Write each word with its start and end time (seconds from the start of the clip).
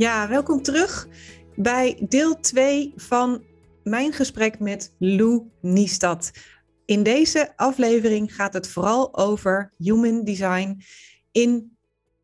Ja, 0.00 0.28
welkom 0.28 0.62
terug 0.62 1.08
bij 1.56 2.06
deel 2.08 2.40
2 2.40 2.92
van 2.96 3.44
mijn 3.82 4.12
gesprek 4.12 4.58
met 4.58 4.94
Lou 4.98 5.50
Niestad. 5.60 6.32
In 6.84 7.02
deze 7.02 7.52
aflevering 7.56 8.34
gaat 8.34 8.52
het 8.52 8.68
vooral 8.68 9.16
over 9.16 9.72
human 9.76 10.24
design 10.24 10.82
in 11.32 11.76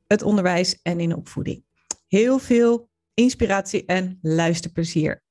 het 0.07 0.23
onderwijs 0.23 0.79
en 0.83 1.01
in 1.01 1.15
opvoeding. 1.17 1.65
Heel 2.09 2.39
veel 2.39 2.89
inspiratie 3.15 3.85
en 3.87 4.19
luisterplezier. 4.23 5.23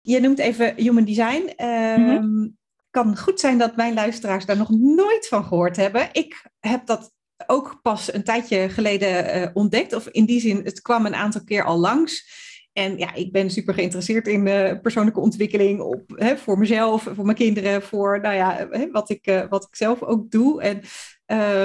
Je 0.00 0.20
noemt 0.20 0.38
even 0.38 0.74
human 0.76 1.04
design. 1.04 1.64
Um, 1.64 2.56
Kan 2.90 3.16
goed 3.16 3.40
zijn 3.40 3.58
dat 3.58 3.76
mijn 3.76 3.94
luisteraars 3.94 4.46
daar 4.46 4.56
nog 4.56 4.70
nooit 4.70 5.28
van 5.28 5.44
gehoord 5.44 5.76
hebben. 5.76 6.08
Ik 6.12 6.46
heb 6.60 6.86
dat 6.86 7.16
ook 7.46 7.78
pas 7.82 8.12
een 8.12 8.24
tijdje 8.24 8.68
geleden 8.68 9.40
uh, 9.40 9.48
ontdekt. 9.52 9.92
Of 9.92 10.08
in 10.08 10.24
die 10.24 10.40
zin, 10.40 10.60
het 10.64 10.82
kwam 10.82 11.06
een 11.06 11.14
aantal 11.14 11.44
keer 11.44 11.64
al 11.64 11.78
langs. 11.78 12.46
En 12.72 12.98
ja, 12.98 13.14
ik 13.14 13.32
ben 13.32 13.50
super 13.50 13.74
geïnteresseerd 13.74 14.26
in 14.26 14.46
uh, 14.46 14.72
persoonlijke 14.82 15.20
ontwikkeling 15.20 15.80
op, 15.80 16.02
hè, 16.14 16.36
voor 16.36 16.58
mezelf, 16.58 17.02
voor 17.14 17.24
mijn 17.24 17.36
kinderen, 17.36 17.82
voor 17.82 18.20
nou 18.20 18.34
ja, 18.34 18.68
hè, 18.70 18.90
wat, 18.90 19.10
ik, 19.10 19.26
uh, 19.26 19.44
wat 19.48 19.64
ik 19.64 19.76
zelf 19.76 20.02
ook 20.02 20.30
doe. 20.30 20.62
En, 20.62 20.76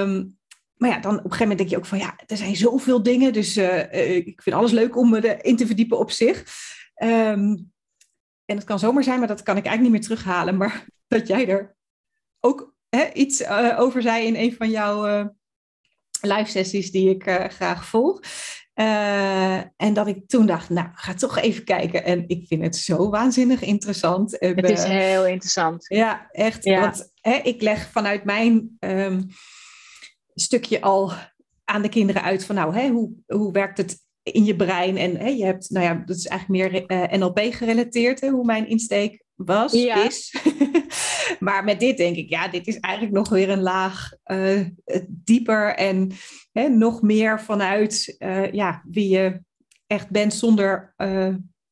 um, 0.02 0.38
maar 0.74 0.90
ja, 0.90 0.98
dan 0.98 1.12
op 1.12 1.24
een 1.24 1.30
gegeven 1.30 1.48
moment 1.48 1.58
denk 1.58 1.70
je 1.70 1.76
ook 1.76 1.86
van 1.86 1.98
ja, 1.98 2.18
er 2.26 2.36
zijn 2.36 2.56
zoveel 2.56 3.02
dingen. 3.02 3.32
Dus 3.32 3.56
ik 4.26 4.42
vind 4.42 4.56
alles 4.56 4.72
leuk 4.72 4.96
om 4.96 5.10
me 5.10 5.36
erin 5.36 5.56
te 5.56 5.66
verdiepen 5.66 5.98
op 5.98 6.10
zich. 6.10 6.44
Um, 7.02 7.72
en 8.44 8.56
het 8.56 8.64
kan 8.64 8.78
zomaar 8.78 9.02
zijn, 9.02 9.18
maar 9.18 9.28
dat 9.28 9.42
kan 9.42 9.56
ik 9.56 9.64
eigenlijk 9.66 9.94
niet 9.94 10.08
meer 10.08 10.16
terughalen. 10.16 10.56
Maar 10.56 10.84
dat 11.06 11.26
jij 11.26 11.48
er 11.48 11.76
ook 12.40 12.74
hè, 12.88 13.12
iets 13.12 13.48
over 13.76 14.02
zei 14.02 14.26
in 14.26 14.36
een 14.36 14.54
van 14.54 14.70
jouw 14.70 15.32
live 16.24 16.50
sessies 16.50 16.90
die 16.90 17.10
ik 17.10 17.26
uh, 17.26 17.44
graag 17.44 17.86
volg. 17.86 18.20
en 19.76 19.92
dat 19.92 20.06
ik 20.06 20.28
toen 20.28 20.46
dacht, 20.46 20.68
nou, 20.68 20.88
ga 20.92 21.14
toch 21.14 21.38
even 21.38 21.64
kijken. 21.64 22.04
En 22.04 22.24
ik 22.26 22.46
vind 22.46 22.62
het 22.62 22.76
zo 22.76 23.10
waanzinnig 23.10 23.62
interessant. 23.62 24.36
Het 24.38 24.70
is 24.70 24.84
heel 24.84 25.26
interessant. 25.26 25.84
Ja, 25.88 26.28
echt. 26.30 26.64
Ja. 26.64 26.80
Want 26.80 27.12
hè, 27.20 27.34
ik 27.34 27.62
leg 27.62 27.90
vanuit 27.90 28.24
mijn 28.24 28.76
um, 28.80 29.26
stukje 30.34 30.80
al 30.80 31.12
aan 31.64 31.82
de 31.82 31.88
kinderen 31.88 32.22
uit 32.22 32.44
van, 32.44 32.54
nou, 32.54 32.74
hè, 32.74 32.88
hoe, 32.88 33.12
hoe 33.26 33.52
werkt 33.52 33.78
het 33.78 34.02
in 34.22 34.44
je 34.44 34.56
brein. 34.56 34.96
En 34.96 35.16
hè, 35.16 35.28
je 35.28 35.44
hebt, 35.44 35.70
nou 35.70 35.84
ja, 35.84 36.02
dat 36.06 36.16
is 36.16 36.26
eigenlijk 36.26 36.88
meer 36.88 37.18
NLP 37.18 37.40
gerelateerd, 37.40 38.20
hè, 38.20 38.28
hoe 38.28 38.44
mijn 38.44 38.68
insteek 38.68 39.23
was, 39.34 39.72
ja. 39.72 40.04
is. 40.04 40.36
maar 41.38 41.64
met 41.64 41.80
dit 41.80 41.96
denk 41.96 42.16
ik, 42.16 42.28
ja, 42.28 42.48
dit 42.48 42.66
is 42.66 42.80
eigenlijk 42.80 43.14
nog 43.14 43.28
weer 43.28 43.50
een 43.50 43.62
laag 43.62 44.12
uh, 44.26 44.60
dieper 45.08 45.74
en 45.74 46.12
hè, 46.52 46.68
nog 46.68 47.02
meer 47.02 47.40
vanuit 47.40 48.16
uh, 48.18 48.52
ja, 48.52 48.82
wie 48.90 49.08
je 49.08 49.40
echt 49.86 50.10
bent 50.10 50.34
zonder 50.34 50.94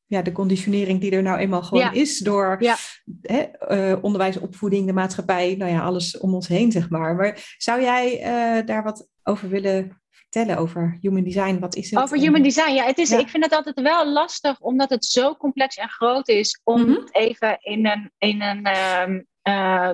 ja, 0.05 0.21
de 0.21 0.31
conditionering 0.31 1.01
die 1.01 1.11
er 1.11 1.21
nou 1.21 1.39
eenmaal 1.39 1.63
gewoon 1.63 1.83
ja. 1.83 1.91
is 1.91 2.17
door 2.17 2.57
ja. 2.59 2.75
hè, 3.21 3.93
onderwijs, 3.93 4.39
opvoeding, 4.39 4.87
de 4.87 4.93
maatschappij, 4.93 5.55
nou 5.55 5.71
ja, 5.71 5.81
alles 5.81 6.17
om 6.17 6.33
ons 6.33 6.47
heen, 6.47 6.71
zeg 6.71 6.89
maar. 6.89 7.15
Maar 7.15 7.55
zou 7.57 7.81
jij 7.81 8.21
daar 8.65 8.83
wat 8.83 9.07
over 9.23 9.49
willen 9.49 10.02
vertellen 10.33 10.61
over 10.61 10.97
human 11.01 11.23
design? 11.23 11.59
Wat 11.59 11.75
is 11.75 11.91
het? 11.91 11.99
Over 11.99 12.17
human 12.17 12.41
design, 12.41 12.73
ja. 12.73 12.85
Het 12.85 12.97
is, 12.97 13.09
ja. 13.09 13.19
Ik 13.19 13.29
vind 13.29 13.43
het 13.43 13.53
altijd 13.53 13.81
wel 13.81 14.07
lastig, 14.07 14.59
omdat 14.59 14.89
het 14.89 15.05
zo 15.05 15.35
complex 15.35 15.75
en 15.75 15.89
groot 15.89 16.27
is, 16.27 16.61
om 16.63 16.79
mm 16.79 16.85
-hmm. 16.85 16.95
het 16.95 17.15
even 17.15 17.57
in 17.59 17.85
een, 17.85 18.11
in 18.17 18.41
een 18.41 18.67
um, 18.67 19.27
uh, 19.43 19.91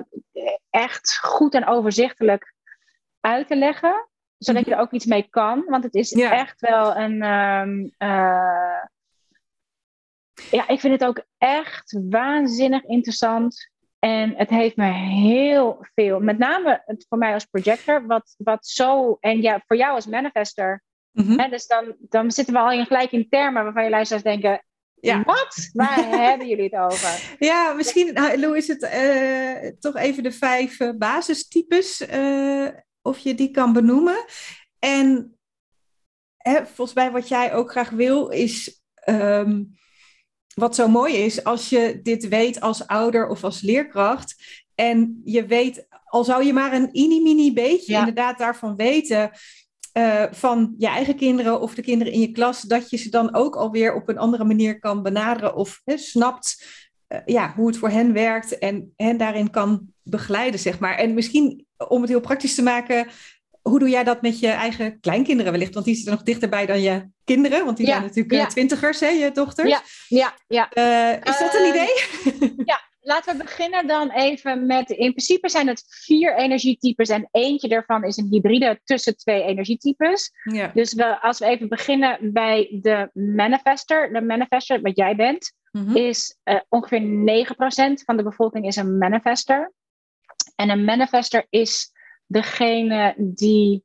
echt 0.70 1.18
goed 1.18 1.54
en 1.54 1.66
overzichtelijk 1.66 2.54
uit 3.20 3.46
te 3.46 3.56
leggen. 3.56 4.08
Zodat 4.38 4.62
mm 4.62 4.68
-hmm. 4.68 4.70
je 4.70 4.74
er 4.74 4.86
ook 4.86 4.92
iets 4.92 5.06
mee 5.06 5.26
kan. 5.30 5.64
Want 5.66 5.84
het 5.84 5.94
is 5.94 6.10
ja. 6.10 6.32
echt 6.32 6.60
wel 6.60 6.96
een. 6.96 7.22
Um, 7.22 7.94
uh, 7.98 8.84
ja, 10.50 10.68
ik 10.68 10.80
vind 10.80 11.00
het 11.00 11.04
ook 11.04 11.24
echt 11.38 11.98
waanzinnig 12.08 12.84
interessant. 12.84 13.69
En 14.00 14.34
het 14.36 14.50
heeft 14.50 14.76
me 14.76 14.92
heel 14.92 15.86
veel, 15.94 16.20
met 16.20 16.38
name 16.38 16.82
het 16.86 17.06
voor 17.08 17.18
mij 17.18 17.32
als 17.32 17.44
projector, 17.44 18.06
wat, 18.06 18.34
wat 18.38 18.66
zo, 18.66 19.16
en 19.20 19.42
ja, 19.42 19.62
voor 19.66 19.76
jou 19.76 19.94
als 19.94 20.06
manifester. 20.06 20.82
Mm-hmm. 21.12 21.38
Hè, 21.38 21.48
dus 21.48 21.66
dan, 21.66 21.96
dan 21.98 22.30
zitten 22.30 22.54
we 22.54 22.60
al 22.60 22.72
in 22.72 22.86
gelijk 22.86 23.12
in 23.12 23.28
termen 23.28 23.64
waarvan 23.64 23.84
je 23.84 23.90
luisteraars 23.90 24.24
denken, 24.24 24.64
ja. 24.94 25.22
wat? 25.22 25.70
Waar 25.72 26.08
hebben 26.28 26.48
jullie 26.48 26.68
het 26.70 26.92
over? 26.92 27.36
Ja, 27.38 27.72
misschien, 27.72 28.12
Lou, 28.12 28.56
is 28.56 28.68
het 28.68 28.82
uh, 28.82 29.70
toch 29.80 29.96
even 29.96 30.22
de 30.22 30.32
vijf 30.32 30.80
uh, 30.80 30.90
basistypes, 30.98 32.00
uh, 32.00 32.68
of 33.02 33.18
je 33.18 33.34
die 33.34 33.50
kan 33.50 33.72
benoemen. 33.72 34.24
En 34.78 35.38
hè, 36.36 36.66
volgens 36.66 36.94
mij 36.94 37.10
wat 37.10 37.28
jij 37.28 37.54
ook 37.54 37.70
graag 37.70 37.90
wil, 37.90 38.28
is... 38.28 38.82
Um, 39.08 39.78
wat 40.54 40.74
zo 40.74 40.88
mooi 40.88 41.14
is, 41.14 41.44
als 41.44 41.68
je 41.68 42.00
dit 42.02 42.28
weet 42.28 42.60
als 42.60 42.86
ouder 42.86 43.28
of 43.28 43.44
als 43.44 43.60
leerkracht. 43.60 44.34
En 44.74 45.20
je 45.24 45.46
weet, 45.46 45.86
al 46.04 46.24
zou 46.24 46.44
je 46.44 46.52
maar 46.52 46.72
een 46.72 46.88
mini-mini 46.92 47.52
beetje 47.52 47.92
ja. 47.92 47.98
inderdaad 47.98 48.38
daarvan 48.38 48.76
weten. 48.76 49.30
Uh, 49.98 50.24
van 50.30 50.74
je 50.78 50.86
eigen 50.86 51.16
kinderen 51.16 51.60
of 51.60 51.74
de 51.74 51.82
kinderen 51.82 52.12
in 52.12 52.20
je 52.20 52.30
klas, 52.30 52.62
dat 52.62 52.90
je 52.90 52.96
ze 52.96 53.10
dan 53.10 53.34
ook 53.34 53.56
alweer 53.56 53.94
op 53.94 54.08
een 54.08 54.18
andere 54.18 54.44
manier 54.44 54.78
kan 54.78 55.02
benaderen 55.02 55.54
of 55.54 55.80
he, 55.84 55.96
snapt 55.96 56.64
uh, 57.08 57.18
ja, 57.24 57.52
hoe 57.56 57.66
het 57.66 57.76
voor 57.76 57.88
hen 57.88 58.12
werkt 58.12 58.58
en 58.58 58.92
hen 58.96 59.16
daarin 59.16 59.50
kan 59.50 59.92
begeleiden, 60.02 60.60
zeg 60.60 60.78
maar. 60.78 60.94
En 60.94 61.14
misschien 61.14 61.66
om 61.88 62.00
het 62.00 62.10
heel 62.10 62.20
praktisch 62.20 62.54
te 62.54 62.62
maken, 62.62 63.08
hoe 63.62 63.78
doe 63.78 63.88
jij 63.88 64.04
dat 64.04 64.22
met 64.22 64.40
je 64.40 64.48
eigen 64.48 65.00
kleinkinderen 65.00 65.52
wellicht? 65.52 65.74
Want 65.74 65.86
die 65.86 65.94
zitten 65.94 66.12
nog 66.12 66.22
dichterbij 66.22 66.66
dan 66.66 66.80
je 66.80 67.08
kinderen, 67.24 67.64
want 67.64 67.76
die 67.76 67.86
ja, 67.86 67.92
zijn 67.92 68.04
natuurlijk 68.04 68.34
ja. 68.34 68.46
twintigers, 68.46 69.00
hè, 69.00 69.08
je 69.08 69.30
dochters. 69.32 69.68
Ja, 69.68 69.82
ja, 70.08 70.34
ja. 70.48 70.70
Uh, 70.74 71.32
is 71.32 71.38
dat 71.38 71.54
een 71.54 71.68
idee? 71.68 71.92
ja, 72.72 72.80
laten 73.00 73.36
we 73.36 73.42
beginnen 73.42 73.86
dan 73.86 74.10
even 74.10 74.66
met, 74.66 74.90
in 74.90 75.10
principe 75.10 75.48
zijn 75.48 75.66
het 75.66 75.84
vier 75.88 76.36
energietypes 76.36 77.08
en 77.08 77.28
eentje 77.30 77.68
daarvan 77.68 78.04
is 78.04 78.16
een 78.16 78.28
hybride 78.30 78.80
tussen 78.84 79.16
twee 79.16 79.42
energietypes. 79.42 80.30
Ja. 80.42 80.70
Dus 80.74 80.94
we, 80.94 81.20
als 81.20 81.38
we 81.38 81.46
even 81.46 81.68
beginnen 81.68 82.32
bij 82.32 82.78
de 82.82 83.10
manifester, 83.12 84.12
de 84.12 84.22
manifester, 84.22 84.80
wat 84.80 84.96
jij 84.96 85.16
bent, 85.16 85.52
mm-hmm. 85.70 85.96
is 85.96 86.38
uh, 86.44 86.60
ongeveer 86.68 87.00
9% 87.00 88.04
van 88.04 88.16
de 88.16 88.22
bevolking 88.22 88.66
is 88.66 88.76
een 88.76 88.98
manifester. 88.98 89.72
En 90.56 90.70
een 90.70 90.84
manifester 90.84 91.46
is 91.48 91.92
degene 92.30 93.14
die 93.16 93.84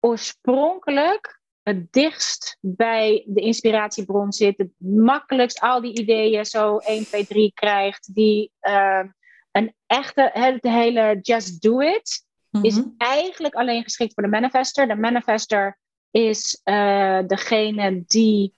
oorspronkelijk 0.00 1.40
het 1.62 1.92
dichtst 1.92 2.58
bij 2.60 3.24
de 3.26 3.40
inspiratiebron 3.40 4.32
zit, 4.32 4.58
het 4.58 4.70
makkelijkst 4.78 5.60
al 5.60 5.80
die 5.80 5.98
ideeën 5.98 6.44
zo 6.44 6.76
1, 6.76 7.04
2, 7.04 7.26
3 7.26 7.52
krijgt, 7.54 8.14
die 8.14 8.52
uh, 8.60 9.04
een 9.52 9.74
echte, 9.86 10.30
het 10.32 10.62
hele 10.62 11.18
just 11.20 11.62
do 11.62 11.80
it, 11.80 12.24
is 12.62 12.82
eigenlijk 12.96 13.54
alleen 13.54 13.82
geschikt 13.82 14.14
voor 14.14 14.22
de 14.22 14.28
manifester. 14.28 14.88
De 14.88 14.94
manifester 14.94 15.78
is 16.10 16.60
uh, 16.64 17.20
degene 17.26 18.02
die 18.06 18.54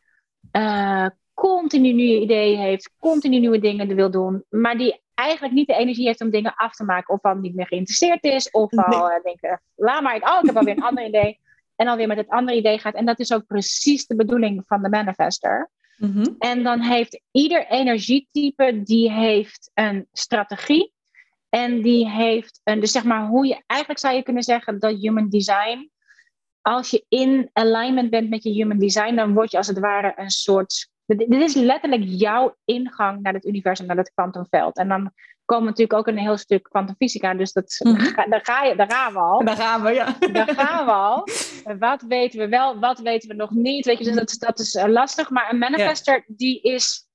uh, 0.52 1.06
continu 1.34 1.92
nieuwe 1.92 2.20
ideeën 2.20 2.58
heeft, 2.58 2.90
continu 2.98 3.38
nieuwe 3.38 3.58
dingen 3.58 3.94
wil 3.94 4.10
doen, 4.10 4.44
maar 4.48 4.78
die 4.78 5.03
eigenlijk 5.14 5.54
niet 5.54 5.66
de 5.66 5.74
energie 5.74 6.06
heeft 6.06 6.20
om 6.20 6.30
dingen 6.30 6.54
af 6.54 6.74
te 6.74 6.84
maken. 6.84 7.14
Of 7.14 7.22
al 7.22 7.34
niet 7.34 7.54
meer 7.54 7.66
geïnteresseerd 7.66 8.24
is. 8.24 8.50
Of 8.50 8.72
al 8.72 9.06
nee. 9.06 9.16
uh, 9.16 9.22
denkt, 9.22 9.62
laat 9.74 10.02
maar, 10.02 10.14
oh, 10.14 10.38
ik 10.40 10.46
heb 10.46 10.56
alweer 10.56 10.76
een 10.76 10.82
ander 10.90 11.06
idee. 11.06 11.40
En 11.76 11.88
alweer 11.88 12.06
met 12.06 12.16
het 12.16 12.28
andere 12.28 12.58
idee 12.58 12.78
gaat. 12.78 12.94
En 12.94 13.06
dat 13.06 13.18
is 13.18 13.32
ook 13.32 13.46
precies 13.46 14.06
de 14.06 14.16
bedoeling 14.16 14.62
van 14.66 14.82
de 14.82 14.88
manifester. 14.88 15.70
Mm-hmm. 15.96 16.34
En 16.38 16.62
dan 16.62 16.80
heeft 16.80 17.20
ieder 17.30 17.66
energietype, 17.66 18.82
die 18.82 19.12
heeft 19.12 19.70
een 19.74 20.06
strategie. 20.12 20.92
En 21.48 21.82
die 21.82 22.10
heeft 22.10 22.60
een, 22.64 22.80
dus 22.80 22.92
zeg 22.92 23.04
maar 23.04 23.26
hoe 23.26 23.46
je, 23.46 23.62
eigenlijk 23.66 24.00
zou 24.00 24.14
je 24.14 24.22
kunnen 24.22 24.42
zeggen 24.42 24.78
dat 24.78 25.00
human 25.00 25.28
design, 25.28 25.90
als 26.60 26.90
je 26.90 27.04
in 27.08 27.50
alignment 27.52 28.10
bent 28.10 28.30
met 28.30 28.42
je 28.42 28.50
human 28.50 28.78
design, 28.78 29.14
dan 29.14 29.34
word 29.34 29.50
je 29.50 29.56
als 29.56 29.66
het 29.66 29.78
ware 29.78 30.12
een 30.16 30.30
soort 30.30 30.88
dit 31.06 31.28
is 31.28 31.54
letterlijk 31.54 32.02
jouw 32.04 32.56
ingang 32.64 33.22
naar 33.22 33.32
het 33.32 33.44
universum, 33.44 33.86
naar 33.86 33.96
het 33.96 34.12
kwantumveld. 34.14 34.76
En 34.76 34.88
dan 34.88 35.12
komen 35.44 35.64
natuurlijk 35.64 35.98
ook 35.98 36.06
een 36.06 36.18
heel 36.18 36.36
stuk 36.36 36.62
kwantumfysica. 36.62 37.34
Dus 37.34 37.52
dat, 37.52 37.76
mhm. 37.78 38.30
daar, 38.30 38.44
ga 38.44 38.64
je, 38.64 38.76
daar 38.76 38.90
gaan 38.90 39.12
we 39.12 39.18
al. 39.18 39.44
Daar 39.44 39.56
gaan 39.56 39.82
we, 39.82 39.90
ja. 39.90 40.16
Daar 40.32 40.54
gaan 40.54 40.86
we 40.86 40.92
al. 40.92 41.28
Wat 41.78 42.02
weten 42.02 42.38
we 42.38 42.48
wel, 42.48 42.78
wat 42.78 42.98
weten 42.98 43.28
we 43.28 43.34
nog 43.34 43.50
niet? 43.50 43.84
Weet 43.84 43.98
je, 43.98 44.04
dus 44.04 44.14
dat, 44.14 44.36
dat 44.38 44.58
is 44.58 44.74
eh, 44.74 44.88
lastig. 44.88 45.30
Maar 45.30 45.52
een 45.52 45.58
manifester, 45.58 46.24
die 46.26 46.60
is... 46.60 47.08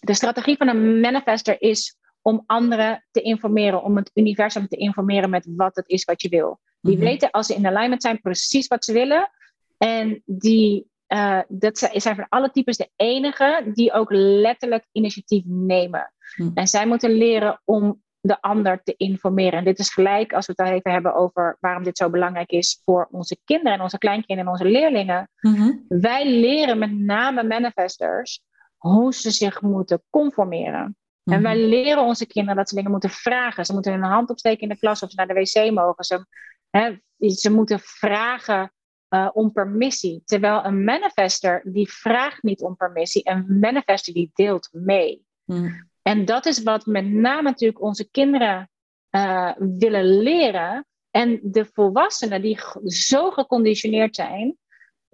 De 0.00 0.14
strategie 0.14 0.56
van 0.56 0.68
een 0.68 1.00
manifester 1.00 1.62
is 1.62 1.96
om 2.22 2.42
anderen 2.46 3.04
te 3.10 3.20
informeren, 3.20 3.82
om 3.82 3.96
het 3.96 4.10
universum 4.14 4.68
te 4.68 4.76
informeren 4.76 5.30
met 5.30 5.46
wat 5.56 5.76
het 5.76 5.88
is 5.88 6.04
wat 6.04 6.22
je 6.22 6.28
wil. 6.28 6.60
Die 6.80 6.96
mhm. 6.96 7.04
weten 7.04 7.30
als 7.30 7.46
ze 7.46 7.54
in 7.54 7.66
alignment 7.66 8.02
zijn 8.02 8.20
precies 8.20 8.66
wat 8.66 8.84
ze 8.84 8.92
willen. 8.92 9.30
En 9.78 10.22
die, 10.24 10.90
uh, 11.12 11.40
dat 11.48 11.78
zijn 11.78 12.16
van 12.16 12.26
alle 12.28 12.50
types 12.50 12.76
de 12.76 12.90
enige 12.96 13.70
die 13.74 13.92
ook 13.92 14.10
letterlijk 14.10 14.86
initiatief 14.92 15.42
nemen. 15.46 16.12
Mhm. 16.36 16.50
En 16.54 16.66
zij 16.66 16.86
moeten 16.86 17.10
leren 17.10 17.60
om 17.64 18.02
de 18.20 18.40
ander 18.40 18.82
te 18.82 18.94
informeren. 18.96 19.58
En 19.58 19.64
dit 19.64 19.78
is 19.78 19.92
gelijk 19.92 20.32
als 20.32 20.46
we 20.46 20.52
het 20.56 20.68
even 20.68 20.90
hebben 20.90 21.14
over 21.14 21.56
waarom 21.60 21.82
dit 21.82 21.96
zo 21.96 22.10
belangrijk 22.10 22.50
is 22.50 22.80
voor 22.84 23.08
onze 23.10 23.38
kinderen 23.44 23.72
en 23.72 23.80
onze 23.80 23.98
kleinkinderen 23.98 24.44
en 24.44 24.58
onze 24.58 24.78
leerlingen. 24.78 25.28
Mhm. 25.40 25.70
Wij 25.88 26.30
leren 26.40 26.78
met 26.78 26.92
name 26.92 27.44
manifestors 27.44 28.42
hoe 28.76 29.14
ze 29.14 29.30
zich 29.30 29.62
moeten 29.62 30.02
conformeren. 30.10 30.96
En 31.24 31.42
wij 31.42 31.56
leren 31.56 32.02
onze 32.02 32.26
kinderen 32.26 32.56
dat 32.56 32.68
ze 32.68 32.74
dingen 32.74 32.90
moeten 32.90 33.10
vragen. 33.10 33.64
Ze 33.64 33.72
moeten 33.72 33.92
hun 33.92 34.02
hand 34.02 34.30
opsteken 34.30 34.60
in 34.62 34.68
de 34.68 34.78
klas 34.78 35.02
of 35.02 35.10
ze 35.10 35.16
naar 35.16 35.26
de 35.26 35.34
wc 35.34 35.72
mogen. 35.72 36.04
Ze, 36.04 36.26
hè, 36.70 36.96
ze 37.28 37.52
moeten 37.52 37.80
vragen 37.80 38.72
uh, 39.14 39.28
om 39.32 39.52
permissie. 39.52 40.22
Terwijl 40.24 40.64
een 40.64 40.84
manifester 40.84 41.62
die 41.64 41.90
vraagt 41.90 42.42
niet 42.42 42.62
om 42.62 42.76
permissie. 42.76 43.28
Een 43.28 43.58
manifester 43.60 44.12
die 44.12 44.30
deelt 44.34 44.68
mee. 44.72 45.24
Mm. 45.44 45.90
En 46.02 46.24
dat 46.24 46.46
is 46.46 46.62
wat 46.62 46.86
met 46.86 47.10
name 47.10 47.42
natuurlijk 47.42 47.82
onze 47.82 48.10
kinderen 48.10 48.70
uh, 49.10 49.52
willen 49.58 50.04
leren. 50.04 50.86
En 51.10 51.40
de 51.42 51.66
volwassenen 51.72 52.42
die 52.42 52.58
zo 52.84 53.30
geconditioneerd 53.30 54.14
zijn 54.14 54.56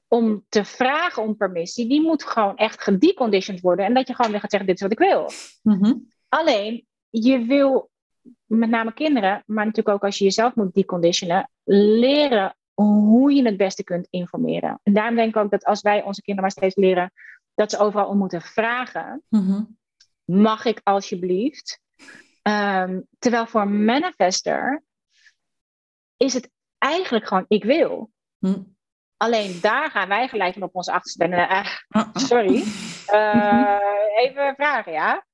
om 0.08 0.44
te 0.48 0.64
vragen 0.64 1.22
om 1.22 1.36
permissie, 1.36 1.88
die 1.88 2.00
moet 2.00 2.24
gewoon 2.24 2.56
echt 2.56 2.82
gedeconditioned 2.82 3.60
worden. 3.60 3.84
En 3.84 3.94
dat 3.94 4.06
je 4.06 4.14
gewoon 4.14 4.30
weer 4.30 4.40
gaat 4.40 4.50
zeggen, 4.50 4.68
dit 4.68 4.76
is 4.76 4.82
wat 4.82 4.92
ik 4.92 4.98
wil. 4.98 5.30
Mhm. 5.62 5.94
Alleen, 6.28 6.86
je 7.08 7.44
wil 7.44 7.90
met 8.44 8.68
name 8.68 8.92
kinderen, 8.92 9.42
maar 9.46 9.64
natuurlijk 9.64 9.96
ook 9.96 10.04
als 10.04 10.18
je 10.18 10.24
jezelf 10.24 10.54
moet 10.54 10.74
deconditionen, 10.74 11.50
leren 11.64 12.56
hoe 12.82 13.32
je 13.32 13.44
het 13.44 13.56
beste 13.56 13.84
kunt 13.84 14.06
informeren. 14.10 14.80
En 14.82 14.92
daarom 14.92 15.14
denk 15.14 15.28
ik 15.28 15.42
ook 15.42 15.50
dat 15.50 15.64
als 15.64 15.80
wij 15.80 16.02
onze 16.02 16.22
kinderen 16.22 16.42
maar 16.42 16.50
steeds 16.50 16.76
leren 16.76 17.12
dat 17.54 17.70
ze 17.70 17.78
overal 17.78 18.08
om 18.08 18.18
moeten 18.18 18.42
vragen, 18.42 19.22
mhm. 19.28 19.62
mag 20.24 20.64
ik 20.64 20.80
alsjeblieft? 20.82 21.80
Um, 22.42 23.06
terwijl 23.18 23.46
voor 23.46 23.60
een 23.60 23.84
manifester 23.84 24.82
is 26.16 26.34
het 26.34 26.50
eigenlijk 26.78 27.26
gewoon 27.26 27.44
ik 27.48 27.64
wil. 27.64 28.10
Mhm. 28.38 28.62
Alleen 29.16 29.58
daar 29.60 29.90
gaan 29.90 30.08
wij 30.08 30.28
gelijk 30.28 30.56
op 30.56 30.74
onze 30.74 30.92
achterste. 30.92 31.28
Uh, 31.28 32.08
sorry. 32.12 32.62
Uh, 33.12 33.78
even 34.24 34.54
vragen, 34.56 34.92
ja. 34.92 35.26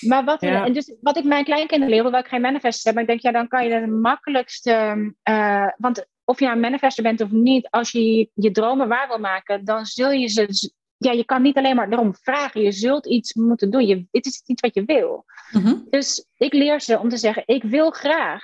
Maar 0.00 0.24
wat, 0.24 0.42
en 0.42 0.72
dus, 0.72 0.94
wat 1.00 1.16
ik 1.16 1.24
mijn 1.24 1.44
kleinkinderen 1.44 1.94
leer, 1.94 2.02
hoewel 2.02 2.20
ik 2.20 2.28
geen 2.28 2.40
manifester 2.40 2.84
heb, 2.84 2.94
maar 2.94 3.02
ik 3.02 3.08
denk, 3.08 3.20
ja, 3.20 3.40
dan 3.40 3.48
kan 3.48 3.64
je 3.64 3.74
het 3.74 3.90
makkelijkste. 3.90 5.14
Uh, 5.28 5.68
want 5.76 6.06
of 6.32 6.38
je 6.38 6.44
nou 6.44 6.56
een 6.56 6.62
manifester 6.62 7.02
bent 7.02 7.20
of 7.20 7.30
niet, 7.30 7.70
als 7.70 7.90
je 7.90 8.30
je 8.34 8.50
dromen 8.50 8.88
waar 8.88 9.08
wil 9.08 9.18
maken, 9.18 9.64
dan 9.64 9.86
zul 9.86 10.10
je 10.10 10.28
ze. 10.28 10.72
Ja, 10.96 11.12
je 11.12 11.24
kan 11.24 11.42
niet 11.42 11.56
alleen 11.56 11.76
maar 11.76 11.88
erom 11.88 12.14
vragen. 12.14 12.62
Je 12.62 12.72
zult 12.72 13.06
iets 13.06 13.34
moeten 13.34 13.70
doen. 13.70 13.86
Je, 13.86 14.06
dit 14.10 14.26
is 14.26 14.42
iets 14.46 14.60
wat 14.60 14.74
je 14.74 14.84
wil. 14.84 15.24
Mhm. 15.50 15.76
Dus 15.90 16.26
ik 16.36 16.52
leer 16.52 16.80
ze 16.80 16.98
om 16.98 17.08
te 17.08 17.16
zeggen: 17.16 17.42
Ik 17.46 17.62
wil 17.62 17.90
graag. 17.90 18.42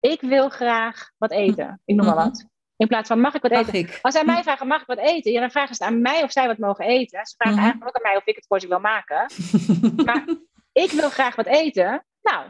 Ik 0.00 0.20
wil 0.20 0.48
graag 0.48 1.10
wat 1.18 1.30
eten. 1.30 1.80
Ik 1.84 1.94
noem 1.94 2.06
maar 2.06 2.14
mhm. 2.14 2.24
wat. 2.24 2.46
In 2.76 2.88
plaats 2.88 3.08
van 3.08 3.20
mag 3.20 3.34
ik 3.34 3.42
wat 3.42 3.50
eten? 3.50 3.88
Als 4.02 4.14
zij 4.14 4.24
mij 4.24 4.42
vragen, 4.42 4.66
mag 4.66 4.80
ik 4.80 4.86
wat 4.86 4.98
eten? 4.98 5.32
Ja, 5.32 5.40
dan 5.40 5.50
vragen 5.50 5.74
ze 5.74 5.84
aan 5.84 6.00
mij 6.00 6.22
of 6.22 6.32
zij 6.32 6.46
wat 6.46 6.58
mogen 6.58 6.84
eten. 6.84 7.26
Ze 7.26 7.34
vragen 7.36 7.58
mhm. 7.58 7.64
eigenlijk 7.64 7.96
ook 7.96 8.04
aan 8.04 8.10
mij 8.10 8.20
of 8.20 8.26
ik 8.26 8.36
het 8.36 8.46
voor 8.46 8.60
ze 8.60 8.68
wil 8.68 8.80
maken. 8.80 9.30
maar 10.06 10.24
ik 10.72 10.90
wil 10.90 11.10
graag 11.10 11.36
wat 11.36 11.46
eten. 11.46 12.06
Nou, 12.22 12.46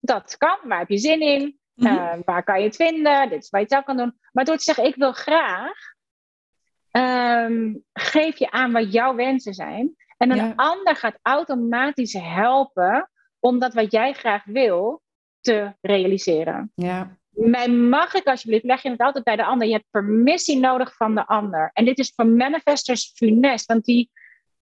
dat 0.00 0.36
kan. 0.36 0.58
Waar 0.62 0.78
heb 0.78 0.88
je 0.88 0.98
zin 0.98 1.20
in? 1.20 1.58
Eh, 1.74 2.12
waar 2.24 2.44
kan 2.44 2.58
je 2.58 2.66
het 2.66 2.76
vinden? 2.76 3.28
Dit 3.28 3.42
is 3.42 3.50
waar 3.50 3.60
je 3.60 3.66
het 3.66 3.74
zelf 3.74 3.84
kan 3.84 3.96
doen. 3.96 4.18
Maar 4.32 4.44
door 4.44 4.56
te 4.56 4.62
zeggen, 4.62 4.84
ik 4.84 4.94
wil 4.94 5.12
graag, 5.12 5.76
um, 6.90 7.84
geef 7.92 8.38
je 8.38 8.50
aan 8.50 8.72
wat 8.72 8.92
jouw 8.92 9.14
wensen 9.14 9.54
zijn. 9.54 9.94
En 10.16 10.30
een 10.30 10.56
ander 10.56 10.96
gaat 10.96 11.18
automatisch 11.22 12.12
helpen 12.12 13.10
om 13.38 13.58
dat 13.58 13.74
wat 13.74 13.92
jij 13.92 14.12
graag 14.12 14.44
wil 14.44 15.02
te 15.40 15.74
realiseren. 15.80 16.72
Ja. 16.74 17.18
Mij 17.28 17.68
mag 17.68 18.14
ik 18.14 18.26
alsjeblieft, 18.26 18.64
leg 18.64 18.82
je 18.82 18.90
het 18.90 19.00
altijd 19.00 19.24
bij 19.24 19.36
de 19.36 19.44
ander. 19.44 19.66
Je 19.66 19.72
hebt 19.72 19.90
permissie 19.90 20.58
nodig 20.58 20.96
van 20.96 21.14
de 21.14 21.26
ander. 21.26 21.70
En 21.72 21.84
dit 21.84 21.98
is 21.98 22.12
voor 22.14 22.26
manifestors 22.26 23.12
funest, 23.14 23.66
want 23.66 23.84
die, 23.84 24.10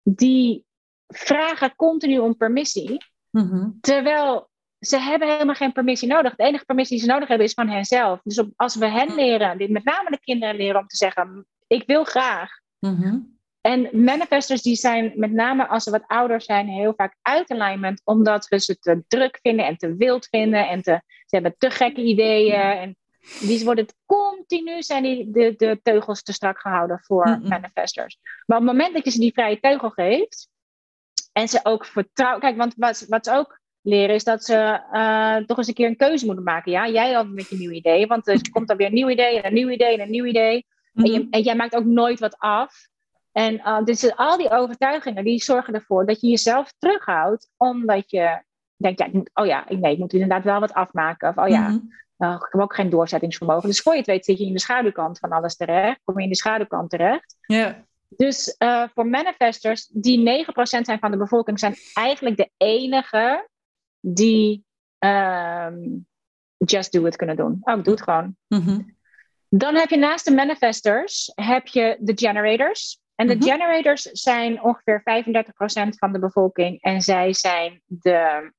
die 0.02 0.64
vragen 1.06 1.76
continu 1.76 2.18
om 2.18 2.36
permissie. 2.36 3.04
Mhm. 3.30 3.70
Terwijl 3.80 4.50
ze 4.86 4.98
hebben 4.98 5.28
helemaal 5.28 5.54
geen 5.54 5.72
permissie 5.72 6.08
nodig. 6.08 6.34
De 6.36 6.44
enige 6.44 6.64
permissie 6.64 6.96
die 6.96 7.06
ze 7.06 7.12
nodig 7.12 7.28
hebben 7.28 7.46
is 7.46 7.54
van 7.54 7.68
henzelf. 7.68 8.20
Dus 8.22 8.38
op, 8.38 8.50
als 8.56 8.76
we 8.76 8.86
hen 8.86 9.14
leren, 9.14 9.58
dit 9.58 9.70
met 9.70 9.84
name 9.84 10.10
de 10.10 10.20
kinderen 10.20 10.56
leren 10.56 10.80
om 10.80 10.86
te 10.86 10.96
zeggen: 10.96 11.46
Ik 11.66 11.82
wil 11.86 12.04
graag. 12.04 12.50
Mhm. 12.78 13.18
En 13.60 14.04
manifestors 14.04 14.62
die 14.62 14.76
zijn 14.76 15.12
met 15.14 15.32
name 15.32 15.66
als 15.68 15.84
ze 15.84 15.90
wat 15.90 16.06
ouder 16.06 16.40
zijn 16.40 16.68
heel 16.68 16.92
vaak 16.96 17.16
uit 17.22 17.50
alignment 17.50 18.00
omdat 18.04 18.48
we 18.48 18.58
ze 18.58 18.78
te 18.78 19.04
druk 19.08 19.38
vinden 19.42 19.66
en 19.66 19.76
te 19.76 19.96
wild 19.96 20.26
vinden 20.26 20.68
en 20.68 20.82
te, 20.82 21.02
ze 21.06 21.36
hebben 21.36 21.54
te 21.58 21.70
gekke 21.70 22.02
ideeën 22.02 22.60
en 22.60 22.96
die 23.40 23.64
worden 23.64 23.86
continu 24.06 24.82
zijn 24.82 25.02
die, 25.02 25.30
de, 25.30 25.54
de 25.56 25.80
teugels 25.82 26.22
te 26.22 26.32
strak 26.32 26.60
gehouden 26.60 27.00
voor 27.02 27.28
mm 27.28 27.48
manifestors. 27.48 28.18
Maar 28.46 28.58
op 28.58 28.64
het 28.66 28.72
moment 28.72 28.94
dat 28.94 29.04
je 29.04 29.10
ze 29.10 29.18
die 29.18 29.32
vrije 29.32 29.60
teugel 29.60 29.90
geeft 29.90 30.48
en 31.32 31.48
ze 31.48 31.60
ook 31.62 31.86
vertrouwen, 31.86 32.40
kijk, 32.40 32.56
want 32.56 32.74
wat, 32.76 33.06
wat 33.08 33.30
ook 33.30 33.60
leren 33.82 34.14
is 34.14 34.24
dat 34.24 34.44
ze 34.44 34.80
uh, 34.92 35.36
toch 35.36 35.56
eens 35.56 35.68
een 35.68 35.74
keer 35.74 35.86
een 35.86 35.96
keuze 35.96 36.26
moeten 36.26 36.44
maken. 36.44 36.72
Ja, 36.72 36.88
jij 36.88 37.16
altijd 37.16 37.34
met 37.34 37.48
je 37.48 37.56
nieuw 37.56 37.70
idee, 37.70 38.06
want 38.06 38.28
er 38.28 38.50
komt 38.50 38.68
dan 38.68 38.76
weer 38.76 38.86
een 38.86 38.92
nieuw 38.92 39.08
idee 39.08 39.40
en 39.40 39.46
een 39.46 39.54
nieuw 39.54 39.68
idee 39.68 39.94
en 39.94 40.00
een 40.00 40.10
nieuw 40.10 40.24
idee. 40.24 40.66
en, 40.94 41.12
je, 41.12 41.26
en 41.30 41.42
jij 41.42 41.54
maakt 41.54 41.74
ook 41.74 41.84
nooit 41.84 42.20
wat 42.20 42.38
af. 42.38 42.74
En 43.32 43.54
uh, 43.54 43.84
dus 43.84 44.16
al 44.16 44.36
die 44.36 44.50
overtuigingen 44.50 45.24
die 45.24 45.42
zorgen 45.42 45.74
ervoor 45.74 46.06
dat 46.06 46.20
je 46.20 46.28
jezelf 46.28 46.74
terughoudt, 46.78 47.50
omdat 47.56 48.10
je 48.10 48.42
denkt, 48.76 48.98
ja, 48.98 49.06
ik 49.06 49.12
moet, 49.12 49.30
oh 49.34 49.46
ja, 49.46 49.64
nee, 49.68 49.92
ik 49.92 49.98
moet 49.98 50.12
inderdaad 50.12 50.44
wel 50.44 50.60
wat 50.60 50.74
afmaken. 50.74 51.28
Of 51.28 51.36
oh 51.36 51.48
ja, 51.48 51.68
mm 51.68 52.00
ik 52.22 52.48
heb 52.50 52.60
ook 52.60 52.74
geen 52.74 52.90
doorzettingsvermogen. 52.90 53.68
Dus 53.68 53.80
voor 53.80 53.92
je 53.92 53.98
het 53.98 54.06
weet 54.06 54.24
zit 54.24 54.38
je 54.38 54.46
in 54.46 54.52
de 54.52 54.58
schaduwkant 54.58 55.18
van 55.18 55.30
alles 55.30 55.56
terecht, 55.56 56.00
kom 56.04 56.18
je 56.18 56.24
in 56.24 56.28
de 56.30 56.36
schaduwkant 56.36 56.90
terecht. 56.90 57.36
Ja. 57.46 57.84
Dus 58.08 58.56
voor 58.94 59.06
manifestors, 59.06 59.86
die 59.86 60.46
9% 60.46 60.62
zijn 60.62 60.98
van 60.98 61.10
de 61.10 61.16
bevolking, 61.16 61.58
zijn 61.58 61.74
eigenlijk 61.94 62.36
de 62.36 62.50
enige 62.56 63.48
die 64.02 64.64
um, 64.98 66.06
just 66.58 66.92
do 66.92 67.06
it 67.06 67.16
kunnen 67.16 67.36
doen. 67.36 67.58
Oh, 67.60 67.78
ik 67.78 67.84
doe 67.84 67.94
het 67.94 68.02
gewoon. 68.02 68.36
Mm 68.48 69.00
Dan 69.48 69.74
heb 69.74 69.90
je 69.90 69.96
naast 69.96 70.24
de 70.24 70.34
manifestors, 70.34 71.32
heb 71.34 71.66
je 71.66 71.96
de 72.00 72.12
generators. 72.14 73.00
En 73.14 73.26
de 73.26 73.36
mhm. 73.36 73.44
generators 73.44 74.02
zijn 74.02 74.62
ongeveer 74.62 75.00
35% 75.00 75.88
van 75.88 76.12
de 76.12 76.18
bevolking. 76.18 76.80
En 76.80 77.00
zij 77.00 77.32
zijn 77.32 77.80
de, 77.86 78.52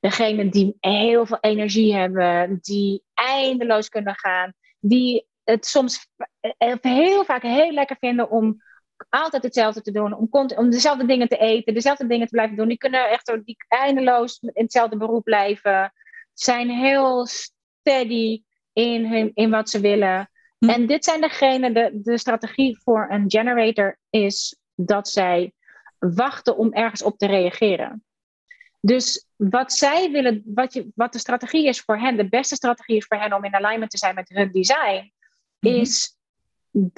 degene 0.00 0.48
die 0.48 0.76
heel 0.80 1.26
veel 1.26 1.38
energie 1.40 1.94
hebben, 1.94 2.58
die 2.60 3.02
eindeloos 3.14 3.88
kunnen 3.88 4.14
gaan, 4.14 4.52
die 4.80 5.26
het 5.44 5.66
soms 5.66 6.08
eh, 6.40 6.74
heel 6.80 7.24
vaak 7.24 7.42
heel 7.42 7.72
lekker 7.72 7.96
vinden 8.00 8.30
om 8.30 8.62
altijd 9.08 9.42
hetzelfde 9.42 9.82
te 9.82 9.92
doen, 9.92 10.12
om, 10.12 10.28
om 10.56 10.70
dezelfde 10.70 11.06
dingen 11.06 11.28
te 11.28 11.36
eten, 11.36 11.74
dezelfde 11.74 12.06
dingen 12.06 12.26
te 12.26 12.32
blijven 12.32 12.56
doen. 12.56 12.68
Die 12.68 12.78
kunnen 12.78 13.10
echt 13.10 13.38
die 13.44 13.56
eindeloos 13.68 14.38
in 14.40 14.50
hetzelfde 14.54 14.96
beroep 14.96 15.24
blijven, 15.24 15.92
zijn 16.34 16.70
heel 16.70 17.26
steady 17.26 18.42
in, 18.72 19.06
hun, 19.06 19.30
in 19.34 19.50
wat 19.50 19.70
ze 19.70 19.80
willen. 19.80 20.30
Hm. 20.58 20.68
En 20.68 20.86
dit 20.86 21.04
zijn 21.04 21.20
degenen, 21.20 21.74
de, 21.74 21.90
de 22.02 22.18
strategie 22.18 22.80
voor 22.82 23.06
een 23.10 23.24
generator 23.26 23.98
is 24.10 24.58
dat 24.74 25.08
zij 25.08 25.52
wachten 25.98 26.56
om 26.56 26.72
ergens 26.72 27.02
op 27.02 27.18
te 27.18 27.26
reageren. 27.26 28.04
Dus 28.80 29.26
wat 29.36 29.72
zij 29.72 30.10
willen, 30.10 30.42
wat, 30.44 30.72
je, 30.72 30.88
wat 30.94 31.12
de 31.12 31.18
strategie 31.18 31.68
is 31.68 31.80
voor 31.80 31.98
hen, 31.98 32.16
de 32.16 32.28
beste 32.28 32.54
strategie 32.54 32.96
is 32.96 33.04
voor 33.04 33.18
hen 33.18 33.32
om 33.32 33.44
in 33.44 33.54
alignment 33.54 33.90
te 33.90 33.98
zijn 33.98 34.14
met 34.14 34.28
hun 34.28 34.52
design, 34.52 35.12
mhm. 35.58 35.74
is 35.74 36.15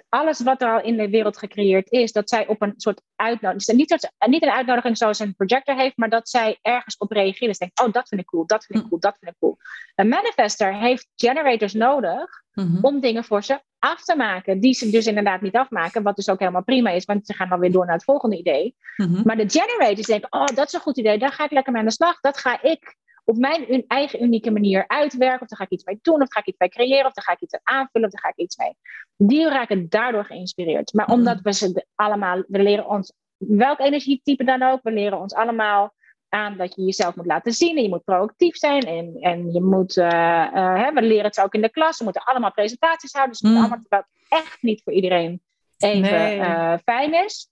alles 0.08 0.42
wat 0.42 0.62
er 0.62 0.72
al 0.72 0.82
in 0.82 0.96
de 0.96 1.10
wereld 1.10 1.38
gecreëerd 1.38 1.90
is, 1.90 2.12
dat 2.12 2.28
zij 2.28 2.46
op 2.46 2.62
een 2.62 2.74
soort 2.76 3.02
uitnodiging, 3.16 3.78
niet, 3.78 4.10
niet 4.26 4.42
een 4.42 4.50
uitnodiging 4.50 4.96
zoals 4.96 5.18
een 5.18 5.34
projector 5.34 5.76
heeft, 5.76 5.96
maar 5.96 6.08
dat 6.08 6.28
zij 6.28 6.58
ergens 6.62 6.96
op 6.96 7.10
reageren. 7.10 7.48
Dus 7.48 7.58
denkt, 7.58 7.80
oh, 7.80 7.92
dat 7.92 8.08
vind 8.08 8.20
ik 8.20 8.26
cool, 8.26 8.46
dat 8.46 8.64
vind 8.64 8.78
ik 8.78 8.88
cool, 8.88 9.00
dat 9.00 9.16
vind 9.20 9.30
ik 9.30 9.36
cool. 9.38 9.56
Een 9.94 10.08
manifester 10.08 10.74
heeft 10.74 11.08
generators 11.14 11.72
nodig 11.72 12.42
mhm. 12.52 12.84
om 12.84 13.00
dingen 13.00 13.24
voor 13.24 13.42
ze 13.42 13.60
af 13.78 14.04
te 14.04 14.16
maken, 14.16 14.60
die 14.60 14.74
ze 14.74 14.90
dus 14.90 15.06
inderdaad 15.06 15.40
niet 15.40 15.56
afmaken, 15.56 16.02
wat 16.02 16.16
dus 16.16 16.28
ook 16.28 16.38
helemaal 16.38 16.64
prima 16.64 16.90
is, 16.90 17.04
want 17.04 17.26
ze 17.26 17.34
gaan 17.34 17.48
dan 17.48 17.60
weer 17.60 17.72
door 17.72 17.84
naar 17.84 17.94
het 17.94 18.04
volgende 18.04 18.38
idee. 18.38 18.76
Mhm. 18.96 19.22
Maar 19.24 19.36
de 19.36 19.50
generators 19.50 20.06
denken, 20.06 20.32
oh, 20.32 20.46
dat 20.46 20.66
is 20.66 20.72
een 20.72 20.80
goed 20.80 20.98
idee, 20.98 21.18
daar 21.18 21.32
ga 21.32 21.44
ik 21.44 21.50
lekker 21.50 21.72
mee 21.72 21.80
aan 21.80 21.88
de 21.88 21.94
slag, 21.94 22.20
dat 22.20 22.38
ga 22.38 22.62
ik 22.62 22.96
op 23.28 23.36
mijn 23.36 23.84
eigen 23.86 24.22
unieke 24.22 24.50
manier 24.50 24.84
uitwerken. 24.86 25.40
Of 25.40 25.48
daar 25.48 25.58
ga 25.58 25.64
ik 25.64 25.70
iets 25.70 25.84
mee 25.84 25.98
doen, 26.02 26.22
of 26.22 26.32
ga 26.32 26.40
ik 26.40 26.46
iets 26.46 26.58
mee 26.58 26.68
creëren, 26.68 27.06
of 27.06 27.12
daar 27.12 27.24
ga 27.24 27.32
ik 27.32 27.40
iets 27.40 27.58
aanvullen, 27.62 28.06
of 28.06 28.12
daar 28.12 28.22
ga 28.22 28.28
ik 28.28 28.44
iets 28.44 28.56
mee. 28.56 28.76
Die 29.16 29.48
raken 29.48 29.88
daardoor 29.88 30.24
geïnspireerd. 30.24 30.92
Maar 30.92 31.06
omdat 31.06 31.36
mm. 31.36 31.42
we 31.42 31.52
ze 31.52 31.86
allemaal, 31.94 32.42
we 32.46 32.62
leren 32.62 32.88
ons, 32.88 33.12
welk 33.36 33.78
energietype 33.78 34.44
dan 34.44 34.62
ook, 34.62 34.80
we 34.82 34.92
leren 34.92 35.18
ons 35.18 35.34
allemaal 35.34 35.94
aan 36.28 36.56
dat 36.56 36.74
je 36.74 36.82
jezelf 36.82 37.16
moet 37.16 37.26
laten 37.26 37.52
zien 37.52 37.76
en 37.76 37.82
je 37.82 37.88
moet 37.88 38.04
proactief 38.04 38.56
zijn 38.56 38.82
en, 38.82 39.16
en 39.20 39.52
je 39.52 39.62
moet, 39.62 39.96
uh, 39.96 40.52
hè, 40.52 40.92
we 40.92 41.02
leren 41.02 41.24
het 41.24 41.40
ook 41.40 41.54
in 41.54 41.62
de 41.62 41.70
klas, 41.70 41.98
we 41.98 42.04
moeten 42.04 42.22
allemaal 42.22 42.52
presentaties 42.52 43.12
houden, 43.12 43.32
dus 43.32 43.42
het 43.42 43.52
mm. 43.52 43.64
allemaal 43.64 43.84
wat 43.88 44.06
echt 44.28 44.62
niet 44.62 44.82
voor 44.82 44.92
iedereen 44.92 45.42
even 45.78 46.36
uh, 46.36 46.74
fijn 46.84 47.24
is. 47.24 47.50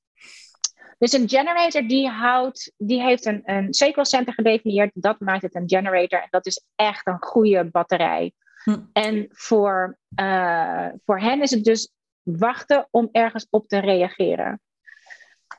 Dus 0.98 1.12
een 1.12 1.28
generator 1.28 1.86
die 1.86 2.08
houdt, 2.08 2.72
die 2.76 3.02
heeft 3.02 3.26
een, 3.26 3.42
een 3.44 3.74
center 4.04 4.34
gedefinieerd. 4.34 4.90
Dat 4.94 5.20
maakt 5.20 5.42
het 5.42 5.54
een 5.54 5.68
generator. 5.68 6.20
En 6.20 6.28
dat 6.30 6.46
is 6.46 6.64
echt 6.74 7.06
een 7.06 7.22
goede 7.22 7.64
batterij. 7.64 8.32
Hm. 8.64 8.78
En 8.92 9.26
voor, 9.30 9.98
uh, 10.20 10.88
voor 11.04 11.20
hen 11.20 11.42
is 11.42 11.50
het 11.50 11.64
dus 11.64 11.92
wachten 12.22 12.88
om 12.90 13.08
ergens 13.12 13.46
op 13.50 13.68
te 13.68 13.78
reageren. 13.78 14.60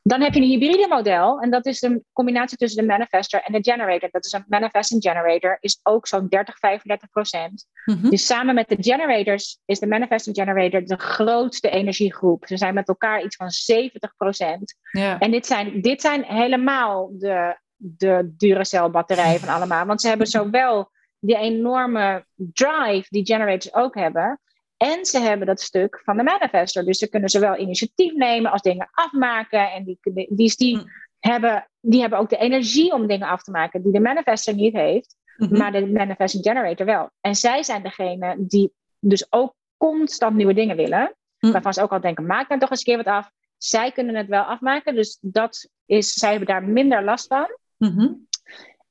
Dan 0.08 0.22
heb 0.22 0.34
je 0.34 0.42
een 0.42 0.48
hybride 0.48 0.88
model 0.90 1.40
en 1.40 1.50
dat 1.50 1.66
is 1.66 1.82
een 1.82 2.04
combinatie 2.14 2.58
tussen 2.58 2.82
de 2.82 2.88
manifester 2.88 3.42
en 3.42 3.54
de 3.54 3.72
generator. 3.72 4.10
Dat 4.12 4.26
is 4.26 4.32
een 4.32 4.46
manifesting 4.48 5.04
generator, 5.04 5.58
is 5.60 5.80
ook 5.84 6.08
zo'n 6.08 6.28
30, 6.28 6.58
35 6.58 7.10
procent. 7.10 7.66
Mhm. 7.86 8.10
Dus 8.10 8.26
samen 8.26 8.56
met 8.56 8.70
de 8.70 8.78
generators 8.80 9.60
is 9.66 9.80
de 9.80 9.88
manifesting 9.88 10.36
generator 10.36 10.86
de 10.86 10.98
grootste 10.98 11.70
energiegroep. 11.70 12.46
Ze 12.48 12.58
zijn 12.58 12.74
met 12.74 12.88
elkaar 12.88 13.24
iets 13.24 13.36
van 13.36 13.50
70 13.50 14.16
procent. 14.18 14.76
En 15.20 15.32
dit 15.32 15.46
zijn, 15.46 15.82
dit 15.82 16.02
zijn 16.02 16.24
helemaal 16.24 17.10
de, 17.18 17.58
de 17.76 18.34
Duracell 18.38 18.90
batterijen 18.90 19.40
van 19.40 19.56
allemaal. 19.56 19.86
Want 19.86 20.02
ze 20.02 20.08
hebben 20.08 20.28
zowel 20.28 20.92
die 21.20 21.38
enorme 21.38 22.26
drive 22.36 23.06
die 23.10 23.26
generators 23.26 23.74
ook 23.74 23.96
hebben, 23.96 24.40
en 24.78 25.06
ze 25.06 25.20
hebben 25.20 25.48
dat 25.48 25.62
stuk 25.62 26.02
van 26.04 26.18
de 26.18 26.24
manifester. 26.24 26.86
Dus 26.86 26.98
ze 26.98 27.10
kunnen 27.10 27.30
zowel 27.30 27.58
initiatief 27.58 28.14
nemen 28.14 28.52
als 28.52 28.62
dingen 28.62 28.90
afmaken. 28.92 29.72
En 29.72 29.84
die, 29.84 30.00
die, 30.30 30.56
die, 30.58 30.78
hm. 30.78 30.86
hebben, 31.20 31.68
die 31.82 32.02
hebben 32.02 32.20
ook 32.20 32.30
de 32.30 32.38
energie 32.38 32.94
om 32.94 33.08
dingen 33.08 33.28
af 33.28 33.44
te 33.44 33.52
maken, 33.52 33.84
die 33.84 33.92
de 33.92 34.00
manifester 34.00 34.54
niet 34.54 34.74
heeft, 34.74 35.16
mhm. 35.38 35.58
maar 35.58 35.72
de 35.72 35.88
manifesting 35.88 36.44
generator 36.44 36.86
wel. 36.86 37.10
En 37.22 37.36
zij 37.36 37.64
zijn 37.64 37.84
degene 37.84 38.36
die 38.40 38.74
dus 39.00 39.28
ook 39.30 39.54
constant 39.78 40.36
nieuwe 40.36 40.54
dingen 40.54 40.76
willen. 40.76 41.16
Hm. 41.38 41.52
Waarvan 41.52 41.74
ze 41.74 41.82
ook 41.82 41.92
al 41.92 42.02
denken, 42.02 42.26
maak 42.26 42.50
dan 42.50 42.60
toch 42.60 42.70
eens 42.70 42.80
een 42.80 42.86
keer 42.86 43.04
wat 43.04 43.14
af. 43.14 43.32
Zij 43.58 43.92
kunnen 43.92 44.16
het 44.16 44.28
wel 44.28 44.44
afmaken, 44.44 44.96
dus 44.96 45.18
dat 45.22 45.70
is, 45.86 46.14
zij 46.14 46.30
hebben 46.30 46.48
daar 46.48 46.64
minder 46.64 47.04
last 47.04 47.28
van. 47.28 47.58
Mhm. 47.78 48.14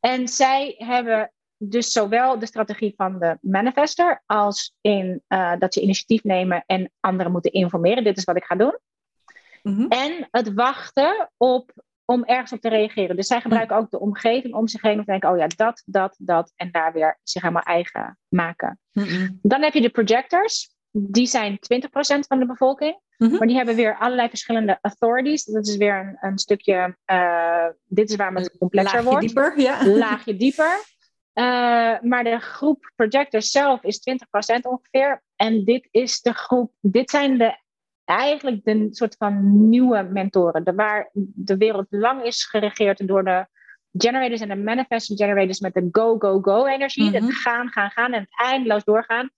En 0.00 0.28
zij 0.28 0.74
hebben 0.78 1.32
dus 1.58 1.90
zowel 1.90 2.38
de 2.38 2.46
strategie 2.46 2.94
van 2.96 3.18
de 3.18 3.38
manifester 3.40 4.22
als 4.26 4.74
in 4.80 5.22
uh, 5.28 5.52
dat 5.58 5.74
ze 5.74 5.80
initiatief 5.80 6.24
nemen 6.24 6.64
en 6.66 6.92
anderen 7.00 7.32
moeten 7.32 7.52
informeren. 7.52 8.04
Dit 8.04 8.16
is 8.16 8.24
wat 8.24 8.36
ik 8.36 8.44
ga 8.44 8.54
doen. 8.54 8.78
Mhm. 9.62 9.86
En 9.88 10.28
het 10.30 10.54
wachten 10.54 11.30
op, 11.36 11.72
om 12.04 12.24
ergens 12.24 12.52
op 12.52 12.60
te 12.60 12.68
reageren. 12.68 13.16
Dus 13.16 13.26
zij 13.26 13.40
gebruiken 13.40 13.76
ook 13.76 13.90
de 13.90 14.00
omgeving 14.00 14.54
om 14.54 14.68
zich 14.68 14.82
heen 14.82 14.98
om 14.98 15.04
te 15.04 15.10
denken: 15.10 15.30
oh 15.30 15.36
ja, 15.36 15.46
dat, 15.56 15.82
dat, 15.86 16.14
dat. 16.18 16.52
En 16.56 16.70
daar 16.70 16.92
weer 16.92 17.18
zich 17.22 17.42
helemaal 17.42 17.62
eigen 17.62 18.18
maken. 18.28 18.78
Mhm. 18.92 19.28
Dan 19.42 19.62
heb 19.62 19.72
je 19.72 19.80
de 19.80 19.90
projectors. 19.90 20.74
Die 20.90 21.26
zijn 21.26 21.58
20% 21.58 21.58
van 22.28 22.38
de 22.38 22.46
bevolking. 22.46 23.00
Mhm. 23.18 23.36
Maar 23.36 23.46
die 23.46 23.56
hebben 23.56 23.74
weer 23.74 23.96
allerlei 23.98 24.28
verschillende 24.28 24.78
authorities. 24.80 25.44
Dat 25.44 25.66
is 25.66 25.76
weer 25.76 25.98
een, 25.98 26.16
een 26.20 26.38
stukje. 26.38 26.96
Uh, 27.06 27.66
dit 27.84 28.10
is 28.10 28.16
waar 28.16 28.32
het 28.34 28.58
complexer 28.58 28.94
Laagje 28.94 29.10
wordt. 29.10 29.26
Dieper, 29.26 29.60
ja. 29.60 29.86
Laagje 29.86 30.36
dieper. 30.36 30.94
Uh, 31.38 32.00
maar 32.00 32.24
de 32.24 32.38
groep 32.38 32.92
projectors 32.94 33.50
zelf 33.50 33.82
is 33.82 34.00
20% 34.56 34.60
ongeveer. 34.62 35.22
En 35.36 35.64
dit 35.64 35.88
is 35.90 36.20
de 36.20 36.32
groep, 36.32 36.72
dit 36.80 37.10
zijn 37.10 37.38
de, 37.38 37.58
eigenlijk 38.04 38.64
de 38.64 38.88
soort 38.90 39.16
van 39.18 39.68
nieuwe 39.68 40.02
mentoren. 40.02 40.64
De, 40.64 40.74
waar 40.74 41.10
de 41.12 41.56
wereld 41.56 41.86
lang 41.90 42.22
is 42.22 42.44
geregeerd 42.44 43.06
door 43.08 43.24
de 43.24 43.46
generators 43.92 44.40
en 44.40 44.48
de 44.48 44.56
manifesting 44.56 45.18
generators 45.18 45.60
met 45.60 45.74
de 45.74 45.88
go, 45.92 46.18
go, 46.18 46.40
go 46.40 46.66
energie. 46.66 47.08
Mm 47.08 47.14
Het 47.14 47.34
gaan, 47.34 47.68
gaan, 47.68 47.90
gaan 47.90 48.12
en 48.12 48.20
het 48.20 48.40
eindeloos 48.40 48.84
doorgaan. 48.84 49.30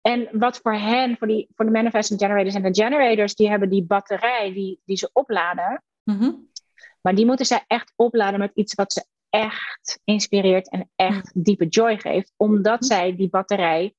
En 0.00 0.28
wat 0.32 0.58
voor 0.62 0.74
hen, 0.74 1.16
voor, 1.16 1.26
die, 1.26 1.48
voor 1.54 1.64
de 1.64 1.70
manifesting 1.70 2.20
generators 2.20 2.54
en 2.54 2.62
de 2.62 2.82
generators, 2.82 3.34
die 3.34 3.48
hebben 3.48 3.70
die 3.70 3.84
batterij 3.84 4.52
die, 4.52 4.80
die 4.84 4.96
ze 4.96 5.10
opladen. 5.12 5.82
Mhm. 6.02 6.32
Maar 7.00 7.14
die 7.14 7.26
moeten 7.26 7.46
zij 7.46 7.64
echt 7.66 7.92
opladen 7.96 8.40
met 8.40 8.50
iets 8.54 8.74
wat 8.74 8.92
ze 8.92 9.04
echt 9.30 10.00
inspireert 10.04 10.70
en 10.70 10.90
echt 10.96 11.44
diepe 11.44 11.66
joy 11.66 11.98
geeft. 11.98 12.32
Omdat 12.36 12.84
zij 12.86 13.16
die 13.16 13.28
batterij 13.28 13.94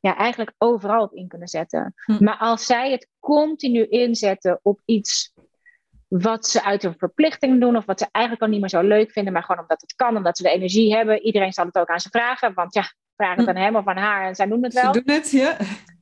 ja, 0.00 0.16
eigenlijk 0.16 0.52
overal 0.58 1.02
op 1.02 1.14
in 1.14 1.28
kunnen 1.28 1.48
zetten. 1.48 1.94
Maar 2.18 2.36
als 2.36 2.66
zij 2.66 2.90
het 2.90 3.08
continu 3.20 3.86
inzetten 3.86 4.58
op 4.62 4.80
iets 4.84 5.32
wat 6.08 6.46
ze 6.46 6.64
uit 6.64 6.84
een 6.84 6.94
verplichting 6.98 7.60
doen, 7.60 7.76
of 7.76 7.84
wat 7.84 7.98
ze 7.98 8.08
eigenlijk 8.10 8.44
al 8.44 8.50
niet 8.50 8.60
meer 8.60 8.68
zo 8.68 8.80
leuk 8.80 9.12
vinden, 9.12 9.32
maar 9.32 9.42
gewoon 9.42 9.60
omdat 9.60 9.80
het 9.80 9.94
kan, 9.94 10.16
omdat 10.16 10.36
ze 10.36 10.42
de 10.42 10.50
energie 10.50 10.94
hebben. 10.94 11.22
Iedereen 11.22 11.52
zal 11.52 11.66
het 11.66 11.78
ook 11.78 11.88
aan 11.88 12.00
ze 12.00 12.08
vragen, 12.08 12.54
want 12.54 12.74
ja, 12.74 12.92
vraag 13.16 13.36
het 13.36 13.48
aan 13.48 13.56
hem 13.56 13.76
of 13.76 13.86
aan 13.86 13.96
haar 13.96 14.26
en 14.26 14.34
zij 14.34 14.46
doen 14.46 14.62
het 14.62 14.72
wel. 14.72 14.94
Ze 14.94 15.02
doen 15.02 15.14
het, 15.14 15.30
ja. 15.30 15.56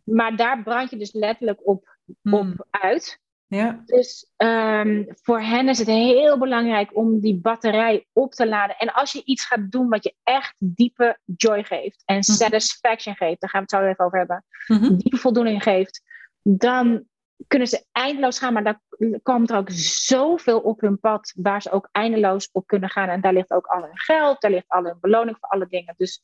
Maar 0.05 0.37
daar 0.37 0.63
brand 0.63 0.91
je 0.91 0.97
dus 0.97 1.13
letterlijk 1.13 1.61
op, 1.67 1.97
hm. 2.23 2.35
op 2.35 2.67
uit. 2.71 3.21
Ja. 3.47 3.83
Dus 3.85 4.33
um, 4.37 5.07
voor 5.09 5.41
hen 5.41 5.69
is 5.69 5.79
het 5.79 5.87
heel 5.87 6.39
belangrijk 6.39 6.97
om 6.97 7.21
die 7.21 7.41
batterij 7.41 8.07
op 8.13 8.33
te 8.33 8.49
laden. 8.49 8.77
En 8.77 8.93
als 8.93 9.13
je 9.13 9.25
iets 9.25 9.45
gaat 9.45 9.71
doen 9.71 9.89
wat 9.89 10.05
je 10.05 10.15
echt 10.23 10.55
diepe 10.59 11.19
joy 11.37 11.65
geeft 11.65 12.03
en 12.05 12.15
mhm. 12.15 12.23
satisfaction 12.23 13.15
geeft, 13.17 13.41
daar 13.41 13.51
gaan 13.51 13.65
we 13.69 13.77
het 13.77 13.85
zo 13.85 13.91
even 13.91 14.05
over 14.05 14.19
hebben, 14.19 14.45
mm 14.67 14.97
diepe 14.97 15.17
voldoening 15.17 15.63
geeft, 15.63 16.03
dan 16.43 17.05
kunnen 17.47 17.69
ze 17.69 17.85
eindeloos 17.93 18.39
gaan, 18.39 18.53
maar 18.53 18.65
dan 18.65 18.81
komt 19.23 19.51
er 19.51 19.57
ook 19.57 19.71
zoveel 19.71 20.61
op 20.61 20.81
hun 20.81 21.01
pad 21.01 21.33
waar 21.37 21.63
ze 21.63 21.71
ook 21.71 21.89
eindeloos 21.93 22.49
op 22.53 22.67
kunnen 22.67 22.91
gaan. 22.91 23.09
En 23.09 23.21
daar 23.21 23.33
ligt 23.33 23.51
ook 23.51 23.67
al 23.67 23.83
hun 23.83 23.99
geld, 23.99 24.41
daar 24.41 24.51
ligt 24.51 24.69
al 24.69 24.85
hun 24.85 24.97
beloning 25.01 25.37
voor 25.41 25.49
alle 25.49 25.67
dingen. 25.69 25.95
Dus 25.97 26.21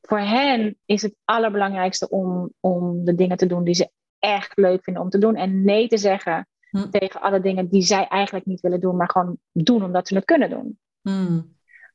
voor 0.00 0.20
hen 0.20 0.78
is 0.84 1.02
het 1.02 1.14
allerbelangrijkste 1.24 2.08
om, 2.08 2.52
om 2.60 3.04
de 3.04 3.14
dingen 3.14 3.36
te 3.36 3.46
doen 3.46 3.64
die 3.64 3.74
ze 3.74 3.90
echt 4.18 4.56
leuk 4.56 4.84
vinden 4.84 5.02
om 5.02 5.10
te 5.10 5.18
doen. 5.18 5.36
En 5.36 5.64
nee 5.64 5.88
te 5.88 5.98
zeggen 5.98 6.48
hm. 6.70 6.90
tegen 6.90 7.20
alle 7.20 7.40
dingen 7.40 7.68
die 7.68 7.82
zij 7.82 8.06
eigenlijk 8.08 8.46
niet 8.46 8.60
willen 8.60 8.80
doen, 8.80 8.96
maar 8.96 9.10
gewoon 9.10 9.38
doen 9.52 9.84
omdat 9.84 10.08
ze 10.08 10.14
het 10.14 10.24
kunnen 10.24 10.50
doen. 10.50 10.78
Hm. 11.02 11.40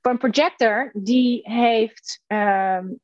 Voor 0.02 0.12
een 0.12 0.18
projector, 0.18 0.92
die 0.94 1.42
heeft, 1.44 2.24
um, 2.28 3.00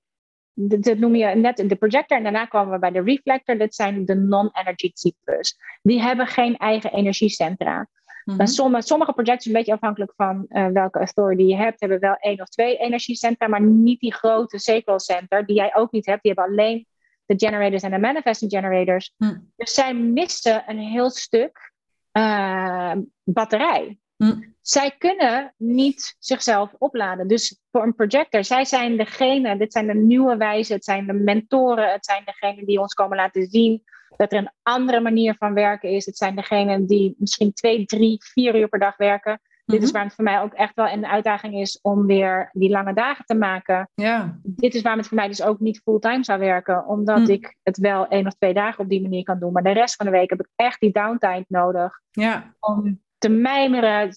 dat 0.54 0.98
noem 0.98 1.16
je 1.16 1.26
net 1.26 1.58
de 1.58 1.76
projector 1.76 2.18
en 2.18 2.24
daarna 2.24 2.46
komen 2.46 2.74
we 2.74 2.80
bij 2.80 2.92
de 2.92 3.02
reflector. 3.02 3.58
Dit 3.58 3.76
zijn 3.76 4.06
de 4.06 4.16
non-energy 4.16 4.92
types. 4.94 5.58
Die 5.82 6.02
hebben 6.02 6.28
geen 6.28 6.58
eigen 6.58 6.92
energiecentra. 6.92 7.88
Mm 8.24 8.48
sommige, 8.48 8.88
sommige 8.88 9.14
projectors, 9.14 9.46
een 9.46 9.54
beetje 9.54 9.74
afhankelijk 9.74 10.14
van 10.16 10.46
uh, 10.50 10.68
welke 10.68 11.00
authority 11.00 11.44
je 11.44 11.56
hebt, 11.56 11.80
hebben 11.80 12.00
wel 12.00 12.16
één 12.16 12.42
of 12.42 12.48
twee 12.48 12.78
energiecentra, 12.78 13.48
maar 13.48 13.62
niet 13.62 14.00
die 14.00 14.14
grote 14.14 14.58
sacral 14.58 15.00
center 15.00 15.46
die 15.46 15.56
jij 15.56 15.76
ook 15.76 15.92
niet 15.92 16.06
hebt. 16.06 16.24
Die 16.24 16.34
hebben 16.36 16.52
alleen 16.54 16.86
de 17.30 17.46
generators 17.46 17.84
en 17.84 17.92
de 17.92 17.98
manifesting 17.98 18.52
generators. 18.52 19.14
Hm. 19.18 19.38
Dus 19.56 19.74
zij 19.74 19.94
missen 19.94 20.64
een 20.68 20.80
heel 20.80 21.10
stuk 21.10 21.72
uh, 22.14 22.94
batterij. 23.24 24.00
Hm. 24.16 24.42
Zij 24.62 24.96
kunnen 24.98 25.54
niet 25.58 26.16
zichzelf 26.20 26.74
opladen. 26.78 27.28
Dus 27.28 27.60
voor 27.72 27.84
een 27.84 27.96
projector, 27.96 28.44
zij 28.44 28.66
zijn 28.66 28.98
degene, 28.98 29.58
dit 29.58 29.72
zijn 29.72 29.88
de 29.88 29.96
nieuwe 29.96 30.38
wijzen, 30.38 30.76
het 30.76 30.84
zijn 30.84 31.06
de 31.06 31.14
mentoren, 31.14 31.92
het 31.92 32.06
zijn 32.06 32.24
degenen 32.26 32.66
die 32.66 32.80
ons 32.80 32.94
komen 32.94 33.18
laten 33.18 33.48
zien 33.48 33.84
dat 34.18 34.32
er 34.32 34.38
een 34.38 34.52
andere 34.64 35.00
manier 35.00 35.36
van 35.38 35.54
werken 35.54 35.90
is. 35.90 36.06
Het 36.06 36.18
zijn 36.18 36.36
degenen 36.36 36.86
die 36.86 37.16
misschien 37.18 37.54
twee, 37.54 37.86
drie, 37.86 38.18
vier 38.24 38.56
uur 38.56 38.68
per 38.68 38.80
dag 38.80 38.98
werken. 38.98 39.42
Dit 39.70 39.82
is 39.82 39.88
mhm. 39.88 39.98
waar 39.98 40.06
het 40.06 40.16
voor 40.16 40.24
mij 40.24 40.42
ook 40.42 40.54
echt 40.54 40.76
wel 40.76 40.88
een 40.88 41.06
uitdaging 41.06 41.54
is 41.54 41.80
om 41.82 42.06
weer 42.06 42.50
die 42.54 42.70
lange 42.70 42.94
dagen 42.94 43.26
te 43.26 43.36
maken. 43.36 43.90
Ja. 43.94 44.40
Dit 44.44 44.76
is 44.76 44.82
waarom 44.82 45.00
het 45.00 45.10
voor 45.10 45.18
mij 45.18 45.28
dus 45.28 45.44
ook 45.44 45.60
niet 45.60 45.82
fulltime 45.84 46.24
zou 46.24 46.40
werken, 46.40 46.88
omdat 46.88 47.20
mhm. 47.20 47.32
ik 47.32 47.56
het 47.64 47.78
wel 47.78 48.08
één 48.08 48.26
of 48.26 48.34
twee 48.34 48.54
dagen 48.54 48.84
op 48.84 48.90
die 48.90 49.02
manier 49.02 49.24
kan 49.24 49.40
doen. 49.40 49.52
Maar 49.52 49.64
de 49.64 49.72
rest 49.72 49.96
van 49.96 50.06
de 50.06 50.12
week 50.12 50.30
heb 50.30 50.40
ik 50.40 50.50
echt 50.56 50.80
die 50.80 50.92
downtime 50.92 51.46
nodig. 51.48 52.00
Ja. 52.12 52.56
Om 52.60 53.02
te 53.18 53.30
mijmeren. 53.30 54.10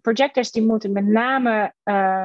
Projectors 0.00 0.50
die 0.50 0.66
moeten 0.66 0.92
met 0.92 1.06
name 1.06 1.72
uh, 1.84 2.24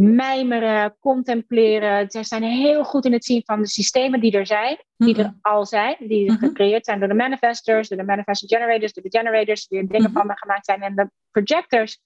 mijmeren, 0.00 0.96
contempleren. 1.00 2.10
Ze 2.10 2.24
zijn 2.24 2.42
heel 2.42 2.84
goed 2.84 3.04
in 3.04 3.12
het 3.12 3.24
zien 3.24 3.42
van 3.44 3.60
de 3.60 3.68
systemen 3.68 4.20
die 4.20 4.32
er 4.32 4.46
zijn, 4.46 4.84
die 4.96 5.18
er 5.18 5.34
al 5.40 5.66
zijn, 5.66 5.96
die 5.98 6.32
gecreëerd 6.32 6.84
zijn 6.84 6.98
door 6.98 7.08
de 7.08 7.14
manifestors, 7.14 7.88
door 7.88 7.98
de 7.98 8.04
manifesting 8.04 8.50
generators, 8.50 8.92
door 8.92 9.02
de 9.02 9.18
generators, 9.18 9.66
die 9.66 9.78
er 9.78 9.88
dingen 9.88 10.12
van 10.12 10.30
gemaakt 10.34 10.64
zijn. 10.64 10.82
En 10.82 10.94
de 10.94 11.10
projectors 11.30 12.00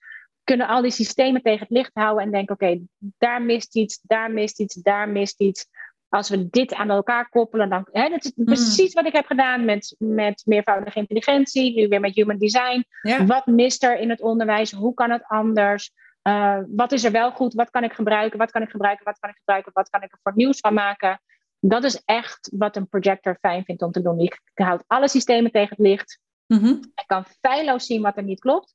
kunnen 0.44 0.66
al 0.66 0.82
die 0.82 0.90
systemen 0.90 1.42
tegen 1.42 1.60
het 1.60 1.70
licht 1.70 1.90
houden 1.92 2.24
en 2.24 2.30
denken: 2.30 2.54
oké, 2.54 2.80
daar 3.18 3.42
mist 3.42 3.76
iets, 3.76 4.00
daar 4.02 4.30
mist 4.30 4.60
iets, 4.60 4.74
daar 4.74 5.08
mist 5.08 5.40
iets. 5.40 5.66
Als 6.08 6.28
we 6.28 6.48
dit 6.50 6.74
aan 6.74 6.90
elkaar 6.90 7.28
koppelen, 7.28 7.68
dan. 7.68 7.88
Hè, 7.92 8.08
dat 8.08 8.24
is 8.24 8.32
precies 8.44 8.92
wat 8.92 9.06
ik 9.06 9.12
heb 9.12 9.26
gedaan 9.26 9.64
met, 9.64 9.94
met 9.98 10.42
meervoudige 10.46 10.98
intelligentie, 10.98 11.74
nu 11.74 11.88
weer 11.88 12.00
met 12.00 12.14
human 12.14 12.38
design. 12.38 12.84
Wat 13.26 13.46
mist 13.46 13.84
er 13.84 13.98
in 13.98 14.10
het 14.10 14.20
onderwijs? 14.20 14.72
Hoe 14.72 14.94
kan 14.94 15.10
het 15.10 15.24
anders? 15.26 15.92
Uh, 16.28 16.58
wat 16.68 16.92
is 16.92 17.04
er 17.04 17.10
wel 17.12 17.32
goed? 17.32 17.54
Wat 17.54 17.70
kan 17.70 17.84
ik 17.84 17.92
gebruiken? 17.92 18.38
Wat 18.38 18.50
kan 18.50 18.62
ik 18.62 18.70
gebruiken? 18.70 19.04
Wat 19.04 19.18
kan 19.18 19.30
ik 19.30 19.36
gebruiken? 19.36 19.72
Wat 19.74 19.88
kan 19.88 20.02
ik 20.02 20.12
er 20.12 20.18
voor 20.22 20.32
nieuws 20.34 20.58
van 20.58 20.74
maken? 20.74 21.20
Dat 21.60 21.84
is 21.84 22.02
echt 22.04 22.50
wat 22.56 22.76
een 22.76 22.88
projector 22.88 23.36
fijn 23.40 23.64
vindt 23.64 23.82
om 23.82 23.90
te 23.92 24.02
doen. 24.02 24.20
Ik 24.20 24.40
houdt 24.54 24.84
alle 24.86 25.08
systemen 25.08 25.50
tegen 25.50 25.68
het 25.68 25.78
licht. 25.78 26.20
Mm 26.46 26.58
-hmm. 26.58 26.80
Ik 26.94 27.04
kan 27.06 27.24
feilloos 27.40 27.86
zien 27.86 28.02
wat 28.02 28.16
er 28.16 28.22
niet 28.22 28.40
klopt. 28.40 28.74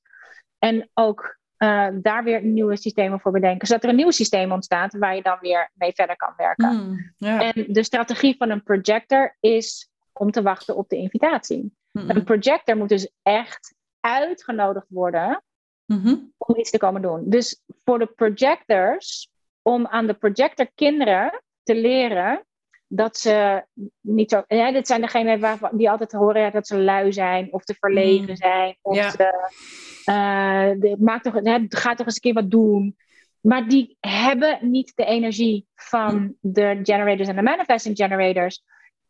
En 0.57 0.89
ook 0.93 1.37
uh, 1.57 1.87
daar 2.01 2.23
weer 2.23 2.43
nieuwe 2.43 2.77
systemen 2.77 3.19
voor 3.19 3.31
bedenken. 3.31 3.67
Zodat 3.67 3.83
er 3.83 3.89
een 3.89 3.95
nieuw 3.95 4.11
systeem 4.11 4.51
ontstaat 4.51 4.97
waar 4.97 5.15
je 5.15 5.21
dan 5.21 5.37
weer 5.41 5.71
mee 5.73 5.91
verder 5.93 6.15
kan 6.15 6.33
werken. 6.37 6.75
Mm, 6.75 7.13
En 7.39 7.65
de 7.67 7.83
strategie 7.83 8.35
van 8.37 8.49
een 8.49 8.63
projector 8.63 9.37
is 9.39 9.89
om 10.13 10.31
te 10.31 10.41
wachten 10.41 10.75
op 10.75 10.89
de 10.89 10.95
invitatie. 10.95 11.77
Mm 11.91 12.09
Een 12.09 12.23
projector 12.23 12.77
moet 12.77 12.89
dus 12.89 13.11
echt 13.21 13.75
uitgenodigd 13.99 14.85
worden 14.89 15.43
mm-hmm. 15.89 16.33
om 16.37 16.55
iets 16.55 16.69
te 16.69 16.77
komen 16.77 17.01
doen. 17.01 17.23
Dus 17.25 17.63
voor 17.83 17.99
de 17.99 18.05
projectors, 18.05 19.29
om 19.61 19.87
aan 19.87 20.07
de 20.07 20.13
projector-kinderen 20.13 21.43
te 21.63 21.75
leren 21.75 22.43
dat 22.87 23.17
ze 23.17 23.65
niet 24.01 24.29
zo. 24.29 24.43
Ja, 24.47 24.71
dit 24.71 24.87
zijn 24.87 25.01
degenen 25.01 25.39
waarvan, 25.39 25.69
die 25.73 25.89
altijd 25.89 26.11
horen 26.11 26.51
dat 26.51 26.67
ze 26.67 26.77
lui 26.77 27.13
zijn 27.13 27.53
of 27.53 27.63
te 27.63 27.75
verlegen 27.79 28.29
mm. 28.29 28.35
zijn. 28.35 28.77
Of 28.81 28.95
ja. 28.95 29.09
ze, 29.09 29.49
uh, 30.05 30.93
maak 30.97 31.23
toch, 31.23 31.33
hè, 31.33 31.65
ga 31.67 31.95
toch 31.95 32.05
eens 32.05 32.15
een 32.15 32.21
keer 32.21 32.33
wat 32.33 32.51
doen. 32.51 32.95
Maar 33.41 33.67
die 33.67 33.97
hebben 33.99 34.59
niet 34.61 34.91
de 34.95 35.05
energie 35.05 35.67
van 35.75 36.15
mm. 36.15 36.37
de 36.41 36.79
generators 36.83 37.27
en 37.27 37.35
de 37.35 37.41
manifesting 37.41 37.97
generators. 37.97 38.63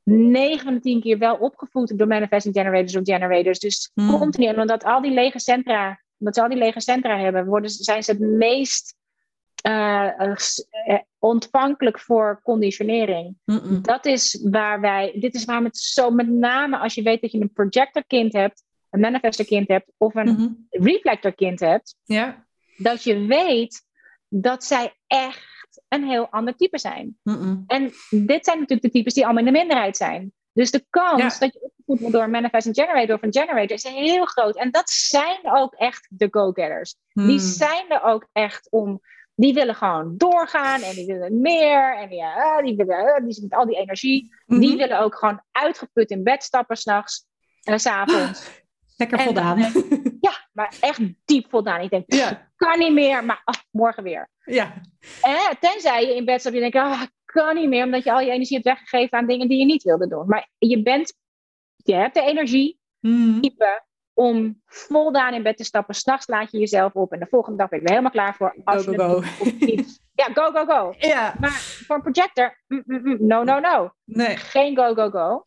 9 0.03 0.63
van 0.63 0.74
de 0.74 0.79
10 0.79 1.01
keer 1.01 1.17
wel 1.17 1.36
opgevoed 1.36 1.98
door 1.98 2.07
manifesting 2.07 2.55
generators 2.55 2.95
of 2.95 3.01
generators. 3.03 3.59
Dus 3.59 3.91
mm. 3.93 4.09
continu. 4.09 4.45
En 4.45 4.59
omdat 4.59 4.83
al 4.83 5.01
die 5.01 5.12
lege 5.12 5.39
centra 5.39 6.00
omdat 6.19 6.35
ze 6.35 6.41
al 6.41 6.49
die 6.49 6.57
lege 6.57 6.81
centra 6.81 7.19
hebben, 7.19 7.45
worden, 7.45 7.69
zijn 7.69 8.03
ze 8.03 8.11
het 8.11 8.19
meest 8.19 8.97
uh, 9.67 10.09
ontvankelijk 11.19 11.99
voor 11.99 12.39
conditionering. 12.43 13.38
Dat 13.81 14.05
is 14.05 14.45
waar 14.49 14.81
wij, 14.81 15.17
dit 15.19 15.35
is 15.35 15.45
waarom 15.45 15.65
het 15.65 15.77
zo 15.77 16.11
met 16.11 16.29
name 16.29 16.77
als 16.77 16.93
je 16.93 17.01
weet 17.01 17.21
dat 17.21 17.31
je 17.31 17.41
een 17.41 17.53
projector-kind 17.53 18.33
hebt, 18.33 18.63
een 18.89 18.99
manifestor-kind 18.99 19.67
hebt 19.67 19.91
of 19.97 20.15
een 20.15 20.29
mm-hmm. 20.29 20.67
reflector-kind 20.69 21.59
hebt, 21.59 21.95
ja. 22.03 22.45
dat 22.77 23.03
je 23.03 23.25
weet 23.25 23.85
dat 24.27 24.63
zij 24.63 24.93
echt 25.07 25.81
een 25.88 26.03
heel 26.03 26.29
ander 26.29 26.55
type 26.55 26.79
zijn. 26.79 27.17
En 27.67 27.91
dit 28.09 28.45
zijn 28.45 28.59
natuurlijk 28.59 28.81
de 28.81 28.89
types 28.89 29.13
die 29.13 29.25
allemaal 29.25 29.45
in 29.45 29.53
de 29.53 29.59
minderheid 29.59 29.97
zijn. 29.97 30.33
Dus 30.53 30.72
de 30.72 30.86
kans 30.89 31.39
dat 31.39 31.53
je 31.53 31.62
opgevoed 31.62 32.00
wordt 32.00 32.13
door 32.13 32.24
een 32.24 32.29
manifesting 32.29 32.75
generator 32.75 33.15
of 33.15 33.22
een 33.22 33.34
generator 33.34 33.72
is 33.72 33.84
heel 33.84 34.25
groot. 34.25 34.56
En 34.56 34.72
dat 34.72 34.89
zijn 34.89 35.39
ook 35.44 35.74
echt 35.74 36.08
de 36.10 36.27
go-getters. 36.32 36.96
Die 37.13 37.25
hmm. 37.25 37.39
zijn 37.39 37.89
er 37.89 38.03
ook 38.03 38.27
echt 38.32 38.68
om. 38.72 39.01
Die 39.36 39.53
willen 39.53 39.75
gewoon 39.75 40.18
doorgaan 40.18 40.82
en 40.82 40.96
die 40.96 41.06
willen 41.06 41.41
meer. 41.41 41.98
En 41.98 42.10
ja, 42.10 42.62
die 42.62 42.75
willen 42.75 43.22
uh, 43.22 43.27
die 43.27 43.41
met 43.41 43.53
al 43.53 43.65
die 43.65 43.77
energie. 43.77 44.36
Die 44.46 44.70
mhm. 44.70 44.77
willen 44.77 45.00
ook 45.00 45.15
gewoon 45.15 45.41
uitgeput 45.51 46.10
in 46.10 46.24
bed 46.24 46.44
stappen 46.44 46.77
s'nachts 46.77 47.25
en 47.63 47.79
s'avonds. 47.79 48.50
Lekker 48.98 49.20
voldaan. 49.20 49.58
Eh, 49.58 49.74
ja, 50.27 50.48
maar 50.51 50.74
echt 50.79 51.00
diep 51.25 51.50
voldaan. 51.50 51.82
Ik 51.82 51.89
denk, 51.89 52.13
ja. 52.13 52.51
kan 52.56 52.79
niet 52.79 52.94
meer, 52.94 53.25
maar 53.25 53.41
oh, 53.46 53.62
morgen 53.72 54.03
weer. 54.03 54.29
Ja. 54.46 54.74
En, 55.22 55.58
tenzij 55.60 56.06
je 56.06 56.15
in 56.15 56.25
bed 56.25 56.39
staat 56.39 56.53
en 56.53 56.60
je 56.60 56.72
denkt, 56.72 56.88
oh, 56.88 57.01
kan 57.31 57.55
niet 57.55 57.69
meer, 57.69 57.86
omdat 57.86 58.03
je 58.03 58.12
al 58.12 58.19
je 58.19 58.31
energie 58.31 58.55
hebt 58.55 58.67
weggegeven 58.67 59.17
aan 59.17 59.27
dingen 59.27 59.48
die 59.48 59.59
je 59.59 59.65
niet 59.65 59.83
wilde 59.83 60.07
doen. 60.07 60.27
Maar 60.27 60.50
je 60.57 60.81
bent, 60.81 61.13
je 61.75 61.93
hebt 61.93 62.13
de 62.13 62.21
energie, 62.21 62.79
mm. 63.00 63.41
om 64.13 64.62
voldaan 64.65 65.33
in 65.33 65.43
bed 65.43 65.57
te 65.57 65.63
stappen. 65.63 65.95
S'nachts 65.95 66.27
laat 66.27 66.51
je 66.51 66.59
jezelf 66.59 66.93
op 66.93 67.12
en 67.12 67.19
de 67.19 67.27
volgende 67.29 67.57
dag 67.57 67.69
ben 67.69 67.79
je 67.79 67.86
weer 67.86 67.98
helemaal 67.98 68.13
klaar 68.13 68.36
voor. 68.36 68.55
Als 68.63 68.86
go, 68.86 68.93
go, 68.93 69.21
go. 69.21 69.24
Ja, 70.13 70.29
go, 70.33 70.51
go, 70.51 70.65
go. 70.65 70.93
Ja. 70.98 71.36
Maar 71.39 71.51
voor 71.51 71.95
een 71.95 72.01
projector, 72.01 72.62
mm, 72.67 72.83
mm, 72.86 73.01
mm, 73.03 73.27
no, 73.27 73.43
no, 73.43 73.59
no. 73.59 73.91
Nee. 74.05 74.38
Geen 74.38 74.75
go, 74.75 74.93
go, 74.93 75.09
go. 75.09 75.43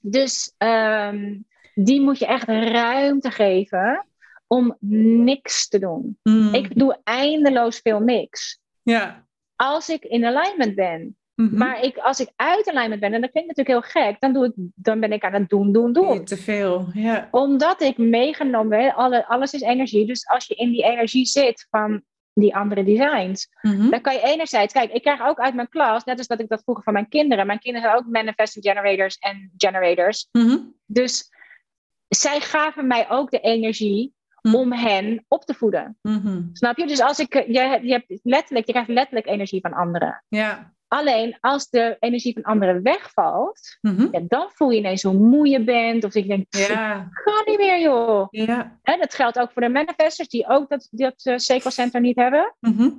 Dus 0.00 0.54
um, 0.58 1.46
die 1.74 2.00
moet 2.00 2.18
je 2.18 2.26
echt 2.26 2.48
ruimte 2.48 3.30
geven 3.30 4.06
om 4.46 4.76
niks 5.24 5.68
te 5.68 5.78
doen. 5.78 6.18
Ik 6.52 6.78
doe 6.78 7.00
eindeloos 7.04 7.78
veel 7.78 8.00
niks. 8.00 8.60
Ja 8.82 9.23
als 9.56 9.88
ik 9.88 10.04
in 10.04 10.24
alignment 10.24 10.74
ben. 10.74 11.16
Mhm. 11.34 11.56
Maar 11.56 11.82
ik, 11.82 11.96
als 11.96 12.20
ik 12.20 12.32
uit 12.36 12.68
alignment 12.68 13.00
ben, 13.00 13.12
en 13.12 13.20
dat 13.20 13.30
klinkt 13.30 13.56
natuurlijk 13.56 13.92
heel 13.92 14.02
gek, 14.02 14.20
dan, 14.20 14.32
doe 14.32 14.44
ik, 14.44 14.52
dan 14.74 15.00
ben 15.00 15.12
ik 15.12 15.24
aan 15.24 15.32
het 15.32 15.48
doen, 15.48 15.72
doen, 15.72 15.92
doen. 15.92 16.24
Te 16.24 16.36
veel, 16.36 16.88
ja. 16.92 17.28
Omdat 17.30 17.82
ik 17.82 17.98
meegenomen 17.98 18.68
ben, 18.68 18.94
alle, 18.94 19.26
alles 19.26 19.52
is 19.52 19.60
energie. 19.60 20.06
Dus 20.06 20.26
als 20.26 20.46
je 20.46 20.54
in 20.54 20.70
die 20.70 20.84
energie 20.84 21.26
zit 21.26 21.66
van 21.70 22.02
die 22.32 22.56
andere 22.56 22.84
designs, 22.84 23.48
mhm. 23.60 23.90
dan 23.90 24.00
kan 24.00 24.14
je 24.14 24.22
enerzijds, 24.22 24.72
kijk, 24.72 24.92
ik 24.92 25.02
krijg 25.02 25.22
ook 25.22 25.38
uit 25.38 25.54
mijn 25.54 25.68
klas, 25.68 26.04
net 26.04 26.18
als 26.18 26.26
dat 26.26 26.40
ik 26.40 26.48
dat 26.48 26.62
vroeger 26.62 26.84
van 26.84 26.92
mijn 26.92 27.08
kinderen, 27.08 27.46
mijn 27.46 27.58
kinderen 27.58 27.88
zijn 27.88 28.02
ook 28.02 28.12
manifesting 28.12 28.64
generators 28.64 29.16
en 29.18 29.52
generators. 29.56 30.28
Mhm. 30.32 30.58
Dus 30.86 31.30
zij 32.08 32.40
gaven 32.40 32.86
mij 32.86 33.10
ook 33.10 33.30
de 33.30 33.40
energie 33.40 34.12
Hm. 34.48 34.54
om 34.54 34.72
hen 34.72 35.24
op 35.28 35.44
te 35.44 35.54
voeden. 35.54 35.98
Mhm. 36.02 36.42
Snap 36.52 36.76
je? 36.76 36.86
Dus 36.86 37.00
als 37.00 37.18
ik, 37.18 37.34
je, 37.34 37.78
je, 37.82 37.92
hebt 37.92 38.20
letterlijk, 38.22 38.66
je 38.66 38.72
krijgt 38.72 38.90
letterlijk 38.90 39.26
energie 39.26 39.60
van 39.60 39.72
anderen. 39.72 40.24
Ja. 40.28 40.72
Alleen 40.88 41.36
als 41.40 41.68
de 41.68 41.96
energie 42.00 42.32
van 42.32 42.42
anderen 42.42 42.82
wegvalt, 42.82 43.78
mhm. 43.80 44.08
ja, 44.10 44.20
dan 44.28 44.50
voel 44.52 44.70
je 44.70 44.78
ineens 44.78 45.02
hoe 45.02 45.14
moe 45.14 45.48
je 45.48 45.64
bent. 45.64 46.04
Of 46.04 46.14
ik 46.14 46.26
denk, 46.26 46.46
ja. 46.48 47.08
ga 47.10 47.42
niet 47.44 47.58
meer 47.58 47.80
joh. 47.80 48.26
Ja. 48.30 48.78
En 48.82 48.98
dat 48.98 49.14
geldt 49.14 49.38
ook 49.38 49.52
voor 49.52 49.62
de 49.62 49.68
manifestors 49.68 50.28
die 50.28 50.48
ook 50.48 50.68
dat, 50.68 50.88
dat 50.90 51.24
uh, 51.24 51.60
center 51.70 52.00
niet 52.00 52.16
hebben. 52.16 52.54
Mhm. 52.60 52.90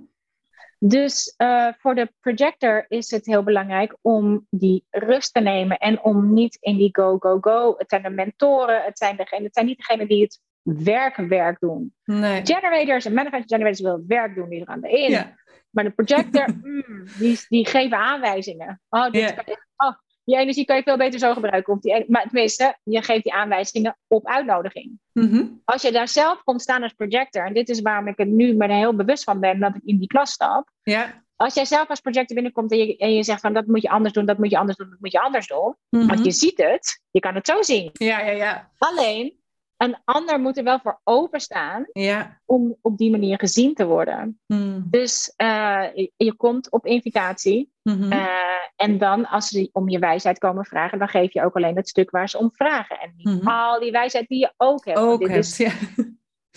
Dus 0.80 1.34
uh, 1.38 1.68
voor 1.78 1.96
de 1.96 2.14
projector 2.20 2.86
is 2.88 3.12
het 3.12 3.26
heel 3.26 3.44
belangrijk 3.44 3.98
om 4.02 4.48
die 4.50 4.86
rust 4.90 5.34
te 5.34 5.40
nemen 5.40 5.78
en 5.78 6.04
om 6.04 6.34
niet 6.34 6.58
in 6.60 6.78
die 6.78 6.90
go, 6.92 7.18
go, 7.20 7.38
go. 7.42 7.76
Het 7.78 7.90
zijn 7.90 8.02
de 8.02 8.10
mentoren, 8.10 8.84
het 8.84 8.98
zijn, 8.98 9.18
degene, 9.18 9.44
het 9.44 9.54
zijn 9.54 9.66
niet 9.66 9.78
degenen 9.78 10.08
die 10.08 10.24
het 10.24 10.40
werk 10.66 11.16
werk 11.16 11.60
doen. 11.60 11.94
Nee. 12.04 12.46
Generators 12.46 13.06
en 13.06 13.14
manifesting 13.14 13.50
generators 13.50 13.82
willen 13.82 13.98
het 13.98 14.08
werk 14.08 14.36
doen, 14.36 14.50
die 14.50 14.62
er 14.62 14.68
aan 14.68 14.82
de 14.82 14.90
in. 14.90 15.26
Maar 15.70 15.84
de 15.84 15.92
projector, 15.92 16.48
mm, 16.62 17.06
die, 17.18 17.40
die 17.48 17.68
geven 17.68 17.98
aanwijzingen. 17.98 18.82
Oh, 18.90 19.12
dit 19.12 19.34
kan 19.34 19.44
oh, 19.76 19.96
die 20.24 20.38
energie 20.38 20.66
kan 20.66 20.76
je 20.76 20.84
veel 20.84 20.98
beter 20.98 21.20
zo 21.20 21.34
gebruiken. 21.34 21.74
Of 21.74 21.80
die, 21.80 22.06
maar 22.08 22.24
tenminste, 22.24 22.78
je 22.84 23.04
geeft 23.04 23.24
die 23.24 23.34
aanwijzingen 23.34 23.98
op 24.08 24.28
uitnodiging. 24.28 25.00
Mhm. 25.12 25.46
Als 25.66 25.82
je 25.82 25.92
daar 25.92 26.08
zelf 26.08 26.44
komt 26.44 26.62
staan 26.62 26.84
als 26.84 26.94
projector, 26.94 27.46
en 27.46 27.54
dit 27.54 27.70
is 27.70 27.82
waarom 27.82 28.08
ik 28.08 28.20
er 28.20 28.26
nu 28.26 28.54
me 28.54 28.74
heel 28.74 28.96
bewust 28.96 29.24
van 29.24 29.40
ben 29.40 29.60
dat 29.60 29.76
ik 29.76 29.82
in 29.84 29.98
die 29.98 30.08
klas 30.08 30.32
stap. 30.32 30.70
Ja. 30.84 31.24
Als 31.36 31.54
jij 31.54 31.66
zelf 31.66 31.88
als 31.88 32.00
projector 32.00 32.36
binnenkomt 32.36 32.72
en 32.72 32.78
je, 32.78 32.98
en 32.98 33.14
je 33.14 33.24
zegt 33.24 33.42
van 33.42 33.54
dat 33.54 33.68
moet 33.68 33.82
je 33.82 33.90
anders 33.90 34.14
doen, 34.14 34.26
dat 34.26 34.38
moet 34.38 34.52
je 34.52 34.58
anders 34.58 34.78
doen, 34.78 34.90
dat 34.90 35.00
moet 35.00 35.12
je 35.12 35.22
anders 35.22 35.48
doen. 35.48 35.76
Mhm. 35.90 36.08
Want 36.08 36.26
je 36.26 36.32
ziet 36.32 36.58
het, 36.58 37.02
je 37.12 37.20
kan 37.20 37.36
het 37.36 37.48
zo 37.48 37.62
zien. 37.62 37.90
Ja, 37.94 38.20
ja, 38.20 38.32
ja. 38.32 38.72
Alleen, 38.78 39.40
een 39.78 39.98
ander 40.06 40.40
moet 40.40 40.58
er 40.58 40.64
wel 40.64 40.80
voor 40.80 41.00
openstaan 41.04 41.86
ja. 41.92 42.42
om 42.46 42.78
op 42.82 42.98
die 42.98 43.12
manier 43.12 43.40
gezien 43.40 43.74
te 43.74 43.86
worden. 43.86 44.40
Hmm. 44.46 44.88
Dus 44.90 45.34
uh, 45.38 45.86
je, 46.16 46.34
komt 46.38 46.72
op 46.72 46.86
invitatie 46.86 47.72
mm-hmm. 47.84 48.12
uh, 48.12 48.28
en 48.76 48.98
dan 48.98 49.28
als 49.28 49.48
ze 49.48 49.70
om 49.72 49.90
je 49.90 50.00
wijsheid 50.00 50.38
komen 50.38 50.66
vragen, 50.66 51.00
dan 51.00 51.08
geef 51.08 51.34
je 51.34 51.44
ook 51.44 51.56
alleen 51.56 51.76
het 51.76 51.90
stuk 51.90 52.10
waar 52.10 52.30
ze 52.30 52.38
om 52.38 52.52
vragen. 52.54 53.00
En 53.00 53.14
niet 53.16 53.28
mm-hmm. 53.28 53.48
al 53.48 53.80
die 53.80 53.92
wijsheid 53.92 54.28
die 54.28 54.40
je 54.40 54.54
ook 54.58 54.86
hebt. 54.86 54.98
Ook 54.98 55.28
hebt, 55.28 55.58
ja. 55.58 55.72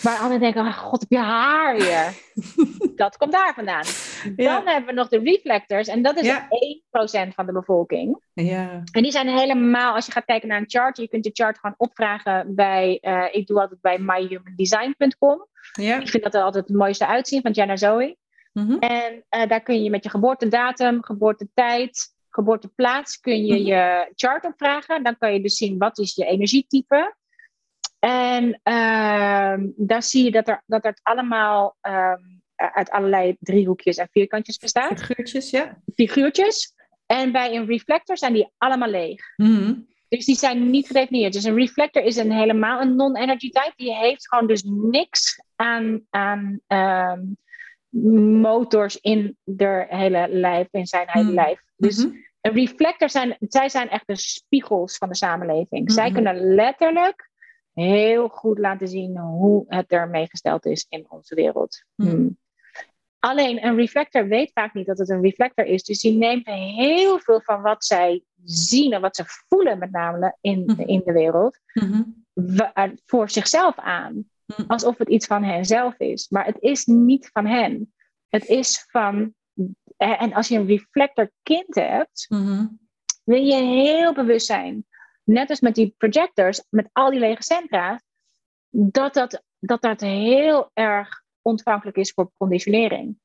Maar 0.02 0.16
anderen 0.16 0.40
denken, 0.40 0.66
oh, 0.66 0.78
god, 0.78 1.00
heb 1.00 1.10
je 1.10 1.18
haar 1.18 1.76
weer. 1.76 2.14
dat 2.96 3.16
komt 3.16 3.32
daar 3.32 3.54
vandaan. 3.54 3.84
Dan 4.36 4.66
hebben 4.66 4.86
we 4.86 4.92
nog 4.92 5.08
de 5.08 5.18
reflectors. 5.18 5.88
En 5.88 6.02
dat 6.02 6.18
is 6.18 6.26
ja. 6.26 6.48
1% 7.28 7.34
van 7.34 7.46
de 7.46 7.52
bevolking. 7.52 8.20
Ja. 8.32 8.82
En 8.92 9.02
die 9.02 9.10
zijn 9.10 9.28
helemaal, 9.28 9.94
als 9.94 10.06
je 10.06 10.12
gaat 10.12 10.24
kijken 10.24 10.48
naar 10.48 10.58
een 10.58 10.70
chart. 10.70 10.96
Je 10.96 11.08
kunt 11.08 11.24
je 11.24 11.30
chart 11.32 11.58
gewoon 11.58 11.74
opvragen 11.78 12.54
bij, 12.54 12.98
uh, 13.02 13.24
ik 13.30 13.46
doe 13.46 13.60
altijd 13.60 13.80
bij 13.80 13.98
myhumandesign.com. 13.98 15.46
Ja. 15.72 16.00
Ik 16.00 16.08
vind 16.08 16.22
dat 16.22 16.34
er 16.34 16.42
altijd 16.42 16.68
het 16.68 16.76
mooiste 16.76 17.06
uitzien 17.06 17.42
van 17.42 17.52
Jenna 17.52 17.76
Zoe. 17.76 18.16
Mm-hmm. 18.52 18.78
En 18.78 19.24
uh, 19.30 19.46
daar 19.46 19.62
kun 19.62 19.82
je 19.82 19.90
met 19.90 20.04
je 20.04 20.10
geboortedatum, 20.10 21.04
geboortetijd, 21.04 22.14
geboorteplaats, 22.30 23.20
kun 23.20 23.46
je 23.46 23.52
mm-hmm. 23.52 23.66
je 23.66 24.12
chart 24.14 24.44
opvragen. 24.44 25.02
Dan 25.02 25.18
kan 25.18 25.32
je 25.32 25.42
dus 25.42 25.56
zien 25.56 25.78
wat 25.78 25.98
is 25.98 26.14
je 26.14 26.24
energietype. 26.24 27.16
En 27.98 28.60
uh, 28.64 29.54
dan 29.76 30.02
zie 30.02 30.24
je 30.24 30.30
dat 30.30 30.48
er, 30.48 30.62
dat 30.66 30.84
er 30.84 30.98
allemaal 31.02 31.76
um, 31.82 32.42
uit 32.56 32.90
allerlei 32.90 33.36
driehoekjes 33.40 33.96
en 33.96 34.08
vierkantjes 34.12 34.56
bestaat. 34.56 34.98
Figuurtjes, 35.00 35.50
ja. 35.50 35.82
Figuurtjes. 35.94 36.74
En 37.06 37.32
bij 37.32 37.56
een 37.56 37.66
reflector 37.66 38.18
zijn 38.18 38.32
die 38.32 38.52
allemaal 38.58 38.88
leeg. 38.88 39.20
Mhm. 39.36 39.74
Dus 40.08 40.24
die 40.24 40.36
zijn 40.36 40.70
niet 40.70 40.86
gedefinieerd. 40.86 41.32
Dus 41.32 41.44
een 41.44 41.54
reflector 41.54 42.02
is 42.02 42.16
een 42.16 42.32
helemaal 42.32 42.80
een 42.80 42.96
non-energy 42.96 43.50
type. 43.50 43.72
Die 43.76 43.94
heeft 43.94 44.28
gewoon 44.28 44.46
dus 44.46 44.62
niks 44.66 45.42
aan, 45.56 46.00
aan 46.10 46.60
ehm, 46.66 47.20
motors 48.40 49.00
in 49.00 49.36
de 49.44 49.86
hele 49.88 50.28
lijf, 50.30 50.68
in 50.70 50.86
zijn 50.86 51.06
hele 51.08 51.24
mhm. 51.24 51.34
lijf. 51.34 51.60
Dus 51.76 52.04
mhm. 52.04 52.16
een 52.40 52.52
reflector 52.52 53.10
zijn, 53.10 53.36
zij 53.40 53.68
zijn 53.68 53.88
echt 53.88 54.06
de 54.06 54.16
spiegels 54.16 54.96
van 54.96 55.08
de 55.08 55.14
samenleving. 55.14 55.92
Zij 55.92 56.12
kunnen 56.12 56.54
letterlijk 56.54 57.27
heel 57.78 58.28
goed 58.28 58.58
laten 58.58 58.88
zien 58.88 59.18
hoe 59.18 59.64
het 59.68 59.90
ermee 59.90 60.28
gesteld 60.28 60.66
is 60.66 60.86
in 60.88 61.06
onze 61.08 61.34
wereld. 61.34 61.84
Hmm. 61.94 62.38
Alleen 63.18 63.64
een 63.66 63.76
reflector 63.76 64.28
weet 64.28 64.50
vaak 64.52 64.74
niet 64.74 64.86
dat 64.86 64.98
het 64.98 65.08
een 65.08 65.22
reflector 65.22 65.64
is. 65.64 65.82
Dus 65.82 66.00
die 66.00 66.16
neemt 66.16 66.46
heel 66.46 67.18
veel 67.18 67.40
van 67.40 67.62
wat 67.62 67.84
zij 67.84 68.22
zien 68.44 68.92
en 68.92 69.00
wat 69.00 69.16
ze 69.16 69.22
voelen, 69.26 69.78
met 69.78 69.90
name 69.90 70.36
in, 70.40 70.62
mhm. 70.64 70.80
in 70.80 71.02
de 71.04 71.12
wereld, 71.12 71.58
eh, 72.74 72.90
voor 73.06 73.30
zichzelf 73.30 73.78
aan. 73.78 74.30
Alsof 74.66 74.98
het 74.98 75.08
iets 75.08 75.26
van 75.26 75.44
hen 75.44 75.64
zelf 75.64 75.98
is. 75.98 76.28
Maar 76.28 76.44
het 76.44 76.56
is 76.60 76.84
niet 76.86 77.30
van 77.32 77.46
hen. 77.46 77.94
Het 78.28 78.46
is 78.46 78.86
van. 78.88 79.34
Eh, 79.96 80.22
en 80.22 80.32
als 80.32 80.48
je 80.48 80.58
een 80.58 80.66
reflector 80.66 81.30
kind 81.42 81.74
hebt, 81.74 82.26
wil 83.24 83.42
je 83.42 83.54
heel 83.54 84.14
bewust 84.14 84.46
zijn. 84.46 84.86
Net 85.28 85.50
als 85.50 85.60
met 85.60 85.74
die 85.74 85.94
projectors, 85.98 86.64
met 86.70 86.88
al 86.92 87.10
die 87.10 87.20
lege 87.20 87.42
centra, 87.42 88.00
dat 88.68 89.14
dat, 89.14 89.42
dat, 89.58 89.82
dat 89.82 90.00
heel 90.00 90.70
erg 90.74 91.22
ontvankelijk 91.42 91.96
is 91.96 92.12
voor 92.12 92.30
conditionering. 92.36 93.18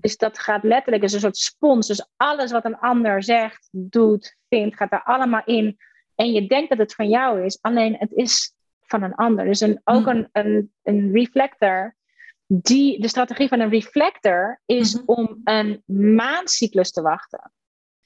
Dus 0.00 0.16
dat 0.16 0.38
gaat 0.38 0.62
letterlijk, 0.62 1.02
is 1.02 1.12
een 1.12 1.20
soort 1.20 1.36
spons. 1.36 1.86
Dus 1.86 2.08
alles 2.16 2.52
wat 2.52 2.64
een 2.64 2.78
ander 2.78 3.22
zegt, 3.22 3.68
doet, 3.70 4.36
vindt, 4.48 4.76
gaat 4.76 4.92
er 4.92 5.02
allemaal 5.02 5.42
in. 5.44 5.78
En 6.14 6.32
je 6.32 6.46
denkt 6.46 6.68
dat 6.68 6.78
het 6.78 6.94
van 6.94 7.08
jou 7.08 7.44
is, 7.44 7.58
alleen 7.60 7.96
het 7.98 8.12
is 8.12 8.54
van 8.80 9.02
een 9.02 9.14
ander. 9.14 9.44
Dus 9.44 9.60
een, 9.60 9.80
ook 9.84 10.04
mm. 10.04 10.08
een, 10.08 10.28
een, 10.32 10.72
een 10.82 11.12
reflector. 11.12 11.96
Die, 12.46 13.00
de 13.00 13.08
strategie 13.08 13.48
van 13.48 13.60
een 13.60 13.70
reflector 13.70 14.60
is 14.66 14.94
mm-hmm. 14.94 15.14
om 15.14 15.40
een 15.44 15.82
maancyclus 16.14 16.90
te 16.90 17.02
wachten. 17.02 17.52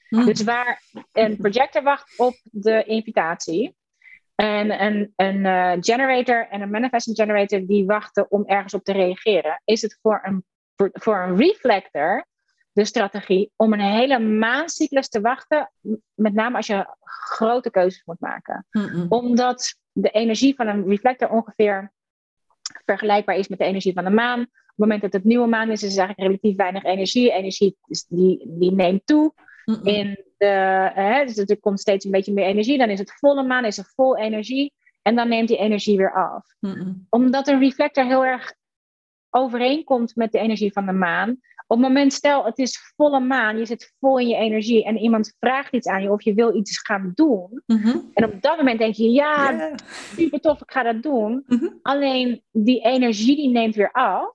Mm. 0.08 0.24
Dus 0.24 0.42
waar 0.42 0.82
een 1.12 1.36
projector 1.36 1.82
wacht 1.82 2.18
op 2.18 2.34
de 2.42 2.84
invitatie. 2.84 3.76
En 4.34 4.82
een, 4.84 5.12
een 5.16 5.36
uh, 5.36 5.72
generator 5.80 6.48
en 6.48 6.60
een 6.60 6.70
manifesting 6.70 7.16
generator 7.16 7.66
die 7.66 7.84
wachten 7.84 8.30
om 8.30 8.44
ergens 8.46 8.74
op 8.74 8.84
te 8.84 8.92
reageren. 8.92 9.60
Is 9.64 9.82
het 9.82 9.98
voor 10.02 10.20
een, 10.22 10.44
voor 10.92 11.18
een 11.18 11.36
reflector 11.36 12.26
de 12.74 12.84
strategie 12.84 13.52
om 13.56 13.72
een 13.72 13.80
hele 13.80 14.18
maancyclus 14.18 15.08
te 15.08 15.20
wachten, 15.20 15.70
met 16.14 16.34
name 16.34 16.56
als 16.56 16.66
je 16.66 16.96
grote 17.00 17.70
keuzes 17.70 18.02
moet 18.04 18.20
maken. 18.20 18.66
Omdat 19.08 19.78
de 19.92 20.10
energie 20.10 20.54
van 20.54 20.66
een 20.66 20.88
reflector 20.88 21.30
ongeveer 21.30 21.92
vergelijkbaar 22.84 23.36
is 23.36 23.48
met 23.48 23.58
de 23.58 23.64
energie 23.64 23.92
van 23.92 24.04
de 24.04 24.10
maan. 24.10 24.40
Op 24.40 24.48
het 24.66 24.76
moment 24.76 25.02
dat 25.02 25.12
het 25.12 25.24
nieuwe 25.24 25.46
maan 25.46 25.70
is, 25.70 25.82
is 25.82 25.96
er 25.96 26.04
eigenlijk 26.04 26.28
relatief 26.28 26.56
weinig 26.56 26.84
energie. 26.84 27.32
Energie 27.32 27.76
die, 28.08 28.46
die 28.48 28.72
neemt 28.72 29.06
toe. 29.06 29.32
In 29.82 30.24
de, 30.36 30.90
hè, 30.94 31.24
dus 31.24 31.36
er 31.36 31.60
komt 31.60 31.80
steeds 31.80 32.04
een 32.04 32.10
beetje 32.10 32.32
meer 32.32 32.46
energie. 32.46 32.78
Dan 32.78 32.90
is 32.90 32.98
het 32.98 33.14
volle 33.18 33.42
maan, 33.42 33.64
is 33.64 33.78
er 33.78 33.92
vol 33.94 34.16
energie. 34.16 34.72
En 35.02 35.14
dan 35.14 35.28
neemt 35.28 35.48
die 35.48 35.56
energie 35.56 35.96
weer 35.96 36.12
af. 36.12 36.46
Omdat 37.08 37.48
een 37.48 37.58
reflector 37.58 38.04
heel 38.04 38.24
erg 38.24 38.54
overeenkomt 39.30 40.16
met 40.16 40.32
de 40.32 40.38
energie 40.38 40.72
van 40.72 40.86
de 40.86 40.92
maan. 40.92 41.30
Op 41.66 41.78
het 41.78 41.88
moment, 41.88 42.12
stel 42.12 42.44
het 42.44 42.58
is 42.58 42.92
volle 42.96 43.20
maan, 43.20 43.58
je 43.58 43.66
zit 43.66 43.94
vol 43.98 44.18
in 44.18 44.28
je 44.28 44.36
energie 44.36 44.84
en 44.84 44.98
iemand 44.98 45.34
vraagt 45.38 45.72
iets 45.72 45.86
aan 45.86 46.02
je 46.02 46.12
of 46.12 46.22
je 46.22 46.34
wil 46.34 46.56
iets 46.56 46.80
gaan 46.80 47.12
doen. 47.14 47.62
Mhm. 47.66 47.98
En 48.14 48.24
op 48.24 48.42
dat 48.42 48.56
moment 48.56 48.78
denk 48.78 48.94
je, 48.94 49.10
ja, 49.10 49.70
super 50.16 50.40
tof, 50.40 50.60
ik 50.60 50.70
ga 50.70 50.82
dat 50.82 51.02
doen. 51.02 51.44
Mhm. 51.46 51.68
Alleen 51.82 52.42
die 52.50 52.80
energie 52.80 53.36
die 53.36 53.48
neemt 53.48 53.74
weer 53.74 53.92
af. 53.92 54.32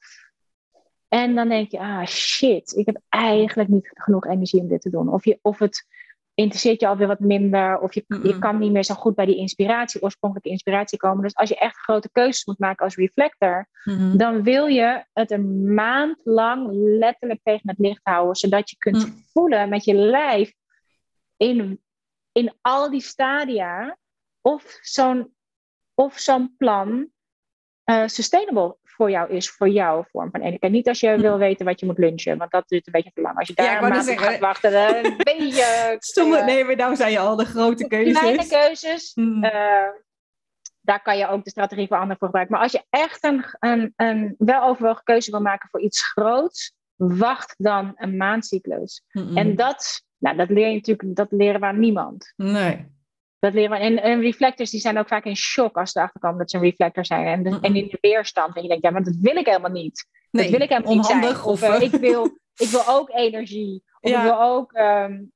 En 1.10 1.36
dan 1.36 1.50
denk 1.50 1.72
je, 1.72 1.80
ah 1.80 2.06
shit, 2.06 2.74
ik 2.76 2.86
heb 2.86 3.02
eigenlijk 3.10 3.70
niet 3.70 3.92
genoeg 3.94 4.26
energie 4.26 4.62
om 4.62 4.68
dit 4.68 4.82
te 4.82 4.90
doen. 4.90 5.14
Of, 5.14 5.26
je, 5.26 5.40
of 5.42 5.60
het 5.60 5.88
interesseert 6.34 6.82
je 6.82 6.88
alweer 6.88 7.08
wat 7.08 7.20
minder. 7.20 7.80
Of 7.80 7.94
je, 7.94 8.04
je 8.24 8.40
kan 8.40 8.58
niet 8.58 8.72
meer 8.72 8.84
zo 8.84 8.94
goed 8.94 9.16
bij 9.16 9.26
die 9.26 9.38
inspiratie, 9.38 10.02
oorspronkelijke 10.02 10.52
inspiratie 10.52 10.98
komen. 10.98 11.24
Dus 11.24 11.36
als 11.36 11.50
je 11.50 11.58
echt 11.58 11.78
grote 11.78 12.10
keuzes 12.12 12.46
moet 12.46 12.60
maken 12.60 12.86
als 12.86 12.96
reflector, 12.96 13.68
dan 14.14 14.44
wil 14.44 14.66
je 14.66 15.06
het 15.14 15.32
een 15.32 15.74
maand 15.74 16.22
lang 16.24 16.68
letterlijk 16.72 17.40
tegen 17.44 17.70
het 17.70 17.80
licht 17.80 18.00
houden. 18.04 18.36
Zodat 18.36 18.70
je 18.70 18.78
kunt 18.78 18.98
mhm. 18.98 19.12
voelen 19.34 19.70
met 19.70 19.84
je 19.84 19.94
lijf 19.94 20.54
in, 21.38 21.82
in 22.32 22.54
al 22.62 22.90
die 22.90 23.02
stadia 23.02 23.98
of 24.42 24.78
zo'n 24.82 25.34
of 25.94 26.20
zo'n 26.20 26.56
plan 26.58 27.10
uh, 27.86 28.08
sustainable 28.08 28.78
voor 29.00 29.10
jou 29.10 29.30
is, 29.30 29.50
voor 29.50 29.70
jouw 29.70 30.06
vorm 30.12 30.32
van 30.32 30.42
energie. 30.42 30.70
Niet 30.70 30.88
als 30.88 31.00
je 31.00 31.18
wil 31.18 31.38
weten 31.38 31.66
wat 31.66 31.80
je 31.80 31.86
moet 31.86 31.98
lunchen, 31.98 32.38
want 32.38 32.52
dat 32.52 32.68
duurt 32.68 32.88
een 32.88 32.94
beetje 32.94 33.12
te 33.14 33.22
lang. 33.22 33.38
Als 33.38 33.48
je 33.48 33.54
daar 33.54 33.66
ja, 33.66 33.88
maar 33.88 34.04
gaat 34.04 34.40
wachten, 34.40 34.72
dan 34.72 35.02
ben 35.18 35.48
je... 35.48 35.96
Stomme, 36.00 36.44
nee, 36.44 36.64
maar 36.64 36.76
nou 36.76 36.96
zijn 36.96 37.12
je 37.12 37.20
al 37.20 37.36
de 37.36 37.46
grote 37.46 37.88
keuzes. 37.88 38.20
Kleine 38.20 38.48
keuzes. 38.48 39.12
Hmm. 39.14 39.44
Uh, 39.44 39.52
daar 40.82 41.02
kan 41.02 41.18
je 41.18 41.28
ook 41.28 41.44
de 41.44 41.50
strategie 41.50 41.88
voor 41.88 41.98
anderen 41.98 42.18
voor 42.18 42.28
gebruiken. 42.28 42.56
Maar 42.56 42.64
als 42.64 42.72
je 42.72 42.84
echt 42.90 43.24
een, 43.24 43.46
een, 43.60 43.94
een 43.96 44.36
weloverwogen 44.38 45.04
keuze 45.04 45.32
wil 45.32 45.42
maken 45.42 45.70
voor 45.70 45.82
iets 45.82 46.12
groots, 46.12 46.74
wacht 46.96 47.56
dan 47.58 47.92
een 47.96 48.18
maandcyclus. 48.18 49.04
Hmm. 49.10 49.38
En 49.38 49.56
dat, 49.56 50.04
nou, 50.18 50.38
dat 50.38 50.50
leer 50.50 50.68
je 50.68 50.76
natuurlijk, 50.76 51.16
dat 51.16 51.32
leren 51.32 51.60
we 51.60 51.66
aan 51.66 51.80
niemand. 51.80 52.34
Nee. 52.36 52.98
Dat 53.40 53.54
leren. 53.54 53.80
En, 53.80 54.02
en, 54.02 54.22
reflectors 54.22 54.70
die 54.70 54.80
zijn 54.80 54.98
ook 54.98 55.08
vaak 55.08 55.26
in 55.26 55.36
shock 55.36 55.78
als 55.78 55.92
ze 55.92 55.98
erachter 55.98 56.20
komen 56.20 56.38
dat 56.38 56.50
ze 56.50 56.58
een 56.58 56.64
reflector 56.64 57.06
zijn. 57.06 57.46
En, 57.46 57.62
en 57.62 57.76
in 57.76 57.88
de 57.88 57.98
weerstand. 58.02 58.56
En 58.56 58.62
je 58.62 58.68
denkt, 58.68 58.84
ja, 58.84 58.90
maar 58.90 59.04
dat 59.04 59.16
wil 59.22 59.36
ik 59.36 59.46
helemaal 59.46 59.72
niet. 59.72 60.06
Nee, 60.32 60.44
dat 60.44 60.52
wil 60.52 60.62
ik 60.62 60.70
helemaal 60.70 60.96
niet 60.96 61.42
Of, 61.44 61.64
uh, 61.64 61.82
ik, 61.82 61.92
wil, 61.92 62.26
ik 62.66 62.68
wil 62.68 62.88
ook 62.88 63.10
energie. 63.10 63.84
Of 64.00 64.12
ik 64.12 64.18
wil 64.18 64.42
ook... 64.42 64.74
Um, 64.74 65.32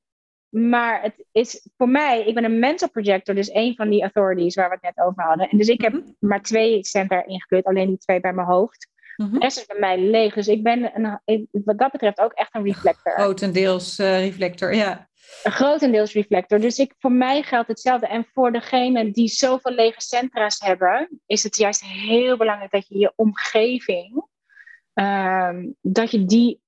maar 0.54 1.02
het 1.02 1.26
is 1.32 1.68
voor 1.76 1.88
mij, 1.88 2.24
ik 2.24 2.34
ben 2.34 2.44
een 2.44 2.58
mental 2.58 2.90
projector, 2.90 3.34
dus 3.34 3.54
een 3.54 3.74
van 3.74 3.90
die 3.90 4.02
authorities 4.02 4.54
waar 4.54 4.68
we 4.68 4.78
het 4.80 4.96
net 4.96 5.06
over 5.06 5.22
hadden. 5.22 5.48
En 5.48 5.58
dus 5.58 5.68
ik 5.68 5.80
heb 5.80 5.92
mhm. 5.92 6.02
maar 6.18 6.42
twee 6.42 6.84
center 6.84 7.26
ingekleurd, 7.26 7.64
alleen 7.64 7.88
die 7.88 7.98
twee 7.98 8.20
bij 8.20 8.32
mijn 8.32 8.46
hoofd. 8.46 8.88
Mm 9.16 9.26
-hmm. 9.26 9.34
De 9.34 9.44
rest 9.44 9.58
is 9.58 9.66
bij 9.66 9.78
mij 9.78 9.98
leeg. 9.98 10.34
Dus 10.34 10.48
ik 10.48 10.62
ben 10.62 10.90
een, 11.24 11.48
wat 11.64 11.78
dat 11.78 11.92
betreft 11.92 12.20
ook 12.20 12.32
echt 12.32 12.54
een 12.54 12.64
reflector. 12.64 13.12
Grotendeels 13.12 13.98
uh, 13.98 14.18
reflector, 14.18 14.74
ja. 14.74 15.08
Grotendeels 15.42 16.12
reflector. 16.12 16.60
Dus 16.60 16.78
ik, 16.78 16.94
voor 16.98 17.12
mij 17.12 17.42
geldt 17.42 17.68
hetzelfde. 17.68 18.06
En 18.06 18.26
voor 18.32 18.52
degenen 18.52 19.12
die 19.12 19.28
zoveel 19.28 19.72
lege 19.72 20.00
centra's 20.00 20.60
hebben, 20.60 21.20
is 21.26 21.42
het 21.42 21.56
juist 21.56 21.84
heel 21.84 22.36
belangrijk 22.36 22.70
dat 22.70 22.88
je 22.88 22.98
je 22.98 23.12
omgeving, 23.16 24.26
um, 24.94 25.76
dat 25.80 26.10
je 26.10 26.24
die 26.24 26.60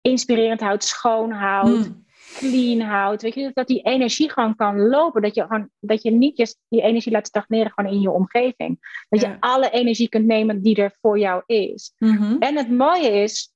inspirerend 0.00 0.60
houdt, 0.60 0.84
schoon 0.84 1.30
houdt, 1.30 1.86
hmm. 1.86 2.04
clean 2.34 2.80
houdt. 2.80 3.22
Weet 3.22 3.34
je, 3.34 3.50
dat 3.54 3.66
die 3.66 3.82
energie 3.82 4.30
gewoon 4.30 4.56
kan 4.56 4.80
lopen. 4.80 5.22
Dat 5.22 5.34
je, 5.34 5.42
gewoon, 5.42 5.70
dat 5.80 6.02
je 6.02 6.10
niet 6.10 6.36
je, 6.36 6.56
die 6.68 6.82
energie 6.82 7.12
laat 7.12 7.26
stagneren 7.26 7.72
gewoon 7.74 7.92
in 7.92 8.00
je 8.00 8.10
omgeving. 8.10 9.04
Dat 9.08 9.20
je 9.20 9.36
alle 9.40 9.70
energie 9.70 10.08
kunt 10.08 10.26
nemen 10.26 10.62
die 10.62 10.76
er 10.76 10.96
voor 11.00 11.18
jou 11.18 11.42
is. 11.46 11.94
Mhm. 11.98 12.36
En 12.38 12.56
het 12.56 12.70
mooie 12.70 13.10
is, 13.10 13.51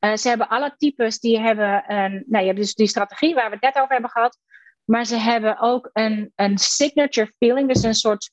uh, 0.00 0.16
ze 0.16 0.28
hebben 0.28 0.48
alle 0.48 0.74
types, 0.76 1.18
die 1.18 1.40
hebben 1.40 1.92
een, 1.92 2.24
nou, 2.26 2.44
je 2.44 2.50
hebt 2.50 2.60
dus 2.60 2.74
die 2.74 2.86
strategie 2.86 3.34
waar 3.34 3.46
we 3.46 3.52
het 3.52 3.62
net 3.62 3.76
over 3.76 3.92
hebben 3.92 4.10
gehad, 4.10 4.38
maar 4.84 5.04
ze 5.04 5.16
hebben 5.16 5.60
ook 5.60 5.90
een, 5.92 6.32
een 6.34 6.58
signature 6.58 7.32
feeling, 7.38 7.72
dus 7.72 7.82
een 7.82 7.94
soort 7.94 8.30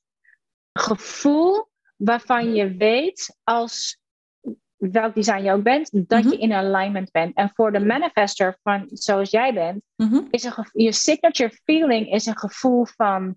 gevoel 0.73 1.69
waarvan 1.95 2.55
je 2.55 2.75
weet 2.75 3.37
als 3.43 3.97
welk 4.91 5.15
design 5.15 5.43
je 5.43 5.51
ook 5.51 5.63
bent, 5.63 5.89
dat 6.09 6.23
je 6.23 6.29
mhm. 6.29 6.41
in 6.41 6.53
alignment 6.53 7.11
bent. 7.11 7.35
En 7.35 7.51
voor 7.53 7.71
de 7.71 7.79
manifester 7.79 8.57
van 8.63 8.89
zoals 8.91 9.29
jij 9.29 9.53
bent, 9.53 9.83
mhm. 9.95 10.21
is 10.29 10.43
een 10.43 10.69
je 10.71 10.91
signature 10.91 11.59
feeling 11.63 12.11
is 12.11 12.25
een 12.25 12.37
gevoel 12.37 12.85
van 12.85 13.35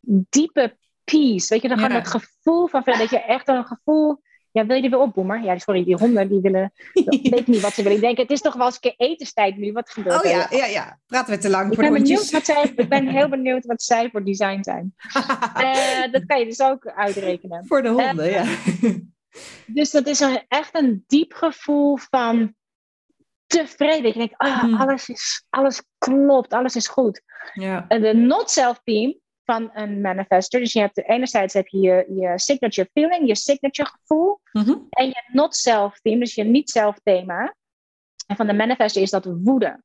diepe 0.00 0.76
peace. 1.04 1.48
Weet 1.48 1.62
je, 1.62 1.68
dan 1.68 1.78
gaat 1.78 1.92
het 1.92 2.08
gevoel 2.08 2.66
van 2.66 2.82
dat 2.84 3.10
je 3.10 3.20
echt 3.20 3.48
een 3.48 3.64
gevoel 3.64 4.22
ja, 4.58 4.66
wil 4.66 4.76
je 4.76 4.82
er 4.82 4.90
weer 4.90 4.98
op, 4.98 5.14
Boemer? 5.14 5.42
Ja, 5.42 5.58
sorry, 5.58 5.84
die 5.84 5.96
honden 5.96 6.28
die 6.28 6.40
willen. 6.40 6.72
Ik 6.92 7.30
weet 7.30 7.46
niet 7.46 7.60
wat 7.60 7.72
ze 7.72 7.82
willen. 7.82 7.96
Ik 7.96 8.02
denk, 8.02 8.16
het 8.18 8.30
is 8.30 8.40
toch 8.40 8.54
wel 8.54 8.66
eens 8.66 8.74
een 8.74 8.80
keer 8.80 8.94
etenstijd 9.08 9.56
nu. 9.56 9.72
Wat 9.72 9.90
gebeurt 9.90 10.24
er? 10.24 10.30
Oh 10.30 10.30
ja, 10.30 10.46
ja, 10.50 10.66
ja. 10.66 10.98
Praten 11.06 11.34
we 11.34 11.38
te 11.38 11.50
lang 11.50 11.68
ik 11.68 11.74
voor 11.74 11.82
ben 11.82 11.92
de 11.92 11.98
benieuwd 11.98 12.30
wat 12.30 12.44
zij, 12.44 12.72
Ik 12.76 12.88
ben 12.88 13.08
heel 13.08 13.28
benieuwd 13.28 13.66
wat 13.66 13.82
zij 13.82 14.10
voor 14.10 14.24
design 14.24 14.62
zijn. 14.62 14.94
uh, 15.56 16.02
dat 16.12 16.26
kan 16.26 16.38
je 16.38 16.44
dus 16.44 16.60
ook 16.60 16.86
uitrekenen. 16.86 17.66
Voor 17.66 17.82
de 17.82 17.88
honden, 17.88 18.26
uh, 18.26 18.32
ja. 18.32 18.44
Dus 19.66 19.90
dat 19.90 20.06
is 20.06 20.20
een, 20.20 20.44
echt 20.48 20.74
een 20.74 21.04
diep 21.06 21.32
gevoel 21.32 21.96
van 21.96 22.54
tevreden. 23.46 24.06
Je 24.06 24.18
denkt, 24.18 24.34
ah, 24.36 24.60
hmm. 24.60 24.74
alles, 24.74 25.08
is, 25.08 25.44
alles 25.50 25.82
klopt, 25.98 26.52
alles 26.52 26.76
is 26.76 26.88
goed. 26.88 27.22
Ja. 27.52 27.84
En 27.88 28.02
de 28.02 28.14
not-self-team 28.14 29.18
van 29.50 29.70
een 29.74 30.00
manifester. 30.00 30.60
Dus 30.60 30.72
je 30.72 30.80
hebt 30.80 31.08
enerzijds 31.08 31.54
heb 31.54 31.66
je, 31.66 32.06
je 32.08 32.32
signature 32.34 32.88
feeling, 32.92 33.26
je 33.26 33.36
signature 33.36 33.88
gevoel. 33.88 34.40
Mhm. 34.52 34.74
En 34.90 35.06
je 35.06 35.22
not 35.32 35.56
self 35.56 36.00
theme, 36.00 36.18
dus 36.18 36.34
je 36.34 36.44
niet 36.44 36.70
zelf 36.70 36.98
thema. 37.02 37.54
En 38.26 38.36
van 38.36 38.46
de 38.46 38.52
manifester 38.52 39.02
is 39.02 39.10
dat 39.10 39.24
woede. 39.24 39.82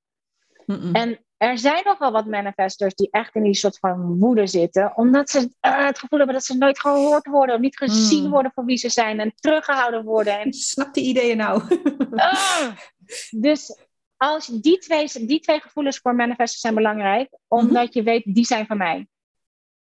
Mm-mm. 0.65 0.95
En 0.95 1.19
er 1.37 1.57
zijn 1.57 1.81
nogal 1.83 2.11
wat 2.11 2.25
manifestors 2.25 2.95
die 2.95 3.07
echt 3.11 3.35
in 3.35 3.43
die 3.43 3.53
soort 3.53 3.77
van 3.79 4.19
woede 4.19 4.47
zitten, 4.47 4.97
omdat 4.97 5.29
ze 5.29 5.49
eh, 5.59 5.85
het 5.85 5.99
gevoel 5.99 6.17
hebben 6.17 6.35
dat 6.35 6.45
ze 6.45 6.57
nooit 6.57 6.79
gehoord 6.79 7.27
worden, 7.27 7.55
of 7.55 7.61
niet 7.61 7.77
gezien 7.77 8.23
Mm. 8.23 8.29
worden 8.29 8.51
voor 8.55 8.65
wie 8.65 8.77
ze 8.77 8.89
zijn 8.89 9.19
en 9.19 9.33
teruggehouden 9.35 10.03
worden. 10.03 10.39
En, 10.39 10.53
Snap 10.53 10.93
die 10.93 11.03
ideeën 11.03 11.37
nou? 11.37 11.61
Ah! 12.15 12.71
dus 13.29 13.77
als 14.17 14.47
die 14.47 14.77
twee, 14.77 15.07
die 15.25 15.39
twee 15.39 15.59
gevoelens 15.59 15.97
voor 15.97 16.15
manifestors 16.15 16.61
zijn 16.61 16.75
belangrijk, 16.75 17.37
omdat 17.47 17.93
je 17.93 18.03
weet, 18.03 18.23
die 18.25 18.45
zijn 18.45 18.65
van 18.65 18.77
mij. 18.77 19.07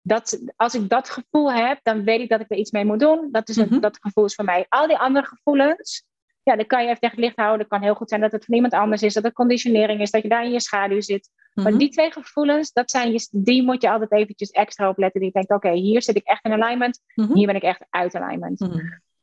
Dat, 0.03 0.41
als 0.57 0.75
ik 0.75 0.89
dat 0.89 1.11
gevoel 1.11 1.53
heb, 1.53 1.79
dan 1.83 2.05
weet 2.05 2.21
ik 2.21 2.29
dat 2.29 2.41
ik 2.41 2.51
er 2.51 2.57
iets 2.57 2.71
mee 2.71 2.85
moet 2.85 3.01
doen. 3.01 3.29
Dat, 3.33 3.49
is 3.49 3.57
Mhm. 3.57 3.81
dat 3.81 3.99
gevoel 4.01 4.25
is 4.25 4.35
van 4.35 4.45
mij. 4.45 4.67
Al 4.69 4.87
die 4.87 4.97
andere 4.97 5.27
gevoelens, 5.27 6.05
ja, 6.43 6.57
dan 6.57 6.67
kan 6.67 6.83
je 6.83 6.89
even 6.89 7.01
tegen 7.01 7.17
het 7.17 7.25
licht 7.25 7.37
houden. 7.37 7.59
Het 7.61 7.69
kan 7.69 7.83
heel 7.83 7.95
goed 7.95 8.09
zijn 8.09 8.21
dat 8.21 8.33
het 8.33 8.45
van 8.45 8.55
iemand 8.55 8.73
anders 8.73 9.03
is, 9.03 9.15
dat 9.15 9.23
het 9.25 9.33
conditionering 9.33 10.01
is, 10.01 10.11
dat 10.11 10.23
je 10.23 10.29
daar 10.29 10.45
in 10.45 10.53
je 10.53 10.61
schaduw 10.61 11.01
zit. 11.01 11.29
Maar 11.55 11.65
Mhm. 11.71 11.79
die 11.79 11.89
twee 11.91 12.13
gevoelens, 12.13 12.73
dat 12.73 12.91
zijn 12.91 13.13
je, 13.13 13.29
die 13.31 13.63
moet 13.63 13.83
je 13.83 13.91
altijd 13.91 14.13
eventjes 14.13 14.51
extra 14.51 14.89
opletten. 14.89 15.21
Die 15.21 15.33
denkt, 15.33 15.51
oké, 15.51 15.71
hier 15.73 16.03
zit 16.03 16.17
ik 16.17 16.25
echt 16.27 16.45
in 16.45 16.53
alignment, 16.63 17.01
Mhm. 17.15 17.35
hier 17.35 17.47
ben 17.47 17.57
ik 17.57 17.63
echt 17.63 17.85
uit 17.91 18.15
alignment. 18.15 18.69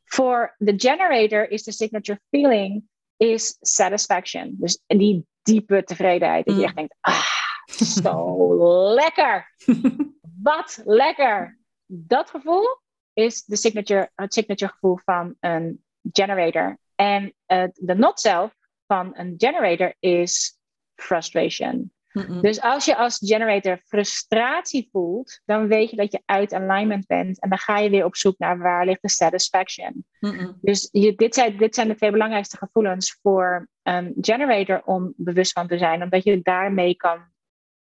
Voor 0.04 0.54
de 0.58 0.72
generator 0.76 1.50
is 1.50 1.62
de 1.62 1.72
signature 1.72 2.20
feeling 2.30 2.82
is 3.16 3.56
satisfaction. 3.60 4.54
Dus 4.58 4.82
die 4.86 5.26
diepe 5.42 5.84
tevredenheid. 5.84 6.46
Dat 6.46 6.56
je 6.56 6.62
echt 6.64 6.76
denkt, 6.76 6.96
ah, 7.00 7.22
zo 7.66 8.36
lekker. 9.00 9.54
Wat 10.42 10.82
lekker. 10.84 11.58
Dat 11.86 12.30
gevoel 12.30 12.80
is 13.12 13.44
de 13.44 13.56
signature, 13.56 14.10
het 14.14 14.32
signature 14.32 14.72
gevoel 14.72 14.98
van 15.04 15.36
een 15.40 15.84
generator. 16.12 16.78
En 16.94 17.34
eh, 17.46 17.64
de 17.74 17.94
not 17.94 18.20
self 18.20 18.54
van 18.86 19.10
een 19.16 19.34
generator 19.36 19.94
is 19.98 20.58
frustration. 20.94 21.92
Dus 22.40 22.60
als 22.60 22.84
je 22.84 22.96
als 22.96 23.18
generator 23.24 23.80
frustratie 23.84 24.88
voelt, 24.92 25.40
dan 25.44 25.66
weet 25.68 25.90
je 25.90 25.96
dat 25.96 26.12
je 26.12 26.22
uit 26.24 26.52
alignment 26.52 27.06
bent. 27.06 27.40
En 27.40 27.48
dan 27.48 27.58
ga 27.58 27.78
je 27.78 27.90
weer 27.90 28.04
op 28.04 28.16
zoek 28.16 28.38
naar 28.38 28.58
waar 28.58 28.84
ligt 28.84 29.02
de 29.02 29.08
satisfaction. 29.08 30.04
Mhm. 30.20 30.52
Dus 30.60 30.88
je, 30.92 31.14
dit, 31.14 31.34
zijn, 31.34 31.56
dit 31.56 31.74
zijn 31.74 31.88
de 31.88 31.94
twee 31.94 32.10
belangrijkste 32.10 32.56
gevoelens 32.56 33.18
voor 33.22 33.68
een 33.82 34.14
generator 34.20 34.82
om 34.84 35.12
bewust 35.16 35.52
van 35.52 35.68
te 35.68 35.78
zijn. 35.78 36.02
Omdat 36.02 36.24
je 36.24 36.42
daarmee 36.42 36.94
kan 36.96 37.28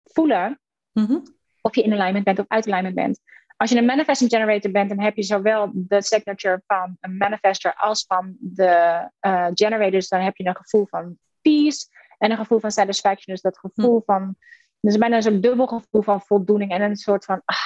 voelen 0.04 0.60
Mhm. 0.92 1.20
Of 1.62 1.76
je 1.76 1.82
in 1.82 1.94
alignment 1.94 2.26
bent 2.26 2.40
of 2.40 2.46
uit 2.48 2.68
alignment 2.68 2.96
bent. 2.96 3.20
Als 3.58 3.70
je 3.70 3.78
een 3.78 3.86
manifesting 3.86 4.30
generator 4.32 4.72
bent, 4.72 4.90
dan 4.90 5.00
heb 5.00 5.16
je 5.16 5.24
zowel 5.24 5.72
de 5.74 6.02
signature 6.02 6.62
van 6.68 6.98
een 7.00 7.18
manifester 7.18 7.74
als 7.76 8.06
van 8.08 8.36
de 8.40 9.10
eh, 9.20 9.48
generators. 9.54 10.08
Dan 10.08 10.22
heb 10.22 10.36
je 10.38 10.46
een 10.46 10.56
gevoel 10.56 10.86
van 10.90 11.18
peace 11.42 11.86
en 12.18 12.32
een 12.32 12.38
gevoel 12.38 12.60
van 12.60 12.72
satisfaction. 12.72 13.34
Dus 13.36 13.42
dat 13.44 13.58
gevoel 13.58 14.02
van, 14.06 14.36
dus 14.80 14.98
bijna 14.98 15.22
zo'n 15.22 15.42
dubbel 15.42 15.68
gevoel 15.68 16.02
van 16.02 16.22
voldoening 16.22 16.72
en 16.72 16.82
een 16.82 16.96
soort 16.96 17.26
van, 17.26 17.42
ah, 17.46 17.58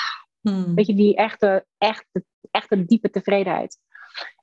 Mhm. 0.45 0.73
weet 0.73 0.87
je, 0.87 0.93
die 0.93 1.15
echte, 1.15 1.65
echte, 1.77 2.23
echte 2.51 2.85
diepe 2.85 3.09
tevredenheid. 3.09 3.77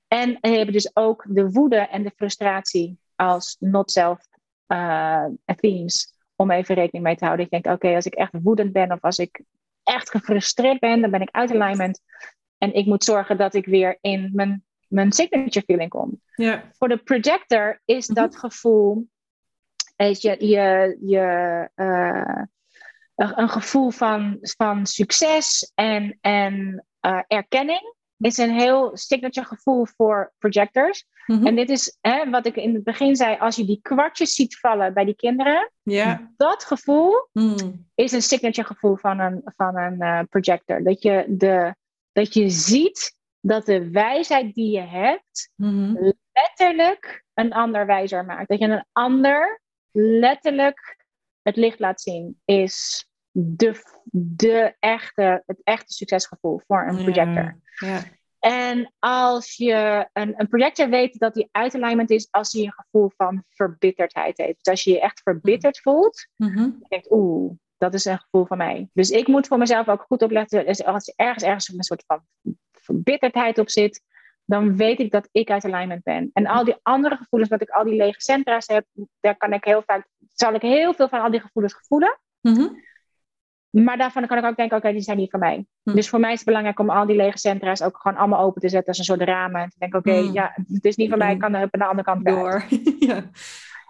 En 0.09 0.39
je 0.41 0.49
hebt 0.49 0.73
dus 0.73 0.97
ook 0.97 1.25
de 1.29 1.51
woede 1.51 1.77
en 1.77 2.03
de 2.03 2.13
frustratie 2.17 2.99
als 3.17 3.57
not 3.61 3.91
self 3.91 4.19
eh, 4.67 5.25
themes. 5.57 6.15
Om 6.43 6.51
even 6.51 6.75
rekening 6.75 7.05
mee 7.05 7.17
te 7.17 7.25
houden. 7.25 7.45
Ik 7.45 7.51
denk, 7.51 7.67
oké, 7.75 7.95
als 7.95 8.07
ik 8.07 8.15
echt 8.15 8.33
woedend 8.43 8.73
ben 8.73 8.93
of 8.93 9.01
als 9.01 9.19
ik 9.19 9.43
echt 9.83 10.11
gefrustreerd 10.11 10.81
ben, 10.81 11.01
dan 11.01 11.11
ben 11.11 11.21
ik 11.21 11.31
uit 11.31 11.51
alignment. 11.51 12.01
En 12.59 12.75
ik 12.75 12.87
moet 12.87 13.05
zorgen 13.05 13.37
dat 13.37 13.55
ik 13.55 13.67
weer 13.67 13.99
in 14.01 14.31
mijn, 14.33 14.65
mijn 14.89 15.13
signature 15.13 15.65
feeling 15.65 15.91
kom. 15.91 16.21
Ja. 16.35 16.71
Voor 16.73 16.89
de 16.89 16.97
projector 16.97 17.81
is 17.85 18.07
dat 18.07 18.37
gevoel, 18.37 19.09
is 19.97 20.21
je, 20.21 20.47
je, 20.47 20.97
je, 21.01 21.69
eh, 21.75 22.43
een, 23.15 23.41
een 23.41 23.49
gevoel 23.49 23.91
van, 23.91 24.39
van 24.41 24.87
succes 24.87 25.73
en, 25.75 26.19
en 26.21 26.85
eh, 27.01 27.21
erkenning. 27.27 27.95
Is 28.23 28.39
een 28.39 28.51
heel 28.59 28.91
signature 28.97 29.47
gevoel 29.47 29.87
voor 29.87 30.33
projectors. 30.39 31.07
Mhm. 31.27 31.47
En 31.47 31.55
dit 31.57 31.71
is 31.71 31.99
hè, 32.01 32.31
wat 32.31 32.47
ik 32.47 32.57
in 32.57 32.75
het 32.75 32.85
begin 32.85 33.17
zei: 33.17 33.37
als 33.39 33.57
je 33.57 33.65
die 33.65 33.79
kwartjes 33.83 34.35
ziet 34.35 34.59
vallen 34.59 34.95
bij 34.95 35.05
die 35.05 35.15
kinderen, 35.17 35.71
dat 36.37 36.65
gevoel 36.65 37.29
Mhm. 37.33 37.71
is 37.95 38.13
een 38.13 38.23
signature 38.23 38.67
gevoel 38.67 38.97
van 38.97 39.19
een, 39.21 39.43
van 39.45 39.77
een 39.77 40.01
eh, 40.01 40.21
projector. 40.29 40.83
Dat 40.83 41.03
je, 41.03 41.25
de, 41.29 41.75
dat 42.13 42.35
je 42.35 42.49
ziet 42.51 43.17
dat 43.41 43.67
de 43.67 43.91
wijsheid 43.91 44.55
die 44.55 44.71
je 44.71 44.81
hebt, 44.87 45.51
Mhm. 45.57 46.11
letterlijk 46.33 47.25
een 47.35 47.53
ander 47.53 47.87
wijzer 47.87 48.25
maakt. 48.25 48.49
Dat 48.49 48.59
je 48.59 48.67
een 48.67 48.85
ander 48.93 49.61
letterlijk 49.93 51.05
het 51.43 51.57
licht 51.57 51.79
laat 51.79 52.01
zien, 52.01 52.41
is 52.45 53.07
de, 53.33 53.83
de 54.11 54.75
echte, 54.79 55.43
het 55.47 55.61
echte 55.65 55.93
succesgevoel 55.93 56.61
voor 56.67 56.87
een 56.89 56.97
projector. 56.97 57.57
Ja. 57.75 58.01
En 58.39 58.93
als 58.99 59.57
je 59.57 60.09
een, 60.13 60.35
een 60.37 60.49
projector 60.49 60.89
weet 60.89 61.19
dat 61.19 61.35
hij 61.35 61.49
uit 61.51 61.75
alignment 61.75 62.11
is, 62.11 62.29
als 62.31 62.53
hij 62.53 62.63
een 62.63 62.73
gevoel 62.73 63.11
van 63.17 63.45
verbitterdheid 63.49 64.37
heeft. 64.39 64.57
Dus 64.65 64.73
als 64.73 64.85
je 64.85 64.91
je 64.91 65.01
echt 65.01 65.21
verbitterd 65.23 65.81
voelt, 65.81 66.27
Mhm. 66.37 66.59
je 66.61 66.87
denkt, 66.89 67.11
oeh, 67.11 67.53
dat 67.79 67.95
is 67.95 68.05
een 68.05 68.19
gevoel 68.19 68.47
van 68.47 68.57
mij. 68.57 68.89
Dus 68.93 69.11
ik 69.11 69.27
moet 69.27 69.47
voor 69.47 69.59
mezelf 69.59 69.89
ook 69.89 70.03
goed 70.03 70.23
opletten. 70.23 70.67
Dus 70.67 70.85
als 70.85 71.09
er 71.09 71.15
ergens, 71.17 71.45
ergens 71.45 71.69
een 71.69 71.83
soort 71.83 72.05
van 72.07 72.23
verbitterdheid 72.73 73.59
op 73.59 73.71
zit, 73.71 74.03
dan 74.45 74.77
weet 74.77 74.99
ik 75.01 75.11
dat 75.11 75.29
ik 75.33 75.51
uit 75.51 75.65
alignment 75.65 76.03
ben. 76.03 76.31
En 76.33 76.47
al 76.47 76.65
die 76.65 76.77
andere 76.83 77.17
gevoelens, 77.17 77.51
dat 77.51 77.63
ik 77.63 77.71
al 77.71 77.85
die 77.85 77.97
lege 77.97 78.21
centra's 78.21 78.67
heb, 78.67 78.87
daar 79.21 79.37
kan 79.37 79.53
ik 79.53 79.65
heel 79.65 79.83
vaak, 79.87 80.07
zal 80.33 80.55
ik 80.55 80.63
heel 80.63 80.95
veel 80.95 81.09
van 81.09 81.21
al 81.21 81.31
die 81.31 81.41
gevoelens 81.41 81.75
gevoelen. 81.75 82.21
Mhm. 82.41 82.69
Maar 83.73 83.97
daarvan 83.99 84.27
kan 84.27 84.39
ik 84.39 84.45
ook 84.45 84.57
denken, 84.57 84.77
oké, 84.77 84.93
die 84.93 85.01
zijn 85.01 85.17
niet 85.17 85.31
voor 85.31 85.39
mij. 85.41 85.67
Hm. 85.83 85.95
Dus 85.95 86.09
voor 86.09 86.21
mij 86.21 86.31
is 86.31 86.37
het 86.39 86.47
belangrijk 86.47 86.79
om 86.79 86.91
al 86.91 87.07
die 87.07 87.17
lege 87.17 87.39
centra's 87.39 87.83
ook 87.83 87.99
gewoon 88.01 88.19
allemaal 88.19 88.41
open 88.45 88.61
te 88.61 88.69
zetten 88.69 88.89
als 88.89 88.99
een 88.99 89.05
soort 89.05 89.21
ramen. 89.23 89.61
En 89.63 89.69
te 89.69 89.79
denken, 89.79 89.99
oké, 89.99 90.13
Hm. 90.17 90.33
ja, 90.33 90.53
het 90.73 90.85
is 90.85 90.97
niet 90.97 91.09
voor 91.09 91.19
mij, 91.19 91.33
ik 91.33 91.39
kan 91.39 91.55
er 91.55 91.65
op 91.65 91.71
de 91.73 91.85
andere 91.85 92.03
kant. 92.03 92.25
Door. 92.27 92.65
ja. 93.09 93.31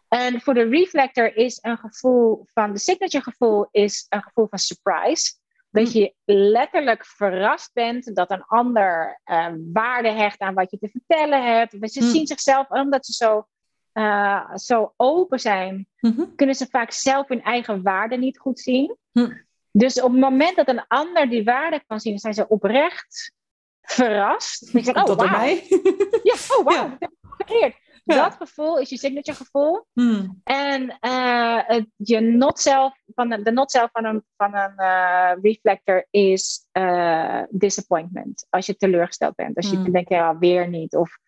En 0.09 0.41
voor 0.41 0.55
de 0.55 0.63
reflector 0.69 1.37
is 1.37 1.59
een 1.63 1.77
gevoel 1.79 2.45
van, 2.53 2.73
de 2.73 2.79
signature 2.79 3.23
gevoel 3.23 3.69
is 3.71 4.07
een 4.09 4.23
gevoel 4.23 4.47
van 4.51 4.59
surprise. 4.59 5.33
Dat 5.71 5.93
Hm. 5.93 5.99
je 5.99 6.15
letterlijk 6.25 7.07
verrast 7.07 7.71
bent 7.73 8.15
dat 8.17 8.31
een 8.31 8.45
ander 8.45 9.21
eh, 9.25 9.47
waarde 9.73 10.09
hecht 10.11 10.41
aan 10.41 10.55
wat 10.55 10.71
je 10.71 10.79
te 10.79 10.89
vertellen 10.89 11.57
hebt. 11.57 11.93
Ze 11.93 12.01
Hm. 12.01 12.07
zien 12.11 12.27
zichzelf, 12.27 12.71
omdat 12.71 13.07
ze 13.07 13.13
zo, 13.13 13.47
eh, 13.93 14.55
zo 14.55 14.93
open 14.97 15.41
zijn, 15.41 15.87
Mhm. 16.01 16.23
kunnen 16.37 16.55
ze 16.55 16.67
vaak 16.71 16.91
zelf 16.91 17.29
hun 17.29 17.43
eigen 17.43 17.83
waarde 17.83 18.17
niet 18.17 18.39
goed 18.39 18.61
zien. 18.61 18.97
Hm. 19.13 19.31
Dus 19.73 20.01
op 20.01 20.11
het 20.11 20.21
moment 20.21 20.57
dat 20.57 20.69
een 20.69 20.87
ander 20.87 21.29
die 21.29 21.45
waarde 21.45 21.83
kan 21.87 22.01
zien, 22.01 22.19
zijn 22.19 22.35
ze 22.35 22.49
oprecht 22.49 23.33
verrast. 23.81 24.73
Denk 24.73 24.85
je, 24.85 24.95
oh, 24.95 25.05
wauw. 25.05 25.31
mij. 25.31 25.67
Ja, 26.23 26.35
oh, 26.49 26.65
wauw. 26.65 26.75
Ja. 26.75 26.89
dat 26.89 26.99
heb 26.99 27.11
ik 27.11 27.19
gecreëerd. 27.23 27.81
Ja. 28.05 28.29
Dat 28.29 28.37
gevoel 28.37 28.79
is 28.79 28.89
je 28.89 28.99
signature 28.99 29.37
gevoel. 29.37 29.87
Hmm. 29.93 30.41
En 30.45 30.99
eh, 31.01 31.81
je 31.97 32.21
not 32.21 32.59
self 32.59 33.02
van 33.15 33.29
de, 33.29 33.43
de 33.43 33.53
not 33.53 33.71
self 33.71 33.91
van 33.93 34.05
een, 34.05 34.25
van 34.37 34.55
een 34.55 34.77
eh, 34.77 35.31
reflector 35.43 36.07
is 36.11 36.69
eh, 36.73 37.43
disappointment. 37.51 38.47
Als 38.51 38.67
je 38.67 38.77
teleurgesteld 38.77 39.35
bent. 39.35 39.57
Als 39.57 39.71
je 39.71 39.77
Mm. 39.77 39.93
denkt, 39.93 40.09
ja, 40.09 40.39
weer 40.39 40.69
niet. 40.69 40.97
Of 40.97 41.19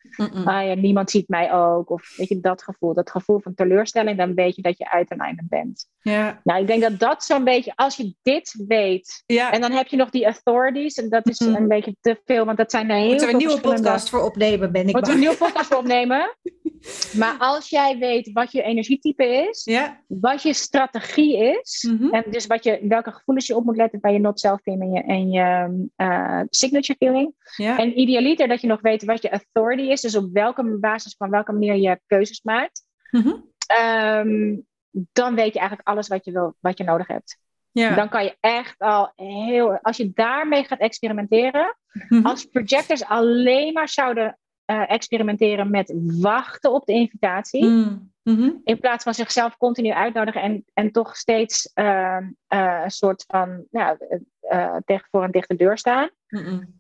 ah, 0.45 0.67
ja, 0.67 0.75
niemand 0.75 1.11
ziet 1.11 1.29
mij 1.29 1.53
ook. 1.53 1.91
Of 1.91 2.17
weet 2.17 2.29
je, 2.29 2.41
dat 2.41 2.63
gevoel. 2.63 2.95
Dat 2.95 3.11
gevoel 3.11 3.41
van 3.41 3.55
teleurstelling, 3.55 4.19
dan 4.19 4.35
weet 4.35 4.57
je 4.57 4.63
dat 4.63 4.79
je 4.79 4.91
uit 4.91 5.09
bent. 5.49 5.89
Ja. 6.01 6.41
Nou, 6.43 6.61
ik 6.61 6.67
denk 6.67 6.83
dat 6.83 6.99
dat 6.99 7.25
zo'n 7.25 7.45
beetje, 7.45 7.73
als 7.75 7.97
je 7.97 8.15
dit 8.23 8.65
weet. 8.67 9.23
Ja. 9.27 9.53
En 9.53 9.61
dan 9.61 9.73
heb 9.73 9.87
je 9.87 9.97
nog 9.97 10.11
die 10.11 10.25
authorities. 10.25 10.95
En 10.97 11.09
dat 11.09 11.29
is 11.29 11.41
Mm. 11.41 11.55
een 11.55 11.69
beetje 11.69 11.97
te 12.01 12.21
veel, 12.25 12.45
want 12.45 12.59
dat 12.59 12.71
zijn 12.71 12.91
er 12.91 12.97
heel 12.97 13.09
Moeten 13.09 13.27
we 13.27 13.33
een 13.33 13.39
nieuwe 13.39 13.61
podcast 13.61 14.09
voor 14.09 14.23
opnemen, 14.23 14.73
ben 14.73 14.87
ik 14.87 14.93
Moeten 14.93 15.13
we 15.13 15.19
een 15.19 15.25
nieuwe 15.25 15.37
podcast 15.37 15.67
voor 15.67 15.77
opnemen. 15.79 16.37
Maar 17.17 17.35
als 17.39 17.69
jij 17.69 17.99
weet 17.99 18.33
wat 18.33 18.53
je 18.53 18.63
energietype 18.63 19.25
is, 19.51 19.65
Ja. 19.65 20.01
wat 20.07 20.43
je 20.43 20.53
strategie 20.55 21.37
is, 21.61 21.89
Mhm. 21.91 22.15
en 22.15 22.25
dus 22.31 22.47
wat 22.47 22.65
je, 22.65 22.79
welke 22.89 23.13
gevoelens 23.13 23.47
je 23.47 23.57
op 23.57 23.65
moet 23.65 23.77
letten 23.77 24.01
bij 24.01 24.13
je 24.13 24.19
not 24.19 24.41
self 24.41 24.61
en 24.65 24.93
je, 24.93 25.03
en 25.03 25.31
je 25.31 25.87
eh, 25.97 26.41
signature 26.51 26.99
feeling. 26.99 27.35
Ja. 27.57 27.79
En 27.79 27.99
idealiter 28.01 28.49
dat 28.49 28.61
je 28.61 28.67
nog 28.67 28.81
weet 28.81 29.05
wat 29.05 29.23
je 29.23 29.31
authority 29.31 29.83
is, 29.83 30.01
dus 30.01 30.17
op 30.17 30.33
welke 30.33 30.79
basis 30.79 31.15
van 31.17 31.31
welke 31.31 31.53
manier 31.53 31.75
je 31.75 32.01
keuzes 32.07 32.43
maakt. 32.43 32.83
Mhm. 33.11 33.33
Ehm, 33.67 34.57
dan 34.91 35.35
weet 35.35 35.53
je 35.53 35.59
eigenlijk 35.59 35.89
alles 35.89 36.09
wat 36.09 36.25
je, 36.25 36.33
wil, 36.33 36.55
wat 36.61 36.79
je 36.79 36.85
nodig 36.85 37.07
hebt. 37.07 37.39
Ja. 37.71 37.95
Dan 37.95 38.09
kan 38.09 38.25
je 38.25 38.37
echt 38.41 38.79
al 38.79 39.13
heel, 39.17 39.79
als 39.83 39.97
je 39.97 40.11
daarmee 40.15 40.65
gaat 40.65 40.79
experimenteren, 40.81 41.77
Mhm. 42.09 42.27
als 42.27 42.45
projectors 42.45 43.05
alleen 43.05 43.73
maar 43.73 43.89
zouden 43.89 44.39
eh, 44.65 44.91
experimenteren 44.91 45.71
met 45.71 45.95
wachten 46.21 46.73
op 46.73 46.87
de 46.87 46.93
invitatie, 46.93 47.65
Mm. 47.65 48.13
Mhm. 48.23 48.51
in 48.65 48.81
plaats 48.81 49.05
van 49.05 49.15
zichzelf 49.15 49.57
continu 49.57 49.91
uitnodigen 49.91 50.43
en, 50.43 50.65
en 50.75 50.93
toch 50.93 51.17
steeds 51.17 51.71
ehm, 51.75 52.31
eh, 52.47 52.81
een 52.85 52.91
soort 52.91 53.25
van 53.27 53.65
nou, 53.71 53.97
eh, 54.41 54.77
tegen 54.85 55.09
voor 55.11 55.25
een 55.25 55.31
dichte 55.31 55.57
deur 55.57 55.79
staan. 55.79 56.11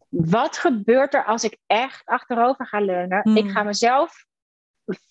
Wat 0.09 0.59
gebeurt 0.59 1.14
er 1.14 1.25
als 1.25 1.44
ik 1.44 1.59
echt 1.66 2.03
achterover 2.05 2.66
ga 2.66 2.81
leunen? 2.81 3.20
Mm. 3.23 3.37
Ik 3.37 3.51
ga 3.51 3.62
mezelf 3.62 4.27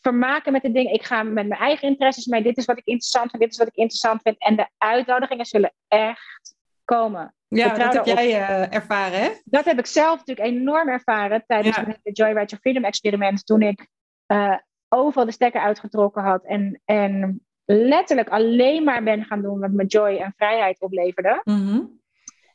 vermaken 0.01 0.51
met 0.51 0.61
de 0.61 0.71
dingen. 0.71 0.93
Ik 0.93 1.03
ga 1.03 1.23
met 1.23 1.47
mijn 1.47 1.61
eigen 1.61 1.87
interesses 1.87 2.25
mee. 2.25 2.43
Dit 2.43 2.57
is 2.57 2.65
wat 2.65 2.77
ik 2.77 2.85
interessant 2.85 3.29
vind. 3.29 3.41
Dit 3.41 3.51
is 3.51 3.57
wat 3.57 3.67
ik 3.67 3.75
interessant 3.75 4.21
vind. 4.21 4.35
En 4.37 4.55
de 4.55 4.67
uitnodigingen 4.77 5.45
zullen 5.45 5.73
echt 5.87 6.55
komen. 6.85 7.33
Ja, 7.55 7.77
dat 7.77 7.93
heb 7.93 8.05
jij 8.05 8.27
uh, 8.27 8.73
ervaren, 8.73 9.19
hè? 9.19 9.29
Dat 9.43 9.65
heb 9.65 9.79
ik 9.79 9.85
zelf 9.85 10.17
natuurlijk 10.17 10.47
enorm 10.47 10.89
ervaren 10.89 11.43
tijdens 11.47 11.75
ja. 11.75 11.85
het 12.03 12.17
Joyride 12.17 12.45
Your 12.45 12.59
Freedom 12.61 12.83
experiment. 12.83 13.45
Toen 13.45 13.61
ik 13.61 13.87
uh, 14.27 14.57
overal 14.89 15.25
de 15.25 15.31
stekker 15.31 15.61
uitgetrokken 15.61 16.23
had. 16.23 16.43
En, 16.45 16.81
en 16.85 17.41
letterlijk 17.65 18.29
alleen 18.29 18.83
maar 18.83 19.03
ben 19.03 19.23
gaan 19.23 19.41
doen 19.41 19.59
wat 19.59 19.71
me 19.71 19.85
joy 19.85 20.15
en 20.15 20.33
vrijheid 20.37 20.81
opleverde. 20.81 21.41
Mm-hmm. 21.43 22.01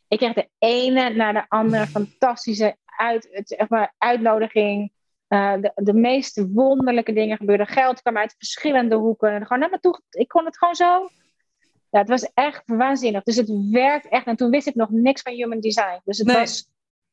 Ik 0.09 0.19
kreeg 0.19 0.33
de 0.33 0.49
ene 0.59 1.11
naar 1.11 1.33
de 1.33 1.45
andere 1.49 1.87
fantastische 1.97 2.77
uit, 2.97 3.43
zeg 3.45 3.69
maar, 3.69 3.95
uitnodiging. 3.99 4.93
Uh, 5.29 5.53
de, 5.61 5.73
de 5.75 5.95
meest 5.95 6.45
wonderlijke 6.53 7.13
dingen 7.13 7.37
gebeurden. 7.37 7.67
Geld 7.67 8.03
kwam 8.03 8.17
uit 8.17 8.35
verschillende 8.39 8.95
hoeken. 8.95 9.31
En 9.31 9.43
gewoon 9.43 9.59
naar 9.59 9.71
me 9.71 9.81
toe. 9.81 10.01
Ik 10.11 10.29
kon 10.29 10.45
het 10.45 10.59
gewoon 10.59 10.75
zo. 10.75 11.09
Ja, 11.91 11.99
het 11.99 12.09
was 12.09 12.31
echt 12.35 12.63
waanzinnig. 12.67 13.23
Dus 13.23 13.37
het 13.37 13.51
werkt 13.71 14.09
echt. 14.09 14.27
En 14.27 14.37
toen 14.37 14.51
wist 14.51 14.67
ik 14.67 14.75
nog 14.75 14.91
niks 14.91 15.23
van 15.23 15.33
human 15.33 15.61
design. 15.61 16.01
Dus 16.05 16.19
het 16.19 16.27
nee. 16.27 16.37
was 16.37 16.71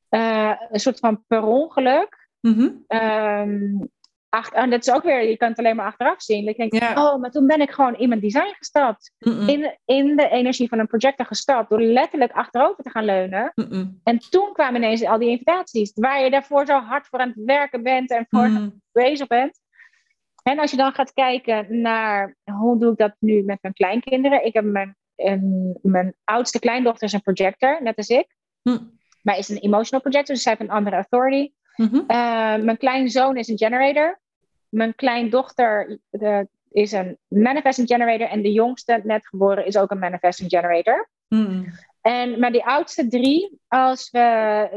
uh, 0.09 0.51
een 0.69 0.79
soort 0.79 0.99
van 0.99 1.23
per 1.27 1.43
ongeluk. 1.43 2.29
Mm-hmm. 2.41 2.83
Um, 2.87 3.89
ach, 4.29 4.51
en 4.51 4.69
dat 4.69 4.87
is 4.87 4.93
ook 4.93 5.03
weer, 5.03 5.29
je 5.29 5.37
kan 5.37 5.49
het 5.49 5.57
alleen 5.57 5.75
maar 5.75 5.85
achteraf 5.85 6.21
zien. 6.21 6.47
Ik 6.47 6.57
denk, 6.57 6.73
ja. 6.73 7.05
oh, 7.05 7.21
maar 7.21 7.31
toen 7.31 7.47
ben 7.47 7.61
ik 7.61 7.71
gewoon 7.71 7.97
in 7.97 8.09
mijn 8.09 8.21
design 8.21 8.53
gestapt. 8.57 9.13
In, 9.19 9.77
in 9.85 10.15
de 10.15 10.29
energie 10.29 10.69
van 10.69 10.79
een 10.79 10.87
projector 10.87 11.25
gestapt. 11.25 11.69
Door 11.69 11.81
letterlijk 11.81 12.31
achterover 12.31 12.83
te 12.83 12.89
gaan 12.89 13.05
leunen. 13.05 13.53
En 14.03 14.19
toen 14.29 14.53
kwamen 14.53 14.83
ineens 14.83 15.03
al 15.03 15.19
die 15.19 15.29
invitaties. 15.29 15.91
Waar 15.95 16.23
je 16.23 16.29
daarvoor 16.29 16.65
zo 16.65 16.79
hard 16.79 17.07
voor 17.07 17.19
aan 17.19 17.33
het 17.35 17.45
werken 17.45 17.83
bent. 17.83 18.11
En 18.11 18.25
voor 18.29 18.47
Mm. 18.47 18.81
bezig 18.91 19.27
bent. 19.27 19.59
En 20.47 20.59
als 20.59 20.71
je 20.71 20.77
dan 20.77 20.93
gaat 20.93 21.13
kijken 21.13 21.81
naar 21.81 22.35
hoe 22.43 22.79
doe 22.79 22.91
ik 22.91 22.97
dat 22.97 23.15
nu 23.19 23.43
met 23.43 23.57
mijn 23.61 23.73
kleinkinderen. 23.73 24.45
Ik 24.45 24.53
heb 24.53 24.63
mijn, 24.63 24.95
een, 25.15 25.77
mijn 25.81 26.15
oudste 26.23 26.59
kleindochter 26.59 27.07
is 27.07 27.13
een 27.13 27.21
projector, 27.21 27.83
net 27.83 27.97
als 27.97 28.07
ik. 28.07 28.35
Mm. 28.61 28.99
Maar 29.21 29.37
is 29.37 29.49
een 29.49 29.57
emotional 29.57 30.01
projector, 30.01 30.35
dus 30.35 30.43
zij 30.43 30.55
heeft 30.57 30.69
een 30.69 30.75
andere 30.75 30.95
authority. 30.95 31.51
Uh, 31.77 31.97
mijn 32.55 32.77
kleinzoon 32.77 33.37
is 33.37 33.47
een 33.47 33.57
generator. 33.57 34.19
Mijn 34.69 34.95
kleindochter 34.95 35.99
de, 36.09 36.47
is 36.71 36.91
een 36.91 37.17
manifesting 37.27 37.87
generator. 37.87 38.27
En 38.27 38.41
de 38.41 38.51
jongste, 38.51 39.01
net 39.03 39.27
geboren, 39.27 39.65
is 39.65 39.77
ook 39.77 39.91
een 39.91 39.99
manifesting 39.99 40.49
generator. 40.49 41.09
Mm. 41.27 41.65
En, 42.05 42.39
maar 42.39 42.51
die 42.51 42.65
oudste 42.65 43.07
drie, 43.07 43.59
als 43.67 44.09
we, 44.11 44.19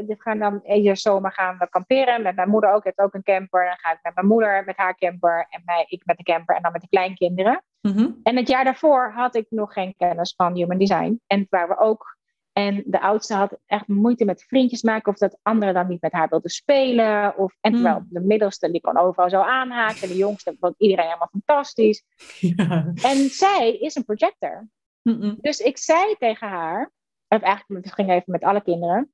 we 0.07 0.15
gaan 0.17 0.39
dan 0.39 0.61
iedere 0.63 0.95
zomer 0.95 1.31
gaan 1.31 1.57
we 1.57 1.69
kamperen. 1.69 2.21
Met 2.21 2.35
mijn 2.35 2.49
moeder 2.49 2.73
ook, 2.73 2.83
heeft 2.83 2.99
ook 2.99 3.13
een 3.13 3.23
camper. 3.23 3.65
Dan 3.65 3.77
ga 3.77 3.91
ik 3.91 3.99
met 4.01 4.15
mijn 4.15 4.27
moeder 4.27 4.63
met 4.65 4.77
haar 4.77 4.95
camper 4.97 5.47
en 5.49 5.61
mij, 5.65 5.85
ik 5.87 6.01
met 6.05 6.17
de 6.17 6.23
camper 6.23 6.55
en 6.55 6.61
dan 6.61 6.71
met 6.71 6.81
de 6.81 6.87
kleinkinderen. 6.89 7.63
Mm-hmm. 7.81 8.19
En 8.23 8.35
het 8.35 8.47
jaar 8.47 8.63
daarvoor 8.63 9.11
had 9.15 9.35
ik 9.35 9.45
nog 9.49 9.73
geen 9.73 9.93
kennis 9.97 10.33
van 10.35 10.55
human 10.55 10.77
design. 10.77 11.21
En 11.27 11.47
waar 11.49 11.67
we 11.67 11.77
ook 11.77 12.17
en 12.53 12.83
de 12.85 13.01
oudste 13.01 13.33
had 13.33 13.57
echt 13.65 13.87
moeite 13.87 14.25
met 14.25 14.43
vriendjes 14.47 14.81
maken. 14.81 15.11
Of 15.11 15.17
dat 15.17 15.39
anderen 15.41 15.73
dan 15.73 15.87
niet 15.87 16.01
met 16.01 16.11
haar 16.11 16.29
wilden 16.29 16.51
spelen. 16.51 17.37
Of, 17.37 17.55
en 17.61 17.73
terwijl 17.73 17.99
Mm. 17.99 18.07
de 18.09 18.19
middelste 18.19 18.71
die 18.71 18.81
kon 18.81 18.97
overal 18.97 19.29
zo 19.29 19.41
aanhaken. 19.41 20.01
En 20.01 20.07
de 20.07 20.17
jongste 20.17 20.55
vond 20.59 20.75
iedereen 20.77 21.05
helemaal 21.05 21.29
fantastisch. 21.31 22.03
Ja. 22.39 22.91
En 23.01 23.29
zij 23.29 23.77
is 23.77 23.95
een 23.95 24.05
projector. 24.05 24.67
Mm-mm. 25.01 25.37
Dus 25.41 25.59
ik 25.59 25.77
zei 25.77 26.15
tegen 26.19 26.47
haar. 26.47 26.91
Of 27.29 27.41
eigenlijk, 27.41 27.93
ging 27.93 28.09
even 28.09 28.31
met 28.31 28.43
alle 28.43 28.61
kinderen. 28.61 29.09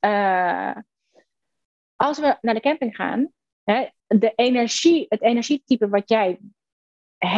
Uh, 0.00 0.76
als 1.96 2.18
we 2.18 2.36
naar 2.40 2.54
de 2.54 2.60
camping 2.60 2.96
gaan. 2.96 3.32
Hè, 3.64 3.88
de 4.06 4.32
energie, 4.34 5.06
het 5.08 5.22
energietype 5.22 5.88
wat 5.88 6.08
jij 6.08 6.40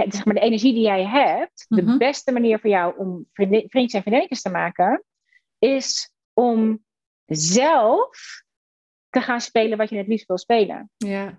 zeg 0.09 0.25
maar, 0.25 0.35
de 0.35 0.41
energie 0.41 0.73
die 0.73 0.83
jij 0.83 1.07
hebt, 1.07 1.67
Mhm. 1.69 1.87
de 1.87 1.97
beste 1.97 2.33
manier 2.33 2.61
voor 2.61 2.71
jou 2.71 2.99
om 2.99 3.27
vriendin, 3.33 3.69
vriendjes 3.69 3.93
en 3.95 4.01
vriendinnetjes 4.01 4.43
te 4.43 4.51
maken, 4.51 5.05
is 5.59 6.15
om 6.33 6.85
zelf 7.27 8.43
te 9.11 9.21
gaan 9.21 9.41
spelen 9.41 9.79
wat 9.79 9.89
je 9.91 9.97
het 9.97 10.07
liefst 10.07 10.27
wil 10.27 10.39
spelen. 10.39 10.91
Ja. 10.97 11.39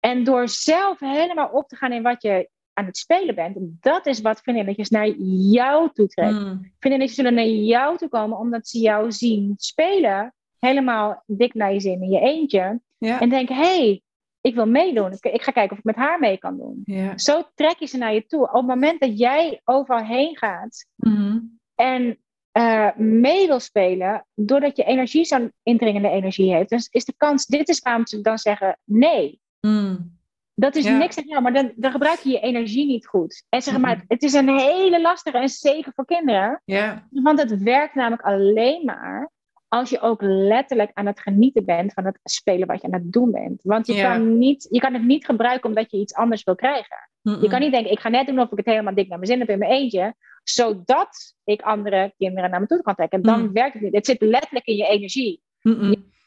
En 0.00 0.24
door 0.24 0.48
zelf 0.48 0.98
helemaal 1.00 1.48
op 1.48 1.68
te 1.68 1.76
gaan 1.76 1.92
in 1.92 2.02
wat 2.02 2.22
je 2.22 2.50
aan 2.80 2.86
het 2.86 2.96
spelen 2.96 3.34
bent, 3.34 3.56
dat 3.80 4.06
is 4.06 4.20
wat 4.20 4.40
vriendinnetjes 4.40 4.88
naar 4.90 5.08
jou 5.50 5.90
toe 5.92 6.06
trekt. 6.06 6.32
Mm. 6.32 6.72
Vriendinnetjes 6.78 7.14
zullen 7.14 7.34
naar 7.34 7.46
jou 7.46 7.96
toe 7.96 8.08
komen 8.08 8.38
omdat 8.38 8.68
ze 8.68 8.78
jou 8.78 9.12
zien 9.12 9.54
spelen, 9.56 10.34
helemaal 10.58 11.22
dik 11.26 11.54
naar 11.54 11.72
je 11.72 11.80
zin 11.80 12.02
in 12.02 12.10
je 12.10 12.20
eentje, 12.20 12.80
Ja. 12.98 13.20
en 13.20 13.28
denken, 13.28 13.56
hé, 13.56 13.62
hey, 13.62 14.02
ik 14.40 14.54
wil 14.54 14.66
meedoen. 14.66 15.12
Ik, 15.20 15.42
ga 15.42 15.52
kijken 15.52 15.72
of 15.72 15.78
ik 15.78 15.84
met 15.84 15.96
haar 15.96 16.18
mee 16.18 16.38
kan 16.38 16.56
doen. 16.56 16.82
Ja. 16.84 17.18
Zo 17.18 17.42
trek 17.54 17.78
je 17.78 17.86
ze 17.86 17.96
naar 17.98 18.14
je 18.14 18.26
toe. 18.26 18.42
Op 18.48 18.54
het 18.54 18.66
moment 18.66 19.00
dat 19.00 19.18
jij 19.18 19.60
overal 19.64 20.04
heen 20.04 20.36
gaat 20.36 20.86
Mm. 20.96 21.58
en 21.74 22.18
uh, 22.58 22.96
mee 22.96 23.46
wil 23.46 23.60
spelen, 23.60 24.26
doordat 24.34 24.76
je 24.76 24.84
energie 24.84 25.24
zo'n 25.24 25.52
indringende 25.62 26.08
energie 26.08 26.52
heeft, 26.54 26.88
is 26.90 27.04
de 27.04 27.14
kans, 27.16 27.46
dit 27.46 27.68
is 27.68 27.78
waarom 27.78 28.06
ze 28.06 28.20
dan 28.20 28.38
zeggen 28.38 28.78
nee. 28.84 29.40
Mm. 29.60 30.18
Dat 30.60 30.76
is 30.76 30.84
Ja. 30.84 30.96
niks 30.96 31.18
aan 31.18 31.24
jou, 31.26 31.42
maar 31.42 31.52
dan, 31.52 31.72
dan 31.76 31.90
gebruik 31.90 32.18
je 32.18 32.30
je 32.30 32.40
energie 32.40 32.86
niet 32.86 33.06
goed. 33.06 33.44
En 33.48 33.62
zeg 33.62 33.78
maar, 33.78 33.96
Mhm. 33.96 34.04
het 34.08 34.22
is 34.22 34.32
een 34.32 34.48
hele 34.58 35.00
lastige 35.00 35.38
en 35.38 35.48
zeker 35.48 35.92
voor 35.94 36.04
kinderen, 36.04 36.62
Ja. 36.64 37.06
want 37.10 37.38
het 37.40 37.62
werkt 37.62 37.94
namelijk 37.94 38.22
alleen 38.22 38.84
maar 38.84 39.30
als 39.68 39.90
je 39.90 40.00
ook 40.00 40.20
letterlijk 40.22 40.90
aan 40.94 41.06
het 41.06 41.20
genieten 41.20 41.64
bent 41.64 41.92
van 41.92 42.04
het 42.04 42.18
spelen 42.22 42.66
wat 42.66 42.80
je 42.80 42.86
aan 42.86 42.92
het 43.00 43.12
doen 43.12 43.30
bent. 43.30 43.60
Want 43.62 43.86
je, 43.86 43.94
Ja. 43.94 44.12
kan, 44.12 44.38
niet, 44.38 44.66
je 44.70 44.80
kan 44.80 44.92
het 44.92 45.04
niet 45.04 45.24
gebruiken 45.24 45.68
omdat 45.68 45.90
je 45.90 45.96
iets 45.98 46.14
anders 46.14 46.42
wil 46.44 46.54
krijgen. 46.54 47.08
Je 47.22 47.48
kan 47.48 47.60
niet 47.60 47.72
denken, 47.72 47.90
ik 47.92 48.00
ga 48.00 48.08
net 48.08 48.26
doen 48.26 48.40
of 48.40 48.50
ik 48.50 48.56
het 48.56 48.66
helemaal 48.66 48.94
dik 48.94 49.08
naar 49.08 49.18
mijn 49.18 49.30
zin 49.30 49.38
heb 49.40 49.48
in 49.48 49.58
mijn 49.58 49.70
eentje, 49.70 50.14
zodat 50.42 51.34
ik 51.44 51.62
andere 51.62 52.14
kinderen 52.18 52.50
naar 52.50 52.60
me 52.60 52.66
toe 52.66 52.82
kan 52.82 52.94
trekken. 52.94 53.22
Dan 53.22 53.40
Mm. 53.42 53.52
werkt 53.52 53.72
het 53.72 53.82
niet. 53.82 53.94
Het 53.94 54.06
zit 54.06 54.20
letterlijk 54.20 54.66
in 54.66 54.76
je 54.76 54.86
energie. 54.86 55.42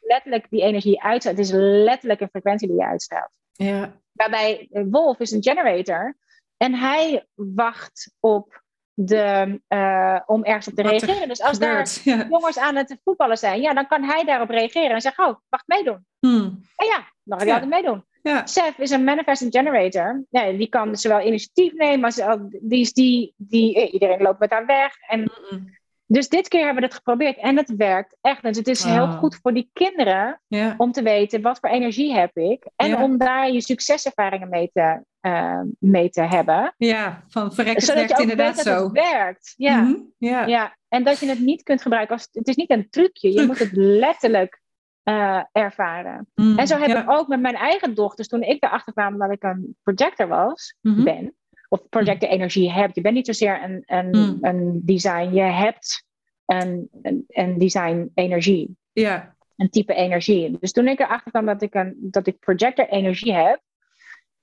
Letterlijk 0.02 0.46
die 0.50 0.62
energie 0.62 1.02
uitstraalt. 1.02 1.38
Het 1.38 1.46
is 1.48 1.52
letterlijk 1.84 2.22
een 2.22 2.30
frequentie 2.30 2.68
die 2.68 2.78
je 2.78 2.86
uitstraalt. 2.86 3.30
Ja. 3.52 4.02
Waarbij 4.14 4.68
eh, 4.72 4.84
Wolf 4.90 5.20
is 5.20 5.32
een 5.32 5.44
generator 5.44 6.16
en 6.58 6.74
hij 6.76 7.26
wacht 7.34 8.14
op 8.20 8.62
de, 8.94 9.60
uh, 9.70 10.20
om 10.26 10.44
ergens 10.44 10.68
op 10.68 10.74
te 10.74 10.84
Wat 10.84 10.92
er 10.92 11.00
reageren. 11.00 11.28
Dus 11.28 11.42
als 11.42 11.60
daar. 11.60 11.88
Ja. 12.04 12.28
jongens 12.30 12.58
aan 12.58 12.76
het 12.76 12.98
voetballen 13.04 13.38
zijn, 13.38 13.62
ja, 13.62 13.74
dan 13.74 13.88
kan 13.88 14.04
hij 14.04 14.24
daarop 14.24 14.50
reageren 14.50 14.90
en 14.90 15.02
zeggen, 15.02 15.26
oh, 15.28 15.38
ik 15.50 15.64
meedoen? 15.66 16.06
Mm. 16.20 16.62
En 16.76 16.88
ja, 16.88 17.08
dan 17.24 17.38
ga 17.40 17.44
je 17.46 17.50
Ja. 17.50 17.56
altijd 17.60 17.82
meedoen. 17.82 18.06
Ja. 18.22 18.46
Seth 18.46 18.80
is 18.80 18.90
een 18.92 19.04
manifesting 19.04 19.52
generator. 19.54 20.24
Die 20.30 20.68
kan 20.70 20.96
zowel 20.98 21.22
initiatief 21.22 21.74
nemen, 21.74 22.00
maar 22.00 22.12
ze- 22.12 22.48
die 22.62 22.92
die, 22.94 23.34
die, 23.38 23.76
eh, 23.76 23.94
iedereen 23.94 24.22
loopt 24.22 24.40
met 24.40 24.52
haar 24.52 24.66
weg. 24.66 24.96
En. 25.08 25.32
Dus 26.06 26.30
dit 26.30 26.48
keer 26.48 26.64
hebben 26.64 26.82
we 26.82 26.88
het 26.88 26.96
geprobeerd 26.98 27.38
en 27.38 27.58
het 27.58 27.76
werkt 27.76 28.18
echt. 28.22 28.44
Dus 28.44 28.58
het 28.58 28.68
is 28.68 28.84
heel 28.84 29.08
goed 29.08 29.36
voor 29.42 29.54
die 29.54 29.70
kinderen 29.74 30.42
Ja. 30.48 30.74
om 30.78 30.92
te 30.92 31.02
weten 31.02 31.42
wat 31.42 31.60
voor 31.60 31.70
energie 31.70 32.14
heb 32.14 32.38
ik. 32.38 32.68
En 32.76 32.88
Ja. 32.90 33.04
om 33.04 33.18
daar 33.18 33.52
je 33.52 33.62
succeservaringen 33.62 34.50
mee 34.50 34.70
te, 34.74 35.04
eh, 35.20 35.62
mee 35.80 36.10
te 36.10 36.22
hebben. 36.22 36.74
ja, 36.78 37.24
van 37.28 37.54
verrek 37.54 37.76
het 37.76 37.84
Zodat 37.84 38.08
je 38.10 38.14
ook 38.16 38.22
inderdaad 38.22 38.56
weet 38.56 38.66
dat 38.66 38.74
zo. 38.78 38.84
het 38.84 38.92
werkt. 38.92 39.54
Ja. 39.58 39.82
Mhm. 39.82 39.94
ja. 40.18 40.46
Ja, 40.46 40.78
en 40.88 41.04
dat 41.04 41.20
je 41.20 41.28
het 41.28 41.40
niet 41.40 41.64
kunt 41.64 41.82
gebruiken 41.82 42.16
als. 42.16 42.28
Het 42.32 42.48
is 42.48 42.56
niet 42.56 42.70
een 42.72 42.90
trucje, 42.90 43.28
je 43.30 43.36
Truc. 43.36 43.48
moet 43.48 43.60
het 43.60 43.72
letterlijk 43.74 44.62
eh, 45.04 45.44
ervaren. 45.52 46.28
Mm. 46.36 46.58
En 46.60 46.68
zo 46.68 46.78
heb 46.78 46.88
ja. 46.90 47.02
ik 47.02 47.10
ook 47.10 47.28
met 47.28 47.40
mijn 47.42 47.56
eigen 47.56 47.96
dochters, 47.96 48.28
toen 48.28 48.42
ik 48.42 48.64
erachter 48.64 48.94
kwam 48.94 49.18
dat 49.18 49.32
ik 49.32 49.44
een 49.44 49.78
projector 49.84 50.28
was, 50.28 50.76
Mhm. 50.82 51.04
ben, 51.04 51.36
of 51.74 51.90
projector 51.90 52.30
energie 52.30 52.72
heb. 52.72 52.96
Je 52.96 53.02
bent 53.02 53.16
niet 53.16 53.26
zozeer 53.26 53.64
een, 53.64 53.84
een, 53.86 54.08
Mm. 54.10 54.38
een 54.42 54.82
design, 54.86 55.34
je 55.34 55.42
hebt 55.42 56.06
een, 56.46 56.90
een, 57.02 57.24
een 57.28 57.58
design 57.58 58.12
energie, 58.14 58.78
Ja. 58.92 59.36
een 59.56 59.70
type 59.70 59.94
energie. 59.94 60.58
Dus 60.60 60.72
toen 60.72 60.88
ik 60.88 61.00
erachter 61.00 61.32
kwam 61.32 61.46
dat 61.46 61.62
ik, 61.62 61.74
een, 61.74 61.98
dat 62.00 62.28
ik 62.28 62.40
projector 62.40 62.88
energie 62.88 63.34
heb, 63.34 63.62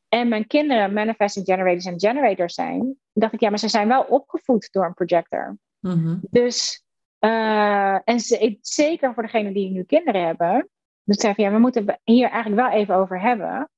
en 0.08 0.28
mijn 0.28 0.46
kinderen 0.46 0.92
manifesting 0.92 1.46
generators 1.46 1.84
en 1.84 2.00
generators 2.00 2.54
zijn, 2.54 2.96
dacht 3.12 3.32
ik, 3.32 3.40
ja, 3.40 3.48
maar 3.48 3.58
ze 3.58 3.68
zijn 3.68 3.88
wel 3.88 4.02
opgevoed 4.02 4.68
door 4.72 4.84
een 4.84 4.94
projector. 4.94 5.58
Mhm. 5.78 6.16
Dus, 6.30 6.84
uh, 7.20 7.98
en 8.04 8.20
ze, 8.20 8.58
zeker 8.60 9.14
voor 9.14 9.22
degenen 9.22 9.52
die 9.52 9.70
nu 9.70 9.82
kinderen 9.82 10.26
hebben. 10.26 10.68
Dus 11.04 11.16
van 11.20 11.34
ja, 11.36 11.50
we 11.50 11.58
moeten 11.58 12.00
hier 12.04 12.30
eigenlijk 12.30 12.62
wel 12.62 12.80
even 12.80 12.94
over 12.94 13.20
hebben. 13.20 13.70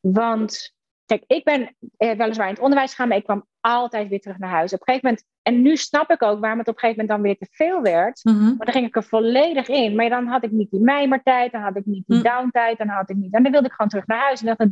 Want, 0.00 0.74
kijk, 1.12 1.24
ik 1.38 1.44
ben 1.44 1.76
eh, 1.96 2.16
weliswaar 2.16 2.46
in 2.46 2.52
het 2.54 2.62
onderwijs 2.62 2.90
gegaan, 2.90 3.08
maar 3.08 3.16
ik 3.16 3.24
kwam 3.24 3.46
altijd 3.60 4.08
weer 4.08 4.20
terug 4.20 4.38
naar 4.38 4.50
huis. 4.50 4.72
Op 4.72 4.78
een 4.80 4.84
gegeven 4.84 5.08
moment, 5.08 5.26
en 5.42 5.62
nu 5.62 5.76
snap 5.76 6.10
ik 6.10 6.22
ook 6.22 6.40
waarom 6.40 6.58
het 6.58 6.68
op 6.68 6.74
een 6.74 6.80
gegeven 6.80 7.04
moment 7.04 7.08
dan 7.08 7.22
weer 7.22 7.38
te 7.38 7.48
veel 7.50 7.82
werd. 7.82 8.24
Mhm. 8.24 8.44
Maar 8.44 8.66
dan 8.66 8.72
ging 8.74 8.86
ik 8.86 8.96
er 8.96 9.04
volledig 9.04 9.68
in. 9.68 9.94
Maar 9.94 10.08
dan 10.08 10.26
had 10.26 10.44
ik 10.44 10.50
niet 10.50 10.70
die 10.70 10.80
mijmertijd, 10.80 11.52
dan 11.52 11.60
had 11.60 11.76
ik 11.76 11.86
niet 11.86 12.04
die 12.06 12.16
Mm. 12.16 12.22
downtijd, 12.22 12.78
dan 12.78 12.88
had 12.88 13.10
ik 13.10 13.16
niet. 13.16 13.34
En 13.34 13.42
dan 13.42 13.52
wilde 13.52 13.66
ik 13.66 13.72
gewoon 13.72 13.88
terug 13.90 14.06
naar 14.06 14.18
huis. 14.18 14.40
En 14.42 14.46
dacht, 14.46 14.70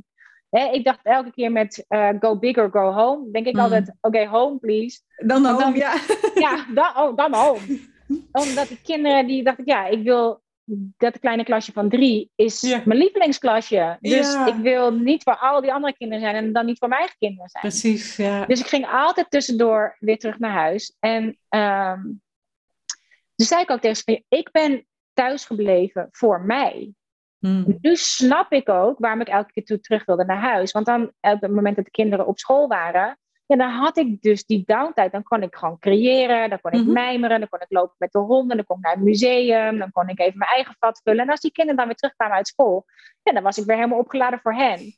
hè, 0.50 0.64
ik 0.72 0.84
dacht 0.84 1.00
elke 1.02 1.32
keer 1.32 1.52
met 1.52 1.84
uh, 1.88 2.08
go 2.20 2.38
big 2.38 2.56
or 2.56 2.70
go 2.70 2.92
home, 2.92 3.30
denk 3.30 3.46
ik 3.46 3.54
Mm. 3.54 3.60
altijd, 3.60 3.88
oké, 3.88 3.96
okay, 4.00 4.26
home 4.26 4.58
please. 4.58 5.00
Dan 5.16 5.46
home, 5.46 5.76
ja. 5.76 5.94
Ja, 6.34 6.66
dan, 6.74 6.96
oh, 6.96 7.16
dan 7.16 7.34
home. 7.34 7.60
omdat 8.42 8.68
die 8.68 8.80
kinderen, 8.82 9.26
die 9.26 9.44
dacht 9.44 9.58
ik, 9.58 9.66
ja, 9.66 9.86
ik 9.86 10.02
wil 10.02 10.42
dat 10.96 11.18
kleine 11.18 11.44
klasje 11.44 11.72
van 11.72 11.88
drie 11.88 12.30
is 12.34 12.62
mijn 12.62 12.98
lievelingsklasje. 12.98 13.96
Dus 14.00 14.34
ik 14.46 14.54
wil 14.54 14.92
niet 14.92 15.22
voor 15.22 15.36
al 15.36 15.60
die 15.60 15.72
andere 15.72 15.94
kinderen 15.96 16.22
zijn 16.22 16.34
en 16.34 16.52
dan 16.52 16.66
niet 16.66 16.78
voor 16.78 16.88
mijn 16.88 17.00
eigen 17.00 17.18
kinderen 17.18 17.48
zijn. 17.48 17.62
Precies, 17.62 18.16
ja. 18.16 18.46
Dus 18.46 18.60
ik 18.60 18.66
ging 18.66 18.86
altijd 18.86 19.30
tussendoor 19.30 19.96
weer 19.98 20.18
terug 20.18 20.38
naar 20.38 20.52
huis. 20.52 20.96
En 21.00 21.38
um, 21.48 22.20
dus 23.34 23.48
zei 23.48 23.62
ik 23.62 23.70
ook 23.70 23.80
tegen 23.80 23.96
ze, 23.96 24.24
ik 24.28 24.50
ben 24.50 24.86
thuisgebleven 25.12 26.08
voor 26.10 26.40
mij. 26.40 26.94
Hmm. 27.38 27.78
Nu 27.80 27.96
snap 27.96 28.52
ik 28.52 28.68
ook 28.68 28.98
waarom 28.98 29.20
ik 29.20 29.28
elke 29.28 29.52
keer 29.52 29.64
toe 29.64 29.80
terug 29.80 30.04
wilde 30.04 30.24
naar 30.24 30.40
huis. 30.40 30.72
Want 30.72 30.86
dan, 30.86 31.02
op 31.20 31.40
het 31.40 31.50
moment 31.50 31.76
dat 31.76 31.84
de 31.84 31.90
kinderen 31.90 32.26
op 32.26 32.38
school 32.38 32.68
waren, 32.68 33.18
ja, 33.50 33.56
dan 33.56 33.70
had 33.70 33.96
ik 33.96 34.22
dus 34.22 34.44
die 34.44 34.62
downtime. 34.66 35.10
Dan 35.10 35.22
kon 35.22 35.42
ik 35.42 35.54
gewoon 35.56 35.78
creëren, 35.78 36.50
dan 36.50 36.60
kon 36.60 36.72
ik 36.72 36.86
mm 36.86 36.92
mijmeren, 36.92 37.38
dan 37.38 37.48
kon 37.48 37.60
ik 37.60 37.66
lopen 37.68 37.94
met 37.98 38.12
de 38.12 38.18
honden, 38.18 38.56
dan 38.56 38.66
kon 38.66 38.76
ik 38.76 38.82
naar 38.82 38.94
het 38.94 39.02
museum, 39.02 39.78
dan 39.78 39.92
kon 39.92 40.08
ik 40.08 40.18
even 40.18 40.38
mijn 40.38 40.50
eigen 40.50 40.76
vat 40.78 41.00
vullen. 41.04 41.24
En 41.24 41.30
als 41.30 41.40
die 41.40 41.52
kinderen 41.52 41.78
dan 41.78 41.86
weer 41.86 41.96
terugkwamen 41.96 42.36
uit 42.36 42.48
school, 42.48 42.84
ja, 43.22 43.32
dan 43.32 43.42
was 43.42 43.58
ik 43.58 43.64
weer 43.64 43.76
helemaal 43.76 43.98
opgeladen 43.98 44.40
voor 44.40 44.54
hen. 44.54 44.94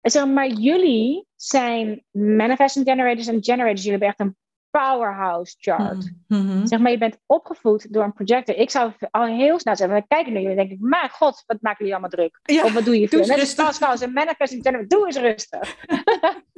En 0.00 0.10
zeg 0.10 0.26
maar, 0.26 0.48
jullie 0.48 1.26
zijn 1.36 2.04
manifesting 2.10 2.86
generators 2.86 3.26
en 3.26 3.44
generators. 3.44 3.82
Jullie 3.82 3.90
hebben 3.90 4.08
echt 4.08 4.20
een 4.20 4.36
powerhouse 4.70 5.54
chart. 5.58 6.12
Mm-hmm. 6.28 6.66
Zeg 6.66 6.78
maar, 6.78 6.90
je 6.90 6.98
bent 6.98 7.18
opgevoed 7.26 7.92
door 7.92 8.04
een 8.04 8.12
projector. 8.12 8.56
Ik 8.56 8.70
zou 8.70 8.92
al 9.10 9.26
heel 9.26 9.58
snel 9.58 9.76
zeggen, 9.76 9.96
we 9.96 10.04
kijken 10.08 10.32
naar 10.32 10.42
jullie 10.42 10.56
en 10.58 10.68
denk 10.68 10.80
ik, 10.80 10.88
maar 10.88 11.08
god, 11.10 11.42
wat 11.46 11.60
maken 11.60 11.78
jullie 11.78 11.92
allemaal 11.92 12.10
druk? 12.10 12.40
of 12.64 12.72
wat 12.72 12.84
doe 12.84 13.00
je 13.00 13.08
veel? 13.08 13.26
Net 13.26 13.80
als 13.80 14.00
een 14.00 14.12
manifesting 14.12 14.62
generator, 14.62 14.88
doe 14.88 15.06
eens 15.06 15.16
rustig. 15.16 15.76